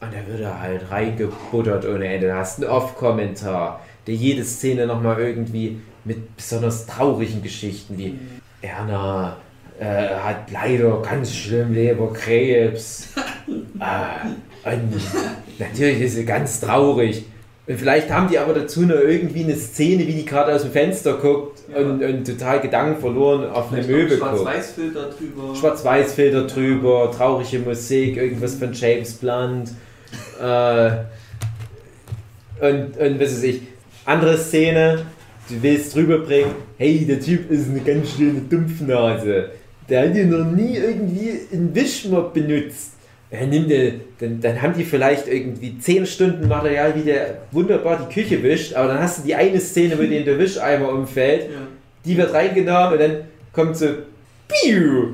Und 0.00 0.12
da 0.12 0.30
wird 0.30 0.40
er 0.40 0.60
halt 0.60 0.90
reingebuttert 0.90 1.84
ohne 1.86 2.06
Ende. 2.06 2.28
Da 2.28 2.36
hast 2.36 2.58
du 2.58 2.62
einen 2.62 2.72
Off-Kommentar, 2.72 3.80
der 4.06 4.14
jede 4.14 4.44
Szene 4.44 4.86
nochmal 4.86 5.18
irgendwie 5.18 5.80
mit 6.04 6.36
besonders 6.36 6.86
traurigen 6.86 7.42
Geschichten 7.42 7.98
wie 7.98 8.18
Erna 8.62 9.36
äh, 9.80 10.08
hat 10.08 10.50
leider 10.50 11.02
ganz 11.02 11.34
schlimm 11.34 11.72
Leberkrebs. 11.72 13.08
äh, 13.80 14.70
und 14.70 15.00
natürlich 15.58 16.00
ist 16.00 16.14
sie 16.14 16.24
ganz 16.24 16.60
traurig. 16.60 17.24
Und 17.66 17.76
vielleicht 17.78 18.10
haben 18.10 18.28
die 18.30 18.38
aber 18.38 18.54
dazu 18.54 18.82
noch 18.82 18.94
irgendwie 18.96 19.44
eine 19.44 19.54
Szene, 19.54 20.06
wie 20.06 20.14
die 20.14 20.24
gerade 20.24 20.54
aus 20.54 20.62
dem 20.62 20.72
Fenster 20.72 21.14
guckt 21.18 21.60
Ja. 21.70 21.80
und, 21.80 22.02
und 22.02 22.26
total 22.26 22.60
Gedanken 22.60 22.98
verloren 22.98 23.44
auf 23.50 23.70
eine 23.72 23.82
Möbel 23.82 24.16
guckt. 24.18 24.38
Schwarz-Weiß-Filter 24.38 25.10
drüber. 25.10 25.54
Schwarz-Weiß-Filter 25.54 26.46
drüber, 26.46 27.12
traurige 27.14 27.58
Musik, 27.58 28.16
irgendwas 28.16 28.54
von 28.54 28.72
James 28.72 29.12
Blunt. 29.14 29.70
Äh, 30.42 30.90
und, 32.60 32.96
und 32.96 33.20
was 33.20 33.32
weiß 33.32 33.42
ich. 33.44 33.60
Andere 34.06 34.38
Szene, 34.38 35.04
du 35.50 35.62
willst 35.62 35.94
rüberbringen, 35.94 36.52
hey, 36.78 37.04
der 37.06 37.20
Typ 37.20 37.50
ist 37.50 37.68
eine 37.68 37.80
ganz 37.80 38.16
schöne 38.16 38.40
Dumpfnase. 38.48 39.50
Der 39.90 40.08
hat 40.08 40.16
ja 40.16 40.24
noch 40.24 40.50
nie 40.50 40.76
irgendwie 40.76 41.32
einen 41.52 41.74
Wischmopp 41.74 42.32
benutzt. 42.32 42.92
Ja, 43.30 43.44
nimm 43.44 43.68
den, 43.68 44.00
dann, 44.20 44.40
dann 44.40 44.62
haben 44.62 44.72
die 44.74 44.84
vielleicht 44.84 45.28
irgendwie 45.28 45.78
10 45.78 46.06
Stunden 46.06 46.48
Material, 46.48 46.94
wie 46.94 47.02
der 47.02 47.42
wunderbar 47.52 48.06
die 48.08 48.14
Küche 48.14 48.42
wischt, 48.42 48.72
aber 48.74 48.88
dann 48.88 49.00
hast 49.00 49.18
du 49.18 49.22
die 49.26 49.34
eine 49.34 49.60
Szene, 49.60 49.98
wo 49.98 50.02
dem 50.02 50.24
der 50.24 50.38
Wischeimer 50.38 50.88
umfällt 50.90 51.42
Ja. 51.42 51.56
die 52.06 52.16
wird 52.16 52.32
reingenommen 52.32 52.92
und 52.92 53.00
dann 53.00 53.16
kommt 53.52 53.76
so 53.76 53.86
Piu. 54.48 55.08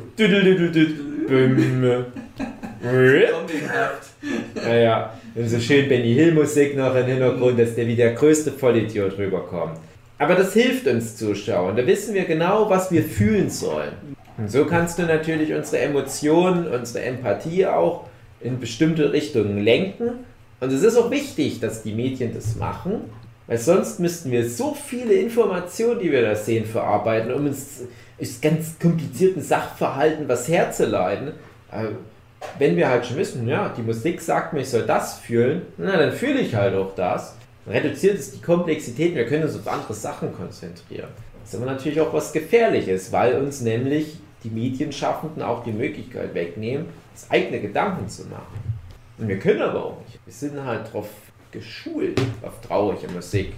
Naja, 4.54 5.12
und 5.34 5.48
so 5.48 5.58
schön 5.58 5.88
Benny 5.88 6.14
Hill 6.14 6.32
Musik 6.34 6.76
noch 6.76 6.94
im 6.94 7.06
Hintergrund, 7.06 7.58
dass 7.58 7.74
der 7.74 7.86
wie 7.88 7.96
der 7.96 8.12
größte 8.12 8.52
Vollidiot 8.52 9.18
rüberkommt. 9.18 9.78
Aber 10.18 10.36
das 10.36 10.52
hilft 10.52 10.86
uns 10.86 11.16
Zuschauern. 11.16 11.74
Da 11.76 11.84
wissen 11.84 12.14
wir 12.14 12.24
genau, 12.24 12.70
was 12.70 12.92
wir 12.92 13.02
fühlen 13.02 13.50
sollen. 13.50 13.90
Und 14.36 14.50
so 14.50 14.64
kannst 14.64 14.98
du 14.98 15.02
natürlich 15.04 15.54
unsere 15.54 15.82
Emotionen, 15.82 16.66
unsere 16.66 17.04
Empathie 17.04 17.66
auch 17.66 18.06
in 18.40 18.58
bestimmte 18.58 19.12
Richtungen 19.12 19.62
lenken. 19.62 20.24
Und 20.60 20.72
es 20.72 20.82
ist 20.82 20.96
auch 20.96 21.10
wichtig, 21.10 21.60
dass 21.60 21.82
die 21.82 21.92
Medien 21.92 22.34
das 22.34 22.56
machen, 22.56 23.10
weil 23.46 23.58
sonst 23.58 24.00
müssten 24.00 24.30
wir 24.30 24.48
so 24.48 24.74
viele 24.74 25.14
Informationen, 25.14 26.00
die 26.00 26.10
wir 26.10 26.22
da 26.22 26.34
sehen, 26.34 26.64
verarbeiten, 26.64 27.32
um 27.32 27.46
uns 27.46 27.80
ganz 28.40 28.78
komplizierten 28.78 29.42
Sachverhalten 29.42 30.28
was 30.28 30.48
herzuleiten. 30.48 31.32
Äh, 31.70 31.88
Wenn 32.58 32.76
wir 32.76 32.88
halt 32.88 33.06
schon 33.06 33.16
wissen, 33.16 33.46
ja, 33.48 33.72
die 33.76 33.82
Musik 33.82 34.20
sagt 34.20 34.52
mir, 34.52 34.60
ich 34.60 34.68
soll 34.68 34.82
das 34.82 35.18
fühlen, 35.18 35.62
na, 35.76 35.96
dann 35.96 36.12
fühle 36.12 36.40
ich 36.40 36.54
halt 36.54 36.74
auch 36.74 36.94
das. 36.94 37.36
Reduziert 37.66 38.18
es 38.18 38.32
die 38.32 38.42
Komplexität, 38.42 39.14
wir 39.14 39.26
können 39.26 39.44
uns 39.44 39.56
auf 39.56 39.66
andere 39.66 39.94
Sachen 39.94 40.34
konzentrieren. 40.34 41.08
Das 41.42 41.54
ist 41.54 41.60
aber 41.60 41.70
natürlich 41.70 42.00
auch 42.00 42.12
was 42.12 42.32
Gefährliches, 42.32 43.12
weil 43.12 43.34
uns 43.38 43.60
nämlich 43.60 44.18
die 44.44 44.50
Medienschaffenden 44.50 45.42
auch 45.42 45.64
die 45.64 45.72
Möglichkeit 45.72 46.34
wegnehmen, 46.34 46.86
das 47.12 47.30
eigene 47.30 47.60
Gedanken 47.60 48.08
zu 48.08 48.24
machen. 48.26 48.74
Und 49.18 49.28
wir 49.28 49.38
können 49.38 49.62
aber 49.62 49.84
auch 49.84 49.98
nicht. 50.06 50.18
Wir 50.24 50.32
sind 50.32 50.62
halt 50.62 50.86
darauf 50.88 51.08
geschult, 51.50 52.20
auf 52.42 52.60
traurige 52.60 53.08
Musik 53.12 53.54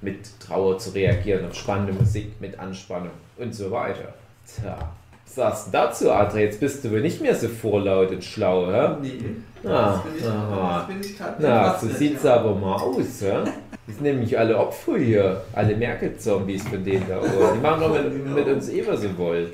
mit 0.00 0.38
Trauer 0.40 0.78
zu 0.78 0.90
reagieren, 0.90 1.46
auf 1.46 1.54
spannende 1.54 1.92
Musik 1.92 2.40
mit 2.40 2.58
Anspannung 2.58 3.12
und 3.38 3.54
so 3.54 3.70
weiter. 3.70 4.12
Tja, 4.46 4.76
was 5.24 5.34
sagst 5.34 5.66
du 5.68 5.70
dazu, 5.70 6.12
Adri? 6.12 6.42
Jetzt 6.42 6.60
bist 6.60 6.84
du 6.84 6.90
wohl 6.90 7.00
nicht 7.00 7.22
mehr 7.22 7.34
so 7.34 7.48
vorlaut 7.48 8.10
und 8.10 8.22
schlau, 8.22 8.66
hä? 8.70 8.96
Nee. 9.00 9.18
Ah, 9.64 9.92
das 9.92 10.02
bin 10.02 10.18
ich, 10.18 10.26
aha. 10.26 10.78
das 10.78 10.86
bin 10.88 11.00
ich 11.00 11.16
gerade 11.16 11.36
Na, 11.38 11.78
so 11.78 11.88
sieht's 11.88 12.24
ja. 12.24 12.34
aber 12.34 12.54
mal 12.54 12.76
aus, 12.76 13.20
ja? 13.20 13.44
Die 13.86 13.92
sind 13.92 14.02
nämlich 14.02 14.38
alle 14.38 14.58
Opfer 14.58 14.98
hier. 14.98 15.40
Alle 15.52 15.74
Merkel-Zombies 15.76 16.68
von 16.68 16.84
denen 16.84 17.06
da 17.08 17.18
oben. 17.18 17.54
Die 17.54 17.60
machen 17.60 17.80
doch 17.80 17.94
mit, 17.94 18.26
mit 18.26 18.46
uns 18.46 18.68
eh, 18.68 18.86
was 18.86 19.00
sie 19.00 19.16
wollen. 19.16 19.50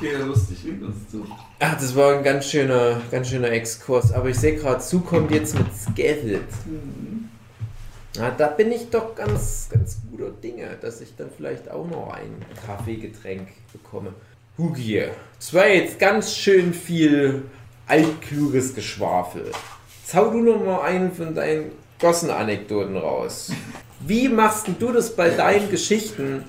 Gehen 0.00 0.20
ja 0.20 0.24
lustig 0.24 0.64
mit 0.64 0.82
uns 0.82 1.08
zu. 1.10 1.26
Ach, 1.58 1.74
das 1.74 1.94
war 1.94 2.16
ein 2.16 2.24
ganz 2.24 2.46
schöner, 2.46 3.00
ganz 3.10 3.28
schöner 3.28 3.50
Exkurs. 3.50 4.12
Aber 4.12 4.28
ich 4.28 4.38
sehe 4.38 4.56
gerade, 4.56 4.80
zu 4.80 5.00
kommt 5.00 5.30
jetzt 5.30 5.54
mit 5.54 5.66
Scaffold. 5.74 6.48
Mhm. 6.66 7.28
Na, 8.16 8.30
da 8.30 8.48
bin 8.48 8.72
ich 8.72 8.90
doch 8.90 9.14
ganz, 9.14 9.68
ganz 9.70 9.98
guter 10.10 10.30
Dinge, 10.30 10.76
dass 10.80 11.00
ich 11.00 11.14
dann 11.16 11.28
vielleicht 11.36 11.70
auch 11.70 11.86
noch 11.86 12.12
ein 12.12 12.44
Kaffeegetränk 12.66 13.48
bekomme. 13.72 14.14
Hugi, 14.58 15.04
es 15.38 15.54
war 15.54 15.68
jetzt 15.68 15.98
ganz 15.98 16.34
schön 16.34 16.74
viel 16.74 17.44
altkluges 17.86 18.74
Geschwafel. 18.74 19.52
Hau 20.12 20.30
du 20.30 20.40
noch 20.40 20.64
mal 20.64 20.82
einen 20.82 21.12
von 21.12 21.34
deinen 21.34 21.70
Gossen-Anekdoten 22.00 22.96
raus. 22.96 23.52
Wie 24.00 24.28
machst 24.28 24.66
du 24.78 24.92
das 24.92 25.14
bei 25.14 25.30
deinen 25.30 25.70
Geschichten, 25.70 26.44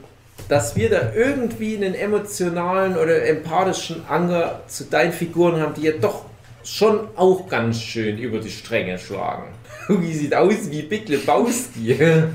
dass 0.50 0.76
wir 0.76 0.90
da 0.90 1.14
irgendwie 1.16 1.76
einen 1.78 1.94
emotionalen 1.94 2.98
oder 2.98 3.26
empathischen 3.26 4.04
Anger 4.08 4.62
zu 4.68 4.86
deinen 4.86 5.14
Figuren 5.14 5.60
haben, 5.62 5.74
die 5.74 5.84
ja 5.84 5.94
doch 6.00 6.26
schon 6.64 7.08
auch 7.16 7.48
ganz 7.50 7.82
schön 7.82 8.18
über 8.18 8.40
die 8.40 8.52
Stränge 8.52 9.00
schlagen? 9.00 9.46
Hugi 9.88 10.14
sieht 10.14 10.36
aus 10.36 10.70
wie 10.70 10.84
Big 10.84 11.08
Lebowski. 11.10 11.98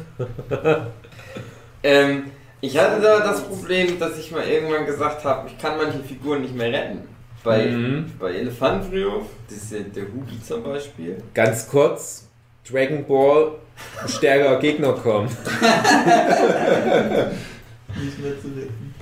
Ähm, 1.82 2.24
ich 2.60 2.76
hatte 2.78 3.00
da 3.00 3.20
das 3.20 3.42
Problem, 3.42 3.98
dass 4.00 4.18
ich 4.18 4.32
mal 4.32 4.42
irgendwann 4.44 4.86
gesagt 4.86 5.24
habe, 5.24 5.48
ich 5.48 5.56
kann 5.58 5.76
manche 5.76 6.00
Figuren 6.00 6.40
nicht 6.42 6.54
mehr 6.56 6.72
retten. 6.72 7.00
Bei, 7.44 7.66
Mhm. 7.66 8.10
bei 8.18 8.32
Elefantenfriedhof, 8.32 9.26
das 9.48 9.58
ist 9.58 9.72
ja 9.72 9.78
der 9.94 10.02
Hugi 10.04 10.42
zum 10.42 10.64
Beispiel. 10.64 11.18
Ganz 11.32 11.68
kurz, 11.68 12.26
Dragon 12.68 13.04
Ball, 13.06 13.52
ein 14.02 14.08
stärkerer 14.08 14.58
Gegner 14.58 14.94
kommt. 14.94 15.30
Nicht 18.02 18.18
mehr 18.20 18.40
zu 18.40 18.48
retten. 18.48 18.94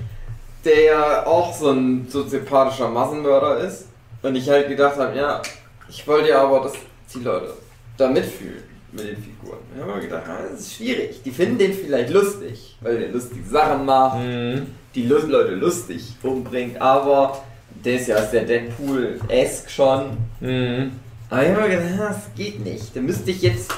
der 0.63 0.81
ja 0.81 1.25
auch 1.27 1.53
so 1.53 1.69
ein 1.71 2.07
soziopathischer 2.09 2.89
Massenmörder 2.89 3.59
ist. 3.59 3.85
Und 4.23 4.35
ich 4.35 4.49
halt 4.49 4.67
gedacht 4.67 4.97
habe, 4.97 5.15
ja, 5.15 5.41
ich 5.87 6.07
wollte 6.07 6.29
ja 6.29 6.41
aber, 6.43 6.61
dass 6.61 6.73
die 7.13 7.19
Leute 7.23 7.53
da 7.97 8.09
mitfühlen 8.09 8.63
mit 8.91 9.07
den 9.07 9.17
Figuren. 9.17 9.59
Ich 9.75 9.81
habe 9.81 9.93
mir 9.93 10.01
gedacht, 10.01 10.23
ah, 10.27 10.37
das 10.49 10.61
ist 10.61 10.73
schwierig. 10.75 11.21
Die 11.23 11.29
finden 11.31 11.57
den 11.59 11.73
vielleicht 11.73 12.09
lustig, 12.11 12.75
weil 12.81 12.97
der 12.97 13.09
lustige 13.09 13.47
Sachen 13.47 13.85
macht, 13.85 14.19
Mhm. 14.19 14.67
die 14.95 15.03
Leute 15.05 15.53
lustig 15.55 16.13
umbringt, 16.23 16.81
aber 16.81 17.43
der 17.83 17.95
ist 17.97 18.07
ja 18.07 18.19
sehr 18.25 18.45
Deadpool-esque 18.45 19.69
schon. 19.69 20.17
Mhm. 20.39 20.93
Aber 21.29 21.43
ich 21.43 21.49
habe 21.49 21.61
mir 21.61 21.69
gedacht, 21.69 21.99
ah, 21.99 22.07
das 22.07 22.35
geht 22.35 22.63
nicht. 22.65 22.95
Da 22.95 23.01
müsste 23.01 23.29
ich 23.31 23.41
jetzt 23.43 23.71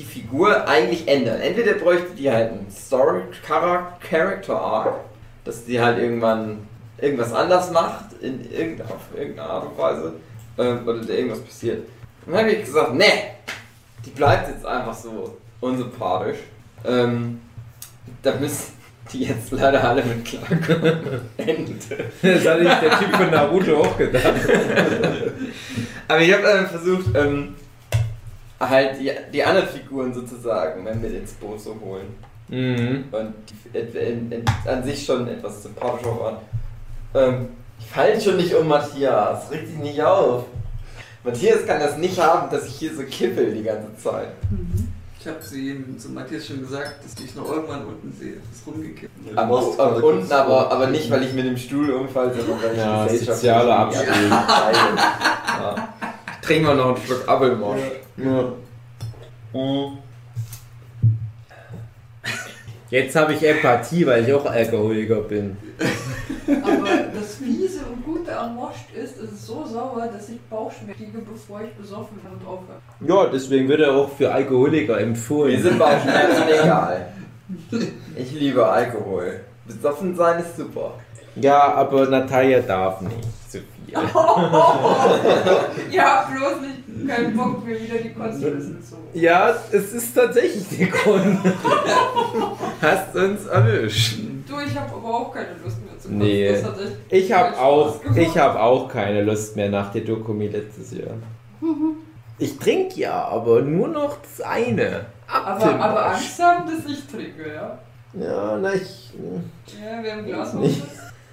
die 0.00 0.06
Figur 0.06 0.66
eigentlich 0.66 1.06
ändern. 1.06 1.40
Entweder 1.40 1.74
bräuchte 1.74 2.14
die 2.16 2.30
halt 2.30 2.52
einen 2.52 2.70
Story 2.70 3.20
Character 3.46 4.58
Arc, 4.58 4.94
dass 5.44 5.66
die 5.66 5.80
halt 5.80 5.98
irgendwann 5.98 6.66
irgendwas 6.98 7.34
anders 7.34 7.70
macht, 7.70 8.14
in 8.22 8.50
irgendeiner, 8.50 8.90
auf 8.90 9.02
irgendeine 9.14 9.48
Art 9.48 9.66
und 9.66 9.78
Weise, 9.78 10.12
ähm, 10.58 10.88
oder 10.88 11.00
da 11.00 11.12
irgendwas 11.12 11.40
passiert. 11.40 11.86
Und 12.24 12.32
dann 12.32 12.40
habe 12.40 12.52
ich 12.52 12.64
gesagt, 12.64 12.94
nee, 12.94 13.34
die 14.06 14.10
bleibt 14.10 14.48
jetzt 14.48 14.64
einfach 14.64 14.94
so 14.94 15.36
unsympathisch. 15.60 16.38
Ähm, 16.86 17.40
da 18.22 18.34
müssen 18.36 18.72
die 19.12 19.24
jetzt 19.24 19.50
leider 19.50 19.86
alle 19.86 20.02
mit 20.02 20.24
klarkommen. 20.24 21.20
Ende. 21.36 21.74
Das 22.22 22.46
hat 22.46 22.58
sich 22.58 22.68
der 22.68 22.98
Typ 22.98 23.16
von 23.16 23.30
Naruto 23.30 23.82
auch 23.82 23.98
gedacht. 23.98 24.24
Aber 26.08 26.20
ich 26.20 26.32
habe 26.32 26.44
äh, 26.44 26.64
versucht, 26.66 27.14
ähm, 27.14 27.54
halt 28.60 29.00
die, 29.00 29.10
die 29.32 29.42
anderen 29.44 29.68
Figuren 29.68 30.12
sozusagen 30.12 30.86
äh, 30.86 30.94
mit 30.94 31.12
ins 31.14 31.32
Boot 31.32 31.60
zu 31.60 31.74
holen. 31.80 32.06
Mhm. 32.48 33.04
Und 33.12 33.34
die 33.74 33.78
in, 33.98 34.30
in, 34.32 34.44
an 34.66 34.82
sich 34.84 35.04
schon 35.04 35.26
etwas 35.28 35.62
sympathischer 35.62 36.18
waren. 36.20 36.36
Ähm, 37.14 37.48
ich 37.78 37.86
falle 37.86 38.20
schon 38.20 38.36
nicht 38.36 38.54
um 38.54 38.68
Matthias, 38.68 39.50
reg 39.50 39.66
dich 39.66 39.76
nicht 39.78 40.02
auf. 40.02 40.44
Matthias 41.24 41.66
kann 41.66 41.80
das 41.80 41.96
nicht 41.96 42.18
haben, 42.20 42.50
dass 42.50 42.66
ich 42.66 42.74
hier 42.76 42.94
so 42.94 43.02
kippel 43.02 43.52
die 43.54 43.62
ganze 43.62 43.94
Zeit. 43.96 44.28
Ich 45.18 45.26
habe 45.26 45.36
sie 45.42 45.70
ihm 45.70 45.98
zu 45.98 46.08
Matthias 46.10 46.46
schon 46.46 46.60
gesagt, 46.60 46.94
dass 47.04 47.22
ich 47.22 47.34
noch 47.34 47.46
irgendwann 47.50 47.84
unten 47.84 48.10
sehe. 48.18 48.34
Das 48.50 48.58
ist 48.58 48.66
rumgekippt. 48.66 49.12
Aber, 49.36 49.74
aber 49.78 50.02
unten, 50.04 50.32
aber, 50.32 50.72
aber 50.72 50.86
nicht, 50.86 51.10
weil 51.10 51.22
ich 51.24 51.32
mit 51.34 51.44
dem 51.44 51.58
Stuhl 51.58 51.90
umfalle, 51.90 52.32
sondern 52.34 52.62
weil 52.62 52.72
ich 52.72 52.78
Ja, 52.78 53.04
Gesellschaft- 53.04 53.38
sozialer 53.38 53.78
Abstieg. 53.80 54.08
Ja. 55.60 55.88
Trinken 56.42 56.66
wir 56.68 56.74
noch 56.74 56.96
einen 56.96 57.04
Schluck 57.04 57.28
Apfelmosch. 57.28 57.78
Ja. 57.78 57.84
Mhm. 58.24 59.98
Jetzt 62.90 63.14
habe 63.14 63.34
ich 63.34 63.42
Empathie, 63.46 64.04
weil 64.06 64.24
ich 64.26 64.34
auch 64.34 64.44
Alkoholiker 64.46 65.20
bin. 65.20 65.56
Aber 66.62 66.88
das 67.14 67.36
Fiese 67.36 67.84
und 67.86 68.04
Gute 68.04 68.36
am 68.36 68.56
Most 68.56 68.90
ist, 68.94 69.16
es 69.16 69.30
ist 69.32 69.46
so 69.46 69.64
sauer, 69.64 70.08
dass 70.12 70.28
ich 70.28 70.40
Bauchschmerzen 70.42 70.96
kriege, 71.04 71.18
bevor 71.18 71.60
ich 71.62 71.72
besoffen 71.74 72.18
bin 72.18 72.32
und 72.32 72.44
aufhöre. 72.44 72.80
Ja, 73.06 73.30
deswegen 73.32 73.68
wird 73.68 73.80
er 73.80 73.94
auch 73.94 74.10
für 74.10 74.32
Alkoholiker 74.32 74.94
Mir 74.96 75.02
empfohlen. 75.02 75.62
sind 75.62 75.78
Bauchschmerzen 75.78 76.42
egal. 76.48 77.06
Ich 78.16 78.32
liebe 78.32 78.66
Alkohol. 78.66 79.40
Besoffen 79.66 80.16
sein 80.16 80.40
ist 80.40 80.56
super. 80.56 80.94
Ja, 81.36 81.74
aber 81.74 82.06
Natalia 82.08 82.58
darf 82.60 83.00
nicht 83.02 83.14
so 83.48 83.58
viel. 83.58 83.66
Ja, 85.90 86.28
bloß 86.32 86.60
nicht 86.60 86.79
keinen 87.06 87.36
Bock, 87.36 87.64
mir 87.64 87.80
wieder 87.80 87.98
die 87.98 88.12
Konstanzen 88.12 88.82
zu. 88.82 88.96
Ja, 89.18 89.54
es 89.70 89.92
ist 89.92 90.14
tatsächlich 90.14 90.78
der 90.78 90.86
Grund. 90.88 91.38
Hast 92.80 93.14
uns 93.14 93.46
erwischt. 93.46 94.18
Du, 94.48 94.54
ich 94.66 94.78
habe 94.78 94.92
aber 94.94 95.08
auch 95.08 95.32
keine 95.32 95.54
Lust 95.62 95.78
mehr 95.84 95.98
zu 95.98 96.08
kotzen. 96.08 96.18
Nee. 96.18 96.52
Das 96.52 96.64
hat 96.64 96.80
echt 96.80 97.24
Ich 97.24 97.32
habe 97.32 97.58
auch, 97.58 98.00
ich 98.16 98.38
habe 98.38 98.60
auch 98.60 98.88
keine 98.88 99.22
Lust 99.22 99.56
mehr 99.56 99.70
nach 99.70 99.92
der 99.92 100.02
Dokumi 100.02 100.48
letztes 100.48 100.92
Jahr. 100.92 101.14
Ich 102.38 102.58
trinke 102.58 102.98
ja, 102.98 103.24
aber 103.24 103.60
nur 103.62 103.88
noch 103.88 104.16
das 104.22 104.40
eine. 104.46 105.06
Aber, 105.28 105.66
aber 105.78 106.06
Angst 106.06 106.42
haben, 106.42 106.66
dass 106.66 106.90
ich 106.90 107.06
trinke, 107.06 107.54
ja? 107.54 107.78
Ja, 108.12 108.58
na 108.60 108.74
ich. 108.74 109.12
Ja, 109.80 110.02
wir 110.02 110.12
haben 110.12 110.24
Glas 110.24 110.54
Nicht. 110.54 110.82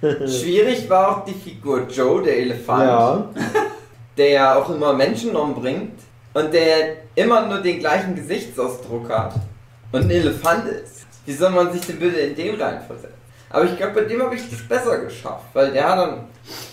Schwierig 0.00 0.88
war 0.88 1.10
auch 1.10 1.24
die 1.24 1.34
Figur 1.34 1.88
Joe, 1.88 2.22
der 2.22 2.38
Elefant, 2.38 2.82
Ja. 2.84 3.24
der 4.18 4.28
ja 4.30 4.54
auch 4.56 4.68
immer 4.68 4.92
Menschen 4.92 5.34
umbringt 5.34 5.98
und 6.34 6.52
der 6.52 6.96
immer 7.14 7.46
nur 7.46 7.58
den 7.58 7.78
gleichen 7.78 8.14
Gesichtsausdruck 8.14 9.08
hat 9.08 9.34
und 9.92 10.02
ein 10.02 10.10
Elefant 10.10 10.66
ist. 10.66 11.06
Wie 11.24 11.32
soll 11.32 11.50
man 11.50 11.72
sich 11.72 11.82
denn 11.86 11.98
bitte 11.98 12.18
in 12.18 12.34
den 12.34 12.60
reinversetzen? 12.60 13.16
Aber 13.50 13.64
ich 13.64 13.76
glaube, 13.76 13.94
bei 13.94 14.00
dem 14.02 14.22
habe 14.22 14.34
ich 14.34 14.48
das 14.50 14.66
besser 14.68 14.98
geschafft, 14.98 15.46
weil 15.54 15.72
der 15.72 15.88
hat 15.88 15.98
dann, 15.98 16.24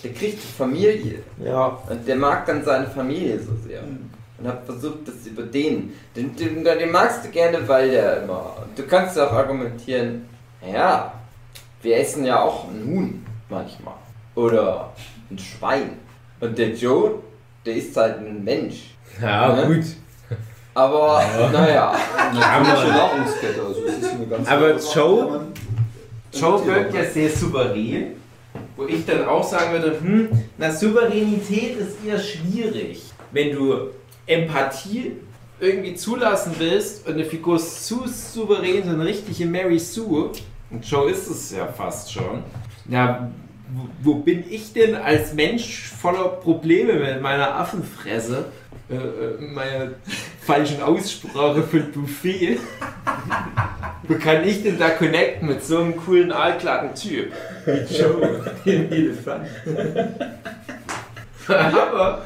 der 0.02 0.12
kriegt 0.12 0.34
eine 0.42 0.70
Familie 0.70 1.22
Ja. 1.42 1.78
und 1.88 2.06
der 2.06 2.16
mag 2.16 2.44
dann 2.46 2.62
seine 2.64 2.86
Familie 2.86 3.38
so 3.38 3.52
sehr. 3.66 3.82
Und 3.82 4.46
hab 4.46 4.66
versucht, 4.66 5.08
das 5.08 5.26
über 5.26 5.42
den, 5.42 5.94
den, 6.14 6.36
den, 6.36 6.62
den 6.62 6.90
magst 6.90 7.24
du 7.24 7.30
gerne, 7.30 7.66
weil 7.66 7.90
der 7.90 8.22
immer, 8.22 8.56
du 8.76 8.82
kannst 8.82 9.16
ja 9.16 9.26
auch 9.26 9.32
argumentieren, 9.32 10.28
ja, 10.70 11.12
wir 11.80 11.96
essen 11.96 12.24
ja 12.26 12.42
auch 12.42 12.68
ein 12.68 12.84
Huhn 12.86 13.26
manchmal. 13.48 13.94
Oder 14.34 14.92
ein 15.30 15.38
Schwein. 15.38 15.98
Und 16.40 16.58
der 16.58 16.70
Joe, 16.74 17.14
der 17.66 17.74
ist 17.76 17.96
halt 17.96 18.18
ein 18.18 18.42
Mensch. 18.44 18.94
Ja, 19.20 19.54
Ne? 19.54 19.66
gut. 19.76 19.84
Aber, 20.74 21.22
naja. 21.52 21.94
Natürliche 22.34 22.88
Nahrungskette, 22.92 23.62
also 23.66 23.80
es 23.86 23.96
ist 23.98 24.10
eine 24.14 24.26
ganz 24.26 24.48
Aber 24.48 24.76
Joe- 24.76 25.40
Joe 26.32 26.66
wirkt 26.66 26.94
ja 26.94 27.04
sehr 27.04 27.30
souverän, 27.30 28.08
wo 28.76 28.84
ich 28.84 29.06
dann 29.06 29.24
auch 29.26 29.42
sagen 29.42 29.72
würde, 29.72 29.98
hm, 30.00 30.28
na 30.58 30.70
Souveränität 30.70 31.78
ist 31.78 31.96
eher 32.06 32.18
schwierig. 32.18 33.02
Wenn 33.32 33.54
du 33.56 33.88
Empathie 34.26 35.12
irgendwie 35.60 35.94
zulassen 35.94 36.52
willst 36.58 37.06
und 37.06 37.14
eine 37.14 37.24
Figur 37.24 37.56
ist 37.56 37.86
zu 37.86 38.06
souverän, 38.06 38.84
so 38.84 38.90
eine 38.90 39.06
richtige 39.06 39.46
Mary 39.46 39.78
Sue, 39.78 40.30
und 40.70 40.84
Joe 40.84 41.10
ist 41.10 41.30
es 41.30 41.52
ja 41.52 41.66
fast 41.68 42.12
schon, 42.12 42.42
ja, 42.90 43.30
wo, 43.72 43.88
wo 44.02 44.14
bin 44.16 44.44
ich 44.48 44.72
denn 44.72 44.94
als 44.94 45.34
Mensch 45.34 45.88
voller 45.88 46.28
Probleme 46.28 46.94
mit 46.94 47.20
meiner 47.20 47.54
Affenfresse, 47.56 48.46
äh, 48.88 48.94
äh, 48.94 49.40
meiner 49.40 49.92
falschen 50.40 50.82
Aussprache 50.82 51.62
von 51.62 51.92
Buffet? 51.92 52.58
Wo 54.04 54.14
kann 54.14 54.46
ich 54.46 54.62
denn 54.62 54.78
da 54.78 54.90
connecten 54.90 55.48
mit 55.48 55.64
so 55.64 55.78
einem 55.78 55.96
coolen, 55.96 56.30
aalglatten 56.32 56.94
Typ? 56.94 57.32
Wie 57.64 57.94
Joe, 57.94 58.54
den 58.64 58.92
Elefant. 58.92 59.48
Aber 61.48 62.22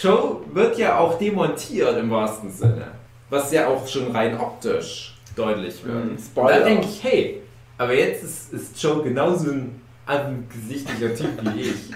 Joe 0.00 0.40
wird 0.52 0.78
ja 0.78 0.98
auch 0.98 1.18
demontiert 1.18 1.96
im 1.98 2.10
wahrsten 2.10 2.50
Sinne. 2.50 2.88
Was 3.30 3.50
ja 3.52 3.68
auch 3.68 3.86
schon 3.86 4.10
rein 4.10 4.38
optisch 4.38 5.16
deutlich 5.34 5.82
wird. 5.84 6.04
Mhm, 6.04 6.18
da 6.34 6.60
denke 6.60 6.86
ich, 6.86 7.02
hey, 7.02 7.40
aber 7.78 7.94
jetzt 7.94 8.22
ist, 8.22 8.52
ist 8.52 8.82
Joe 8.82 9.02
genauso 9.02 9.50
ein 9.50 9.81
angesichtlicher 10.20 11.14
Typ 11.14 11.54
wie 11.54 11.60
ich. 11.60 11.90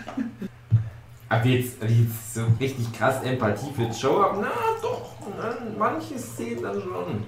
Aber 1.28 1.44
jetzt, 1.46 1.82
jetzt 1.82 2.34
so 2.34 2.42
richtig 2.60 2.92
krass 2.92 3.22
Empathie 3.24 3.72
für 3.74 3.82
Joe 3.82 4.22
haben, 4.22 4.40
na 4.40 4.50
doch, 4.80 5.16
na, 5.36 5.56
manche 5.76 6.18
Szenen 6.18 6.62
dann 6.62 6.80
schon. 6.80 7.24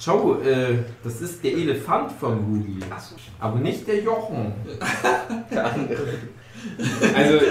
Joe, 0.00 0.42
äh, 0.42 0.78
das 1.02 1.20
ist 1.20 1.42
der 1.44 1.52
Elefant 1.52 2.12
vom 2.12 2.46
Hugi. 2.46 2.80
Aber 3.38 3.58
nicht 3.58 3.86
der 3.86 4.00
Jochen. 4.00 4.52
Der 5.50 5.64
andere. 5.66 6.18
Also, 7.14 7.44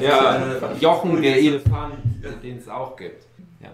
ja, 0.00 0.40
Jochen, 0.80 1.22
der 1.22 1.36
Elefant, 1.38 1.94
den 2.42 2.58
es 2.58 2.68
auch 2.68 2.96
gibt. 2.96 3.24
Ja, 3.60 3.70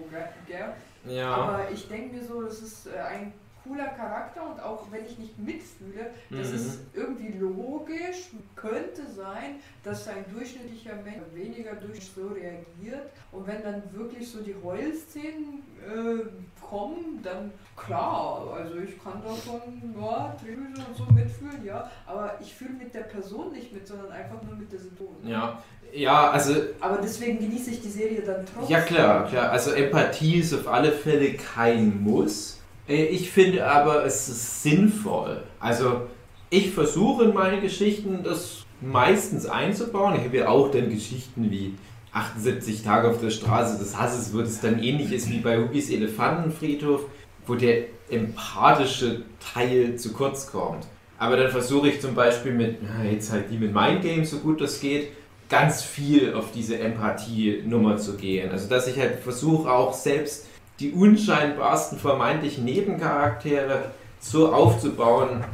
gell? 0.46 0.74
Ja. 1.06 1.34
Aber 1.34 1.70
ich 1.72 1.88
denke 1.88 2.16
mir 2.16 2.24
so, 2.24 2.42
das 2.42 2.60
ist 2.60 2.88
äh, 2.88 2.98
ein 2.98 3.32
cooler 3.66 3.86
Charakter 3.88 4.42
und 4.50 4.60
auch 4.62 4.84
wenn 4.90 5.04
ich 5.04 5.18
nicht 5.18 5.38
mitfühle, 5.38 6.10
das 6.30 6.50
Mhm. 6.50 6.54
ist 6.56 6.78
irgendwie 6.94 7.32
logisch, 7.38 8.30
könnte 8.54 9.02
sein, 9.14 9.56
dass 9.84 10.06
ein 10.08 10.24
durchschnittlicher 10.32 10.94
Mensch 11.04 11.22
weniger 11.34 11.74
durch 11.74 12.06
so 12.14 12.28
reagiert 12.28 13.10
und 13.32 13.46
wenn 13.46 13.62
dann 13.62 13.82
wirklich 13.92 14.30
so 14.30 14.40
die 14.40 14.54
Heulszenen 14.62 15.62
äh, 15.86 16.24
kommen, 16.64 17.20
dann 17.22 17.52
klar, 17.76 18.46
also 18.56 18.78
ich 18.78 19.02
kann 19.02 19.22
davon, 19.22 19.60
ja, 20.00 20.34
Drehbücher 20.42 20.86
und 20.88 20.96
so 20.96 21.04
mitfühlen, 21.12 21.64
ja, 21.64 21.90
aber 22.06 22.36
ich 22.40 22.54
fühle 22.54 22.70
mit 22.74 22.94
der 22.94 23.02
Person 23.02 23.52
nicht 23.52 23.72
mit, 23.72 23.86
sondern 23.86 24.10
einfach 24.10 24.42
nur 24.42 24.56
mit 24.56 24.72
der 24.72 24.80
Situation. 24.80 25.26
Ja, 25.28 25.62
ja, 25.92 26.30
also 26.30 26.52
Aber 26.80 26.98
deswegen 26.98 27.38
genieße 27.38 27.70
ich 27.70 27.80
die 27.80 27.88
Serie 27.88 28.20
dann 28.22 28.44
trotzdem. 28.44 28.74
Ja 28.76 28.80
klar, 28.82 29.26
klar. 29.28 29.50
Also 29.52 29.70
Empathie 29.70 30.40
ist 30.40 30.52
auf 30.52 30.66
alle 30.66 30.90
Fälle 30.90 31.34
kein 31.34 32.02
Muss. 32.02 32.55
Äh, 32.88 33.04
Ich 33.06 33.30
finde 33.30 33.66
aber, 33.66 34.04
es 34.04 34.28
ist 34.28 34.62
sinnvoll. 34.62 35.42
Also 35.60 36.02
ich 36.50 36.70
versuche 36.70 37.24
in 37.24 37.34
meine 37.34 37.60
Geschichten 37.60 38.20
das 38.22 38.64
meistens 38.80 39.46
einzubauen. 39.46 40.14
Ich 40.16 40.24
habe 40.24 40.36
ja 40.36 40.48
auch 40.48 40.70
dann 40.70 40.90
Geschichten 40.90 41.50
wie 41.50 41.74
78 42.12 42.82
Tage 42.82 43.08
auf 43.08 43.20
der 43.20 43.30
Straße 43.30 43.78
des 43.78 43.98
Hasses, 43.98 44.32
wo 44.32 44.40
es 44.40 44.60
dann 44.60 44.82
ähnlich 44.82 45.12
ist 45.12 45.30
wie 45.30 45.38
bei 45.38 45.58
Hugis 45.58 45.90
Elefantenfriedhof, 45.90 47.02
wo 47.46 47.54
der 47.54 47.84
empathische 48.10 49.22
Teil 49.54 49.96
zu 49.96 50.12
kurz 50.12 50.50
kommt. 50.50 50.86
Aber 51.18 51.36
dann 51.36 51.50
versuche 51.50 51.88
ich 51.88 52.00
zum 52.00 52.14
Beispiel 52.14 52.52
mit, 52.52 52.76
jetzt 53.10 53.32
halt 53.32 53.50
die 53.50 53.56
mit 53.56 53.72
Mind 53.74 54.02
Games, 54.02 54.30
so 54.30 54.38
gut 54.38 54.60
das 54.60 54.80
geht, 54.80 55.08
ganz 55.48 55.82
viel 55.82 56.34
auf 56.34 56.52
diese 56.52 56.78
Empathie-Nummer 56.78 57.96
zu 57.96 58.16
gehen. 58.16 58.50
Also 58.50 58.68
dass 58.68 58.86
ich 58.86 58.98
halt 58.98 59.20
versuche 59.20 59.70
auch 59.70 59.92
selbst 59.92 60.46
die 60.80 60.92
unscheinbarsten 60.92 61.98
vermeintlichen 61.98 62.64
Nebencharaktere 62.64 63.92
so 64.20 64.52
aufzubauen, 64.52 65.44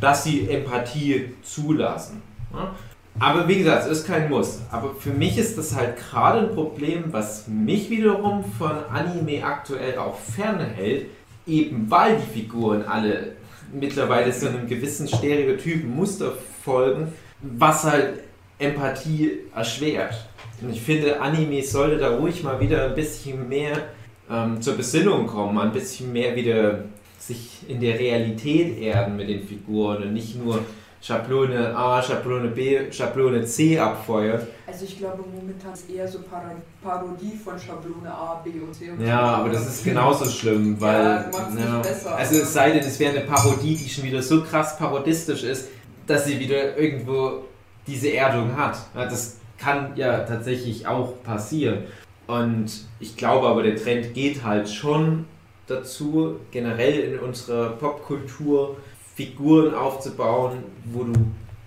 dass 0.00 0.24
sie 0.24 0.48
Empathie 0.48 1.34
zulassen. 1.42 2.22
Aber 3.18 3.48
wie 3.48 3.58
gesagt, 3.58 3.86
es 3.86 4.00
ist 4.00 4.06
kein 4.06 4.28
Muss. 4.28 4.60
Aber 4.70 4.94
für 4.94 5.10
mich 5.10 5.38
ist 5.38 5.56
das 5.56 5.74
halt 5.74 5.96
gerade 5.96 6.40
ein 6.40 6.54
Problem, 6.54 7.04
was 7.12 7.48
mich 7.48 7.88
wiederum 7.88 8.44
von 8.58 8.72
Anime 8.92 9.42
aktuell 9.42 9.98
auch 9.98 10.18
fernhält, 10.18 11.06
eben 11.46 11.90
weil 11.90 12.16
die 12.16 12.40
Figuren 12.40 12.84
alle 12.84 13.32
mittlerweile 13.72 14.32
so 14.32 14.48
einem 14.48 14.66
gewissen 14.66 15.08
Stereotypen 15.08 15.94
Muster 15.94 16.32
folgen, 16.62 17.12
was 17.40 17.84
halt 17.84 18.20
Empathie 18.58 19.40
erschwert. 19.54 20.26
Und 20.60 20.70
ich 20.70 20.80
finde, 20.80 21.20
Anime 21.20 21.62
sollte 21.62 21.98
da 21.98 22.16
ruhig 22.16 22.42
mal 22.42 22.60
wieder 22.60 22.86
ein 22.86 22.94
bisschen 22.94 23.48
mehr 23.48 23.82
ähm, 24.30 24.60
zur 24.60 24.74
Besinnung 24.74 25.26
kommen, 25.26 25.58
ein 25.58 25.72
bisschen 25.72 26.12
mehr 26.12 26.34
wieder 26.36 26.84
sich 27.18 27.64
in 27.68 27.80
der 27.80 27.98
Realität 27.98 28.78
erden 28.78 29.16
mit 29.16 29.28
den 29.28 29.46
Figuren 29.46 30.02
und 30.02 30.12
nicht 30.12 30.42
nur 30.42 30.60
Schablone 31.00 31.76
A, 31.76 32.02
Schablone 32.02 32.48
B, 32.48 32.90
Schablone 32.90 33.44
C 33.44 33.78
abfeuern. 33.78 34.44
Also 34.66 34.84
ich 34.84 34.98
glaube 34.98 35.22
momentan 35.32 35.72
ist 35.72 35.88
eher 35.88 36.08
so 36.08 36.18
Parodie 36.82 37.36
von 37.36 37.58
Schablone 37.58 38.10
A, 38.10 38.42
B 38.42 38.50
und 38.60 38.74
C. 38.74 38.90
Und 38.90 39.06
Ja, 39.06 39.20
aber 39.20 39.50
das 39.50 39.68
ist 39.68 39.84
genauso 39.84 40.24
schlimm, 40.24 40.80
weil. 40.80 41.04
Ja, 41.04 41.50
nicht 41.50 41.82
besser. 41.82 42.16
Also 42.16 42.36
es 42.36 42.52
sei 42.52 42.70
denn, 42.70 42.80
es 42.80 42.98
wäre 42.98 43.18
eine 43.18 43.26
Parodie, 43.26 43.76
die 43.76 43.88
schon 43.88 44.04
wieder 44.04 44.22
so 44.22 44.42
krass 44.42 44.76
parodistisch 44.78 45.44
ist, 45.44 45.68
dass 46.06 46.24
sie 46.24 46.40
wieder 46.40 46.76
irgendwo 46.76 47.44
diese 47.86 48.12
Erdung 48.12 48.56
hat. 48.56 48.76
Ja, 48.94 49.04
das 49.04 49.36
kann 49.58 49.92
ja 49.94 50.20
tatsächlich 50.20 50.86
auch 50.86 51.22
passieren. 51.22 51.84
Und 52.26 52.70
ich 52.98 53.16
glaube 53.16 53.46
aber, 53.46 53.62
der 53.62 53.76
Trend 53.76 54.14
geht 54.14 54.44
halt 54.44 54.68
schon 54.68 55.26
dazu, 55.66 56.36
generell 56.50 56.98
in 57.00 57.18
unserer 57.18 57.70
Popkultur 57.70 58.76
Figuren 59.14 59.74
aufzubauen, 59.74 60.64
wo 60.84 61.04
du 61.04 61.12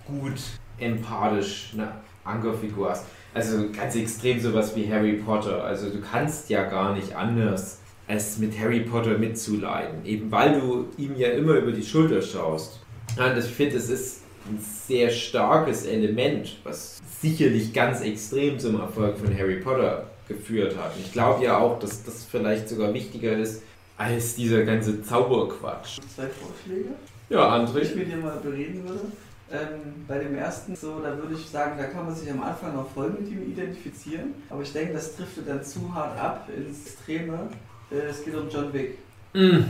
gut 0.06 0.40
empathisch 0.78 1.70
eine 1.74 1.92
Ankerfigur 2.24 2.90
hast. 2.90 3.06
Also 3.34 3.70
ganz 3.70 3.96
extrem 3.96 4.40
sowas 4.40 4.74
wie 4.76 4.90
Harry 4.90 5.14
Potter. 5.14 5.64
Also 5.64 5.90
du 5.90 6.00
kannst 6.00 6.50
ja 6.50 6.64
gar 6.64 6.94
nicht 6.94 7.14
anders, 7.14 7.80
als 8.08 8.38
mit 8.38 8.58
Harry 8.58 8.80
Potter 8.80 9.18
mitzuleiden. 9.18 10.04
Eben 10.04 10.30
weil 10.30 10.60
du 10.60 10.88
ihm 10.96 11.16
ja 11.16 11.28
immer 11.28 11.54
über 11.54 11.72
die 11.72 11.82
Schulter 11.82 12.20
schaust. 12.20 12.80
Und 13.16 13.38
ich 13.38 13.44
finde, 13.44 13.76
es 13.76 13.88
ist 13.88 14.22
ein 14.48 14.58
sehr 14.60 15.10
starkes 15.10 15.86
Element, 15.86 16.58
was 16.64 17.00
sicherlich 17.20 17.72
ganz 17.72 18.00
extrem 18.00 18.58
zum 18.58 18.80
Erfolg 18.80 19.18
von 19.18 19.36
Harry 19.36 19.56
Potter 19.56 20.09
geführt 20.34 20.76
hat. 20.78 20.92
Ich 20.98 21.12
glaube 21.12 21.44
ja 21.44 21.58
auch, 21.58 21.78
dass 21.80 22.04
das 22.04 22.24
vielleicht 22.24 22.68
sogar 22.68 22.94
wichtiger 22.94 23.36
ist 23.36 23.62
als 23.98 24.34
dieser 24.36 24.62
ganze 24.64 25.02
Zauberquatsch. 25.02 25.98
Zwei 26.14 26.26
Vorschläge, 26.28 26.90
Ja, 27.28 27.54
André. 27.54 27.80
ich 27.80 27.94
mit 27.94 28.08
dir 28.10 28.16
mal 28.16 28.38
bereden 28.38 28.88
würde. 28.88 29.00
Ähm, 29.52 30.04
bei 30.06 30.18
dem 30.18 30.36
ersten 30.36 30.76
so, 30.76 31.00
da 31.00 31.16
würde 31.18 31.34
ich 31.34 31.44
sagen, 31.50 31.72
da 31.76 31.84
kann 31.84 32.06
man 32.06 32.14
sich 32.14 32.30
am 32.30 32.40
Anfang 32.42 32.74
noch 32.76 32.88
voll 32.92 33.10
mit 33.10 33.28
ihm 33.30 33.50
identifizieren. 33.50 34.32
Aber 34.48 34.62
ich 34.62 34.72
denke, 34.72 34.94
das 34.94 35.16
driftet 35.16 35.48
dann 35.48 35.62
zu 35.64 35.92
hart 35.92 36.16
ab 36.18 36.48
ins 36.56 36.86
Extreme. 36.86 37.48
Äh, 37.90 37.96
es 38.10 38.24
geht 38.24 38.36
um 38.36 38.48
John 38.48 38.72
Wick. 38.72 38.98
Mm, 39.34 39.64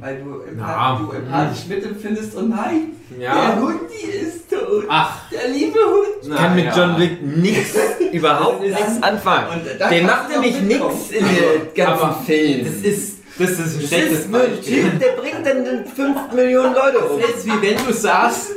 Weil 0.00 0.22
du, 0.22 0.40
empath 0.48 1.00
du 1.00 1.12
empathisch 1.12 1.66
mitempfindest, 1.68 2.34
oh 2.36 2.42
nein, 2.42 2.92
der 3.10 3.20
ja. 3.20 3.56
Hundi 3.60 4.02
ist 4.18 4.48
tot. 4.50 4.84
Ach, 4.88 5.30
Der 5.30 5.48
liebe 5.48 5.78
Hund. 5.78 6.22
Ich 6.22 6.34
kann 6.34 6.54
mit 6.54 6.64
ja. 6.64 6.76
John 6.76 6.98
Wick 6.98 7.22
nix, 7.22 7.74
überhaupt 8.12 8.62
nichts 8.62 9.02
anfangen. 9.02 9.60
Und 9.60 9.90
Der 9.90 10.02
macht 10.02 10.30
nämlich 10.30 10.58
nichts 10.62 11.10
in 11.10 11.24
den 11.24 11.74
ganzen 11.74 12.24
Film. 12.24 12.64
Das 12.64 12.74
ist, 12.76 13.18
das 13.38 13.50
ist 13.50 13.60
ein 13.60 13.86
schlechtes 13.86 14.32
Beispiel. 14.32 14.82
Typ, 14.84 15.00
der 15.00 15.08
bringt 15.20 15.46
dann 15.46 15.84
5 15.84 16.32
Millionen 16.32 16.74
Leute 16.74 16.98
um. 17.00 17.20
Das 17.20 17.30
ist 17.30 17.46
wie 17.46 17.60
wenn 17.62 17.76
du 17.86 17.92
sagst, 17.92 18.52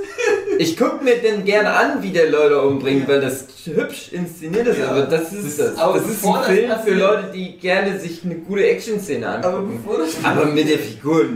Ich 0.60 0.78
guck 0.78 1.04
mir 1.04 1.16
den 1.18 1.44
gerne 1.46 1.72
an, 1.72 2.04
wie 2.04 2.12
der 2.12 2.30
Leute 2.30 2.62
umbringt, 2.62 3.08
weil 3.08 3.22
das 3.22 3.46
hübsch 3.66 4.10
inszeniert 4.12 4.68
ist. 4.68 4.80
Ja. 4.80 4.90
Aber 4.90 5.02
das 5.04 5.34
ist 5.34 5.60
das. 5.60 5.78
Aber 5.78 6.00
Das 6.00 6.10
ist 6.10 6.26
ein 6.26 6.44
Film 6.44 6.72
für 6.86 6.94
Leute, 6.94 7.32
die 7.34 7.58
gerne 7.58 8.00
sich 8.00 8.24
eine 8.24 8.36
gute 8.36 8.66
Action-Szene 8.68 9.28
Aber 9.28 9.58
angucken. 9.58 9.80
das 10.00 10.24
Aber 10.24 10.46
mit 10.46 10.70
der 10.70 10.80
Figur 10.80 11.22
ist 11.24 11.30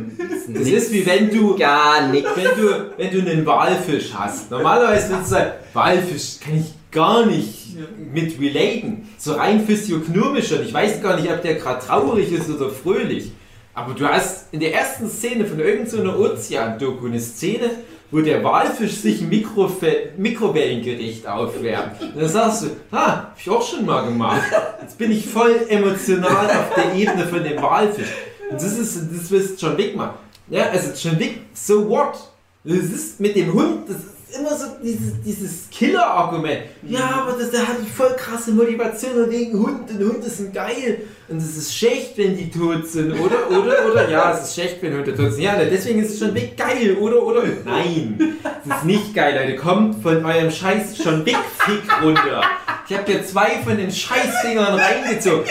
das 0.53 0.67
ist 0.67 0.91
wie 0.93 1.05
wenn 1.05 1.29
du 1.29 1.57
gar 1.57 2.07
nichts. 2.07 2.29
wenn 2.35 2.43
du, 2.45 2.91
wenn 2.97 3.11
du 3.11 3.31
einen 3.31 3.45
Walfisch 3.45 4.13
hast. 4.13 4.51
Normalerweise 4.51 5.09
würdest 5.09 5.31
du 5.31 5.35
sagen, 5.35 5.51
Walfisch 5.73 6.39
kann 6.43 6.57
ich 6.57 6.73
gar 6.91 7.25
nicht 7.25 7.75
mit 8.13 8.39
relaten. 8.39 9.09
So 9.17 9.33
rein 9.33 9.65
physiognomisch 9.65 10.51
und 10.51 10.63
ich 10.63 10.73
weiß 10.73 11.01
gar 11.01 11.19
nicht, 11.19 11.31
ob 11.31 11.41
der 11.41 11.55
gerade 11.55 11.85
traurig 11.85 12.31
ist 12.31 12.49
oder 12.49 12.69
fröhlich. 12.69 13.31
Aber 13.73 13.93
du 13.93 14.07
hast 14.07 14.51
in 14.51 14.59
der 14.59 14.73
ersten 14.73 15.07
Szene 15.09 15.45
von 15.45 15.59
irgendeiner 15.59 16.13
so 16.17 16.25
Ozean-Doku 16.25 17.05
eine 17.05 17.19
Szene, 17.19 17.69
wo 18.11 18.21
der 18.21 18.43
Walfisch 18.43 18.93
sich 18.93 19.21
ein 19.21 19.29
Mikrofe 19.29 20.11
Mikrowellengericht 20.17 21.27
aufwärmt. 21.27 22.01
Und 22.01 22.17
dann 22.17 22.29
sagst 22.29 22.63
du, 22.63 22.67
ah, 22.91 23.07
hab 23.07 23.35
ich 23.37 23.49
auch 23.49 23.61
schon 23.61 23.85
mal 23.85 24.05
gemacht. 24.05 24.43
Jetzt 24.81 24.97
bin 24.97 25.11
ich 25.11 25.25
voll 25.25 25.65
emotional 25.67 26.47
auf 26.47 26.73
der 26.75 26.93
Ebene 26.95 27.25
von 27.25 27.43
dem 27.43 27.61
Walfisch. 27.61 28.13
Und 28.49 28.61
das 28.61 28.77
ist, 28.77 28.97
das 29.13 29.31
ist 29.31 29.61
John 29.61 29.77
Wick 29.77 29.95
mal. 29.95 30.13
Ja, 30.49 30.69
also 30.69 30.91
John 30.95 31.19
Wick, 31.19 31.41
so 31.53 31.87
what? 31.89 32.17
Das 32.63 32.77
ist 32.77 33.19
mit 33.19 33.35
dem 33.35 33.53
Hund, 33.53 33.89
das 33.89 33.97
ist 33.97 34.16
immer 34.35 34.55
so 34.55 34.65
dieses, 34.83 35.21
dieses 35.23 35.69
Killer-Argument. 35.71 36.61
Ja, 36.83 37.23
aber 37.23 37.37
das, 37.39 37.51
der 37.51 37.67
hat 37.67 37.77
voll 37.95 38.15
krasse 38.15 38.51
Motivation 38.51 39.23
und 39.23 39.31
wegen 39.31 39.59
Hund 39.59 39.89
und 39.89 39.99
Hunde 39.99 40.29
sind 40.29 40.53
geil. 40.53 41.01
Und 41.29 41.37
es 41.37 41.57
ist 41.57 41.75
schlecht, 41.75 42.17
wenn 42.17 42.37
die 42.37 42.49
tot 42.49 42.87
sind, 42.87 43.13
oder? 43.13 43.49
Oder? 43.49 43.91
Oder? 43.91 44.09
Ja, 44.09 44.33
es 44.33 44.47
ist 44.47 44.53
schlecht, 44.55 44.77
wenn 44.81 44.93
Hunde 44.93 45.15
tot 45.15 45.33
sind. 45.33 45.43
Ja, 45.43 45.55
deswegen 45.55 46.01
ist 46.01 46.11
es 46.13 46.19
schon 46.19 46.33
Wick 46.33 46.57
geil, 46.57 46.97
oder? 46.99 47.23
Oder? 47.23 47.43
Nein, 47.65 48.37
es 48.65 48.75
ist 48.75 48.85
nicht 48.85 49.13
geil, 49.13 49.37
Leute. 49.39 49.57
Kommt 49.57 50.01
von 50.01 50.25
eurem 50.25 50.51
scheiß 50.51 50.97
schon 50.97 51.25
Wick-Fick 51.25 52.03
runter. 52.03 52.41
Ich 52.89 52.95
hab 52.95 53.05
dir 53.05 53.25
zwei 53.25 53.59
von 53.63 53.77
den 53.77 53.91
Scheißdingern 53.91 54.79
reingezogen. 54.79 55.43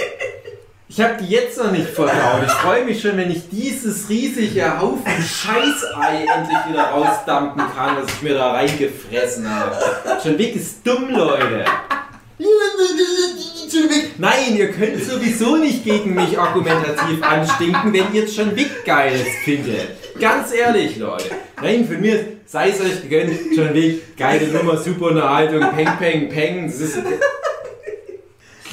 Ich 0.89 1.01
habe 1.01 1.17
die 1.21 1.27
jetzt 1.27 1.59
noch 1.59 1.73
nicht 1.73 1.89
verdaut. 1.89 2.45
Ich 2.47 2.53
freue 2.53 2.85
mich 2.85 3.01
schon, 3.03 3.17
wenn 3.17 3.31
ich 3.31 3.49
dieses 3.51 4.09
riesige 4.09 4.81
Haufen 4.81 5.03
Scheißei 5.05 6.27
endlich 6.33 6.59
wieder 6.69 6.85
rausdampfen 6.85 7.63
kann, 7.77 7.97
was 7.97 8.13
ich 8.15 8.23
mir 8.23 8.35
da 8.35 8.53
reingefressen 8.53 9.51
habe. 9.51 9.77
John 10.23 10.39
Wick 10.39 10.55
ist 10.55 10.87
dumm, 10.87 11.11
Leute. 11.11 11.65
Nein, 14.19 14.57
ihr 14.57 14.71
könnt 14.71 15.03
sowieso 15.03 15.57
nicht 15.57 15.83
gegen 15.83 16.15
mich 16.15 16.39
argumentativ 16.39 17.21
anstinken, 17.21 17.93
wenn 17.93 18.15
ihr 18.15 18.25
John 18.27 18.55
Wick 18.55 18.85
geil 18.85 19.19
findet. 19.45 19.89
Ganz 20.21 20.53
ehrlich, 20.55 20.99
Leute. 20.99 21.31
Nein, 21.61 21.85
von 21.85 22.01
mir 22.01 22.25
sei 22.47 22.71
es 22.71 22.81
euch 22.81 23.03
gegönnt. 23.03 23.37
John 23.57 23.75
Wick, 23.75 24.17
geile 24.17 24.47
Nummer, 24.49 24.77
super 24.77 25.07
Unterhaltung, 25.07 25.69
peng, 25.75 25.99
peng, 25.99 26.29
peng. 26.29 26.67
Das 26.67 26.81
ist 26.81 26.97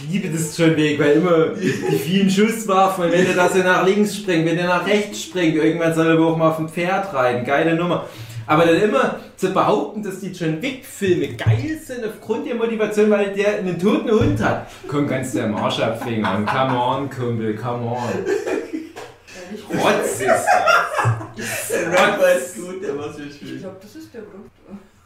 liebe 0.10 0.30
das 0.30 0.56
schon 0.56 0.76
weg, 0.76 1.00
weil 1.00 1.14
immer 1.14 1.48
die 1.50 1.98
vielen 1.98 2.30
Schusswaffen, 2.30 3.12
wenn 3.12 3.26
der 3.26 3.36
das 3.36 3.56
nach 3.56 3.86
links 3.86 4.16
springt, 4.16 4.46
wenn 4.46 4.58
der 4.58 4.68
nach 4.68 4.86
rechts 4.86 5.24
springt, 5.24 5.56
irgendwann 5.56 5.94
soll 5.94 6.08
er 6.08 6.20
auch 6.20 6.38
mal 6.38 6.50
auf 6.50 6.58
dem 6.58 6.70
Pferd 6.70 7.14
reiten, 7.14 7.46
geile 7.46 7.76
Nummer. 7.76 8.08
Aber 8.46 8.66
dann 8.66 8.82
immer 8.82 9.20
zu 9.38 9.54
behaupten, 9.54 10.04
dass 10.04 10.20
die 10.20 10.32
John 10.32 10.62
Wick-Filme 10.62 11.30
geil 11.36 11.80
sind 11.82 12.06
aufgrund 12.06 12.46
der 12.46 12.56
Motivation, 12.56 13.10
weil 13.10 13.34
der 13.34 13.60
einen 13.60 13.80
toten 13.80 14.12
Hund 14.12 14.44
hat. 14.44 14.68
Komm, 14.88 15.08
kannst 15.08 15.36
du 15.36 15.44
am 15.44 15.56
Arsch 15.56 15.80
abfingern. 15.80 16.46
Come 16.46 16.78
on, 16.78 17.10
Kumpel, 17.10 17.56
come 17.56 17.86
on. 17.86 17.98
Ja, 19.70 19.80
Rotz 19.80 20.20
ist 20.20 20.26
das. 20.28 20.46
Der 21.70 21.88
Rock 21.90 22.22
war 22.22 22.34
jetzt 22.34 22.56
gut, 22.56 22.84
der 22.84 22.98
war 22.98 23.14
sehr 23.14 23.26
ich 23.26 23.60
glaube, 23.60 23.78
das 23.82 23.96
ist 23.96 24.14
der 24.14 24.22
Grund. 24.22 24.53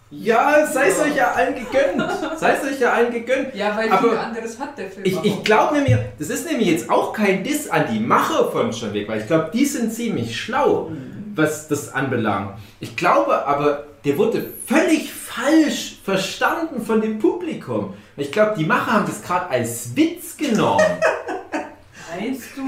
Ja, 0.09 0.65
sei 0.65 0.87
es 0.87 0.99
euch 0.99 1.15
ja 1.15 1.31
allen 1.33 1.53
gegönnt. 1.55 2.01
Sei 2.37 2.53
es 2.53 2.63
euch 2.63 2.79
ja 2.79 2.93
allen 2.93 3.11
gegönnt. 3.11 3.53
Ja, 3.53 3.75
weil 3.75 3.91
Aber 3.91 4.09
viel 4.09 4.17
anderes 4.17 4.57
hat 4.57 4.77
der 4.77 4.89
Film. 4.89 5.05
Ich, 5.05 5.21
ich 5.23 5.43
glaube 5.43 5.75
nämlich, 5.75 5.97
das 6.17 6.29
ist 6.29 6.49
nämlich 6.49 6.69
jetzt 6.69 6.89
auch 6.89 7.11
kein 7.11 7.43
Diss 7.43 7.69
an 7.69 7.85
die 7.91 7.99
Macher 7.99 8.49
von 8.51 8.71
John 8.71 8.93
Wick, 8.93 9.09
weil 9.09 9.19
ich 9.21 9.27
glaube, 9.27 9.51
die 9.53 9.65
sind 9.65 9.93
ziemlich 9.93 10.39
schlau, 10.39 10.91
was 11.35 11.67
das 11.67 11.93
anbelangt. 11.93 12.51
Ich 12.79 12.95
glaube 12.95 13.45
aber, 13.45 13.83
der 14.05 14.17
wurde 14.17 14.45
völlig 14.65 15.11
falsch 15.11 15.97
verstanden 16.05 16.85
von 16.85 17.01
dem 17.01 17.19
Publikum. 17.19 17.93
Ich 18.15 18.31
glaube, 18.31 18.55
die 18.57 18.63
Macher 18.65 18.93
haben 18.93 19.05
das 19.05 19.21
gerade 19.21 19.49
als 19.49 19.93
Witz 19.95 20.37
genommen. 20.37 20.81
Meinst 22.17 22.55
du? 22.55 22.61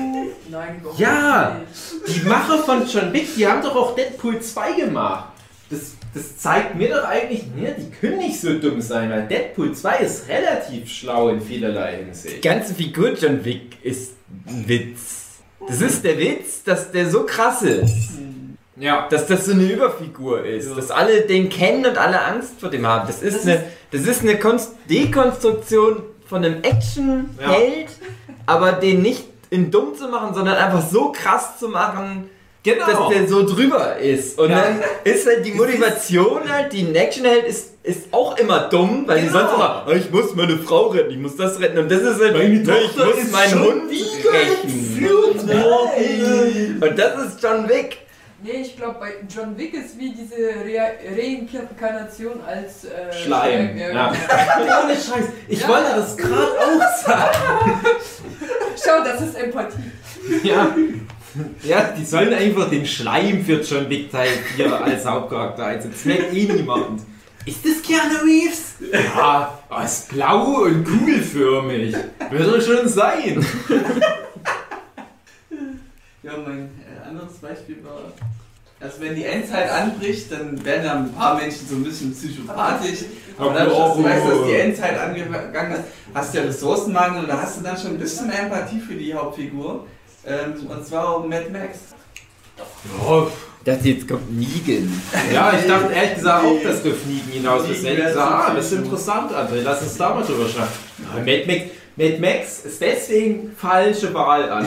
Nein, 0.52 0.82
Ja. 0.98 1.58
nicht. 2.06 2.24
Die 2.24 2.28
Macher 2.28 2.60
von 2.60 2.86
John 2.86 3.14
Wick, 3.14 3.34
die 3.36 3.48
haben 3.48 3.62
doch 3.62 3.76
auch 3.76 3.96
Deadpool 3.96 4.42
2 4.42 4.74
gemacht. 4.74 5.30
Das, 5.72 5.94
das 6.14 6.38
zeigt 6.38 6.76
mir 6.76 6.90
doch 6.90 7.04
eigentlich, 7.08 7.44
ne, 7.56 7.76
die 7.78 7.90
können 7.92 8.18
nicht 8.18 8.40
so 8.40 8.58
dumm 8.58 8.82
sein, 8.82 9.10
weil 9.10 9.28
Deadpool 9.28 9.74
2 9.74 9.98
ist 9.98 10.28
relativ 10.28 10.90
schlau 10.90 11.30
in 11.30 11.42
vielerlei 11.42 11.98
Die 11.98 12.06
Hinsicht. 12.06 12.42
ganze 12.42 12.74
Figur 12.74 13.14
John 13.14 13.44
Wick 13.46 13.78
ist 13.84 14.14
ein 14.48 14.68
Witz. 14.68 15.42
Das 15.68 15.82
ist 15.82 16.04
der 16.04 16.18
Witz, 16.18 16.64
dass 16.64 16.92
der 16.92 17.10
so 17.10 17.26
krass 17.26 17.62
ist. 17.62 18.12
Ja. 18.76 19.08
Dass 19.10 19.28
das 19.28 19.46
so 19.46 19.52
eine 19.52 19.64
Überfigur 19.64 20.46
ist. 20.46 20.76
Dass 20.76 20.90
alle 20.90 21.22
den 21.22 21.50
kennen 21.50 21.86
und 21.86 21.98
alle 21.98 22.24
Angst 22.24 22.60
vor 22.60 22.70
dem 22.70 22.88
haben. 22.88 23.08
Das 23.08 23.22
ist 23.22 23.40
Das 23.40 23.46
eine, 23.46 23.64
das 23.92 24.02
ist 24.02 24.22
eine 24.22 24.40
Konst 24.40 24.72
Dekonstruktion 24.90 26.04
von 26.26 26.46
einem 26.46 26.62
Action-Held, 26.64 27.90
aber 28.46 28.74
den 28.74 29.02
nicht 29.02 29.26
in 29.50 29.70
dumm 29.70 29.96
zu 29.96 30.08
machen, 30.08 30.34
sondern 30.34 30.56
einfach 30.56 30.88
so 30.88 31.12
krass 31.12 31.60
zu 31.60 31.68
machen, 31.70 32.30
Genau. 32.62 32.86
dass 32.86 33.10
der 33.18 33.26
so 33.28 33.46
drüber 33.46 33.96
ist. 33.98 34.38
Und 34.38 34.50
Ja. 34.50 34.62
dann 34.62 34.84
ist 35.06 35.26
halt 35.26 35.46
die 35.46 35.54
Motivation 35.54 36.42
halt, 36.52 36.74
die 36.74 36.82
ein 36.82 36.94
Actionheld 36.96 37.46
ist, 37.46 37.70
ist 37.84 38.14
auch 38.14 38.38
immer 38.38 38.68
dumm, 38.70 39.06
weil 39.08 39.22
die 39.22 39.28
Genau. 39.28 39.40
sonst 39.40 39.54
immer, 39.54 39.86
"Oh, 39.88 39.92
ich 39.92 40.12
muss 40.12 40.36
meine 40.36 40.58
Frau 40.58 40.88
retten, 40.88 41.12
ich 41.12 41.18
muss 41.18 41.38
das 41.38 41.58
retten. 41.62 41.78
Und 41.80 41.90
das 41.90 42.02
ist 42.02 42.20
halt, 42.22 42.34
Meine 42.34 42.50
"Ne, 42.50 42.62
ich 42.62 42.68
Tochter 42.92 43.06
muss 43.06 43.18
ist 43.18 43.32
meinen 43.32 43.50
schon 43.50 43.64
Hund 43.64 43.90
wieder 43.90 44.34
retten. 44.34 45.10
Und 46.82 47.00
das 47.00 47.26
ist 47.26 47.42
John 47.44 47.68
Wick. 47.70 47.98
Nee, 48.42 48.62
ich 48.62 48.78
glaube, 48.78 48.96
bei 49.02 49.14
John 49.34 49.58
Wick 49.58 49.74
ist 49.74 49.98
wie 50.00 50.14
diese 50.14 50.38
Re 50.38 50.94
Reinkarnation 51.18 52.40
als 52.48 52.86
äh, 52.86 53.12
Schleim. 53.12 53.78
äh, 53.78 53.94
Ja. 53.94 54.12
Ohne 54.84 54.94
Scheiß. 54.94 55.26
Ich 55.50 55.60
Ja. 55.62 55.68
wollte 55.68 55.92
das 55.96 56.16
gerade 56.16 56.52
auch 56.58 57.06
sagen. 57.06 57.82
Schau, 58.82 59.04
das 59.04 59.20
ist 59.22 59.36
Empathie. 59.36 59.92
Ja. 60.44 60.74
Ja, 61.64 61.94
die 61.98 62.06
sollen 62.06 62.34
einfach 62.34 62.70
den 62.70 62.86
Schleim 62.86 63.44
für 63.46 63.62
John 63.62 63.90
Wick 63.90 64.12
Teil 64.12 64.30
4 64.56 64.82
als 64.82 65.06
Hauptcharakter 65.06 65.66
einsetzen. 65.66 65.92
Das 65.94 66.06
merkt 66.06 66.34
eh 66.34 66.54
niemand. 66.54 67.02
Ist 67.46 67.66
das 67.66 67.82
Keanu 67.82 68.24
Reeves? 68.26 68.76
Ja, 68.92 69.60
er 69.70 69.86
ist 69.86 70.10
blau 70.10 70.64
und 70.64 70.84
kugelförmig. 70.86 71.96
Wird 72.30 72.54
er 72.54 72.62
schon 72.62 72.88
sein. 72.88 73.46
Ja, 76.22 76.34
mein 76.46 76.70
äh, 76.80 77.08
anderes 77.08 77.36
Beispiel 77.36 77.78
war, 77.84 78.12
also 78.82 79.02
wenn 79.02 79.16
die 79.16 79.24
Endzeit 79.24 79.70
anbricht, 79.70 80.32
dann 80.32 80.64
werden 80.64 80.84
dann 80.84 80.98
ein 81.06 81.14
paar 81.14 81.38
Menschen 81.38 81.68
so 81.68 81.76
ein 81.76 81.84
bisschen 81.84 82.14
psychopathisch. 82.14 83.06
Aber 83.38 83.54
dann, 83.54 83.70
dass 83.70 83.96
du 83.96 84.04
weißt, 84.04 84.28
dass 84.28 84.46
die 84.46 84.54
Endzeit 84.54 85.00
angegangen 85.00 85.72
ist, 85.74 85.84
hast 86.14 86.34
du 86.34 86.38
ja 86.40 86.44
Ressourcenmangel 86.44 87.24
und 87.24 87.30
da 87.30 87.42
hast 87.42 87.60
du 87.60 87.64
dann 87.64 87.78
schon 87.78 87.92
ein 87.92 87.98
bisschen 87.98 88.30
Empathie 88.32 88.80
für 88.80 88.96
die 88.96 89.14
Hauptfigur. 89.14 89.86
Ähm, 90.30 90.54
und 90.70 90.86
zwar 90.86 91.18
um 91.18 91.28
Mad 91.30 91.50
Max. 91.52 91.80
Ja, 92.58 93.28
Ich 93.60 93.66
dachte, 93.66 93.90
jetzt 93.90 94.08
kommt 94.08 94.32
Negan. 94.38 95.02
Ja, 95.34 95.54
ich 95.58 95.66
dachte 95.66 95.92
ehrlich 95.94 96.16
gesagt 96.16 96.46
auch, 96.46 96.64
dass 96.64 96.84
du 96.84 96.92
auf 96.92 97.06
Nigen 97.06 97.32
hinaus 97.32 97.68
bist. 97.68 97.84
Ich 97.84 97.96
gesagt, 97.96 98.18
ah, 98.18 98.54
das 98.54 98.66
ist 98.66 98.72
viel. 98.74 98.80
interessant, 98.84 99.32
André. 99.32 99.62
Lass 99.64 99.82
uns 99.82 99.98
da 99.98 100.14
mal 100.14 100.24
drüber 100.24 100.48
schauen. 100.48 100.68
Mad, 101.26 101.44
Max, 101.48 101.62
Mad 102.00 102.18
Max 102.22 102.64
ist 102.64 102.80
deswegen 102.80 103.52
falsche 103.58 104.14
Wahl. 104.14 104.50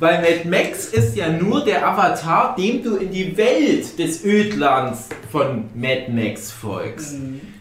Weil 0.00 0.22
Mad 0.22 0.48
Max 0.48 0.86
ist 0.86 1.14
ja 1.14 1.28
nur 1.28 1.62
der 1.62 1.86
Avatar, 1.86 2.56
dem 2.56 2.82
du 2.82 2.96
in 2.96 3.10
die 3.10 3.36
Welt 3.36 3.98
des 3.98 4.24
Ödlands 4.24 5.10
von 5.30 5.64
Mad 5.74 6.06
Max 6.08 6.50
folgst. 6.50 7.16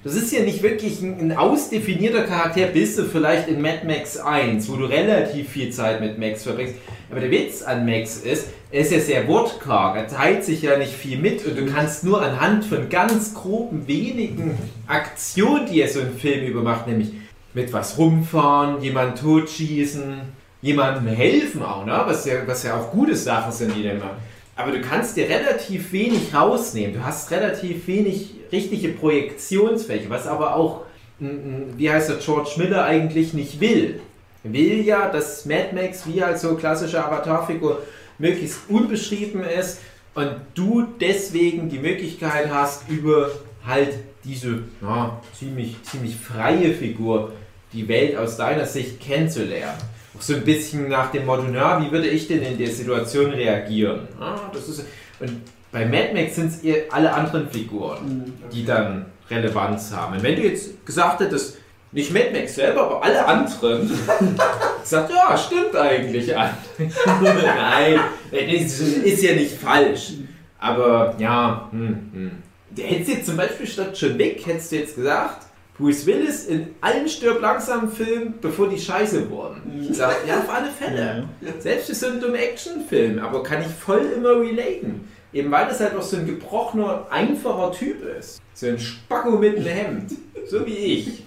Das 0.05 0.15
ist 0.15 0.31
ja 0.31 0.43
nicht 0.43 0.63
wirklich 0.63 1.01
ein, 1.01 1.19
ein 1.19 1.37
ausdefinierter 1.37 2.23
Charakter, 2.23 2.67
bis 2.67 2.95
du 2.95 3.03
vielleicht 3.03 3.49
in 3.49 3.61
Mad 3.61 3.81
Max 3.85 4.15
1, 4.15 4.71
wo 4.71 4.77
du 4.77 4.85
relativ 4.85 5.49
viel 5.49 5.71
Zeit 5.71 5.99
mit 5.99 6.17
Max 6.17 6.43
verbringst. 6.43 6.75
Aber 7.11 7.19
der 7.19 7.31
Witz 7.31 7.63
an 7.63 7.85
Max 7.85 8.19
ist, 8.19 8.47
er 8.71 8.79
ist 8.79 8.93
ja 8.93 8.99
sehr 9.01 9.27
wortkarg, 9.27 9.97
er 9.97 10.07
teilt 10.07 10.45
sich 10.45 10.61
ja 10.61 10.77
nicht 10.77 10.93
viel 10.93 11.17
mit 11.17 11.45
und 11.45 11.57
du 11.57 11.65
kannst 11.65 12.05
nur 12.05 12.21
anhand 12.21 12.63
von 12.63 12.87
ganz 12.87 13.33
groben, 13.33 13.87
wenigen 13.87 14.57
Aktionen, 14.87 15.65
die 15.65 15.81
er 15.81 15.89
so 15.89 15.99
im 15.99 16.15
Film 16.17 16.45
über 16.45 16.61
macht, 16.61 16.87
nämlich 16.87 17.09
mit 17.53 17.73
was 17.73 17.97
rumfahren, 17.97 18.81
jemanden 18.81 19.15
totschießen, 19.15 20.21
jemandem 20.61 21.07
helfen 21.07 21.63
auch, 21.63 21.85
ne? 21.85 22.01
was, 22.05 22.25
ja, 22.25 22.35
was 22.45 22.63
ja 22.63 22.77
auch 22.77 22.91
gute 22.91 23.15
Sachen 23.15 23.51
sind, 23.51 23.75
die 23.75 23.83
der 23.83 23.95
macht. 23.95 24.17
Aber 24.55 24.71
du 24.73 24.81
kannst 24.81 25.15
dir 25.15 25.29
relativ 25.29 25.93
wenig 25.93 26.33
rausnehmen. 26.33 26.93
Du 26.93 27.03
hast 27.03 27.31
relativ 27.31 27.87
wenig 27.87 28.35
richtige 28.51 28.89
Projektionsfläche, 28.89 30.09
was 30.09 30.27
aber 30.27 30.55
auch, 30.55 30.81
wie 31.19 31.89
heißt 31.89 32.09
der 32.09 32.17
George 32.17 32.51
Miller 32.57 32.83
eigentlich 32.83 33.33
nicht 33.33 33.61
will. 33.61 34.01
Will 34.43 34.85
ja, 34.85 35.09
dass 35.09 35.45
Mad 35.45 35.69
Max 35.73 36.05
wie 36.07 36.21
halt 36.21 36.39
so 36.39 36.55
klassische 36.55 37.03
Avatarfigur 37.03 37.81
möglichst 38.17 38.59
unbeschrieben 38.67 39.43
ist 39.43 39.79
und 40.13 40.35
du 40.55 40.85
deswegen 40.99 41.69
die 41.69 41.79
Möglichkeit 41.79 42.49
hast, 42.51 42.89
über 42.89 43.31
halt 43.65 43.93
diese 44.29 44.59
ja, 44.81 45.19
ziemlich, 45.37 45.81
ziemlich 45.83 46.15
freie 46.15 46.73
Figur 46.73 47.33
die 47.73 47.87
Welt 47.87 48.15
aus 48.15 48.37
deiner 48.37 48.65
Sicht 48.65 48.99
kennenzulernen. 48.99 49.77
Auch 50.15 50.21
so 50.21 50.35
ein 50.35 50.43
bisschen 50.43 50.87
nach 50.87 51.11
dem 51.11 51.25
Motto, 51.25 51.43
na, 51.51 51.81
wie 51.83 51.91
würde 51.91 52.07
ich 52.07 52.27
denn 52.27 52.41
in 52.41 52.57
der 52.57 52.69
Situation 52.69 53.31
reagieren? 53.31 54.07
Ah, 54.19 54.49
das 54.53 54.69
ist, 54.69 54.85
und 55.19 55.41
bei 55.71 55.85
Mad 55.85 56.13
Max 56.13 56.35
sind 56.35 56.51
es 56.51 56.91
alle 56.91 57.11
anderen 57.11 57.49
Figuren, 57.49 58.33
die 58.51 58.65
dann 58.65 59.05
Relevanz 59.29 59.91
haben. 59.93 60.15
Und 60.15 60.23
wenn 60.23 60.35
du 60.35 60.43
jetzt 60.43 60.85
gesagt 60.85 61.19
hättest, 61.21 61.57
nicht 61.91 62.11
Mad 62.11 62.31
Max 62.31 62.55
selber, 62.55 62.83
aber 62.83 63.03
alle 63.03 63.25
anderen, 63.25 63.89
gesagt, 64.81 65.11
ja, 65.11 65.37
stimmt 65.37 65.75
eigentlich. 65.75 66.27
Nein, 67.07 67.99
das 68.31 68.79
ist 68.79 69.23
ja 69.23 69.33
nicht 69.33 69.53
falsch. 69.53 70.13
Aber 70.59 71.15
ja, 71.17 71.67
hm, 71.71 72.09
hm. 72.13 72.31
Der 72.71 72.85
hättest 72.87 73.09
jetzt 73.09 73.25
zum 73.25 73.37
Beispiel 73.37 73.67
statt 73.67 73.99
John 73.99 74.17
Wick, 74.17 74.45
hättest 74.45 74.71
du 74.71 74.75
jetzt 74.77 74.95
gesagt, 74.95 75.47
Bruce 75.77 76.05
Willis 76.05 76.45
in 76.45 76.67
allen 76.81 77.07
stirb 77.07 77.41
langsam 77.41 77.89
Filmen, 77.89 78.33
bevor 78.41 78.69
die 78.69 78.79
scheiße 78.79 79.29
wurden. 79.29 79.87
Ich 79.89 79.97
sag, 79.97 80.27
ja, 80.27 80.39
auf 80.39 80.49
alle 80.49 80.69
Fälle. 80.69 81.29
Selbst 81.59 81.87
für 81.87 81.95
so 81.95 82.07
einen 82.07 82.19
dummen 82.19 82.35
Actionfilm, 82.35 83.19
aber 83.19 83.43
kann 83.43 83.61
ich 83.61 83.67
voll 83.67 84.05
immer 84.17 84.41
relaten. 84.41 85.07
Eben 85.31 85.49
weil 85.51 85.67
das 85.67 85.79
halt 85.79 85.95
auch 85.95 86.01
so 86.01 86.17
ein 86.17 86.25
gebrochener, 86.25 87.07
einfacher 87.09 87.71
Typ 87.71 88.03
ist. 88.17 88.41
So 88.53 88.67
ein 88.67 88.79
Spacko 88.79 89.31
mit 89.31 89.57
einem 89.57 89.67
Hemd. 89.67 90.11
So 90.47 90.65
wie 90.65 90.73
ich. 90.73 91.23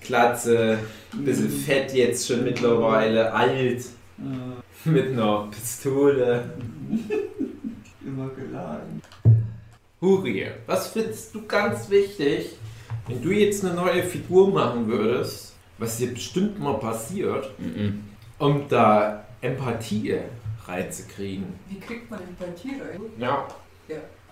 Klatze, 0.00 0.78
bisschen 1.12 1.50
fett 1.50 1.94
jetzt 1.94 2.26
schon 2.26 2.42
mittlerweile, 2.44 3.32
alt, 3.32 3.84
mit 4.84 5.08
einer 5.08 5.48
Pistole. 5.50 6.50
Immer 8.04 8.28
geladen. 8.30 9.00
Huri, 10.04 10.46
was 10.66 10.88
findest 10.88 11.34
du 11.34 11.46
ganz 11.46 11.88
wichtig, 11.88 12.50
wenn 13.08 13.22
du 13.22 13.30
jetzt 13.30 13.64
eine 13.64 13.72
neue 13.74 14.02
Figur 14.02 14.50
machen 14.50 14.86
würdest, 14.86 15.54
was 15.78 15.96
dir 15.96 16.12
bestimmt 16.12 16.58
mal 16.60 16.74
passiert, 16.74 17.50
Mhm. 17.58 18.04
um 18.38 18.68
da 18.68 19.24
Empathie 19.40 20.16
reinzukriegen? 20.66 21.46
Wie 21.68 21.80
kriegt 21.80 22.10
man 22.10 22.20
Empathie 22.20 22.72
rein? 22.80 23.00
Ja. 23.18 23.46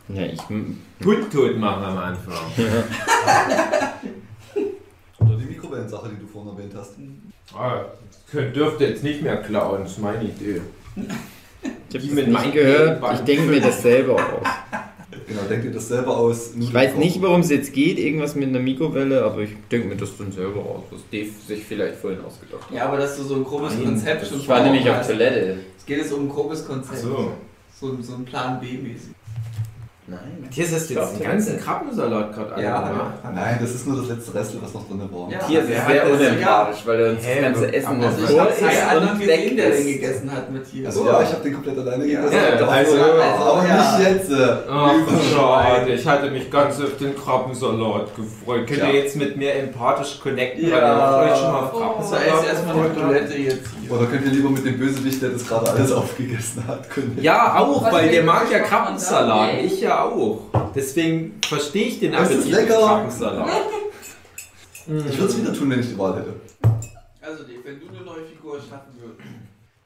Ja, 0.08 0.22
ich. 0.24 0.40
Kundtot 1.02 1.56
machen 1.58 1.84
am 1.84 1.96
Anfang. 1.98 2.34
Oder 5.20 5.36
die 5.36 5.44
Mikrowellensache, 5.44 6.08
die 6.10 6.16
du 6.20 6.26
vorhin 6.26 6.52
erwähnt 6.56 6.72
hast. 6.76 6.94
Ah, 7.56 7.84
könnt, 8.30 8.54
dürft 8.56 8.80
ihr 8.80 8.88
jetzt 8.90 9.04
nicht 9.04 9.22
mehr 9.22 9.36
klauen, 9.42 9.82
das 9.84 9.92
ist 9.92 9.98
meine 10.00 10.24
Idee. 10.24 10.60
Ich 11.88 11.94
habe 11.94 12.06
mit 12.14 12.26
nicht 12.26 12.30
meinen 12.30 12.52
gehört. 12.52 13.02
Ich 13.14 13.20
denke 13.20 13.42
mir 13.44 13.60
das 13.60 13.80
selber 13.82 14.14
aus. 14.16 14.46
Genau, 15.26 15.42
denk 15.48 15.62
dir 15.62 15.70
das 15.70 15.88
selber 15.88 16.16
aus. 16.16 16.52
Ich 16.58 16.72
weiß 16.72 16.96
nicht, 16.96 17.20
worum 17.20 17.40
es 17.40 17.50
jetzt 17.50 17.72
geht, 17.72 17.98
irgendwas 17.98 18.34
mit 18.34 18.48
einer 18.48 18.58
Mikrowelle, 18.60 19.22
aber 19.22 19.40
ich 19.40 19.50
denke 19.70 19.88
mir 19.88 19.96
das 19.96 20.16
dann 20.16 20.32
selber 20.32 20.60
aus, 20.60 20.82
was 20.90 21.00
Dave 21.10 21.30
sich 21.46 21.64
vielleicht 21.64 21.96
vorhin 21.96 22.20
ausgedacht 22.24 22.68
hat. 22.68 22.76
Ja, 22.76 22.86
aber 22.86 22.96
dass 22.96 23.16
du 23.16 23.22
so 23.22 23.36
ein 23.36 23.44
grobes 23.44 23.74
Nein, 23.74 23.84
Konzept 23.84 24.26
schon 24.26 24.38
Ich 24.38 24.48
war 24.48 24.62
nämlich 24.62 24.88
auf. 24.88 25.06
Toilette. 25.06 25.58
Es 25.78 25.86
geht 25.86 25.98
jetzt 25.98 26.12
um 26.12 26.24
ein 26.24 26.28
grobes 26.28 26.66
Konzept. 26.66 26.98
So. 26.98 27.32
So, 27.80 28.00
so 28.00 28.14
ein 28.14 28.24
Plan 28.24 28.60
B-mäßig. 28.60 29.10
Nein. 30.04 30.18
Matthias, 30.42 30.72
hast 30.74 30.90
du 30.90 30.94
jetzt 30.94 31.14
den 31.16 31.22
ganzen 31.22 31.60
Krabbensalat 31.60 32.34
gerade 32.34 32.60
Ja. 32.60 32.74
angemacht? 32.82 33.12
Nein, 33.32 33.58
das 33.60 33.70
ist 33.70 33.86
nur 33.86 33.98
das 33.98 34.08
letzte 34.08 34.34
Restel, 34.34 34.58
was 34.60 34.74
noch 34.74 34.88
drin 34.88 34.98
war. 35.12 35.30
Ja. 35.30 35.38
Matthias 35.38 35.64
ist 35.68 35.78
hat 35.78 35.86
sehr 35.92 36.04
das- 36.08 36.20
unempathisch, 36.20 36.82
weil 36.86 37.00
er 37.00 37.10
uns 37.12 37.20
das 37.22 37.40
ganze 37.40 37.72
Essen 37.72 37.86
aber 37.86 38.06
Also 38.06 38.22
ich 38.24 38.30
vor 38.30 38.40
habe 38.40 38.50
ist 38.50 38.62
anderen 38.90 39.08
und 39.12 39.20
gesehen, 39.20 39.56
der 39.56 39.70
den 39.70 39.86
gegessen 39.86 40.32
hat 40.32 40.50
mit 40.50 40.66
hier. 40.66 40.86
Also 40.88 41.06
ja, 41.06 41.22
ich 41.22 41.28
habe 41.28 41.42
den 41.44 41.54
komplett 41.54 41.78
alleine 41.78 42.04
Ja. 42.04 42.20
gegessen. 42.20 42.36
Ja, 42.58 42.66
also, 42.66 42.92
also- 43.00 43.44
aber 43.44 43.68
ja. 43.68 43.98
nicht 43.98 44.08
jetzt. 44.10 44.30
Äh, 44.32 44.56
Ach, 44.68 44.92
schade. 45.32 45.92
Ich 45.92 46.06
hatte 46.08 46.30
mich 46.32 46.50
ganz 46.50 46.80
auf 46.80 46.96
den 46.98 47.14
Krabbensalat 47.16 48.16
gefreut. 48.16 48.66
Könnt 48.66 48.78
Ja. 48.80 48.86
ihr 48.88 48.94
jetzt 49.04 49.14
mit 49.14 49.36
mir 49.36 49.54
empathisch 49.54 50.18
connecten, 50.20 50.68
Ja. 50.68 50.74
weil 50.82 51.28
ihr 51.28 51.32
euch 51.32 51.38
schon 51.38 51.52
mal 51.52 51.58
auf 51.60 51.70
Oh. 51.74 51.78
Das 51.78 52.10
Krabbensalat 52.10 52.26
jetzt 52.42 52.52
erstmal 52.52 52.76
eine? 52.86 52.94
Toilette 52.96 53.34
jetzt 53.38 53.68
hier. 53.80 53.92
Oder 53.96 54.06
könnt 54.06 54.24
ihr 54.24 54.32
lieber 54.32 54.50
mit 54.50 54.64
dem 54.66 54.78
Bösewicht, 54.78 55.22
der 55.22 55.28
das 55.30 55.46
gerade 55.46 55.70
alles 55.70 55.92
aufgegessen 55.92 56.64
hat, 56.66 56.90
können 56.90 57.16
Ja, 57.20 57.56
auch, 57.58 57.92
weil 57.92 58.08
der 58.08 58.24
mag 58.24 58.50
ja? 58.50 58.58
Krabbensalat. 58.60 59.50
Ich 59.64 59.80
ja 59.80 59.91
auch. 60.00 60.42
Deswegen 60.74 61.38
verstehe 61.46 61.86
ich 61.86 62.00
den 62.00 62.14
Es 62.14 62.30
ist 62.30 62.36
Appetit 62.36 62.52
lecker. 62.52 63.08
Ich 64.88 65.16
würde 65.16 65.32
es 65.32 65.40
wieder 65.40 65.54
tun, 65.54 65.70
wenn 65.70 65.78
ich 65.78 65.90
die 65.90 65.98
Wahl 65.98 66.16
hätte. 66.16 66.34
Also 67.20 67.44
Dave, 67.44 67.60
wenn 67.62 67.78
du 67.78 67.86
eine 67.88 68.04
neue 68.04 68.24
Figur 68.24 68.58
schaffen 68.58 68.92
würdest, 69.00 69.20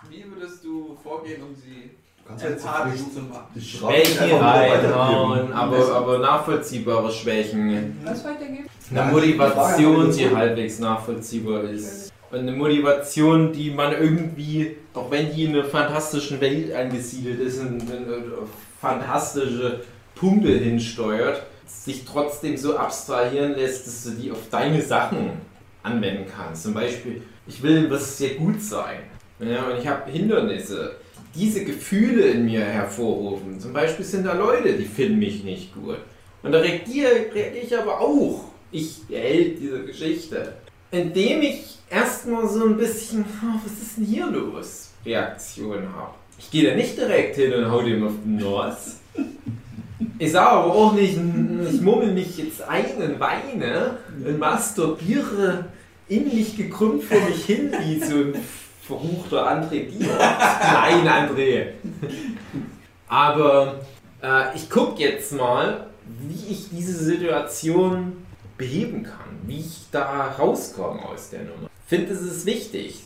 wie 0.08 0.24
würdest 0.34 0.64
du 0.64 0.96
vorgehen, 1.02 1.42
um 1.42 1.54
sie 1.54 1.90
die 2.26 3.14
zu 3.14 3.20
machen? 3.20 3.60
Schwächen 3.60 4.36
reinhauen, 4.38 5.30
weitergeben. 5.30 5.52
aber, 5.52 5.92
aber 5.92 6.18
nachvollziehbare 6.18 7.12
Schwächen. 7.12 7.98
Was 8.04 8.24
weitergeht? 8.24 8.66
Eine 8.90 9.12
Motivation, 9.12 10.10
die 10.10 10.34
halbwegs 10.34 10.78
nachvollziehbar 10.78 11.64
ist. 11.64 12.10
Und 12.30 12.38
eine 12.38 12.52
Motivation, 12.52 13.52
die 13.52 13.70
man 13.70 13.92
irgendwie, 13.92 14.76
auch 14.94 15.10
wenn 15.10 15.32
die 15.32 15.44
in 15.44 15.54
einer 15.54 15.64
fantastischen 15.64 16.40
Welt 16.40 16.74
angesiedelt 16.74 17.38
ist, 17.40 17.60
in, 17.60 17.80
in, 17.80 17.88
in 17.88 18.32
fantastische 18.80 19.80
Punkte 20.16 20.48
hinsteuert, 20.48 21.42
sich 21.66 22.04
trotzdem 22.04 22.56
so 22.56 22.76
abstrahieren 22.76 23.54
lässt, 23.54 23.86
dass 23.86 24.02
du 24.04 24.10
die 24.10 24.32
auf 24.32 24.48
deine 24.50 24.82
Sachen 24.82 25.30
anwenden 25.84 26.24
kannst. 26.34 26.64
Zum 26.64 26.74
Beispiel, 26.74 27.22
ich 27.46 27.62
will 27.62 27.88
was 27.90 28.18
sehr 28.18 28.30
gut 28.34 28.60
sein. 28.60 28.98
Ja, 29.38 29.68
und 29.68 29.78
ich 29.78 29.86
habe 29.86 30.10
Hindernisse, 30.10 30.96
die 31.34 31.40
diese 31.40 31.64
Gefühle 31.64 32.22
in 32.28 32.46
mir 32.46 32.64
hervorrufen. 32.64 33.60
Zum 33.60 33.72
Beispiel 33.72 34.04
sind 34.04 34.24
da 34.24 34.32
Leute, 34.32 34.72
die 34.72 34.86
finden 34.86 35.18
mich 35.18 35.44
nicht 35.44 35.74
gut. 35.74 35.98
Und 36.42 36.52
da 36.52 36.58
reagiere, 36.58 37.26
ich 37.62 37.76
aber 37.76 38.00
auch. 38.00 38.44
Ich, 38.72 39.06
der 39.08 39.20
Held 39.20 39.60
dieser 39.60 39.80
Geschichte. 39.80 40.54
Indem 40.90 41.42
ich 41.42 41.78
erstmal 41.90 42.48
so 42.48 42.64
ein 42.64 42.76
bisschen, 42.76 43.24
"Oh, 43.42 43.60
was 43.62 43.72
ist 43.82 43.98
denn 43.98 44.06
hier 44.06 44.26
los? 44.26 44.90
Reaktion 45.04 45.82
habe. 45.94 46.14
Ich 46.38 46.50
gehe 46.50 46.68
da 46.70 46.74
nicht 46.74 46.96
direkt 46.96 47.36
hin 47.36 47.52
und 47.52 47.70
hau 47.70 47.82
dem 47.82 48.06
auf 48.06 48.12
den 48.24 48.36
Nuss. 48.36 48.96
Ich 50.18 50.32
sage 50.32 50.50
aber 50.50 50.74
auch 50.74 50.92
nicht, 50.92 51.18
ich 51.72 51.80
murmel 51.80 52.12
mich 52.12 52.36
jetzt 52.36 52.62
ein 52.62 52.96
und 52.96 53.20
weine 53.20 53.98
und 54.24 54.38
masturbiere 54.38 55.66
innig 56.08 56.56
gekrümmt 56.56 57.04
vor 57.04 57.18
mich 57.20 57.44
hin 57.46 57.72
wie 57.80 58.00
so 58.04 58.16
ein 58.16 58.34
verruchter 58.82 59.50
André 59.50 59.86
Diaz. 59.86 60.18
Nein, 60.18 61.08
André. 61.08 61.68
Aber 63.08 63.80
äh, 64.22 64.54
ich 64.54 64.68
gucke 64.68 65.02
jetzt 65.02 65.32
mal, 65.32 65.86
wie 66.20 66.52
ich 66.52 66.68
diese 66.70 66.94
Situation 66.94 68.24
beheben 68.56 69.02
kann, 69.02 69.38
wie 69.46 69.60
ich 69.60 69.86
da 69.90 70.34
rauskomme 70.38 71.04
aus 71.04 71.30
der 71.30 71.40
Nummer. 71.40 71.68
Ich 71.84 71.88
finde, 71.88 72.12
es 72.12 72.22
ist 72.22 72.46
wichtig. 72.46 73.02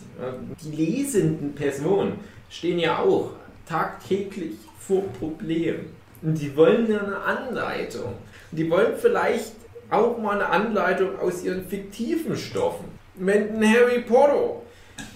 Die 0.62 0.76
lesenden 0.76 1.54
Personen 1.54 2.18
stehen 2.50 2.78
ja 2.78 2.98
auch 2.98 3.30
tagtäglich 3.66 4.56
vor 4.78 5.02
Problemen. 5.18 5.99
Und 6.22 6.34
die 6.34 6.55
wollen 6.56 6.90
ja 6.90 7.01
eine 7.01 7.18
Anleitung. 7.18 8.14
Die 8.52 8.70
wollen 8.70 8.94
vielleicht 8.97 9.52
auch 9.90 10.18
mal 10.18 10.34
eine 10.34 10.47
Anleitung 10.47 11.18
aus 11.18 11.42
ihren 11.42 11.66
fiktiven 11.66 12.36
Stoffen. 12.36 12.86
Wenn 13.14 13.56
ein 13.56 13.74
Harry 13.74 14.01
Potter 14.01 14.62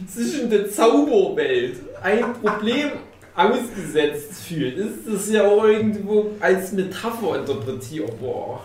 sich 0.08 0.42
in 0.42 0.50
der 0.50 0.70
Zauberwelt 0.70 1.76
ein 2.02 2.32
Problem 2.42 2.92
ausgesetzt 3.36 4.44
fühlt, 4.46 4.78
ist 4.78 4.98
das 5.06 5.30
ja 5.30 5.44
irgendwo 5.44 6.32
als 6.40 6.72
Metapher 6.72 7.40
interpretierbar. 7.40 8.64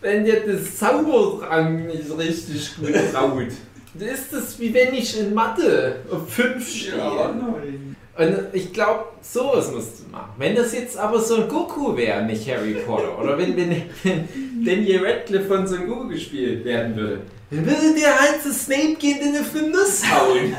Wenn 0.00 0.24
der 0.24 0.40
das 0.40 0.76
Zauberdrang 0.76 1.86
nicht 1.86 2.16
richtig 2.16 2.76
gut 2.76 2.94
traut, 3.12 3.48
dann 3.94 4.08
ist 4.08 4.32
das 4.32 4.58
wie 4.60 4.72
wenn 4.72 4.94
ich 4.94 5.18
in 5.18 5.34
Mathe 5.34 5.96
auf 6.10 6.30
5 6.32 6.68
stehe. 6.68 6.96
nein. 6.96 7.85
Und 8.18 8.54
ich 8.54 8.72
glaube, 8.72 9.04
sowas 9.20 9.70
musst 9.72 10.00
du 10.00 10.10
machen. 10.10 10.30
Wenn 10.38 10.56
das 10.56 10.72
jetzt 10.72 10.96
aber 10.96 11.20
so 11.20 11.36
ein 11.36 11.48
Goku 11.48 11.96
wäre, 11.96 12.22
nicht 12.24 12.50
Harry 12.50 12.74
Potter, 12.86 13.18
oder 13.18 13.36
wenn, 13.36 13.56
wenn, 13.56 13.82
wenn 14.02 14.64
Daniel 14.64 15.06
Radcliffe 15.06 15.46
von 15.46 15.66
Son 15.66 15.86
Goku 15.86 16.08
gespielt 16.08 16.64
werden 16.64 16.96
würde, 16.96 17.20
dann 17.50 17.66
würde 17.66 17.94
der 17.94 18.18
halt 18.18 18.42
zu 18.42 18.52
Snape 18.52 18.96
gehen 18.98 19.18
und 19.20 19.40
auf 19.40 19.52
den 19.52 19.70
Nuss 19.70 20.02
hauen. 20.10 20.56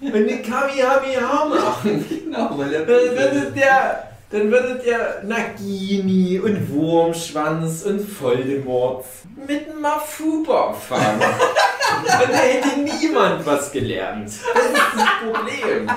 Und 0.00 0.14
eine 0.14 0.42
Kamehameha 0.42 1.44
machen. 1.44 2.04
Genau, 2.24 2.58
weil 2.58 2.70
der 2.70 2.80
Dann 2.80 3.16
würde 3.16 3.52
der, 3.54 4.12
dann 4.30 4.50
würde 4.50 4.82
der 4.84 5.22
Nagini 5.24 6.38
und 6.40 6.70
Wurmschwanz 6.70 7.82
und 7.82 8.00
Voldemort 8.20 9.04
mit 9.46 9.68
einem 9.68 9.80
Mafuba 9.80 10.72
fangen. 10.72 11.20
und 11.22 12.32
da 12.32 12.36
hätte 12.36 12.80
niemand 12.80 13.46
was 13.46 13.70
gelernt. 13.70 14.30
Das 14.54 14.64
ist 14.64 14.74
das 14.96 15.32
Problem. 15.32 15.88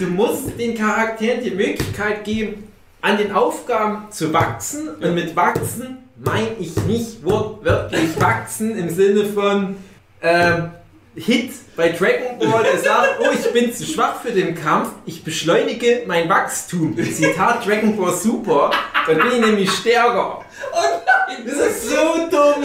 Du 0.00 0.06
musst 0.06 0.58
den 0.58 0.74
Charakteren 0.74 1.44
die 1.44 1.50
Möglichkeit 1.50 2.24
geben, 2.24 2.72
an 3.02 3.18
den 3.18 3.32
Aufgaben 3.32 4.10
zu 4.10 4.32
wachsen. 4.32 4.88
Und 4.94 5.14
mit 5.14 5.36
wachsen 5.36 5.98
meine 6.16 6.56
ich 6.58 6.74
nicht 6.86 7.22
wortwörtlich 7.22 8.18
wachsen 8.18 8.78
im 8.78 8.88
Sinne 8.88 9.26
von 9.26 9.76
ähm, 10.22 10.70
Hit 11.14 11.52
bei 11.76 11.90
Dragon 11.90 12.38
Ball, 12.38 12.62
der 12.62 12.78
sagt, 12.78 13.20
oh, 13.20 13.28
ich 13.30 13.52
bin 13.52 13.74
zu 13.74 13.84
schwach 13.84 14.22
für 14.22 14.30
den 14.30 14.54
Kampf, 14.54 14.88
ich 15.04 15.22
beschleunige 15.22 16.04
mein 16.06 16.30
Wachstum. 16.30 16.96
Zitat 16.96 17.66
Dragon 17.66 17.94
Ball 17.94 18.14
Super, 18.14 18.70
dann 19.06 19.18
bin 19.18 19.32
ich 19.32 19.40
nämlich 19.40 19.70
stärker. 19.70 20.42
Das 21.44 21.54
ist 21.54 21.90
so 21.90 22.16
dumm. 22.30 22.64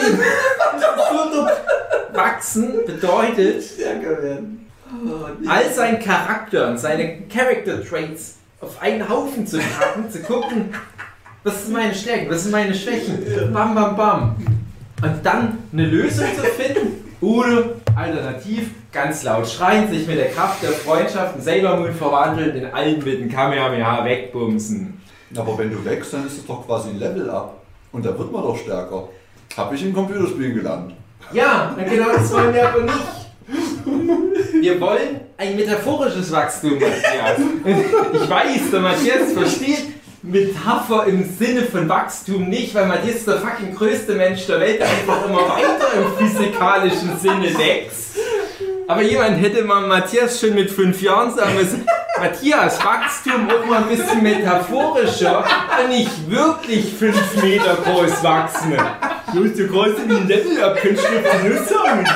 Das 0.71 0.81
ist 0.81 1.09
so 1.11 1.35
dumm. 1.35 1.49
Wachsen 2.13 2.85
bedeutet, 2.85 3.61
stärker 3.61 4.23
werden. 4.23 4.64
Oh, 4.87 5.49
all 5.49 5.73
seinen 5.73 5.99
Charakter 5.99 6.69
und 6.69 6.77
seine 6.77 7.23
Character 7.23 7.83
Traits 7.83 8.35
auf 8.61 8.81
einen 8.81 9.07
Haufen 9.07 9.45
zu 9.47 9.57
packen, 9.57 10.09
zu 10.09 10.21
gucken, 10.21 10.73
was 11.43 11.65
sind 11.65 11.73
meine 11.73 11.93
Stärken, 11.93 12.29
was 12.29 12.43
sind 12.43 12.51
meine 12.51 12.73
Schwächen, 12.73 13.51
bam, 13.51 13.73
bam, 13.73 13.95
bam. 13.95 14.35
Und 15.01 15.25
dann 15.25 15.57
eine 15.73 15.85
Lösung 15.87 16.25
zu 16.35 16.43
finden 16.43 17.03
oder 17.19 17.75
alternativ 17.95 18.69
ganz 18.91 19.23
laut 19.23 19.47
schreien, 19.47 19.89
sich 19.89 20.07
mit 20.07 20.17
der 20.17 20.29
Kraft 20.29 20.61
der 20.63 20.71
Freundschaft 20.71 21.35
in 21.35 21.41
Sailor 21.41 21.77
Moon 21.77 21.93
verwandeln, 21.93 22.53
den 22.53 22.73
allen 22.73 23.03
mit 23.03 23.19
dem 23.19 23.29
Kamehameha 23.29 24.05
wegbumsen. 24.05 25.01
Aber 25.35 25.57
wenn 25.57 25.71
du 25.71 25.83
wächst, 25.83 26.13
dann 26.13 26.25
ist 26.25 26.37
es 26.37 26.45
doch 26.45 26.65
quasi 26.65 26.89
ein 26.89 26.99
Level 26.99 27.29
up. 27.29 27.61
Und 27.91 28.05
da 28.05 28.17
wird 28.17 28.31
man 28.31 28.43
doch 28.43 28.57
stärker. 28.57 29.09
Hab 29.57 29.73
ich 29.73 29.83
in 29.83 29.93
Computerspielen 29.93 30.55
gelernt. 30.55 30.93
Ja, 31.33 31.73
na 31.75 31.83
genau 31.83 32.11
das 32.13 32.31
wollen 32.31 32.53
wir 32.53 32.69
aber 32.69 32.81
nicht. 32.83 34.24
Wir 34.61 34.79
wollen 34.79 35.19
ein 35.37 35.55
metaphorisches 35.55 36.31
Wachstum, 36.31 36.73
Matthias. 36.73 37.39
Ich 38.13 38.29
weiß, 38.29 38.71
der 38.71 38.79
Matthias 38.79 39.33
versteht 39.33 39.85
Metapher 40.21 41.05
im 41.05 41.23
Sinne 41.37 41.63
von 41.63 41.87
Wachstum 41.87 42.49
nicht, 42.49 42.73
weil 42.73 42.87
Matthias 42.87 43.17
ist 43.17 43.27
der 43.27 43.37
fucking 43.37 43.75
größte 43.75 44.13
Mensch 44.13 44.45
der 44.47 44.59
Welt, 44.59 44.79
der 44.79 44.87
einfach 44.87 45.25
immer 45.27 45.49
weiter 45.49 45.87
im 45.97 46.17
physikalischen 46.17 47.19
Sinne 47.19 47.57
wächst. 47.57 48.17
Aber 48.87 49.01
jemand 49.01 49.41
hätte 49.41 49.63
mal 49.63 49.87
Matthias 49.87 50.39
schon 50.39 50.55
mit 50.55 50.71
fünf 50.71 51.01
Jahren 51.01 51.33
sagen 51.35 51.55
müssen, 51.55 51.85
Matthias, 52.19 52.83
Wachstum 52.83 53.49
auch 53.49 53.65
mal 53.65 53.83
ein 53.83 53.89
bisschen 53.89 54.23
metaphorischer 54.23 55.43
und 55.83 55.89
nicht 55.89 56.31
wirklich 56.31 56.93
fünf 56.93 57.43
Meter 57.43 57.77
groß 57.83 58.23
wachsen. 58.23 58.77
Du 59.33 59.43
bist 59.43 59.57
so 59.57 59.65
groß 59.65 59.89
wie 60.07 60.15
ein 60.15 60.27
Level 60.27 60.63
ab, 60.63 60.77
kannst 60.81 61.03
du 61.03 61.49
Nuss 61.49 61.69
hauen. 61.71 62.07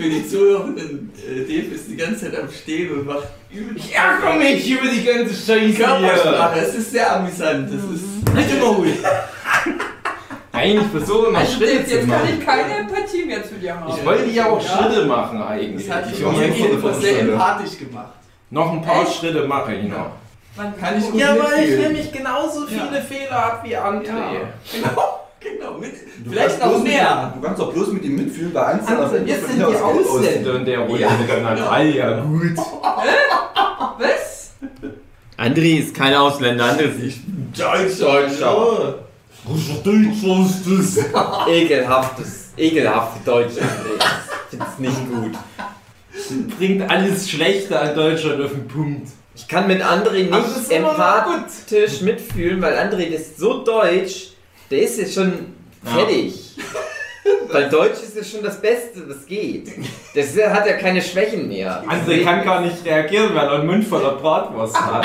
Für 0.00 0.08
die 0.08 0.26
Zuhörenden, 0.26 1.12
äh, 1.28 1.40
Dave 1.40 1.74
ist 1.74 1.88
die 1.90 1.96
ganze 1.96 2.30
Zeit 2.30 2.40
am 2.40 2.48
Stehen 2.50 2.90
und 2.92 3.06
macht 3.06 3.28
übel 3.52 3.76
Ich 3.76 3.94
ärgere 3.94 4.34
mich 4.36 4.70
über 4.70 4.88
die 4.88 5.04
ganze 5.04 5.34
Scheiße 5.34 5.74
Körpersprache. 5.74 6.54
hier. 6.54 6.62
Es 6.62 6.74
ist 6.74 6.90
sehr 6.92 7.16
amüsant. 7.16 7.68
Das 7.68 7.82
ist. 7.84 8.34
Halt 8.34 8.50
immer 8.56 8.68
ruhig. 8.76 8.94
Nein, 10.52 10.76
ich 10.80 10.86
versuche 10.86 11.30
mal 11.30 11.40
Also 11.40 11.52
Schritte 11.58 11.72
jetzt, 11.72 11.88
zu 11.90 11.96
jetzt 11.96 12.08
kann 12.08 12.18
machen. 12.22 12.38
ich 12.38 12.46
keine 12.46 12.76
Empathie 12.78 13.24
mehr 13.26 13.44
zu 13.46 13.54
dir 13.56 13.78
haben. 13.78 13.92
Ich 13.94 14.04
wollte 14.06 14.30
ja 14.30 14.46
auch 14.50 14.62
Ja. 14.62 14.68
Schritte 14.84 15.04
machen 15.06 15.42
eigentlich. 15.42 15.86
Das 15.86 15.96
hat 15.96 16.04
Ich 16.12 16.22
paar 16.22 16.94
sehr 16.94 17.14
Schritte. 17.14 17.32
empathisch 17.32 17.78
gemacht. 17.78 18.12
Noch 18.50 18.72
ein 18.72 18.82
paar 18.82 19.02
Echt? 19.02 19.16
Schritte 19.16 19.46
mache 19.46 19.74
ich 19.74 19.84
noch. 19.88 20.12
Wann 20.56 20.76
Kann 20.78 20.98
ich 20.98 21.10
gut 21.10 21.20
Ja, 21.20 21.36
weil 21.38 21.68
ich 21.68 21.78
nämlich 21.78 22.10
genauso 22.10 22.66
viele 22.66 22.96
Ja. 22.96 23.00
Fehler 23.02 23.30
habe 23.32 23.68
wie 23.68 23.76
André. 23.76 24.06
Ja. 24.08 24.40
Genau, 24.72 25.19
genau. 25.40 25.78
Mit, 25.78 25.92
Du 26.24 26.30
vielleicht 26.30 26.48
kannst 26.60 26.60
noch 26.64 26.70
bloß 26.72 26.82
mehr. 26.82 27.32
Mit, 27.34 27.42
du 27.42 27.46
kannst 27.46 27.60
doch 27.62 27.72
bloß 27.72 27.92
mit 27.92 28.04
ihm 28.04 28.16
mitfühlen 28.16 28.52
bei 28.52 28.66
Einzelnen. 28.66 29.00
André, 29.00 29.26
wir 29.26 29.36
sind 29.36 29.58
die 29.58 29.64
Ausländer 29.64 30.54
in 30.56 30.64
der 30.64 30.78
Runde 30.80 31.00
Ja. 31.00 31.10
mit 31.18 31.28
der 31.28 31.40
Natalia. 31.42 32.20
Gut. 32.20 32.56
Was? 33.98 34.50
André 35.38 35.78
ist 35.78 35.94
kein 35.94 36.14
Ausländer, 36.14 36.64
André 36.64 36.90
ist 37.06 37.20
Deutscher. 37.58 38.98
Ekelhaftes, 41.48 42.52
ekelhafte 42.56 43.20
Deutsche. 43.24 43.60
Ich 43.60 44.58
find's 44.58 44.78
nicht 44.78 45.10
gut. 45.10 45.32
Bringt 46.58 46.90
alles 46.90 47.30
Schlechte 47.30 47.78
an 47.80 47.94
Deutschland 47.94 48.40
auf 48.42 48.50
den 48.50 48.68
Punkt. 48.68 49.08
Ich 49.34 49.48
kann 49.48 49.66
mit 49.66 49.82
André 49.82 50.28
das 50.28 50.48
ist 50.56 50.68
nicht 50.68 50.72
empathisch 50.78 52.00
mitfühlen, 52.02 52.60
weil 52.60 52.74
André 52.76 53.04
ist 53.06 53.38
so 53.38 53.64
deutsch, 53.64 54.29
der 54.70 54.82
ist 54.82 54.98
jetzt 54.98 55.14
schon 55.14 55.32
Ja. 55.84 55.90
fertig. 55.90 56.34
Weil 57.52 57.68
Deutsch 57.68 58.02
ist 58.02 58.16
ja 58.16 58.22
schon 58.24 58.42
das 58.44 58.60
Beste, 58.60 59.02
was 59.08 59.26
geht. 59.26 59.68
Das 60.14 60.28
hat 60.52 60.66
ja 60.66 60.74
keine 60.74 61.02
Schwächen 61.02 61.48
mehr. 61.48 61.82
André 61.86 62.22
kann 62.22 62.44
gar 62.44 62.60
nicht 62.60 62.84
reagieren, 62.84 63.34
weil 63.34 63.46
er 63.46 63.52
einen 63.54 63.66
Mund 63.66 63.84
voller 63.84 64.12
Bratwurst 64.16 64.76
hat. 64.80 65.04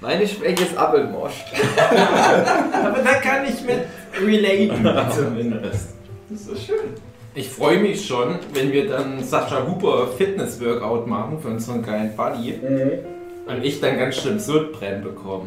Meine 0.00 0.26
Schwäche 0.26 0.64
ist 0.64 0.76
Appelmosch. 0.76 1.44
Aber 2.72 2.98
da 2.98 3.14
kann 3.14 3.44
ich 3.46 3.62
mit 3.62 3.80
relaten 4.20 5.10
zumindest. 5.14 5.90
Das 6.28 6.40
ist 6.40 6.46
so 6.48 6.56
schön. 6.56 6.94
Ich 7.34 7.48
freue 7.48 7.78
mich 7.78 8.04
schon, 8.06 8.38
wenn 8.54 8.72
wir 8.72 8.88
dann 8.88 9.22
Sascha 9.22 9.64
Huber 9.66 10.08
Fitness-Workout 10.18 11.06
machen 11.06 11.38
für 11.40 11.48
unseren 11.48 11.82
geilen 11.82 12.16
Buddy. 12.16 12.58
Und 13.46 13.64
ich 13.64 13.80
dann 13.80 13.98
ganz 13.98 14.16
schön 14.16 14.38
Sodbrennen 14.40 15.02
bekomme. 15.04 15.44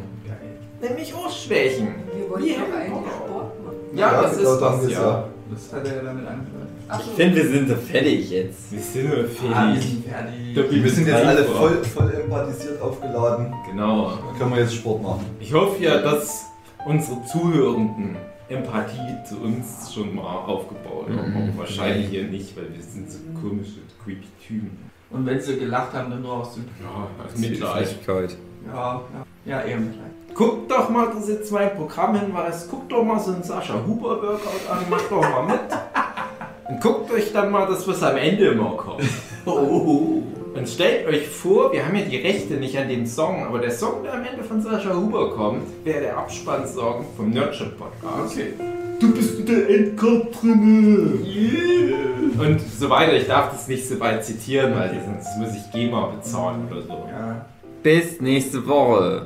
Nämlich 0.84 1.14
auch 1.14 1.30
Schwächen. 1.32 1.88
Wir 2.16 2.30
wollten 2.30 2.46
Wie 2.46 2.50
doch 2.54 2.78
eigentlich. 2.78 3.14
Sport 3.14 3.64
machen. 3.64 3.78
Ja, 3.96 4.12
Ja, 4.12 4.22
das 4.24 4.38
genau, 4.38 4.54
ist 4.54 4.60
darum 4.60 4.82
das 4.82 4.92
ja. 4.92 5.02
ja. 5.02 5.30
Das 5.52 5.74
hat 5.74 5.88
er 5.88 5.96
ja 5.98 6.02
damit 6.04 6.28
angefangen. 6.28 6.68
Ich 7.00 7.16
finde, 7.16 7.36
wir 7.38 7.50
sind 7.50 7.70
so 7.70 7.76
fertig 7.76 8.30
jetzt. 8.30 8.72
Wir 8.72 8.80
sind 8.80 9.08
nur 9.10 9.18
Ah, 9.18 9.22
wir 9.22 9.76
fertig. 9.76 9.84
sind 9.90 10.06
fertig. 10.08 10.84
Wir 10.84 10.92
sind 10.92 11.08
jetzt 11.08 11.26
alle 11.26 11.44
voll, 11.46 11.84
voll 11.86 12.14
empathisiert 12.14 12.82
aufgeladen. 12.82 13.54
Genau. 13.70 14.12
Dann 14.30 14.38
können 14.38 14.52
wir 14.56 14.60
jetzt 14.62 14.76
Sport 14.76 15.02
machen. 15.02 15.26
Ich 15.40 15.54
hoffe 15.54 15.82
ja, 15.84 16.02
dass 16.02 16.46
unsere 16.86 17.24
Zuhörenden 17.26 18.18
Empathie 18.50 19.16
zu 19.28 19.38
uns 19.42 19.92
schon 19.94 20.14
mal 20.16 20.22
aufgebaut 20.46 21.08
haben. 21.10 21.52
Mhm. 21.52 21.58
Wahrscheinlich 21.58 22.10
hier 22.10 22.26
nicht, 22.26 22.56
weil 22.58 22.66
wir 22.74 22.84
sind 22.84 23.10
so 23.10 23.20
komische, 23.42 23.80
creepy 24.04 24.28
Typen. 24.46 24.78
Und 25.10 25.26
wenn 25.26 25.40
sie 25.40 25.58
gelacht 25.58 25.94
haben, 25.94 26.10
dann 26.12 26.22
nur 26.22 26.34
aus 26.34 26.56
dem. 26.56 26.66
Ja, 26.82 27.08
als 27.24 27.38
Mitleid. 27.38 27.88
Mitleid. 27.98 28.36
Ja, 28.68 29.02
ja. 29.14 29.26
Ja, 29.46 29.62
eher 29.62 29.78
Mitleid. 29.78 30.12
Guckt 30.36 30.72
doch 30.72 30.90
mal 30.90 31.10
diese 31.16 31.44
zwei 31.44 31.68
Programmhinweis, 31.68 32.68
guckt 32.68 32.92
doch 32.92 33.04
mal 33.04 33.20
so 33.20 33.34
einen 33.34 33.44
Sascha 33.44 33.76
Huber 33.86 34.22
Workout 34.22 34.70
an, 34.70 34.90
macht 34.90 35.12
doch 35.12 35.22
mal 35.22 35.44
mit. 35.46 35.60
Und 36.70 36.82
guckt 36.82 37.12
euch 37.12 37.32
dann 37.32 37.52
mal 37.52 37.68
das, 37.68 37.88
was 37.88 38.02
am 38.02 38.18
Ende 38.18 38.48
immer 38.48 38.72
kommt. 38.72 39.04
Oh. 39.46 40.24
Und 40.56 40.70
stellt 40.70 41.06
euch 41.06 41.28
vor, 41.28 41.74
wir 41.74 41.86
haben 41.86 41.96
ja 41.98 42.06
die 42.06 42.16
Rechte 42.16 42.54
nicht 42.54 42.78
an 42.78 42.88
dem 42.88 43.06
Song, 43.06 43.44
aber 43.46 43.60
der 43.60 43.72
Song, 43.72 44.04
der 44.04 44.14
am 44.14 44.24
Ende 44.24 44.42
von 44.42 44.62
Sascha 44.62 44.96
Huber 44.96 45.32
kommt, 45.32 45.64
wäre 45.84 46.00
der 46.00 46.18
Abspannsong 46.18 47.04
vom 47.18 47.32
Nerdship 47.32 47.78
Podcast. 47.78 48.38
Okay. 48.38 48.54
Du 49.02 49.14
bist 49.14 49.40
in 49.40 49.46
der 49.46 49.70
Endcard 49.70 50.28
drinne. 50.42 51.26
Yeah. 51.26 52.48
Und 52.48 52.62
so 52.62 52.90
weiter. 52.90 53.18
Ich 53.18 53.28
darf 53.28 53.52
das 53.52 53.68
nicht 53.68 53.86
so 53.86 54.00
weit 54.00 54.24
zitieren, 54.24 54.74
weil 54.76 54.98
sonst 55.04 55.38
muss 55.38 55.56
ich 55.58 55.72
GEMA 55.74 56.06
bezahlen 56.16 56.70
oder 56.72 56.82
so. 56.84 56.94
Ja. 57.10 57.46
Bis 57.84 58.22
nächste 58.22 58.66
Woche. 58.66 59.26